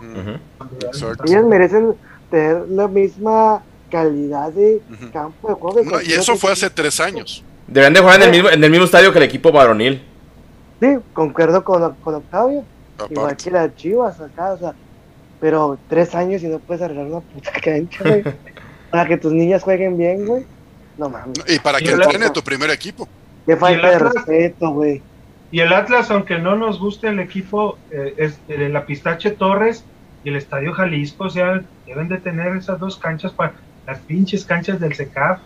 Ellas 1.26 1.46
merecen 1.46 1.96
tener 2.32 2.68
la 2.70 2.88
misma 2.88 3.64
calidad 3.92 4.52
de 4.52 4.82
campo 5.14 5.50
de 5.50 5.54
juego. 5.54 6.02
y 6.02 6.14
eso 6.14 6.36
fue 6.36 6.52
hace 6.52 6.70
tres 6.70 7.00
años. 7.00 7.44
Deben 7.68 7.94
de 7.94 8.00
jugar 8.00 8.22
en 8.22 8.24
el, 8.24 8.32
mismo, 8.32 8.50
en 8.50 8.64
el 8.64 8.70
mismo 8.70 8.86
estadio 8.86 9.12
que 9.12 9.18
el 9.18 9.26
equipo 9.26 9.52
varonil. 9.52 10.02
Sí, 10.80 10.98
concuerdo 11.14 11.64
con, 11.64 11.96
con 11.96 12.16
Octavio. 12.16 12.64
Igual 13.10 13.38
que 13.38 13.52
las 13.52 13.76
chivas 13.76 14.20
acá, 14.20 14.54
o 14.54 14.58
sea, 14.58 14.74
pero 15.40 15.78
tres 15.88 16.16
años 16.16 16.42
y 16.44 16.48
no 16.48 16.60
puedes 16.60 16.82
arreglar 16.82 17.06
una 17.06 17.20
puta 17.20 17.52
cancha, 17.64 18.04
güey. 18.04 18.24
para 18.90 19.08
que 19.08 19.18
tus 19.18 19.34
niñas 19.34 19.64
jueguen 19.64 19.98
bien, 19.98 20.26
güey. 20.26 20.46
No 20.98 21.10
mames. 21.10 21.38
Y 21.48 21.60
para 21.60 21.80
que 21.80 21.92
entrene 21.92 22.30
tu 22.32 22.42
primer 22.42 22.72
equipo. 22.72 23.08
Qué 23.46 23.56
falta 23.56 23.92
de 23.92 24.00
respeto, 24.00 24.72
güey. 24.72 25.02
Y 25.52 25.62
el 25.62 25.72
Atlas, 25.72 26.12
aunque 26.12 26.40
no 26.40 26.56
nos 26.56 26.80
guste 26.80 27.08
el 27.08 27.20
equipo, 27.20 27.78
eh, 27.92 28.16
es 28.18 28.46
de 28.48 28.68
la 28.68 28.86
Pistache 28.86 29.32
Torres 29.32 29.86
y 30.24 30.30
el 30.30 30.36
Estadio 30.36 30.74
Jalisco, 30.74 31.26
o 31.26 31.30
sea, 31.30 31.62
deben 31.86 32.10
de 32.10 32.18
tener 32.18 32.56
esas 32.58 32.80
dos 32.80 32.98
canchas 32.98 33.32
para 33.32 33.54
las 33.86 34.00
pinches 34.00 34.44
canchas 34.44 34.80
del 34.80 34.94
SECAF. 34.94 35.40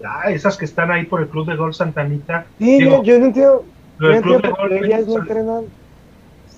Ya, 0.00 0.30
esas 0.30 0.56
que 0.56 0.64
están 0.64 0.90
ahí 0.90 1.04
por 1.04 1.20
el 1.20 1.28
Club 1.28 1.46
de 1.46 1.56
Gol 1.56 1.74
Santanita. 1.74 2.46
Sí, 2.58 2.80
yo, 2.80 3.02
yo 3.02 3.18
no 3.18 3.26
entiendo 3.26 3.64
ellas 4.10 5.06
no 5.06 5.18
entrenan. 5.18 5.64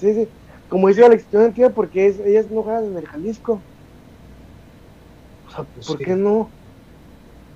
Sí, 0.01 0.15
sí. 0.15 0.29
Como 0.69 0.89
dice 0.89 1.05
Alex, 1.05 1.25
yo 1.33 1.39
no 1.39 1.45
entiendo 1.47 1.75
por 1.75 1.89
qué 1.89 2.15
ellas 2.25 2.47
no 2.51 2.63
juegan 2.63 2.85
en 2.85 2.97
el 2.97 3.07
Jalisco. 3.07 3.61
O 5.47 5.51
sea, 5.51 5.65
pues 5.75 5.87
¿por 5.87 5.99
qué 5.99 6.15
no? 6.17 6.51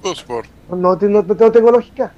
Pues 0.03 0.23
por. 0.23 0.45
No, 0.71 0.97
no, 0.97 1.51
tengo 1.53 1.71
lógica. 1.71 2.13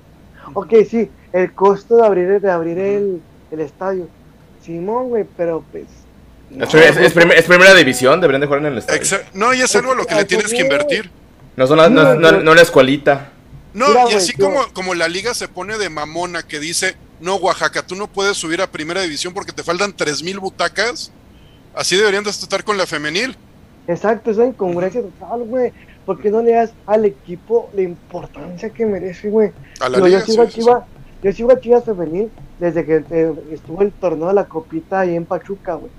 Ok, 0.52 0.74
sí, 0.88 1.10
el 1.32 1.52
costo 1.52 1.96
de 1.96 2.06
abrir, 2.06 2.40
de 2.40 2.50
abrir 2.50 2.78
el, 2.78 3.22
el 3.50 3.60
estadio. 3.60 4.08
Simón, 4.62 5.08
güey, 5.08 5.24
pero 5.36 5.64
pues. 5.70 5.86
es, 6.50 7.44
primera 7.44 7.74
división, 7.74 8.20
deberían 8.20 8.40
de 8.40 8.46
jugar 8.46 8.60
en 8.60 8.72
el 8.72 8.78
estadio. 8.78 9.24
No, 9.32 9.54
y 9.54 9.60
es 9.60 9.74
algo 9.76 9.92
a 9.92 9.94
lo 9.94 10.06
que 10.06 10.14
le 10.14 10.24
tienes 10.24 10.50
que 10.50 10.60
invertir. 10.60 11.10
No, 11.56 11.66
son 11.66 11.94
no, 11.94 12.14
no, 12.14 12.54
la 12.54 12.62
escuelita. 12.62 13.32
No, 13.72 13.86
y 14.10 14.14
así 14.14 14.32
como, 14.34 14.60
como 14.72 14.94
la 14.94 15.08
liga 15.08 15.32
se 15.34 15.46
pone 15.48 15.78
de 15.78 15.88
mamona 15.88 16.42
que 16.42 16.58
dice, 16.58 16.96
no, 17.20 17.36
Oaxaca, 17.36 17.86
tú 17.86 17.94
no 17.94 18.06
puedes 18.06 18.36
subir 18.36 18.60
a 18.62 18.70
primera 18.70 19.02
división 19.02 19.34
porque 19.34 19.52
te 19.52 19.62
faltan 19.62 19.94
3.000 19.94 20.40
butacas. 20.40 21.12
Así 21.74 21.96
deberían 21.96 22.24
de 22.24 22.30
estar 22.30 22.64
con 22.64 22.78
la 22.78 22.86
femenil. 22.86 23.36
Exacto, 23.86 24.30
esa 24.30 24.44
incongruencia 24.44 25.02
total, 25.02 25.44
güey. 25.44 25.72
¿Por 26.06 26.20
qué 26.20 26.30
no 26.30 26.42
le 26.42 26.52
das 26.52 26.72
al 26.86 27.04
equipo 27.04 27.70
la 27.74 27.82
importancia 27.82 28.70
que 28.70 28.86
merece, 28.86 29.28
güey? 29.28 29.52
yo, 29.80 30.20
sigo 30.20 30.42
a 30.42 30.48
Chivas, 30.48 30.84
yo 31.22 31.32
sigo 31.32 31.52
a 31.52 31.60
Chivas 31.60 31.84
femenil 31.84 32.30
desde 32.58 32.84
que 32.84 33.04
eh, 33.10 33.34
estuvo 33.52 33.82
el 33.82 33.92
torneo 33.92 34.28
de 34.28 34.34
la 34.34 34.46
copita 34.46 35.00
ahí 35.00 35.14
en 35.14 35.26
Pachuca, 35.26 35.74
güey. 35.74 35.92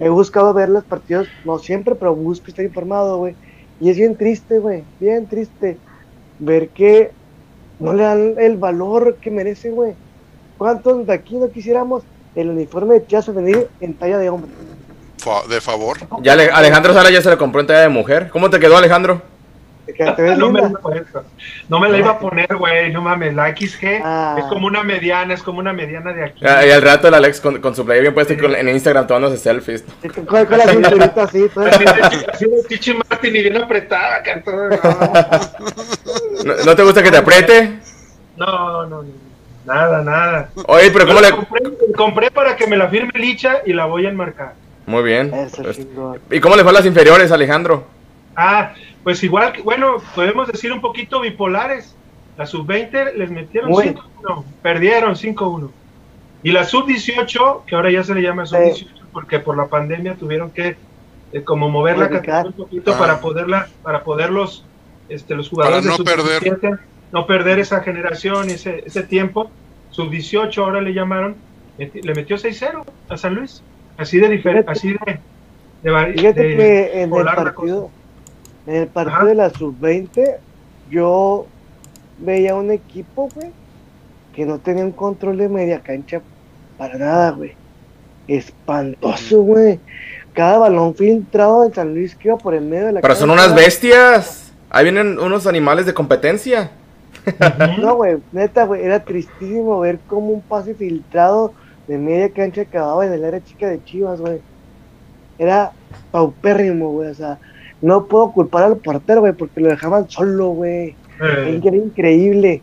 He 0.00 0.08
buscado 0.08 0.52
ver 0.52 0.68
los 0.68 0.84
partidos, 0.84 1.28
no 1.44 1.58
siempre, 1.58 1.94
pero 1.94 2.14
busco 2.14 2.48
estar 2.48 2.64
informado, 2.64 3.18
güey. 3.18 3.34
Y 3.80 3.90
es 3.90 3.96
bien 3.96 4.16
triste, 4.16 4.58
güey, 4.58 4.82
bien 4.98 5.26
triste 5.26 5.78
ver 6.38 6.68
que 6.70 7.12
no 7.78 7.92
le 7.92 8.02
dan 8.02 8.34
el 8.38 8.56
valor 8.56 9.16
que 9.16 9.30
merece, 9.30 9.70
güey. 9.70 9.94
¿Cuántos 10.60 11.06
de 11.06 11.14
aquí 11.14 11.36
no 11.36 11.50
quisiéramos 11.50 12.02
el 12.34 12.50
uniforme 12.50 12.92
de 12.92 13.06
Chivas 13.06 13.24
femenil 13.24 13.66
en 13.80 13.94
talla 13.94 14.18
de 14.18 14.28
hombre? 14.28 14.50
de 15.48 15.58
favor. 15.58 15.96
Ya 16.20 16.34
Alejandro 16.34 16.92
Sara 16.92 17.08
ya 17.08 17.22
se 17.22 17.30
lo 17.30 17.38
compró 17.38 17.62
en 17.62 17.66
talla 17.66 17.80
de 17.80 17.88
mujer. 17.88 18.28
¿Cómo 18.28 18.50
te 18.50 18.60
quedó, 18.60 18.76
Alejandro? 18.76 19.22
no, 20.36 20.50
me 20.50 20.60
no, 21.70 21.80
me 21.80 21.88
la 21.88 21.98
iba 21.98 22.10
a 22.10 22.18
poner, 22.18 22.54
güey, 22.54 22.92
no 22.92 23.00
mames, 23.00 23.34
la 23.34 23.56
XG 23.56 24.02
ah. 24.04 24.36
es 24.38 24.44
como 24.44 24.66
una 24.66 24.82
mediana, 24.82 25.32
es 25.32 25.42
como 25.42 25.60
una 25.60 25.72
mediana 25.72 26.12
de 26.12 26.24
aquí. 26.24 26.44
Ah, 26.44 26.64
y 26.66 26.70
al 26.70 26.82
rato 26.82 27.08
el 27.08 27.14
Alex 27.14 27.40
con, 27.40 27.58
con 27.62 27.74
su 27.74 27.86
playa 27.86 28.02
bien 28.02 28.12
puesto 28.12 28.34
en 28.34 28.68
Instagram 28.68 29.06
tomándose 29.06 29.38
selfies. 29.38 29.82
Con, 30.14 30.26
con 30.26 30.58
la 30.58 30.68
cinturita 30.68 31.22
así, 31.22 31.48
todo. 31.54 31.64
Así 31.64 32.44
de 32.44 32.62
Tichi 32.68 32.92
Martin 32.92 33.34
y 33.34 33.42
bien 33.42 33.56
apretada, 33.56 34.22
¿No, 36.44 36.54
¿No 36.66 36.76
te 36.76 36.82
gusta 36.82 37.02
que 37.02 37.10
te 37.10 37.16
apriete? 37.16 37.78
No, 38.36 38.86
no, 38.86 39.02
no. 39.02 39.29
Nada, 39.72 40.02
nada. 40.02 40.50
Oye, 40.66 40.90
pero 40.90 41.06
¿cómo 41.06 41.20
le...? 41.20 41.92
Compré, 41.94 42.30
para 42.30 42.56
que 42.56 42.66
me 42.66 42.76
la 42.76 42.88
firme 42.88 43.12
Licha 43.14 43.58
y 43.64 43.72
la 43.72 43.86
voy 43.86 44.06
a 44.06 44.10
enmarcar. 44.10 44.54
Muy 44.86 45.02
bien. 45.02 45.30
Pues, 45.30 45.86
¿Y 46.30 46.40
cómo 46.40 46.56
le 46.56 46.62
fue 46.62 46.70
a 46.70 46.74
las 46.74 46.86
inferiores, 46.86 47.30
Alejandro? 47.30 47.84
Ah, 48.34 48.72
pues 49.04 49.22
igual, 49.22 49.52
bueno, 49.62 49.98
podemos 50.14 50.48
decir 50.48 50.72
un 50.72 50.80
poquito 50.80 51.20
bipolares. 51.20 51.94
La 52.36 52.46
sub-20 52.46 53.14
les 53.14 53.30
metieron 53.30 53.70
5-1, 53.70 54.44
perdieron 54.62 55.14
5-1. 55.14 55.70
Y 56.42 56.52
la 56.52 56.64
sub-18, 56.64 57.64
que 57.66 57.74
ahora 57.76 57.90
ya 57.90 58.02
se 58.02 58.14
le 58.14 58.22
llama 58.22 58.46
sub-18 58.46 59.00
porque 59.12 59.38
por 59.38 59.56
la 59.56 59.66
pandemia 59.66 60.14
tuvieron 60.14 60.50
que 60.50 60.76
eh, 61.32 61.42
como 61.42 61.68
mover 61.68 61.98
la 61.98 62.08
categoría 62.08 62.46
un 62.46 62.52
poquito 62.52 62.96
para 62.96 63.14
ah. 63.14 63.20
poderla, 63.20 63.68
para 63.82 64.02
poderlos, 64.02 64.64
este, 65.08 65.34
los 65.34 65.48
jugadores 65.48 65.86
para 65.86 65.98
no 65.98 66.04
perder 66.04 66.80
no 67.12 67.26
perder 67.26 67.58
esa 67.58 67.80
generación, 67.80 68.50
ese, 68.50 68.84
ese 68.86 69.02
tiempo. 69.02 69.50
Sub-18 69.90 70.58
ahora 70.58 70.80
le 70.80 70.92
llamaron, 70.92 71.36
le 71.78 72.14
metió 72.14 72.36
6-0 72.36 72.84
a 73.08 73.16
San 73.16 73.34
Luis. 73.34 73.62
Así 73.96 74.18
de 74.18 74.28
diferente, 74.28 74.70
así 74.70 74.92
de, 74.92 75.20
de, 75.82 76.12
Fíjate 76.14 76.56
que 76.56 77.02
en 77.02 77.14
el 77.14 77.24
partido, 77.24 77.90
en 78.66 78.76
el 78.76 78.86
partido 78.86 79.26
de 79.26 79.34
la 79.34 79.50
Sub-20, 79.50 80.36
yo 80.90 81.46
veía 82.18 82.54
un 82.54 82.70
equipo, 82.70 83.28
güey, 83.34 83.50
que 84.34 84.46
no 84.46 84.58
tenía 84.58 84.84
un 84.84 84.92
control 84.92 85.36
de 85.36 85.48
media 85.48 85.80
cancha 85.80 86.22
para 86.78 86.96
nada, 86.96 87.30
güey. 87.32 87.54
Espantoso, 88.26 89.42
güey. 89.42 89.80
Cada 90.32 90.58
balón 90.58 90.94
filtrado 90.94 91.68
de 91.68 91.74
San 91.74 91.92
Luis 91.92 92.14
que 92.14 92.28
iba 92.28 92.38
por 92.38 92.54
el 92.54 92.62
medio 92.62 92.86
de 92.86 92.92
la 92.92 93.00
Pero 93.00 93.14
son 93.16 93.30
unas 93.30 93.54
bestias. 93.54 94.52
Ahí 94.70 94.84
vienen 94.84 95.18
unos 95.18 95.46
animales 95.46 95.84
de 95.84 95.92
competencia. 95.92 96.70
No, 97.78 97.96
güey, 97.96 98.18
neta, 98.32 98.64
güey, 98.64 98.82
era 98.82 99.04
tristísimo 99.04 99.80
ver 99.80 99.98
cómo 100.06 100.28
un 100.28 100.40
pase 100.40 100.74
filtrado 100.74 101.52
de 101.86 101.98
media 101.98 102.30
cancha 102.30 102.62
acababa 102.62 103.06
en 103.06 103.12
el 103.12 103.24
área 103.24 103.44
chica 103.44 103.68
de 103.68 103.82
Chivas, 103.84 104.20
güey. 104.20 104.40
Era 105.38 105.72
paupérrimo, 106.10 106.90
güey, 106.90 107.08
o 107.08 107.14
sea, 107.14 107.38
no 107.82 108.06
puedo 108.06 108.32
culpar 108.32 108.64
al 108.64 108.76
portero, 108.76 109.20
güey, 109.20 109.32
porque 109.32 109.60
lo 109.60 109.68
dejaban 109.68 110.08
solo, 110.08 110.48
güey. 110.48 110.94
Eh. 111.22 111.60
Era 111.62 111.76
increíble. 111.76 112.62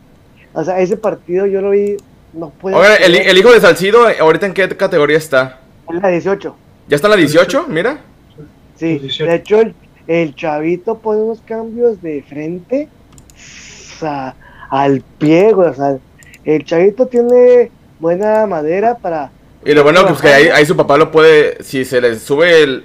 O 0.52 0.64
sea, 0.64 0.80
ese 0.80 0.96
partido 0.96 1.46
yo 1.46 1.60
lo 1.60 1.70
vi, 1.70 1.96
no 2.32 2.50
puedo. 2.50 2.78
Oye, 2.78 3.04
el, 3.04 3.38
hijo 3.38 3.52
de 3.52 3.60
Salcido, 3.60 4.06
¿ahorita 4.20 4.46
en 4.46 4.54
qué 4.54 4.68
categoría 4.68 5.18
está? 5.18 5.60
En 5.88 6.00
la 6.00 6.08
18. 6.08 6.56
¿Ya 6.88 6.96
está 6.96 7.08
en 7.08 7.12
la 7.12 7.16
18? 7.16 7.66
Mira. 7.68 8.00
Sí, 8.76 8.98
de 8.98 9.34
hecho, 9.34 9.60
el, 10.06 10.34
chavito 10.34 10.98
pone 10.98 11.20
unos 11.20 11.40
cambios 11.40 12.00
de 12.00 12.22
frente 12.28 12.88
al 14.02 15.02
pie, 15.18 15.52
güey. 15.52 15.68
O 15.68 15.74
sea, 15.74 15.98
el 16.44 16.64
chavito 16.64 17.06
tiene 17.06 17.70
buena 17.98 18.46
madera 18.46 18.96
para. 18.96 19.30
Y 19.64 19.72
lo 19.72 19.82
bueno 19.82 20.08
es 20.08 20.20
que 20.20 20.28
ahí, 20.28 20.64
su 20.64 20.76
papá 20.76 20.96
lo 20.96 21.10
puede, 21.10 21.62
si 21.62 21.84
se 21.84 22.00
le 22.00 22.16
sube 22.18 22.62
el, 22.62 22.84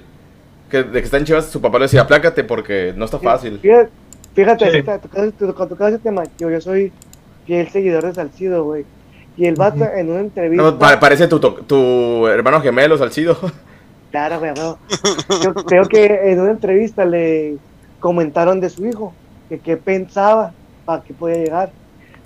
que, 0.69 0.83
de 0.83 0.99
que 0.99 1.05
está 1.05 1.17
en 1.17 1.25
Chivas, 1.25 1.45
su 1.45 1.61
papá 1.61 1.77
le 1.77 1.85
decía, 1.85 2.01
aplácate 2.01 2.43
porque 2.43 2.93
no 2.95 3.05
está 3.05 3.19
fácil. 3.19 3.59
Fíjate, 3.59 3.91
fíjate 4.33 5.07
cuando 5.09 5.67
tocas 5.67 5.93
ese 5.93 5.99
tema, 5.99 6.23
yo, 6.39 6.59
soy 6.59 6.91
fiel 7.45 7.69
seguidor 7.69 8.05
de 8.05 8.13
Salcido, 8.13 8.63
güey. 8.63 8.85
Y 9.37 9.45
el 9.45 9.55
vato 9.55 9.85
en 9.85 10.09
una 10.09 10.21
entrevista. 10.21 10.99
parece 10.99 11.27
tu, 11.27 11.39
tu 11.39 12.27
hermano 12.27 12.61
gemelo, 12.61 12.97
Salcido. 12.97 13.37
Claro, 14.11 14.37
güey, 14.37 14.53
Yo 15.43 15.55
creo 15.55 15.85
que 15.85 16.05
en 16.05 16.39
una 16.39 16.51
entrevista 16.51 17.03
le 17.03 17.57
comentaron 17.99 18.59
de 18.59 18.69
su 18.69 18.85
hijo, 18.85 19.11
que 19.49 19.57
qué 19.57 19.75
pensaba 19.75 20.53
para 20.85 21.03
que 21.03 21.13
podía 21.13 21.37
llegar. 21.37 21.71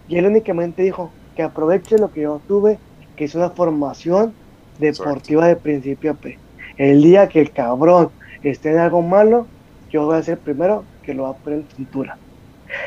Y 0.08 0.18
él 0.18 0.26
únicamente 0.26 0.84
dijo 0.84 1.12
que 1.36 1.44
aproveche 1.44 1.98
lo 1.98 2.12
que 2.12 2.22
yo 2.22 2.42
tuve, 2.48 2.80
que 3.16 3.26
es 3.26 3.36
una 3.36 3.50
formación 3.50 4.34
deportiva 4.80 5.48
de 5.48 5.56
principio 5.56 6.12
a 6.12 6.14
P. 6.16 6.38
El 6.78 7.02
día 7.02 7.28
que 7.28 7.42
el 7.42 7.52
cabrón 7.52 8.10
esté 8.44 8.72
en 8.72 8.80
algo 8.80 9.02
malo, 9.02 9.48
yo 9.92 10.06
voy 10.06 10.18
a 10.18 10.24
ser 10.24 10.36
el 10.36 10.40
primero 10.40 10.84
que 11.04 11.14
lo 11.14 11.24
va 11.24 11.30
a 11.30 11.34
poner 11.34 11.60
en 11.60 11.68
cintura. 11.76 12.18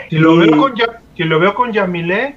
Si 0.09 0.17
lo, 0.17 0.37
veo 0.37 0.57
con 0.57 0.75
si 1.17 1.25
lo 1.25 1.41
veo 1.41 1.55
con 1.55 1.73
Yamilé, 1.73 2.37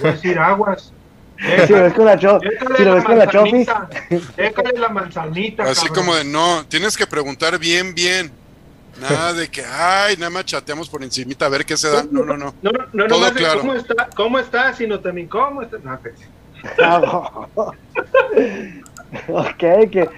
voy 0.00 0.10
a 0.10 0.12
decir 0.12 0.38
aguas. 0.38 0.92
si 1.66 1.72
lo 1.72 1.82
ves 1.82 1.94
con 1.94 2.04
la, 2.04 2.18
cho 2.18 2.38
si 2.76 2.84
lo 2.84 2.94
ves 2.94 3.04
con 3.04 3.18
la 3.18 3.28
chofis. 3.28 3.68
la 4.78 4.88
manzanita. 4.88 5.64
Así 5.64 5.88
como 5.88 6.14
de, 6.14 6.24
no, 6.24 6.64
tienes 6.66 6.96
que 6.96 7.06
preguntar 7.06 7.58
bien, 7.58 7.94
bien. 7.94 8.39
Nada 9.00 9.32
de 9.32 9.48
que, 9.48 9.64
ay, 9.64 10.16
nada 10.16 10.30
más 10.30 10.44
chateamos 10.44 10.88
por 10.88 11.02
encimita 11.02 11.46
a 11.46 11.48
ver 11.48 11.64
qué 11.64 11.76
se 11.76 11.88
da. 11.88 12.04
No, 12.10 12.24
no, 12.24 12.36
no. 12.36 12.54
No, 12.62 12.70
no, 12.92 13.06
Todo 13.06 13.28
no 13.28 13.34
claro. 13.34 13.60
¿Cómo 13.60 13.74
está? 13.74 14.08
¿Cómo 14.14 14.38
está? 14.38 14.74
Sino 14.74 15.00
también, 15.00 15.28
¿cómo 15.28 15.62
está? 15.62 15.78
No, 15.78 15.98
pues. 16.00 16.14
ok, 19.28 19.90
que 19.90 20.08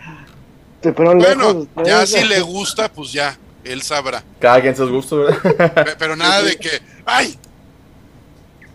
fueron 0.92 1.18
bueno, 1.18 1.66
ya 1.84 2.06
si 2.06 2.24
le 2.24 2.40
gusta, 2.40 2.90
pues 2.90 3.12
ya, 3.12 3.38
él 3.64 3.82
sabrá. 3.82 4.22
Cada 4.40 4.60
quien 4.60 4.74
sus 4.74 4.90
gustos, 4.90 5.32
¿verdad? 5.42 5.96
Pero 5.98 6.16
nada 6.16 6.42
de 6.42 6.56
que, 6.56 6.80
¡ay! 7.06 7.38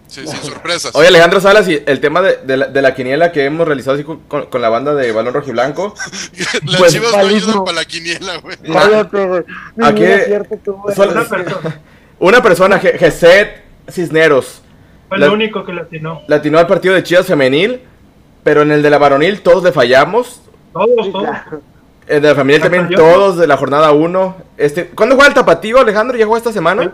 Sí, 0.07 0.25
sin 0.25 0.37
sorpresas. 0.37 0.95
Oye, 0.95 1.09
Alejandro 1.09 1.41
Salas, 1.41 1.67
y 1.67 1.83
el 1.85 1.99
tema 1.99 2.21
de, 2.21 2.37
de, 2.37 2.57
la, 2.57 2.67
de 2.67 2.81
la, 2.81 2.95
quiniela 2.95 3.31
que 3.31 3.43
hemos 3.43 3.67
realizado 3.67 3.95
así 3.95 4.03
con, 4.03 4.19
con, 4.19 4.61
la 4.61 4.69
banda 4.69 4.95
de 4.95 5.11
Balón 5.11 5.33
Rojo 5.33 5.49
y 5.49 5.51
Blanco. 5.51 5.93
Las 6.65 6.77
pues, 6.77 6.93
chivas 6.93 7.11
no 7.11 7.17
ayudan 7.17 7.65
para 7.65 7.75
la 7.77 7.85
quiniela, 7.85 8.37
güey. 8.37 8.57
Aquí, 9.83 10.03
una 10.03 11.25
persona. 11.25 11.81
Una 12.19 12.41
persona, 12.41 12.79
Geset 12.79 13.63
Cisneros. 13.91 14.63
Fue 15.07 15.17
el 15.17 15.29
único 15.29 15.63
que 15.63 15.71
latinó. 15.71 16.21
Latinó 16.27 16.57
al 16.57 16.65
partido 16.65 16.95
de 16.95 17.03
Chivas 17.03 17.27
Femenil, 17.27 17.81
pero 18.43 18.63
en 18.63 18.71
el 18.71 18.81
de 18.81 18.89
la 18.89 18.97
varonil 18.97 19.41
todos 19.41 19.63
le 19.63 19.71
fallamos. 19.71 20.41
Todos, 20.73 21.11
todos. 21.11 21.29
El 22.07 22.21
de 22.23 22.29
la 22.29 22.35
familia 22.35 22.61
también, 22.61 22.89
todos 22.89 23.37
de 23.37 23.45
la 23.45 23.55
jornada 23.55 23.91
1. 23.91 24.37
Este, 24.57 24.87
¿Cuándo 24.87 25.15
juega 25.15 25.27
el 25.27 25.35
tapatío, 25.35 25.79
Alejandro? 25.79 26.17
¿Ya 26.17 26.25
jugó 26.25 26.37
esta 26.37 26.51
semana? 26.51 26.93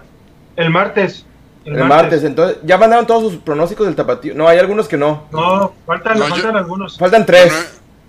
el 0.56 0.70
martes. 0.70 1.26
El, 1.66 1.84
martes. 1.86 2.24
entonces, 2.24 2.58
¿ya 2.64 2.78
mandaron 2.78 3.08
todos 3.08 3.32
sus 3.32 3.42
pronósticos 3.42 3.86
del 3.86 3.96
tapatío? 3.96 4.34
No, 4.36 4.48
hay 4.48 4.60
algunos 4.60 4.88
que 4.88 4.98
no. 4.98 5.24
No, 5.32 5.74
faltan, 5.86 6.18
faltan 6.18 6.58
algunos. 6.58 6.98
Faltan 6.98 7.26
tres. 7.26 7.54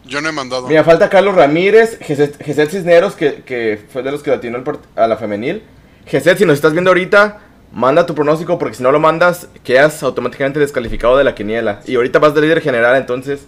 Yo 0.04 0.20
no, 0.20 0.28
he, 0.28 0.32
mandado. 0.32 0.66
Mira, 0.66 0.84
falta 0.84 1.08
Carlos 1.08 1.34
Ramírez, 1.34 1.98
Geset 2.00 2.70
Cisneros, 2.70 3.14
que, 3.14 3.42
que, 3.42 3.80
fue 3.90 4.02
de 4.02 4.10
los 4.10 4.22
que 4.22 4.30
latinó 4.30 4.62
a 4.96 5.06
la 5.06 5.16
femenil. 5.16 5.62
Geset, 6.06 6.36
si 6.36 6.44
nos 6.44 6.56
estás 6.56 6.72
viendo 6.72 6.90
ahorita, 6.90 7.40
manda 7.72 8.04
tu 8.04 8.14
pronóstico, 8.14 8.58
porque 8.58 8.74
si 8.76 8.82
no 8.82 8.92
lo 8.92 9.00
mandas, 9.00 9.48
quedas 9.62 10.02
automáticamente 10.02 10.60
descalificado 10.60 11.16
de 11.16 11.24
la 11.24 11.34
quiniela. 11.34 11.80
Y 11.86 11.94
ahorita 11.94 12.18
vas 12.18 12.34
de 12.34 12.42
líder 12.42 12.60
general, 12.60 12.96
entonces, 12.96 13.46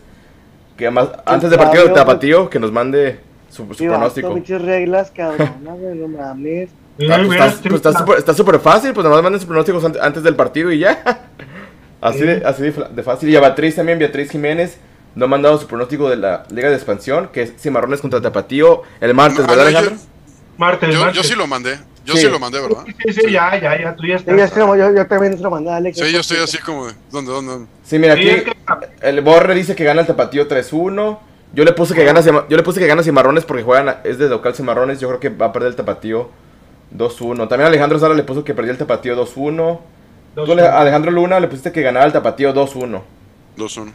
que 0.77 0.91
más, 0.91 1.11
antes 1.27 1.51
del 1.51 1.59
partido 1.59 1.85
del 1.85 1.93
tapatío, 1.93 2.49
que 2.49 2.59
nos 2.59 2.73
mande 2.73 3.21
su, 3.51 3.67
su 3.75 3.85
pronóstico. 3.85 4.35
reglas, 4.59 5.11
cabrón, 5.11 5.57
no 5.63 5.77
Ah, 7.11 7.23
pues 7.27 7.61
pues 8.07 8.19
está 8.19 8.33
súper 8.33 8.59
fácil, 8.59 8.95
pues 8.95 9.05
nada 9.05 9.17
más 9.17 9.23
manden 9.23 9.41
sus 9.41 9.47
pronósticos 9.47 9.85
antes 10.01 10.23
del 10.23 10.35
partido 10.35 10.73
y 10.73 10.79
ya. 10.79 11.03
así 12.01 12.21
de, 12.21 12.43
así 12.45 12.63
de, 12.63 13.03
fácil. 13.03 13.29
Y 13.29 13.37
a 13.37 13.41
Beatriz 13.41 13.77
también, 13.77 13.99
Beatriz 13.99 14.31
Jiménez, 14.31 14.79
no 15.15 15.27
ha 15.27 15.29
mandado 15.29 15.59
su 15.59 15.67
pronóstico 15.67 16.09
de 16.09 16.17
la 16.17 16.45
Liga 16.51 16.71
de 16.71 16.77
Expansión, 16.77 17.29
que 17.33 17.43
es 17.43 17.53
Cimarrones 17.59 18.01
contra 18.01 18.21
Tapatío 18.21 18.83
el 19.01 19.15
martes, 19.15 19.41
ah, 19.45 19.47
¿verdad, 19.47 19.67
Alejandro? 19.67 19.97
martes, 20.57 20.95
yo, 20.95 21.11
yo, 21.11 21.23
sí 21.23 21.35
lo 21.35 21.47
mandé. 21.47 21.79
Yo 22.07 22.15
sí. 22.15 22.29
lo 22.29 22.39
mandé, 22.39 22.61
¿verdad? 22.61 22.85
Sí, 23.05 23.13
sí, 23.13 23.33
ya, 23.33 23.61
ya, 23.61 23.79
ya, 23.79 23.97
tú 23.97 24.07
ya 24.07 24.15
estás. 24.15 24.55
yo, 24.55 24.95
yo, 24.95 25.07
también 25.07 25.37
se 25.37 25.43
lo 25.43 25.51
mandé 25.51 25.71
a 25.71 25.77
Alex. 25.77 25.99
Sí, 25.99 26.13
yo 26.13 26.21
estoy 26.21 26.39
así 26.39 26.59
como 26.59 26.87
de, 26.87 26.95
¿dónde, 27.11 27.33
dónde? 27.33 27.67
Sí, 27.85 27.99
mira, 27.99 28.15
aquí 28.15 28.31
el 29.03 29.21
Borre 29.23 29.55
dice 29.55 29.75
que 29.75 29.85
gana 29.85 30.03
el 30.03 30.07
Tapatío 30.07 30.49
3-1. 30.49 31.19
Yo 31.53 31.65
le 31.65 31.73
puse 31.73 31.95
que 31.95 32.05
gana, 32.05 32.21
yo 32.21 32.57
le 32.57 32.63
puse 32.63 32.79
que 32.81 32.87
gana 32.87 33.03
Cimarrones 33.03 33.45
porque 33.45 33.65
juegan, 33.65 33.97
es 34.05 34.19
de 34.19 34.29
local 34.29 34.55
Cimarrones. 34.55 35.01
Yo 35.01 35.09
creo 35.09 35.21
que 35.21 35.29
va 35.31 35.47
a 35.47 35.53
perder 35.53 35.71
el 35.71 35.77
Tapatío 35.77 36.31
2-1. 36.95 37.49
También 37.49 37.69
Alejandro 37.69 37.99
Sara 37.99 38.15
le 38.15 38.23
puso 38.23 38.45
que 38.45 38.55
perdía 38.55 38.73
el 38.73 38.79
tapatío 38.79 39.17
2-1. 39.17 39.79
Alejandro 40.73 41.11
Luna 41.11 41.41
le 41.41 41.49
pusiste 41.49 41.73
que 41.73 41.83
ganaba 41.83 42.07
el 42.07 42.13
tapatío 42.13 42.55
2-1. 42.55 43.03
2-1. 43.57 43.93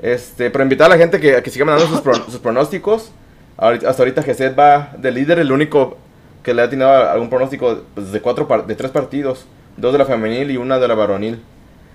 Este, 0.00 0.50
pero 0.50 0.62
invitar 0.62 0.86
a 0.86 0.90
la 0.90 0.98
gente 0.98 1.18
que, 1.20 1.42
que 1.42 1.50
siga 1.50 1.64
mandando 1.64 2.00
sus, 2.26 2.38
pronósticos. 2.40 3.10
hasta 3.56 4.02
ahorita 4.02 4.22
Geset 4.22 4.58
va 4.58 4.92
de 4.96 5.10
líder, 5.10 5.40
el 5.40 5.50
único 5.50 5.96
que 6.42 6.54
le 6.54 6.62
ha 6.62 6.70
tenido 6.70 6.88
algún 6.88 7.28
pronóstico 7.28 7.82
pues, 7.94 8.12
de, 8.12 8.20
cuatro 8.20 8.46
de 8.66 8.74
tres 8.74 8.90
partidos. 8.90 9.46
Dos 9.76 9.92
de 9.92 9.98
la 9.98 10.06
femenil 10.06 10.50
y 10.50 10.56
una 10.56 10.78
de 10.78 10.88
la 10.88 10.94
varonil. 10.94 11.42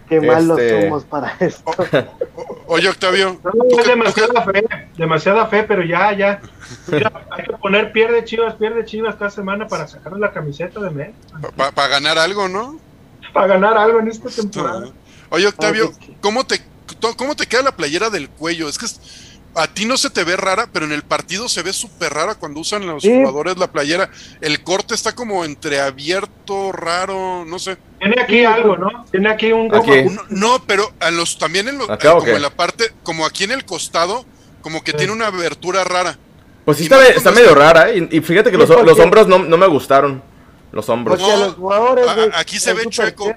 Qué 0.07 0.21
malos 0.21 0.59
este, 0.59 0.84
somos 0.84 1.03
para 1.05 1.35
esto. 1.39 1.71
oye, 2.67 2.89
Octavio. 2.89 3.39
demasiada 3.85 4.43
fe, 4.43 4.65
demasiada 4.97 5.47
fe, 5.47 5.63
pero 5.63 5.84
ya, 5.84 6.13
ya. 6.13 6.41
hay 7.31 7.43
que 7.45 7.53
poner 7.53 7.91
pierde 7.91 8.23
Chivas, 8.25 8.55
pierde 8.55 8.85
Chivas 8.85 9.15
cada 9.15 9.31
semana 9.31 9.67
para 9.67 9.88
sacar 9.88 10.13
la 10.13 10.31
camiseta 10.31 10.80
de 10.80 10.89
mes. 10.89 11.09
Para 11.55 11.88
ganar 11.88 12.17
algo, 12.17 12.47
¿no? 12.47 12.80
Para 13.34 13.47
ganar 13.47 13.77
algo 13.77 13.99
en 13.99 14.09
esta 14.09 14.30
temporada. 14.30 14.89
Oye, 15.30 15.47
Octavio, 15.47 15.91
¿cómo 16.21 16.45
te, 16.45 16.61
¿cómo 17.17 17.35
te 17.35 17.47
queda 17.47 17.63
la 17.63 17.75
playera 17.75 18.09
del 18.09 18.30
cuello? 18.30 18.69
Es 18.69 18.77
que 18.77 18.85
a 19.55 19.67
ti 19.67 19.85
no 19.85 19.97
se 19.97 20.09
te 20.09 20.23
ve 20.23 20.35
rara, 20.35 20.67
pero 20.71 20.85
en 20.85 20.91
el 20.91 21.03
partido 21.03 21.47
se 21.47 21.61
ve 21.61 21.73
súper 21.73 22.13
rara 22.13 22.35
cuando 22.35 22.59
usan 22.59 22.85
los 22.85 23.03
jugadores 23.03 23.57
la 23.57 23.71
playera. 23.71 24.09
El 24.41 24.63
corte 24.63 24.95
está 24.95 25.13
como 25.13 25.45
entreabierto, 25.45 26.71
raro, 26.71 27.45
no 27.45 27.59
sé. 27.59 27.77
Tiene 28.03 28.21
aquí 28.21 28.43
algo, 28.43 28.75
¿no? 28.75 29.05
Tiene 29.09 29.30
aquí 29.30 29.51
un... 29.53 29.69
no, 30.30 30.61
pero 30.67 30.91
a 30.99 31.09
los, 31.09 31.38
también 31.38 31.69
en, 31.69 31.77
los, 31.77 31.89
eh, 31.89 31.97
como 32.01 32.27
en 32.27 32.41
la 32.41 32.49
parte, 32.49 32.91
como 33.01 33.25
aquí 33.25 33.45
en 33.45 33.51
el 33.51 33.63
costado, 33.63 34.25
como 34.61 34.84
que 34.84 34.91
tiene 34.91 35.13
una 35.13 35.27
abertura 35.27 35.85
rara. 35.85 36.17
Pues 36.65 36.80
sí, 36.80 36.89
está, 37.15 37.31
medio 37.31 37.55
rara, 37.55 37.91
¿eh? 37.91 38.09
y, 38.11 38.19
fíjate 38.19 38.51
que 38.51 38.57
los, 38.57 38.67
los 38.67 38.99
hombros 38.99 39.27
no, 39.27 39.39
no, 39.39 39.57
me 39.57 39.67
gustaron. 39.67 40.21
Los 40.73 40.89
hombros. 40.89 41.21
los 41.21 41.53
jugadores, 41.53 42.05
aquí 42.35 42.59
se 42.59 42.73
ve 42.73 42.85
chueco. 42.89 43.34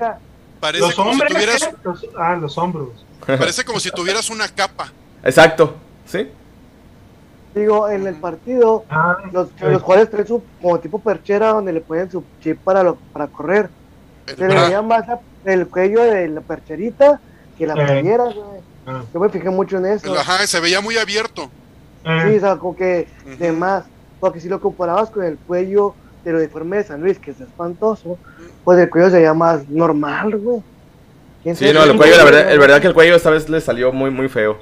Parece 0.59 0.95
como 0.95 1.13
si 1.13 1.21
tuvieras... 1.21 1.71
ah, 2.19 2.37
los 2.41 2.59
hombros. 2.59 2.89
Parece 3.25 3.65
como 3.65 3.79
si 3.79 3.91
tuvieras 3.93 4.31
una 4.31 4.49
capa. 4.49 4.93
Exacto. 5.23 5.77
¿Sí? 6.07 6.29
Digo, 7.55 7.89
en 7.89 8.07
el 8.07 8.17
partido, 8.17 8.85
ah, 8.91 9.19
los, 9.33 9.49
jugadores 9.61 10.11
traen 10.11 10.27
su 10.27 10.43
como 10.61 10.81
tipo 10.81 10.99
perchera 10.99 11.53
donde 11.53 11.73
le 11.73 11.81
ponen 11.81 12.11
su 12.11 12.25
chip 12.43 12.59
para, 12.59 12.83
lo, 12.83 12.97
para 12.97 13.29
correr. 13.29 13.71
Se 14.27 14.49
le 14.49 14.55
veía 14.55 14.83
más 14.83 15.05
el 15.45 15.69
cuello 15.69 16.03
de 16.03 16.29
la 16.29 16.41
percherita 16.41 17.21
que 17.57 17.67
la 17.67 17.75
playera, 17.75 18.25
ah. 18.87 19.03
Yo 19.13 19.21
me 19.21 19.29
fijé 19.29 19.51
mucho 19.51 19.79
en 19.79 19.87
eso. 19.87 20.15
Ajá, 20.15 20.47
se 20.47 20.61
veía 20.61 20.81
muy 20.81 20.97
abierto. 20.97 21.51
Sí, 22.05 22.37
o 22.37 22.41
sea, 22.41 22.57
como 22.57 22.77
que 22.77 23.09
de 23.39 23.53
más. 23.53 23.85
Porque 24.21 24.41
si 24.41 24.49
lo 24.49 24.61
comparabas 24.61 25.11
con 25.11 25.25
el 25.25 25.37
cuello 25.37 25.95
del 26.25 26.37
uniforme 26.37 26.79
de 26.79 26.85
San 26.85 27.01
Luis, 27.01 27.19
que 27.19 27.33
es 27.33 27.41
espantoso, 27.41 28.19
pues 28.65 28.79
el 28.79 28.89
cuello 28.89 29.11
se 29.11 29.17
veía 29.17 29.35
más 29.35 29.69
normal, 29.69 30.37
güey. 30.37 30.63
Sí, 31.55 31.73
no, 31.73 31.85
el 31.85 31.97
cuello, 31.97 32.17
la 32.17 32.25
verdad, 32.25 32.51
el 32.51 32.59
verdad 32.59 32.81
que 32.81 32.89
el 32.89 32.95
cuello 32.95 33.15
esta 33.15 33.31
vez 33.31 33.49
le 33.49 33.61
salió 33.61 33.93
muy, 33.93 34.11
muy 34.11 34.29
feo. 34.29 34.59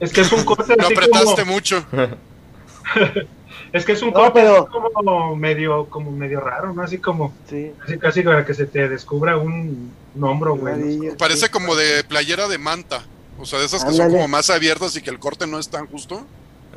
Es 0.00 0.12
que 0.12 0.22
es 0.22 0.32
un 0.32 0.44
corte 0.44 0.74
Lo 0.76 0.86
apretaste 0.86 1.44
mucho. 1.44 1.84
es 3.72 3.84
que 3.84 3.92
es 3.92 4.02
un 4.02 4.12
corte 4.12 4.44
como 4.70 5.34
medio, 5.36 5.86
como 5.86 6.10
medio 6.10 6.40
raro, 6.40 6.72
¿no? 6.72 6.82
Así 6.82 6.98
como, 6.98 7.32
sí. 7.48 7.72
así 7.84 7.98
casi 7.98 8.22
para 8.22 8.44
que 8.44 8.54
se 8.54 8.66
te 8.66 8.88
descubra 8.88 9.36
un, 9.38 9.92
hombro, 10.20 10.56
güey. 10.56 11.16
Parece 11.16 11.50
como 11.50 11.74
de 11.74 12.04
playera 12.04 12.48
de 12.48 12.58
manta. 12.58 13.02
O 13.38 13.46
sea, 13.46 13.58
de 13.58 13.66
esas 13.66 13.84
que 13.84 13.92
son 13.92 14.10
como 14.10 14.28
más 14.28 14.50
abiertas 14.50 14.94
y 14.96 15.02
que 15.02 15.10
el 15.10 15.18
corte 15.18 15.46
no 15.46 15.58
es 15.58 15.68
tan 15.68 15.86
justo. 15.86 16.24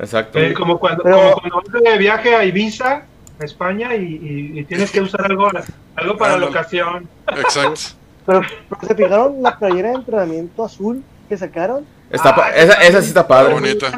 Exacto. 0.00 0.38
como, 0.56 0.78
cuando, 0.78 1.02
como 1.02 1.32
cuando 1.32 1.56
vas 1.56 1.82
de 1.82 1.98
viaje 1.98 2.34
a 2.34 2.44
Ibiza 2.44 3.04
España 3.40 3.94
y, 3.94 4.64
tienes 4.64 4.90
que 4.90 5.00
usar 5.00 5.26
algo, 5.26 5.50
algo 5.94 6.16
para 6.16 6.38
la 6.38 6.46
ocasión. 6.46 7.08
Exacto. 7.28 7.80
Pero, 8.24 8.42
¿se 8.86 8.94
fijaron 8.94 9.42
la 9.42 9.58
playera 9.58 9.90
de 9.90 9.94
entrenamiento 9.96 10.64
azul 10.64 11.04
que 11.28 11.36
sacaron? 11.36 11.86
Está 12.10 12.34
ah, 12.36 12.50
esa, 12.54 12.74
esa, 12.82 13.02
sí 13.02 13.08
está 13.08 13.26
padre. 13.26 13.54
Bonita. 13.54 13.90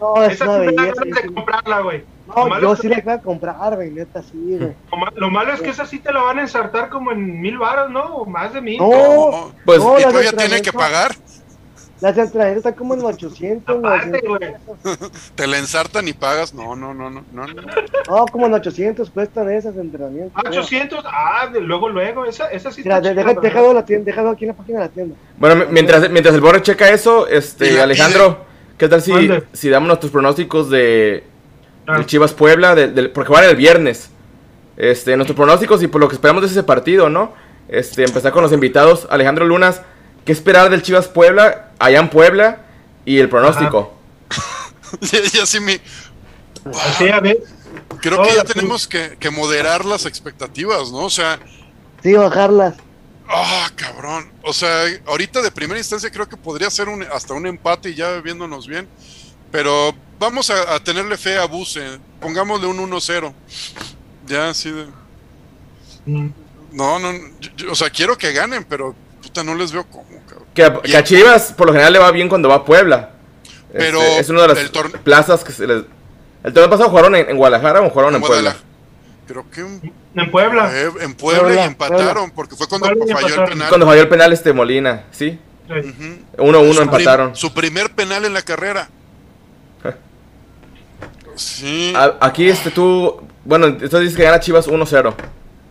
No, 0.00 0.22
es 0.24 0.40
una 0.40 0.58
belleza. 0.58 1.04
De 1.04 1.34
comprarla, 1.34 1.80
güey. 1.80 2.04
No, 2.28 2.60
yo 2.60 2.76
sí 2.76 2.88
la 2.88 3.00
voy 3.00 3.14
a 3.14 3.20
comprar, 3.20 3.74
güey, 3.74 3.90
neta, 3.90 4.22
sí, 4.22 4.58
güey. 4.58 4.74
Lo 5.16 5.30
malo 5.30 5.52
es 5.54 5.62
que 5.62 5.70
esa 5.70 5.86
sí 5.86 5.98
te 5.98 6.12
la 6.12 6.22
van 6.22 6.38
a 6.38 6.42
ensartar 6.42 6.88
como 6.88 7.10
en 7.10 7.40
mil 7.40 7.58
baros, 7.58 7.90
¿no? 7.90 8.16
O 8.16 8.26
más 8.26 8.52
de 8.52 8.60
mil. 8.60 8.78
No, 8.78 9.52
pues, 9.64 9.78
no, 9.78 9.98
¿y 9.98 10.02
todavía 10.02 10.32
tienen 10.32 10.62
que 10.62 10.72
pagar? 10.72 11.16
Las 12.00 12.16
extranjeras 12.16 12.58
están 12.58 12.74
como 12.74 12.94
en 12.94 13.04
800. 13.04 13.82
Te 15.34 15.46
la 15.48 15.58
ensartan 15.58 16.06
y 16.06 16.12
pagas. 16.12 16.54
No, 16.54 16.76
no, 16.76 16.94
no, 16.94 17.10
no. 17.10 17.24
No, 17.32 17.46
no 17.46 18.26
como 18.26 18.46
en 18.46 18.54
800 18.54 19.10
cuestan 19.10 19.50
esas 19.50 19.76
entrenamientos. 19.76 20.40
800, 20.46 21.04
ah, 21.04 21.50
luego, 21.60 21.88
luego. 21.88 22.24
Esa, 22.24 22.46
esa 22.50 22.70
sí 22.70 22.82
Mira, 22.84 23.00
deja, 23.00 23.34
déjalo, 23.34 23.72
la 23.72 23.84
tienda, 23.84 24.04
déjalo 24.04 24.30
aquí 24.30 24.44
en 24.44 24.48
la 24.48 24.56
página 24.56 24.78
de 24.78 24.84
la 24.84 24.90
tienda. 24.92 25.16
Bueno, 25.38 25.64
mientras, 25.70 26.08
mientras 26.08 26.36
el 26.36 26.40
Borre 26.40 26.62
checa 26.62 26.88
eso, 26.90 27.26
este, 27.26 27.80
Alejandro, 27.80 28.44
¿qué 28.76 28.88
tal 28.88 29.02
si, 29.02 29.12
si 29.52 29.68
damos 29.68 29.88
nuestros 29.88 30.12
pronósticos 30.12 30.70
de, 30.70 31.24
ah. 31.88 32.06
Chivas 32.06 32.32
Puebla? 32.32 32.74
De, 32.74 33.08
porque 33.08 33.32
van 33.32 33.44
el 33.44 33.56
viernes. 33.56 34.10
Este, 34.76 35.16
nuestros 35.16 35.36
pronósticos 35.36 35.82
y 35.82 35.88
por 35.88 36.00
lo 36.00 36.08
que 36.08 36.14
esperamos 36.14 36.42
de 36.42 36.48
ese 36.48 36.62
partido, 36.62 37.08
¿no? 37.08 37.34
Este, 37.68 38.04
empezar 38.04 38.32
con 38.32 38.42
los 38.42 38.52
invitados. 38.52 39.08
Alejandro 39.10 39.44
Lunas, 39.44 39.82
¿qué 40.24 40.32
esperar 40.32 40.70
del 40.70 40.82
Chivas 40.82 41.08
Puebla? 41.08 41.68
allá 41.78 42.00
en 42.00 42.10
Puebla 42.10 42.58
y 43.04 43.18
el 43.18 43.28
pronóstico. 43.28 43.94
ya 45.32 45.46
sí 45.46 45.60
me... 45.60 45.80
a 47.12 47.20
ver. 47.20 47.38
Creo 48.00 48.22
que 48.22 48.34
ya 48.34 48.44
tenemos 48.44 48.86
que, 48.86 49.30
moderar 49.30 49.84
las 49.84 50.06
expectativas, 50.06 50.90
¿no? 50.90 50.98
O 50.98 51.10
sea... 51.10 51.38
Sí, 52.02 52.12
bajarlas. 52.12 52.74
Ah, 53.28 53.70
cabrón. 53.74 54.30
O 54.42 54.52
sea, 54.52 54.84
ahorita 55.06 55.42
de 55.42 55.50
primera 55.50 55.78
instancia 55.78 56.10
creo 56.10 56.28
que 56.28 56.36
podría 56.36 56.70
ser 56.70 56.88
un, 56.88 57.02
hasta 57.02 57.34
un 57.34 57.46
empate 57.46 57.90
y 57.90 57.94
ya 57.94 58.20
viéndonos 58.20 58.66
bien. 58.66 58.88
Pero 59.50 59.94
vamos 60.18 60.50
a, 60.50 60.78
tenerle 60.80 61.16
fe 61.16 61.38
a 61.38 61.46
Buse. 61.46 61.98
Pongámosle 62.20 62.66
un 62.66 62.90
1-0. 62.90 63.32
Ya, 64.26 64.50
así 64.50 64.70
de... 64.70 64.86
Mm. 66.06 66.28
No, 66.72 66.98
no, 66.98 67.12
o 67.70 67.74
sea, 67.74 67.88
quiero 67.88 68.16
que 68.18 68.32
ganen, 68.32 68.64
pero 68.64 68.94
puta, 69.22 69.42
no 69.42 69.54
les 69.54 69.72
veo 69.72 69.86
cómo. 69.86 70.06
Que, 70.54 70.64
a 70.64 71.04
Chivas 71.04 71.52
por 71.52 71.68
lo 71.68 71.72
general 71.72 71.92
le 71.92 71.98
va 71.98 72.10
bien 72.10 72.28
cuando 72.28 72.48
va 72.48 72.56
a 72.56 72.64
Puebla. 72.64 73.12
Pero 73.72 74.00
este, 74.02 74.20
es 74.20 74.28
una 74.28 74.42
de 74.42 74.48
las 74.48 74.70
plazas 75.02 75.44
que 75.44 75.52
se 75.52 75.66
les... 75.66 75.84
¿El 76.44 76.52
torneo 76.52 76.70
pasado 76.70 76.90
jugaron 76.90 77.14
en, 77.14 77.36
Guadalajara 77.36 77.80
o 77.80 77.90
jugaron 77.90 78.14
en, 78.14 78.20
Puebla? 78.20 78.56
Creo 79.26 79.50
que 79.50 79.60
en, 79.60 80.30
Puebla. 80.30 80.70
Eh, 80.72 80.90
en 81.00 81.14
Puebla, 81.14 81.54
y 81.54 81.66
empataron, 81.66 82.30
porque 82.30 82.56
fue 82.56 82.66
cuando 82.68 82.86
falló 82.86 83.44
el 83.44 83.50
penal. 83.50 83.68
Cuando 83.68 83.86
falló 83.86 84.02
el 84.02 84.08
penal 84.08 84.32
este 84.32 84.52
Molina, 84.52 85.04
¿sí? 85.10 85.38
1-1 85.68 86.82
empataron. 86.82 87.36
su 87.36 87.52
primer 87.52 87.90
penal 87.90 88.24
en 88.24 88.32
la 88.32 88.42
carrera. 88.42 88.88
Sí. 91.34 91.94
aquí 92.20 92.48
este 92.48 92.70
tú, 92.70 93.20
bueno, 93.44 93.66
entonces 93.66 94.00
dices 94.00 94.16
que 94.16 94.24
gana 94.24 94.40
Chivas 94.40 94.68
1-0. 94.68 95.14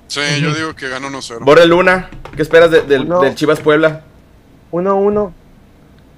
Sí, 0.08 0.22
yo 0.42 0.54
digo 0.54 0.74
que 0.76 0.88
gana 0.88 1.10
1-0. 1.10 1.44
Borre 1.44 1.66
Luna, 1.66 2.10
¿qué 2.36 2.42
esperas 2.42 2.72
del 2.72 3.36
Chivas 3.36 3.60
Puebla? 3.60 4.02
1-1. 4.72 5.32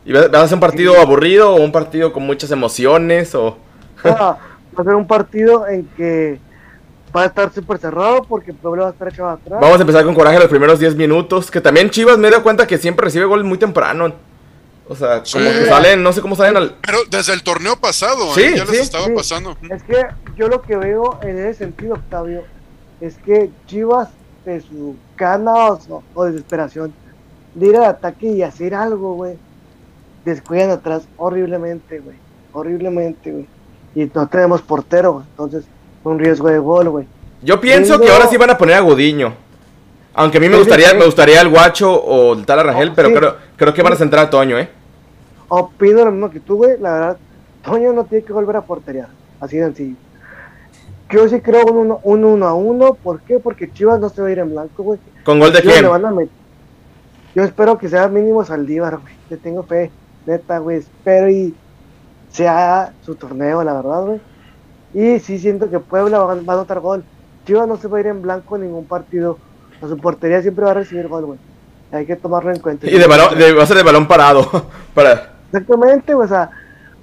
¿Y 0.06 0.14
va 0.14 0.41
a 0.41 0.48
ser 0.48 0.56
un 0.56 0.60
partido 0.60 0.99
aburrido 0.99 1.53
o 1.53 1.61
un 1.61 1.72
partido 1.72 2.14
con 2.14 2.24
muchas 2.24 2.52
emociones? 2.52 3.36
O... 3.36 3.57
va 4.06 4.40
a 4.78 4.84
ser 4.84 4.95
un 4.95 5.07
partido 5.07 5.68
en 5.68 5.86
que 5.98 6.40
va 7.16 7.24
a 7.24 7.26
estar 7.26 7.52
súper 7.53 7.80
cerrado 7.80 8.24
porque 8.24 8.52
el 8.52 8.57
Puebla 8.57 8.84
va 8.84 8.90
a 8.90 8.91
estar 8.94 9.07
echado 9.07 9.30
atrás. 9.30 9.60
Vamos 9.61 9.78
a 9.78 9.82
empezar 9.82 10.06
con 10.06 10.16
coraje 10.16 10.40
los 10.40 10.48
primeros 10.48 10.80
10 10.80 10.95
minutos. 10.95 11.52
Que 11.52 11.61
también 11.61 11.90
Chivas 11.90 12.18
me 12.18 12.30
da 12.30 12.41
cuenta 12.41 12.66
que 12.66 12.78
siempre 12.78 13.06
recibe 13.06 13.26
gol 13.26 13.44
muy 13.44 13.57
temprano. 13.57 14.14
O 14.91 14.95
sea, 14.95 15.22
como 15.32 15.45
que 15.45 15.66
salen, 15.68 16.02
no 16.02 16.11
sé 16.11 16.20
cómo 16.20 16.36
salen 16.36 16.57
al. 16.57 16.76
Pero 16.82 16.98
desde 17.11 17.34
el 17.34 17.44
torneo 17.44 17.76
pasado, 17.80 18.36
¿eh? 18.40 18.56
ya 18.57 18.66
les 18.66 18.80
estaba 18.82 19.06
pasando. 19.16 19.56
Es 19.70 19.84
que 19.84 20.07
yo 20.36 20.48
lo 20.48 20.64
que 20.64 20.76
veo 20.76 21.20
en 21.22 21.38
ese 21.38 21.60
sentido, 21.60 21.94
Octavio, 21.94 22.44
es 22.99 23.16
que 23.20 23.52
Chivas, 23.68 24.10
de 24.45 24.61
su 24.61 24.95
ganas 25.16 25.88
o 26.16 26.26
desesperación, 26.26 26.91
de 27.53 27.68
ir 27.68 27.78
al 27.78 27.86
ataque 27.86 28.32
y 28.32 28.41
hacer 28.41 28.74
algo, 28.74 29.14
güey, 29.14 29.38
descuidan 30.26 30.72
atrás 30.72 31.03
horriblemente, 31.18 31.99
güey. 31.99 32.18
Horriblemente, 32.52 33.32
güey. 33.32 33.48
Y 33.94 34.10
no 34.11 34.28
tenemos 34.28 34.64
portero, 34.64 35.24
entonces 35.30 35.66
un 36.03 36.18
riesgo 36.18 36.48
de 36.48 36.57
gol, 36.57 36.90
güey. 36.90 37.06
Yo 37.44 37.61
pienso 37.61 37.99
que 37.99 38.10
ahora 38.10 38.28
sí 38.28 38.38
van 38.38 38.49
a 38.49 38.57
poner 38.57 38.78
a 38.78 38.80
Godiño. 38.80 39.36
Aunque 40.16 40.40
a 40.40 40.41
mí 40.41 40.49
me 40.49 40.57
gustaría, 40.57 40.95
me 40.95 41.06
gustaría 41.06 41.40
el 41.41 41.49
Guacho 41.49 41.94
o 41.94 42.34
el 42.34 42.44
tal 42.44 42.60
Arrangel, 42.60 42.91
pero 42.95 43.14
creo, 43.14 43.38
creo 43.56 43.74
que 43.74 43.84
van 43.84 43.94
a 43.94 43.95
centrar 43.95 44.26
a 44.26 44.30
Toño, 44.32 44.57
¿eh? 44.57 44.79
Opino 45.50 46.06
lo 46.06 46.12
mismo 46.12 46.30
que 46.30 46.40
tú, 46.40 46.58
güey. 46.58 46.80
La 46.80 46.94
verdad, 46.94 47.18
Toño 47.64 47.92
no 47.94 48.06
tiene 48.06 48.24
que 48.24 48.34
volver 48.34 48.56
a 48.56 48.62
portería. 48.62 49.10
Así 49.40 49.58
de 49.58 49.66
sencillo. 49.66 49.96
Yo 51.10 51.28
sí 51.28 51.42
creo 51.42 51.66
un 51.66 52.24
1 52.24 52.48
a 52.48 52.54
1. 52.54 52.94
¿Por 52.96 53.22
qué? 53.22 53.40
Porque 53.40 53.72
Chivas 53.72 54.00
no 54.00 54.10
se 54.10 54.22
va 54.22 54.28
a 54.28 54.32
ir 54.32 54.40
en 54.40 54.52
blanco, 54.52 54.84
güey. 54.84 55.00
¿Con 55.24 55.40
gol 55.40 55.52
de 55.52 55.62
quién? 55.62 55.84
Yo 57.36 57.44
espero 57.44 57.78
que 57.78 57.90
sea 57.90 58.08
mínimo 58.08 58.44
Saldívar, 58.44 58.98
güey. 58.98 59.14
Le 59.30 59.38
tengo 59.38 59.64
fe, 59.64 59.92
neta, 60.26 60.60
güey. 60.60 60.78
Espero 60.78 61.30
y 61.30 61.56
sea 62.32 62.94
su 63.04 63.16
torneo, 63.16 63.64
la 63.64 63.74
verdad, 63.74 64.04
güey. 64.04 64.22
Y 64.94 65.20
sí 65.20 65.40
siento 65.40 65.70
que 65.70 65.80
Puebla 65.80 66.20
va, 66.20 66.34
a 66.34 66.36
anotar 66.36 66.80
gol. 66.80 67.04
Chivas 67.46 67.68
no 67.68 67.78
se 67.78 67.88
va 67.88 67.98
a 67.98 68.02
ir 68.02 68.08
en 68.08 68.22
blanco 68.22 68.56
en 68.56 68.64
ningún 68.64 68.86
partido. 68.86 69.40
A 69.82 69.88
su 69.88 69.98
portería 69.98 70.42
siempre 70.42 70.66
va 70.66 70.72
a 70.72 70.76
recibir 70.76 71.08
gol, 71.08 71.26
güey. 71.26 71.40
Hay 71.92 72.06
que 72.06 72.16
tomarlo 72.16 72.52
en 72.52 72.60
cuenta. 72.60 72.88
Y 72.88 72.98
de 72.98 73.08
balón, 73.08 73.30
va 73.58 73.64
a 73.64 73.66
ser 73.66 73.78
de 73.78 73.84
balón 73.84 74.08
parado. 74.08 74.68
para... 74.94 75.39
Exactamente, 75.52 76.14
o 76.14 76.28
sea, 76.28 76.50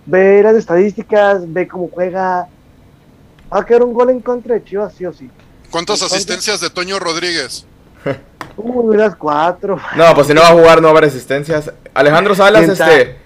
ve 0.06 0.42
las 0.42 0.56
estadísticas, 0.56 1.52
ve 1.52 1.66
cómo 1.66 1.88
juega. 1.92 2.48
Va 3.52 3.60
a 3.60 3.66
quedar 3.66 3.82
un 3.82 3.92
gol 3.92 4.10
en 4.10 4.20
contra 4.20 4.54
de 4.54 4.64
Chivas, 4.64 4.94
sí 4.94 5.04
o 5.04 5.12
sí. 5.12 5.30
¿Cuántas 5.70 6.02
asistencias 6.02 6.60
de 6.60 6.70
Toño 6.70 6.98
Rodríguez? 6.98 7.66
Uy, 8.56 8.96
las 8.96 9.16
cuatro. 9.16 9.78
No, 9.96 10.14
pues 10.14 10.26
si 10.28 10.34
no 10.34 10.40
va 10.40 10.48
a 10.48 10.52
jugar, 10.52 10.80
no 10.80 10.84
va 10.84 10.88
a 10.88 10.98
haber 10.98 11.04
asistencias. 11.04 11.72
Alejandro 11.92 12.34
Salas, 12.34 12.68
este, 12.68 13.16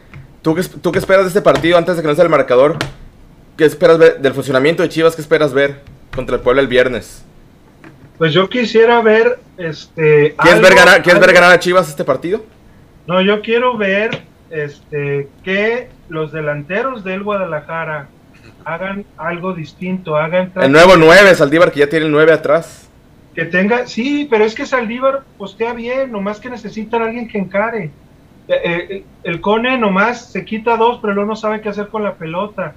¿tú 0.42 0.54
qué, 0.54 0.62
¿tú 0.62 0.92
qué 0.92 0.98
esperas 0.98 1.24
de 1.24 1.28
este 1.28 1.42
partido 1.42 1.78
antes 1.78 1.96
de 1.96 2.02
que 2.02 2.08
no 2.08 2.14
sea 2.14 2.24
el 2.24 2.30
marcador? 2.30 2.76
¿Qué 3.56 3.64
esperas 3.64 3.98
ver 3.98 4.20
del 4.20 4.32
funcionamiento 4.32 4.82
de 4.82 4.88
Chivas? 4.88 5.14
¿Qué 5.14 5.22
esperas 5.22 5.52
ver 5.52 5.82
contra 6.14 6.36
el 6.36 6.42
pueblo 6.42 6.60
el 6.60 6.68
viernes? 6.68 7.22
Pues 8.18 8.32
yo 8.32 8.48
quisiera 8.48 9.00
ver, 9.00 9.38
este... 9.56 10.34
¿Quieres, 10.36 10.60
ver, 10.60 10.74
ganar, 10.74 11.02
¿quieres 11.02 11.20
ver 11.20 11.32
ganar 11.32 11.52
a 11.52 11.58
Chivas 11.58 11.88
este 11.88 12.04
partido? 12.04 12.44
No, 13.06 13.22
yo 13.22 13.40
quiero 13.40 13.76
ver, 13.76 14.22
este, 14.50 15.28
que 15.42 15.88
los 16.08 16.32
delanteros 16.32 17.04
del 17.04 17.22
Guadalajara 17.22 18.08
hagan 18.64 19.04
algo 19.16 19.54
distinto, 19.54 20.16
hagan... 20.16 20.52
El 20.56 20.72
nuevo 20.72 20.96
9, 20.96 21.34
Saldívar, 21.34 21.72
que 21.72 21.80
ya 21.80 21.88
tiene 21.88 22.06
el 22.06 22.12
9 22.12 22.32
atrás. 22.32 22.88
Que 23.34 23.44
tenga, 23.44 23.86
sí, 23.86 24.26
pero 24.28 24.44
es 24.44 24.54
que 24.54 24.66
Saldívar 24.66 25.22
postea 25.38 25.72
bien, 25.72 26.10
nomás 26.12 26.40
que 26.40 26.50
necesitan 26.50 27.02
a 27.02 27.06
alguien 27.06 27.28
que 27.28 27.38
encare. 27.38 27.90
Eh, 28.48 28.60
eh, 28.64 29.04
el 29.22 29.40
Cone 29.40 29.78
nomás 29.78 30.32
se 30.32 30.44
quita 30.44 30.76
dos, 30.76 30.98
pero 31.00 31.14
luego 31.14 31.30
no 31.30 31.36
sabe 31.36 31.60
qué 31.60 31.68
hacer 31.68 31.88
con 31.88 32.02
la 32.02 32.14
pelota. 32.14 32.74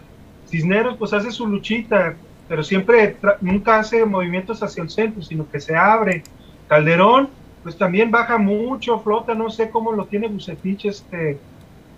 Cisneros 0.47 0.97
pues 0.97 1.13
hace 1.13 1.31
su 1.31 1.47
luchita, 1.47 2.13
pero 2.47 2.63
siempre 2.63 3.17
nunca 3.41 3.79
hace 3.79 4.05
movimientos 4.05 4.61
hacia 4.61 4.83
el 4.83 4.91
centro, 4.91 5.23
sino 5.23 5.49
que 5.49 5.59
se 5.59 5.75
abre. 5.75 6.23
Calderón 6.67 7.29
pues 7.63 7.77
también 7.77 8.11
baja 8.11 8.37
mucho, 8.37 8.99
flota, 8.99 9.33
no 9.33 9.49
sé 9.49 9.69
cómo 9.69 9.93
lo 9.93 10.05
tiene 10.05 10.27
Bucetich 10.27 10.85
este, 10.85 11.39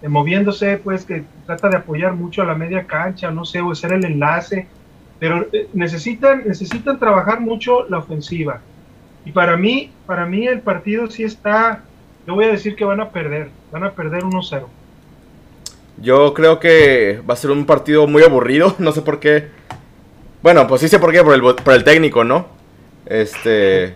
eh, 0.06 0.10
moviéndose, 0.10 0.77
pues 0.77 1.06
que 1.06 1.23
trata 1.45 1.69
de 1.69 1.77
apoyar 1.77 2.14
mucho 2.14 2.41
a 2.41 2.45
la 2.45 2.56
media 2.56 2.86
cancha, 2.86 3.32
no 3.32 3.44
sé, 3.45 3.61
o 3.61 3.72
hacer 3.72 3.94
el 3.94 4.06
enlace 4.06 4.68
pero 5.19 5.48
eh, 5.52 5.68
necesitan, 5.73 6.44
necesitan 6.45 6.99
trabajar 6.99 7.40
mucho 7.40 7.88
la 7.90 7.99
ofensiva. 7.99 8.61
Y 9.26 9.32
para 9.32 9.57
mí, 9.57 9.91
para 10.06 10.26
mí 10.26 10.45
el 10.45 10.61
partido 10.61 11.10
sí 11.10 11.23
está, 11.23 11.84
yo 12.27 12.36
voy 12.36 12.45
a 12.45 12.52
decir 12.52 12.76
que 12.76 12.86
van 12.86 12.99
a 13.02 13.10
perder, 13.10 13.49
van 13.72 13.84
a 13.84 13.91
perder 13.91 14.23
1-0. 14.23 14.65
Yo 15.98 16.34
creo 16.34 16.60
que 16.60 17.22
va 17.27 17.34
a 17.34 17.38
ser 17.38 17.52
un 17.52 17.65
partido 17.65 18.07
muy 18.07 18.23
aburrido, 18.23 18.76
no 18.80 18.91
sé 18.91 19.02
por 19.02 19.19
qué. 19.19 19.48
Bueno, 20.41 20.68
pues 20.68 20.82
sí 20.82 20.88
sé 20.88 20.99
por 20.99 21.11
qué, 21.11 21.23
por 21.23 21.34
el, 21.34 21.41
por 21.41 21.73
el 21.73 21.84
técnico, 21.84 22.23
¿no? 22.23 22.48
Este... 23.06 23.95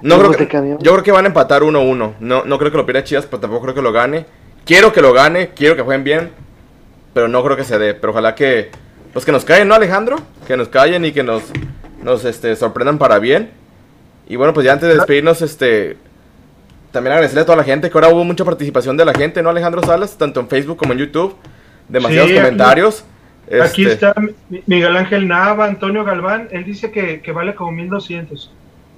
No 0.00 0.18
creo 0.18 0.32
que, 0.32 0.48
yo 0.80 0.92
creo 0.92 1.02
que 1.04 1.12
van 1.12 1.26
a 1.26 1.28
empatar 1.28 1.62
1-1. 1.62 2.14
No, 2.18 2.44
no 2.44 2.58
creo 2.58 2.72
que 2.72 2.76
lo 2.76 2.84
pierda 2.84 3.04
Chivas, 3.04 3.26
pero 3.26 3.38
tampoco 3.38 3.62
creo 3.62 3.74
que 3.76 3.82
lo 3.82 3.92
gane. 3.92 4.26
Quiero 4.64 4.92
que 4.92 5.02
lo 5.02 5.12
gane, 5.12 5.50
quiero 5.50 5.76
que 5.76 5.82
jueguen 5.82 6.04
bien, 6.04 6.30
pero 7.14 7.28
no 7.28 7.42
creo 7.44 7.56
que 7.56 7.64
se 7.64 7.78
dé. 7.78 7.94
Pero 7.94 8.12
ojalá 8.12 8.34
que 8.34 8.70
pues 9.12 9.24
que 9.24 9.32
nos 9.32 9.44
callen, 9.44 9.68
¿no, 9.68 9.74
Alejandro? 9.74 10.16
Que 10.46 10.56
nos 10.56 10.68
callen 10.68 11.04
y 11.04 11.12
que 11.12 11.22
nos, 11.22 11.42
nos 12.02 12.24
este, 12.24 12.56
sorprendan 12.56 12.98
para 12.98 13.18
bien. 13.18 13.50
Y 14.26 14.36
bueno, 14.36 14.54
pues 14.54 14.64
ya 14.64 14.72
antes 14.72 14.88
de 14.88 14.94
despedirnos, 14.94 15.42
este, 15.42 15.96
también 16.92 17.12
agradecerle 17.12 17.42
a 17.42 17.44
toda 17.44 17.56
la 17.56 17.64
gente, 17.64 17.90
que 17.90 17.98
ahora 17.98 18.08
hubo 18.08 18.24
mucha 18.24 18.44
participación 18.44 18.96
de 18.96 19.04
la 19.04 19.12
gente, 19.12 19.42
¿no, 19.42 19.50
Alejandro 19.50 19.82
Salas? 19.82 20.16
Tanto 20.16 20.40
en 20.40 20.48
Facebook 20.48 20.78
como 20.78 20.94
en 20.94 21.00
YouTube. 21.00 21.36
Demasiados 21.88 22.32
comentarios. 22.32 23.04
Aquí 23.62 23.82
este 23.82 23.94
está 23.94 24.14
Miguel 24.66 24.96
Ángel 24.96 25.28
Nava, 25.28 25.66
Antonio 25.66 26.04
Galván, 26.04 26.48
él 26.52 26.64
dice 26.64 26.90
que, 26.90 27.20
que 27.20 27.32
vale 27.32 27.54
como 27.54 27.72
1200. 27.72 28.50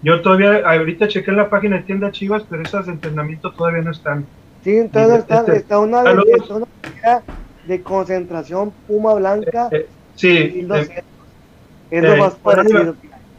Yo 0.02 0.20
todavía, 0.20 0.62
ahorita 0.64 1.08
chequé 1.08 1.30
en 1.30 1.38
la 1.38 1.48
página 1.48 1.78
de 1.78 1.82
tienda 1.84 2.12
Chivas, 2.12 2.44
pero 2.48 2.62
esas 2.62 2.86
de 2.86 2.92
entrenamiento 2.92 3.50
todavía 3.52 3.82
no 3.82 3.90
están. 3.90 4.26
Sí, 4.64 4.78
entonces 4.78 5.18
está, 5.18 5.40
este, 5.40 5.56
está, 5.56 5.78
una, 5.78 6.02
de, 6.02 6.14
de 7.66 7.82
concentración 7.82 8.72
Puma 8.86 9.12
Blanca. 9.12 9.68
Eh, 9.70 9.76
eh, 9.76 9.88
sí. 10.14 10.66
Eh, 10.72 11.04
es 11.90 12.02
lo 12.02 12.16
más 12.16 12.34
parecido. 12.36 12.96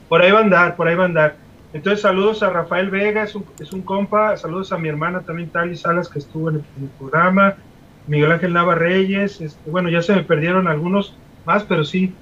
Por 0.07 0.21
ahí 0.21 0.31
va 0.31 0.39
a 0.39 0.43
andar, 0.43 0.75
por 0.75 0.87
ahí 0.87 0.95
va 0.95 1.03
a 1.03 1.07
andar. 1.07 1.35
Entonces, 1.73 2.01
saludos 2.01 2.43
a 2.43 2.51
Rafael 2.51 2.91
Vega, 2.91 3.23
es 3.23 3.33
un, 3.33 3.43
es 3.59 3.73
un 3.73 3.81
compa. 3.81 4.37
Saludos 4.37 4.71
a 4.71 4.77
mi 4.77 4.87
hermana 4.87 5.21
también, 5.21 5.49
Tali 5.49 5.75
Salas, 5.75 6.07
que 6.09 6.19
estuvo 6.19 6.49
en 6.49 6.57
el, 6.57 6.63
programa. 6.99 7.55
Miguel 8.07 8.31
Ángel 8.31 8.53
Nava 8.53 8.75
Reyes. 8.75 9.41
Este, 9.41 9.69
bueno, 9.69 9.89
ya 9.89 10.03
se 10.03 10.13
me 10.13 10.23
perdieron 10.23 10.67
algunos 10.67 11.17
más, 11.43 11.63
pero 11.63 11.83
sí, 11.83 12.13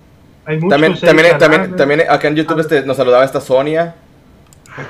hay 0.45 0.59
muchos. 0.59 0.69
También, 0.69 0.99
también, 0.99 1.37
también, 1.37 1.75
también, 1.75 2.01
acá 2.09 2.29
en 2.29 2.35
YouTube 2.35 2.61
este, 2.61 2.83
nos 2.83 2.95
saludaba 2.95 3.25
esta 3.25 3.41
Sonia. 3.41 3.95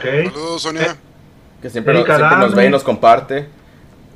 Saludos, 0.01 0.61
Sonia. 0.61 0.95
Que 1.61 1.69
siempre, 1.69 1.93
nos, 1.93 2.53
ve 2.53 2.67
y 2.67 2.69
nos 2.69 2.83
comparte. 2.83 3.47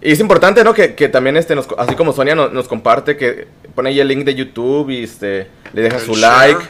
Y 0.08 0.12
es 0.14 0.22
importante, 0.22 0.64
¿no? 0.64 0.74
Que, 0.74 0.96
que 0.96 1.10
también, 1.10 1.36
este, 1.36 1.54
nos, 1.54 1.68
así 1.78 1.94
como 1.94 2.14
Sonia 2.14 2.34
nos, 2.34 2.54
nos, 2.54 2.70
comparte, 2.70 3.18
que 3.18 3.46
pone 3.76 3.90
ahí 3.90 4.00
el 4.00 4.08
link 4.08 4.24
de 4.24 4.36
YouTube 4.36 4.90
y 4.90 5.04
este, 5.04 5.50
le 5.74 5.82
deja 5.82 6.00
su 6.00 6.16
like. 6.16 6.62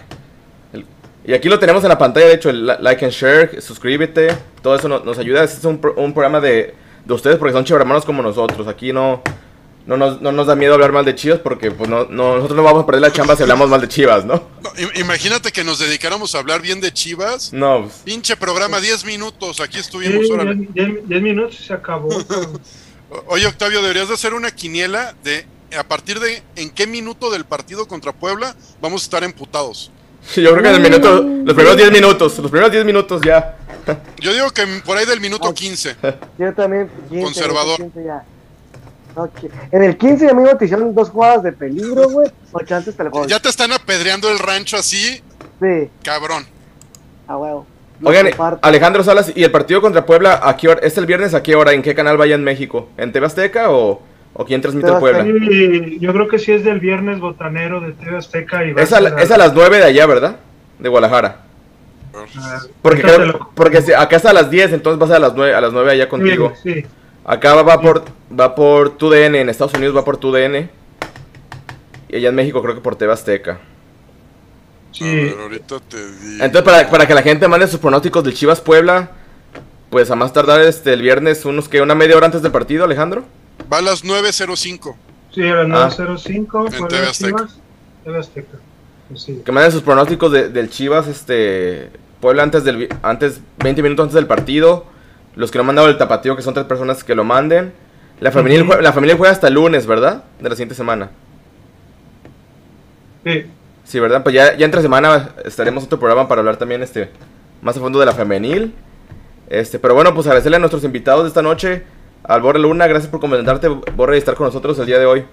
y 1.24 1.34
aquí 1.36 1.48
lo 1.48 1.60
tenemos 1.60 1.84
en 1.84 1.90
la 1.90 2.00
pantalla, 2.00 2.26
de 2.26 2.34
hecho, 2.34 2.50
el 2.50 2.66
like 2.66 3.06
and 3.06 3.14
share, 3.14 3.62
suscríbete. 3.62 4.30
Todo 4.64 4.76
eso 4.76 4.88
nos, 4.88 5.06
nos 5.06 5.20
ayuda. 5.20 5.44
Este 5.44 5.60
es 5.60 5.66
un, 5.66 5.80
un 5.98 6.14
programa 6.16 6.42
de, 6.42 6.74
de 7.06 7.14
ustedes 7.14 7.38
porque 7.38 7.54
son 7.54 7.64
hermanos 7.80 8.06
como 8.06 8.24
nosotros. 8.24 8.68
Aquí 8.68 8.92
no, 8.92 9.22
no 9.86 9.98
nos, 9.98 10.20
no 10.20 10.32
nos 10.32 10.48
da 10.48 10.56
miedo 10.56 10.74
hablar 10.74 10.92
mal 10.92 11.06
de 11.06 11.14
Chivas 11.14 11.38
porque 11.38 11.70
pues 11.70 11.88
no, 11.88 12.06
nosotros 12.06 12.58
no 12.58 12.64
vamos 12.64 12.82
a 12.82 12.86
perder 12.88 13.04
la 13.04 13.14
chamba 13.14 13.36
si 13.36 13.44
hablamos 13.44 13.70
mal 13.70 13.82
de 13.82 13.88
Chivas, 13.88 14.26
¿no? 14.26 14.48
imagínate 14.96 15.52
que 15.52 15.64
nos 15.64 15.78
dedicáramos 15.78 16.34
a 16.34 16.40
hablar 16.40 16.64
bien 16.64 16.82
de 16.82 16.92
Chivas. 16.92 17.54
No. 17.54 17.84
Pues. 17.84 18.02
Pinche 18.04 18.36
programa, 18.36 18.80
10 18.82 19.06
minutos, 19.06 19.60
aquí 19.60 19.78
estuvimos. 19.78 20.28
10 20.74 21.22
minutos 21.22 21.60
y 21.60 21.64
se 21.66 21.74
acabó. 21.74 22.10
Oye, 23.28 23.48
Octavio, 23.48 23.82
deberías 23.82 24.08
de 24.08 24.14
hacer 24.14 24.34
una 24.34 24.52
quiniela 24.52 25.16
de 25.24 25.46
a 25.78 25.84
partir 25.84 26.20
de 26.20 26.42
en 26.56 26.70
qué 26.70 26.88
minuto 26.88 27.30
del 27.30 27.46
partido 27.46 27.88
contra 27.88 28.14
Puebla 28.14 28.56
vamos 28.82 29.04
a 29.04 29.06
estar 29.06 29.24
emputados. 29.24 29.92
Yo 30.36 30.52
creo 30.52 30.62
que 30.62 30.70
en 30.70 30.76
el 30.76 30.82
minuto, 30.82 31.22
los 31.22 31.56
primeros 31.56 31.78
10 31.78 31.92
minutos, 31.92 32.38
los 32.40 32.52
primeros 32.52 32.72
10 32.72 32.86
minutos 32.86 33.22
ya. 33.24 33.58
Yo 34.20 34.34
digo 34.34 34.50
que 34.52 34.66
por 34.86 34.98
ahí 34.98 35.06
del 35.06 35.22
minuto 35.22 35.54
15. 35.54 35.96
Yo 36.38 36.54
también. 36.54 36.90
Conservador. 37.10 37.80
En 39.72 39.84
el 39.84 39.98
15 39.98 40.30
amigo 40.30 40.56
te 40.58 40.66
hicieron 40.66 40.94
dos 40.94 41.10
jugadas 41.10 41.44
de 41.44 41.54
peligro, 41.54 42.10
güey. 42.10 42.30
O 42.52 42.60
chances 42.62 42.96
te 42.96 43.04
Ya 43.28 43.40
te 43.40 43.50
están 43.50 43.72
apedreando 43.72 44.30
el 44.30 44.38
rancho 44.38 44.78
así. 44.78 45.22
Sí. 45.62 45.90
Cabrón. 46.04 46.46
Ah, 47.28 47.38
huevo. 47.38 47.66
Oigan, 48.04 48.28
Alejandro 48.62 49.04
Salas, 49.04 49.32
¿y 49.36 49.44
el 49.44 49.52
partido 49.52 49.82
contra 49.82 50.06
Puebla 50.06 50.40
a 50.44 50.56
qué 50.56 50.70
hora? 50.70 50.82
¿Es 50.84 50.98
el 50.98 51.06
viernes 51.06 51.34
a 51.34 51.42
qué 51.42 51.56
hora? 51.56 51.74
¿En 51.74 51.82
qué 51.82 51.96
canal 51.96 52.18
vaya 52.18 52.36
en 52.36 52.44
México? 52.44 52.90
¿En 52.98 53.12
TV 53.12 53.26
Azteca 53.26 53.72
o, 53.72 54.02
o 54.34 54.46
quién 54.46 54.62
transmite 54.62 54.90
el 54.90 54.98
Puebla? 55.00 55.26
yo 56.00 56.14
creo 56.14 56.28
que 56.28 56.38
sí 56.38 56.52
es 56.52 56.64
del 56.64 56.80
viernes 56.80 57.20
botanero 57.20 57.82
de 57.82 57.94
TV 57.94 58.18
Azteca. 58.18 58.66
Y 58.66 58.74
es, 58.78 58.94
a, 58.94 59.00
es 59.20 59.32
a 59.32 59.38
las 59.38 59.54
9 59.54 59.78
de 59.78 59.84
allá, 59.84 60.06
¿verdad? 60.06 60.38
De 60.78 60.90
Guadalajara. 60.90 61.42
Ah, 62.38 62.60
porque, 62.82 63.04
porque 63.54 63.78
acá 63.96 64.16
es 64.16 64.26
a 64.26 64.34
las 64.34 64.50
10, 64.50 64.74
entonces 64.74 65.00
vas 65.00 65.12
a 65.12 65.20
las 65.20 65.36
9, 65.36 65.54
a 65.54 65.62
las 65.62 65.74
9 65.74 65.92
allá 65.92 66.10
contigo. 66.10 66.54
Sí, 66.62 66.74
sí. 66.74 66.86
Acá 67.26 67.62
va 67.62 67.82
por, 67.82 68.04
va 68.40 68.56
por 68.56 68.98
TUDN, 68.98 69.36
en 69.36 69.50
Estados 69.50 69.74
Unidos 69.74 69.96
va 69.96 70.06
por 70.06 70.18
TUDN. 70.18 70.70
Y 72.10 72.16
allá 72.16 72.30
en 72.30 72.36
México 72.36 72.62
creo 72.62 72.76
que 72.76 72.82
por 72.82 72.96
TV 72.96 73.12
Azteca. 73.12 73.60
Sí. 74.92 75.34
ahorita 75.40 75.80
te 75.82 75.98
Entonces, 76.44 76.64
para, 76.64 77.08
que 77.08 77.14
la 77.14 77.22
gente 77.22 77.48
mande 77.48 77.68
sus 77.68 77.80
pronósticos 77.80 78.24
del 78.24 78.34
Chivas 78.34 78.62
Puebla, 78.62 79.12
pues 79.90 80.10
a 80.10 80.16
más 80.16 80.34
tardar 80.34 80.62
este, 80.62 80.94
el 80.94 81.02
viernes, 81.02 81.46
unos 81.46 81.70
que 81.70 81.82
una 81.82 81.96
media 81.96 82.18
hora 82.18 82.26
antes 82.26 82.42
del 82.42 82.52
partido, 82.52 82.86
Alejandro. 82.86 83.24
Va 83.72 83.78
a 83.78 83.82
las 83.82 84.04
9.05. 84.04 84.96
Sí, 85.34 85.48
a 85.48 85.64
las 85.64 86.00
9.05. 86.00 86.70
Ah. 86.72 86.78
En 86.78 86.88
TV 86.88 87.08
Azteca. 87.08 87.48
TV 88.04 88.18
Azteca. 88.18 88.58
Pues 89.10 89.26
que 89.46 89.52
manden 89.52 89.72
sus 89.72 89.84
pronósticos 89.84 90.32
del 90.32 90.70
Chivas, 90.70 91.08
este, 91.08 91.92
Puebla 92.20 92.44
antes 92.44 92.64
del, 92.64 92.90
antes, 93.04 93.40
20 93.60 93.82
minutos 93.82 94.04
antes 94.04 94.16
del 94.16 94.28
partido 94.28 94.86
los 95.38 95.52
que 95.52 95.60
no 95.60 95.62
han 95.62 95.68
mandado 95.68 95.88
el 95.88 95.98
tapatío, 95.98 96.36
que 96.36 96.42
son 96.42 96.56
tres 96.56 96.66
personas 96.66 97.04
que 97.04 97.16
lo 97.16 97.24
manden. 97.24 97.72
La 98.20 98.32
familia, 98.32 98.66
juega, 98.66 98.82
la 98.82 98.92
familia 98.92 99.16
juega 99.16 99.32
hasta 99.32 99.48
el 99.48 99.54
lunes, 99.54 99.86
¿verdad? 99.86 100.24
De 100.42 100.50
la 100.50 100.56
siguiente 100.56 100.74
semana. 100.74 101.12
Sí. 103.24 103.46
Sí, 103.88 104.02
¿verdad? 104.02 104.22
Pues 104.22 104.36
ya, 104.36 104.56
ya 104.58 104.66
entre 104.66 104.82
semana 104.82 105.30
estaremos 105.46 105.86
otro 105.86 105.98
programa 105.98 106.28
para 106.28 106.40
hablar 106.40 106.58
también 106.58 106.84
este 106.84 107.10
más 107.62 107.78
a 107.78 107.80
fondo 107.80 108.00
de 108.00 108.06
la 108.06 108.14
femenil. 108.14 108.76
Este, 109.50 109.80
pero 109.80 109.94
bueno, 109.94 110.14
pues 110.14 110.28
agradecerle 110.28 110.58
a 110.58 110.60
nuestros 110.60 110.84
invitados 110.84 111.24
de 111.24 111.30
esta 111.30 111.42
noche. 111.42 111.84
Al 112.24 112.42
Borre 112.42 112.60
Luna, 112.60 112.86
gracias 112.88 113.10
por 113.10 113.22
comentarte, 113.22 113.70
Borre, 113.70 114.16
y 114.16 114.20
estar 114.20 114.36
con 114.36 114.48
nosotros 114.48 114.78
el 114.80 114.86
día 114.86 115.00
de 115.00 115.06
hoy. 115.06 115.26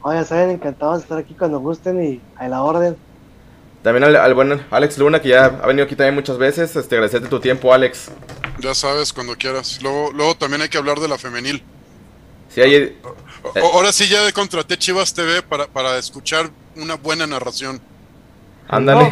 Oye, 0.00 0.24
saben, 0.24 0.50
encantados 0.50 0.96
de 0.96 1.02
estar 1.02 1.18
aquí 1.18 1.34
cuando 1.34 1.60
gusten 1.60 2.02
y 2.02 2.20
a 2.36 2.48
la 2.48 2.62
orden. 2.62 2.96
También 3.82 4.04
al, 4.04 4.34
buen 4.34 4.62
Alex 4.70 4.96
Luna, 4.96 5.20
que 5.20 5.28
ya 5.28 5.44
ha 5.44 5.66
venido 5.66 5.84
aquí 5.84 5.94
también 5.94 6.14
muchas 6.14 6.38
veces. 6.38 6.74
Este, 6.74 6.94
agradecerte 6.94 7.28
tu 7.28 7.40
tiempo, 7.40 7.74
Alex. 7.74 8.10
Ya 8.60 8.74
sabes, 8.74 9.12
cuando 9.12 9.36
quieras. 9.36 9.80
Luego, 9.82 10.12
luego 10.12 10.34
también 10.34 10.62
hay 10.62 10.70
que 10.70 10.78
hablar 10.78 10.98
de 10.98 11.08
la 11.08 11.18
femenil. 11.18 11.62
Sí, 12.48 12.62
hay, 12.62 12.98
Ahora 13.72 13.92
sí 13.92 14.08
ya 14.08 14.30
contraté 14.32 14.76
Chivas 14.76 15.12
TV 15.14 15.42
para, 15.42 15.66
para 15.66 15.98
escuchar 15.98 16.50
una 16.80 16.96
buena 16.96 17.26
narración. 17.26 17.80
Ándale. 18.68 19.10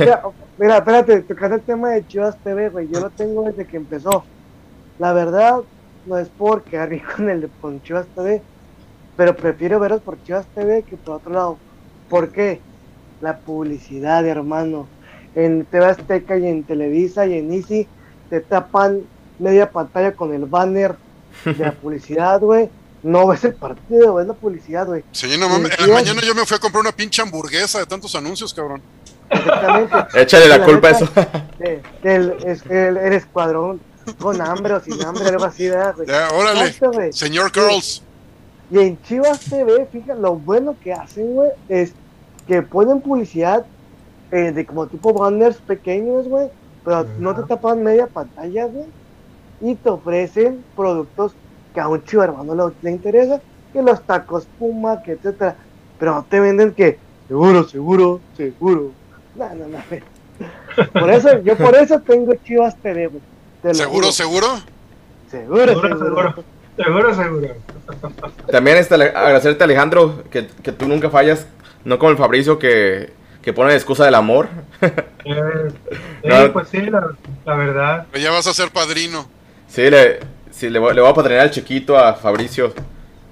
mira, 0.58 0.78
espérate, 0.78 1.22
tocaste 1.22 1.56
el 1.56 1.62
tema 1.62 1.90
de 1.90 2.06
Chivas 2.06 2.36
TV, 2.38 2.68
güey. 2.68 2.88
Yo 2.88 3.00
lo 3.00 3.10
tengo 3.10 3.44
desde 3.44 3.66
que 3.66 3.76
empezó. 3.76 4.24
La 4.98 5.12
verdad, 5.12 5.60
no 6.06 6.18
es 6.18 6.28
por 6.28 6.62
quedar 6.62 6.88
bien 6.88 7.02
con 7.16 7.28
el 7.28 7.42
de 7.42 7.48
con 7.60 7.82
Chivas 7.82 8.06
TV, 8.14 8.42
pero 9.16 9.36
prefiero 9.36 9.80
verlos 9.80 10.00
por 10.02 10.22
Chivas 10.22 10.46
TV 10.54 10.82
que 10.82 10.96
por 10.96 11.16
otro 11.16 11.32
lado. 11.32 11.58
¿Por 12.08 12.30
qué? 12.30 12.60
La 13.20 13.38
publicidad, 13.38 14.26
hermano. 14.26 14.86
En 15.34 15.64
TV 15.66 15.84
Azteca 15.84 16.38
y 16.38 16.46
en 16.46 16.64
Televisa 16.64 17.26
y 17.26 17.34
en 17.34 17.52
Easy 17.52 17.86
te 18.30 18.40
tapan 18.40 19.02
media 19.38 19.70
pantalla 19.70 20.12
con 20.12 20.32
el 20.32 20.46
banner 20.46 20.96
de 21.44 21.54
la 21.56 21.72
publicidad, 21.82 22.40
güey. 22.40 22.70
No 23.02 23.26
ves 23.28 23.44
el 23.44 23.54
partido, 23.54 24.14
ves 24.14 24.26
la 24.26 24.34
publicidad, 24.34 24.86
güey. 24.86 25.04
Sí, 25.12 25.36
no 25.38 25.48
mames. 25.48 25.78
En 25.78 25.88
la 25.88 25.94
mañana 25.94 26.20
yo 26.22 26.34
me 26.34 26.44
fui 26.44 26.56
a 26.56 26.60
comprar 26.60 26.80
una 26.80 26.92
pinche 26.92 27.22
hamburguesa 27.22 27.78
de 27.78 27.86
tantos 27.86 28.14
anuncios, 28.14 28.52
cabrón. 28.52 28.82
Exactamente. 29.30 29.96
Échale 30.20 30.48
la, 30.48 30.64
culpa 30.64 30.88
a 30.88 30.90
eso. 30.92 31.08
El, 32.02 32.56
el, 32.70 33.12
escuadrón 33.12 33.80
con 34.18 34.40
hambre 34.40 34.74
o 34.74 34.80
sin 34.80 35.02
hambre, 35.04 35.28
algo 35.28 35.44
así, 35.44 35.68
güey? 35.68 36.06
Ya, 36.06 36.30
órale. 36.32 37.12
Señor 37.12 37.52
Girls. 37.52 38.02
Y 38.70 38.78
en 38.78 39.02
Chivas 39.02 39.40
TV, 39.40 39.86
fíjate, 39.90 40.18
lo 40.20 40.34
bueno 40.34 40.76
que 40.82 40.92
hacen, 40.92 41.34
güey, 41.34 41.50
es 41.68 41.92
que 42.46 42.62
ponen 42.62 43.00
publicidad 43.00 43.66
eh, 44.30 44.52
de 44.52 44.66
como 44.66 44.86
tipo 44.86 45.12
banners 45.12 45.56
pequeños, 45.58 46.26
güey, 46.28 46.48
pero 46.84 47.06
no 47.18 47.34
te 47.34 47.42
tapan 47.42 47.82
media 47.82 48.06
pantalla, 48.06 48.66
güey 48.66 48.86
y 49.60 49.74
te 49.74 49.88
ofrecen 49.88 50.64
productos 50.76 51.32
que 51.72 51.80
a 51.80 51.88
un 51.88 52.04
chivo 52.04 52.22
hermano 52.22 52.72
le, 52.82 52.90
interesa, 52.90 53.40
que 53.72 53.82
los 53.82 54.02
tacos 54.02 54.46
Puma, 54.58 55.02
que 55.02 55.12
etcétera, 55.12 55.56
pero 55.98 56.14
no 56.14 56.24
te 56.24 56.40
venden 56.40 56.72
que 56.72 56.98
seguro, 57.26 57.64
seguro, 57.68 58.20
seguro. 58.36 58.92
No, 59.34 59.54
no, 59.54 59.68
no. 59.68 59.78
Por 60.92 61.10
eso, 61.10 61.42
yo 61.42 61.56
por 61.56 61.74
eso 61.76 62.00
tengo 62.00 62.34
Chivas 62.44 62.76
TV, 62.76 63.10
¿Seguro, 63.72 64.12
seguro? 64.12 64.46
Seguro, 65.30 65.80
seguro. 65.80 66.34
Seguro, 66.76 67.14
seguro. 67.14 67.48
También 68.50 68.76
este, 68.76 68.94
agradecerte, 68.94 69.64
Alejandro, 69.64 70.22
que, 70.30 70.46
que 70.62 70.70
tú 70.70 70.86
nunca 70.86 71.10
fallas, 71.10 71.46
no 71.84 71.98
como 71.98 72.12
el 72.12 72.16
Fabricio 72.16 72.58
que, 72.58 73.12
que 73.42 73.52
pone 73.52 73.74
excusa 73.74 74.04
del 74.04 74.14
amor. 74.14 74.48
Eh, 76.22 76.50
pues 76.52 76.68
sí, 76.68 76.80
la, 76.80 77.10
la 77.44 77.54
verdad. 77.54 78.06
ya 78.18 78.30
vas 78.30 78.46
a 78.46 78.54
ser 78.54 78.70
padrino. 78.70 79.26
Sí, 79.68 79.90
le, 79.90 80.20
sí, 80.58 80.70
le, 80.70 80.78
voy 80.78 80.98
a 80.98 81.14
patrocinar 81.14 81.42
al 81.42 81.50
chiquito 81.50 81.96
a 81.96 82.14
Fabricio, 82.14 82.72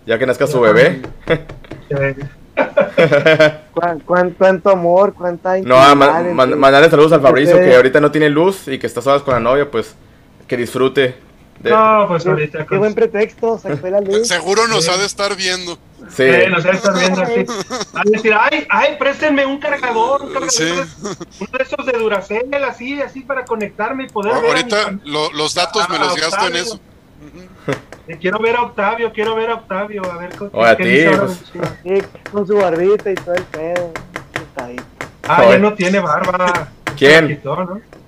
ya 0.07 0.19
que 0.19 0.27
nazca 0.27 0.47
su 0.47 0.61
bebé. 0.61 1.03
cuánto 4.39 4.71
amor, 4.71 5.15
cuánta 5.15 5.59
No, 5.59 5.97
mandarle 5.97 6.89
saludos 6.89 7.13
al 7.13 7.21
Fabricio 7.21 7.57
que 7.57 7.75
ahorita 7.75 8.01
no 8.01 8.11
tiene 8.11 8.31
luz 8.31 8.69
y 8.69 8.79
que 8.79 8.87
está 8.87 9.03
solas 9.03 9.23
con 9.23 9.35
la 9.35 9.41
novia, 9.41 9.71
pues 9.71 9.95
que 10.47 10.57
disfrute. 10.57 11.17
No, 11.65 12.05
pues 12.07 12.27
ahorita. 12.27 12.67
Qué 12.67 12.77
buen 12.77 12.95
pretexto, 12.95 13.61
la 13.83 14.01
luz. 14.01 14.29
Seguro 14.29 14.69
nos 14.69 14.89
ha 14.89 14.99
de 14.99 15.07
estar 15.07 15.35
viendo. 15.37 15.79
Sí. 16.11 16.29
nos 16.49 16.65
ha 16.65 16.71
de 16.71 16.77
estar 16.77 16.99
viendo 16.99 17.23
así. 17.23 17.47
A 17.95 18.03
decir, 18.05 18.35
ay, 18.39 18.67
ay, 18.69 18.97
préstenme 18.99 19.47
un 19.47 19.59
cargador, 19.59 20.23
un 20.23 20.33
cargador. 20.33 20.53
Sí. 20.53 20.71
Uno 21.41 21.59
de 21.59 21.65
esos 21.65 21.87
de 21.87 21.99
Duracell, 21.99 22.55
así, 22.63 23.01
así 23.01 23.21
para 23.21 23.45
conectarme 23.45 24.05
y 24.05 24.09
poder. 24.09 24.33
ahorita 24.33 24.99
los 25.05 25.55
datos 25.55 25.89
me 25.89 25.99
los 25.99 26.15
gasto 26.15 26.47
en 26.47 26.57
eso. 26.57 26.81
Quiero 28.21 28.39
ver 28.39 28.57
a 28.57 28.63
Octavio, 28.63 29.13
quiero 29.13 29.35
ver 29.35 29.51
a 29.51 29.55
Octavio, 29.55 30.03
a 30.11 30.17
ver 30.19 30.35
con, 30.37 30.51
ti, 30.51 30.55
pues. 30.55 32.05
con 32.31 32.47
su 32.47 32.57
barbita 32.57 33.11
y 33.11 33.15
todo 33.15 33.35
el 33.35 33.43
pedo. 33.45 33.93
Ah, 35.29 35.45
ya 35.51 35.59
no 35.59 35.75
tiene 35.75 36.01
barba. 36.01 36.69
¿Quién? 36.97 37.41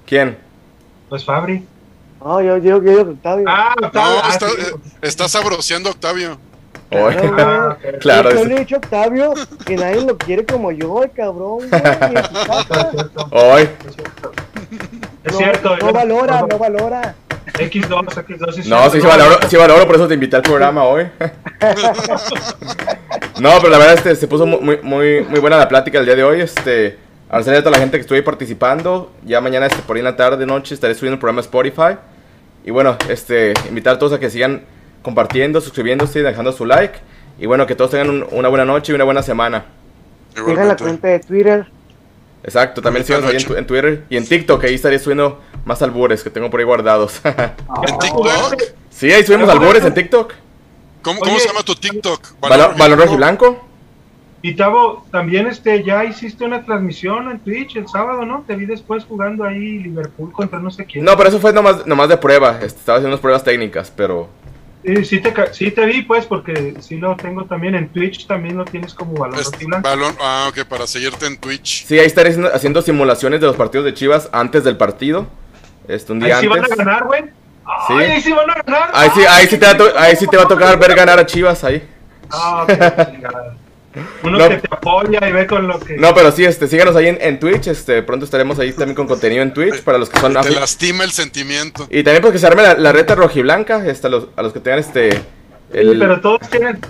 ¿Quién? 0.06 0.38
Pues 1.08 1.24
Fabri. 1.24 1.66
No, 2.20 2.40
yo 2.40 2.60
digo 2.60 2.80
que 2.80 2.96
Octavio. 2.96 3.44
Ah, 3.48 3.74
Octavio. 3.82 4.22
No, 4.22 4.28
está, 4.28 4.46
eh, 4.46 4.74
está 5.02 5.28
sabroseando 5.28 5.90
Octavio. 5.90 6.38
Claro, 6.90 7.36
ah, 7.38 7.76
claro. 8.00 8.30
Yo 8.30 8.44
le 8.44 8.56
he 8.56 8.58
dicho 8.60 8.76
a 8.76 8.78
Octavio 8.78 9.34
que 9.64 9.76
nadie 9.76 10.02
lo 10.02 10.16
quiere 10.16 10.44
como 10.44 10.72
yo, 10.72 11.02
el 11.02 11.10
cabrón. 11.12 11.68
Hoy. 13.30 13.68
Es 15.24 15.36
cierto. 15.36 15.76
No, 15.76 15.92
valora, 15.92 16.42
no 16.48 16.58
valora. 16.58 17.14
X2, 17.54 17.88
X2. 17.88 18.66
no, 18.66 18.90
sí, 18.90 19.00
sí 19.00 19.06
valoro, 19.06 19.38
sí 19.48 19.56
valoro, 19.56 19.86
por 19.86 19.96
eso 19.96 20.06
te 20.08 20.14
invité 20.14 20.36
al 20.36 20.42
programa 20.42 20.84
hoy. 20.84 21.04
no, 23.40 23.50
pero 23.60 23.70
la 23.70 23.78
verdad 23.78 23.94
este, 23.94 24.16
se 24.16 24.28
puso 24.28 24.46
muy, 24.46 24.78
muy, 24.82 25.22
muy 25.22 25.40
buena 25.40 25.56
la 25.56 25.68
plática 25.68 25.98
el 25.98 26.04
día 26.04 26.16
de 26.16 26.24
hoy. 26.24 26.40
Este, 26.40 26.98
agradecerle 27.28 27.58
a 27.58 27.62
toda 27.62 27.72
la 27.72 27.78
gente 27.78 27.96
que 27.96 28.02
estuvo 28.02 28.16
ahí 28.16 28.22
participando. 28.22 29.12
Ya 29.24 29.40
mañana, 29.40 29.66
este, 29.66 29.82
por 29.82 29.96
ahí 29.96 30.00
en 30.00 30.04
la 30.04 30.16
tarde, 30.16 30.46
noche, 30.46 30.74
estaré 30.74 30.94
subiendo 30.94 31.14
el 31.14 31.20
programa 31.20 31.40
Spotify. 31.40 31.96
Y 32.64 32.70
bueno, 32.70 32.96
este, 33.08 33.54
invitar 33.68 33.96
a 33.96 33.98
todos 33.98 34.12
a 34.12 34.20
que 34.20 34.30
sigan 34.30 34.62
compartiendo, 35.02 35.60
suscribiéndose 35.60 36.20
y 36.20 36.22
dejando 36.22 36.52
su 36.52 36.66
like. 36.66 36.98
Y 37.38 37.46
bueno, 37.46 37.66
que 37.66 37.74
todos 37.74 37.92
tengan 37.92 38.26
una 38.30 38.48
buena 38.48 38.64
noche 38.64 38.92
y 38.92 38.94
una 38.94 39.04
buena 39.04 39.22
semana. 39.22 39.64
Sigan 40.34 40.68
la 40.68 40.76
cuenta 40.76 41.08
de 41.08 41.20
Twitter. 41.20 41.66
Exacto, 42.42 42.80
también 42.80 43.04
síganos 43.04 43.28
ahí 43.30 43.36
en, 43.36 43.66
Twitter 43.66 44.04
y 44.08 44.16
en 44.16 44.26
TikTok, 44.26 44.64
ahí 44.64 44.74
estaré 44.74 44.98
subiendo 44.98 45.40
más 45.64 45.82
albures 45.82 46.22
que 46.22 46.30
tengo 46.30 46.50
por 46.50 46.60
ahí 46.60 46.66
guardados. 46.66 47.20
¿En 47.24 47.98
TikTok? 47.98 48.62
Sí, 48.90 49.12
ahí 49.12 49.24
subimos 49.24 49.48
albures 49.48 49.84
en 49.84 49.94
TikTok. 49.94 50.32
¿Cómo, 51.02 51.20
¿Cómo, 51.20 51.38
se 51.38 51.48
llama 51.48 51.62
tu 51.62 51.74
TikTok? 51.74 52.40
¿Valor, 52.40 52.98
rojo 52.98 53.14
y 53.14 53.16
blanco? 53.16 53.64
Y 54.40 54.54
Tavo, 54.54 55.04
también 55.10 55.46
este, 55.48 55.82
ya 55.82 56.04
hiciste 56.04 56.44
una 56.44 56.64
transmisión 56.64 57.28
en 57.30 57.40
Twitch 57.40 57.76
el 57.76 57.88
sábado, 57.88 58.24
¿no? 58.24 58.44
Te 58.46 58.54
vi 58.54 58.66
después 58.66 59.04
jugando 59.04 59.44
ahí 59.44 59.78
Liverpool 59.78 60.32
contra 60.32 60.60
no 60.60 60.70
sé 60.70 60.84
quién. 60.84 61.04
No, 61.04 61.16
pero 61.16 61.28
eso 61.28 61.40
fue 61.40 61.52
nomás, 61.52 61.86
nomás 61.86 62.08
de 62.08 62.16
prueba. 62.16 62.52
Este, 62.62 62.78
estaba 62.78 62.98
haciendo 62.98 63.14
unas 63.14 63.20
pruebas 63.20 63.42
técnicas, 63.42 63.92
pero 63.94 64.28
Sí, 64.84 65.04
sí 65.04 65.20
te, 65.20 65.34
sí 65.52 65.70
te 65.70 65.84
vi, 65.86 66.02
pues, 66.02 66.24
porque 66.26 66.74
sí 66.80 66.96
lo 66.98 67.16
tengo 67.16 67.44
también 67.44 67.74
en 67.74 67.88
Twitch, 67.88 68.26
también 68.26 68.56
lo 68.56 68.64
tienes 68.64 68.94
como 68.94 69.14
balón 69.14 69.38
balón, 69.82 70.14
Ah, 70.20 70.48
ok, 70.48 70.64
para 70.66 70.86
seguirte 70.86 71.26
en 71.26 71.36
Twitch. 71.36 71.84
Sí, 71.84 71.98
ahí 71.98 72.06
estaré 72.06 72.34
haciendo, 72.52 72.80
simulaciones 72.80 73.40
de 73.40 73.46
los 73.46 73.56
partidos 73.56 73.84
de 73.84 73.94
Chivas 73.94 74.28
antes 74.32 74.64
del 74.64 74.76
partido. 74.76 75.26
Este, 75.88 76.12
un 76.12 76.20
día 76.20 76.36
ahí 76.36 76.42
sí 76.42 76.48
van 76.48 76.64
a 76.64 76.68
ganar, 76.68 77.04
güey. 77.04 77.24
¿Sí? 77.86 77.94
Ahí 77.94 78.20
sí 78.20 78.32
van 78.32 78.50
a 78.50 78.54
ganar. 78.54 78.90
Ahí 78.92 79.10
sí, 79.14 79.20
ahí 79.28 79.46
sí, 79.46 79.58
te, 79.58 79.66
va 79.66 80.00
ahí 80.00 80.16
sí 80.16 80.26
te 80.26 80.36
va 80.36 80.44
a 80.44 80.48
tocar 80.48 80.78
ver 80.78 80.94
ganar 80.94 81.18
a 81.18 81.26
Chivas 81.26 81.64
ahí. 81.64 81.86
Ah, 82.30 82.64
ok, 82.64 83.67
Uno 84.22 84.38
que 84.48 84.56
te 84.58 84.68
apoya 84.70 85.26
y 85.28 85.32
ve 85.32 85.46
con 85.46 85.66
lo 85.66 85.80
que. 85.80 85.96
No, 85.96 86.14
pero 86.14 86.30
sí, 86.30 86.44
este, 86.44 86.68
síganos 86.68 86.94
ahí 86.94 87.08
en, 87.08 87.40
Twitch. 87.40 87.68
Este, 87.68 88.02
pronto 88.02 88.24
estaremos 88.24 88.58
ahí 88.58 88.72
también 88.72 88.94
con 88.94 89.06
contenido 89.06 89.42
en 89.42 89.52
Twitch 89.52 89.82
para 89.82 89.98
los 89.98 90.10
que 90.10 90.20
son. 90.20 90.34
Te 90.34 90.50
lastima 90.50 91.04
el 91.04 91.10
sentimiento. 91.10 91.86
Y 91.90 92.02
también 92.02 92.22
porque 92.22 92.38
se 92.38 92.46
arme 92.46 92.62
la, 92.62 92.74
la 92.74 92.92
reta 92.92 93.14
rojiblanca. 93.14 93.86
Este, 93.86 94.06
a, 94.06 94.10
los, 94.10 94.28
a 94.36 94.42
los 94.42 94.52
que 94.52 94.60
tengan 94.60 94.80
este. 94.80 95.08
El... 95.72 95.92
Sí, 95.92 95.96
pero 95.98 96.20
todos 96.20 96.40
tienen. 96.50 96.80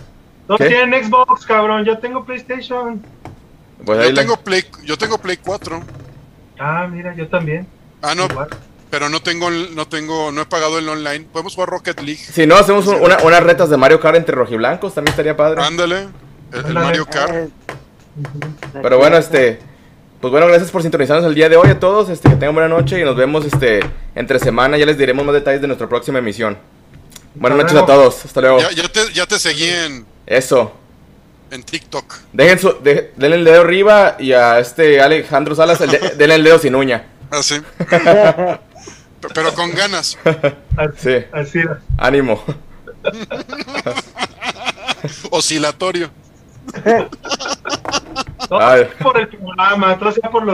Todos 0.47 0.61
tienen 0.67 1.05
Xbox, 1.05 1.47
cabrón. 1.47 1.85
Yo 1.85 1.99
tengo 1.99 2.25
PlayStation. 2.25 3.03
Pues 3.85 4.09
yo, 4.09 4.15
tengo 4.15 4.37
Play, 4.39 4.65
yo 4.85 4.99
tengo 4.99 5.19
Play 5.19 5.37
4. 5.37 5.83
Ah, 6.59 6.89
mira, 6.91 7.15
yo 7.15 7.29
también. 7.29 7.67
Ah, 8.03 8.15
no. 8.15 8.27
Pero 8.91 9.09
no 9.09 9.21
tengo, 9.21 9.51
no 9.51 9.87
tengo, 9.87 10.33
no 10.33 10.41
he 10.41 10.47
pagado 10.47 10.79
el 10.79 10.89
online. 10.89 11.27
Podemos 11.31 11.55
jugar 11.55 11.69
Rocket 11.69 12.01
League. 12.01 12.19
Si 12.19 12.47
no, 12.47 12.57
hacemos 12.57 12.87
una, 12.87 13.19
unas 13.23 13.43
retas 13.43 13.69
de 13.69 13.77
Mario 13.77 14.01
Kart 14.01 14.17
entre 14.17 14.35
rojiblancos, 14.35 14.95
también 14.95 15.13
estaría 15.13 15.37
padre. 15.37 15.63
Ándale. 15.63 16.09
El, 16.53 16.75
Mario 16.75 17.07
Kart. 17.07 17.51
Pero 18.83 18.99
bueno, 18.99 19.17
este. 19.17 19.61
Pues 20.21 20.33
bueno, 20.33 20.49
gracias 20.49 20.71
por 20.71 20.83
sintonizarnos 20.83 21.27
el 21.27 21.35
día 21.35 21.49
de 21.49 21.57
hoy 21.57 21.69
a 21.69 21.79
todos. 21.79 22.09
Este, 22.09 22.29
que 22.29 22.37
tengan 22.37 22.55
buena 22.55 22.69
noche 22.69 23.01
y 23.01 23.05
nos 23.05 23.17
vemos 23.17 23.45
este 23.45 23.81
entre 24.15 24.39
semana. 24.39 24.77
Ya 24.77 24.87
les 24.87 24.99
diremos 24.99 25.25
más 25.25 25.35
detalles 25.35 25.61
de 25.61 25.69
nuestra 25.69 25.89
próxima 25.89 26.19
emisión. 26.19 26.59
Buenas 27.35 27.59
noches 27.59 27.77
a 27.77 27.87
todos. 27.87 28.25
Hasta 28.25 28.41
luego. 28.41 28.59
Ya, 28.75 28.89
te, 28.89 29.13
ya 29.13 29.27
te 29.27 29.39
seguí 29.39 29.69
en. 29.69 30.07
Eso. 30.27 30.73
En 31.51 31.63
TikTok. 31.63 32.15
Dejen 32.33 32.59
su, 32.59 32.77
denle 32.83 33.37
el 33.37 33.45
dedo 33.45 33.63
arriba 33.63 34.17
y 34.19 34.33
a 34.33 34.59
este 34.59 35.01
Alejandro 35.01 35.55
Salas 35.55 35.81
el 35.81 35.91
denle 36.19 36.35
el 36.35 36.45
dedo 36.45 36.59
sin 36.59 36.75
uña. 36.75 37.07
Ah, 37.31 37.43
sí. 37.43 37.61
Pero 39.35 39.55
con 39.55 39.75
ganas. 39.75 40.19
Sí. 40.97 41.17
Así 41.33 41.61
Ánimo. 41.97 42.45
Oscilatorio. 45.31 46.09
Todo 48.49 48.61
por 49.03 49.19
el 49.19 49.29
programa, 49.29 49.99
todo 49.99 50.13
sea 50.13 50.31
por 50.31 50.43
los 50.43 50.47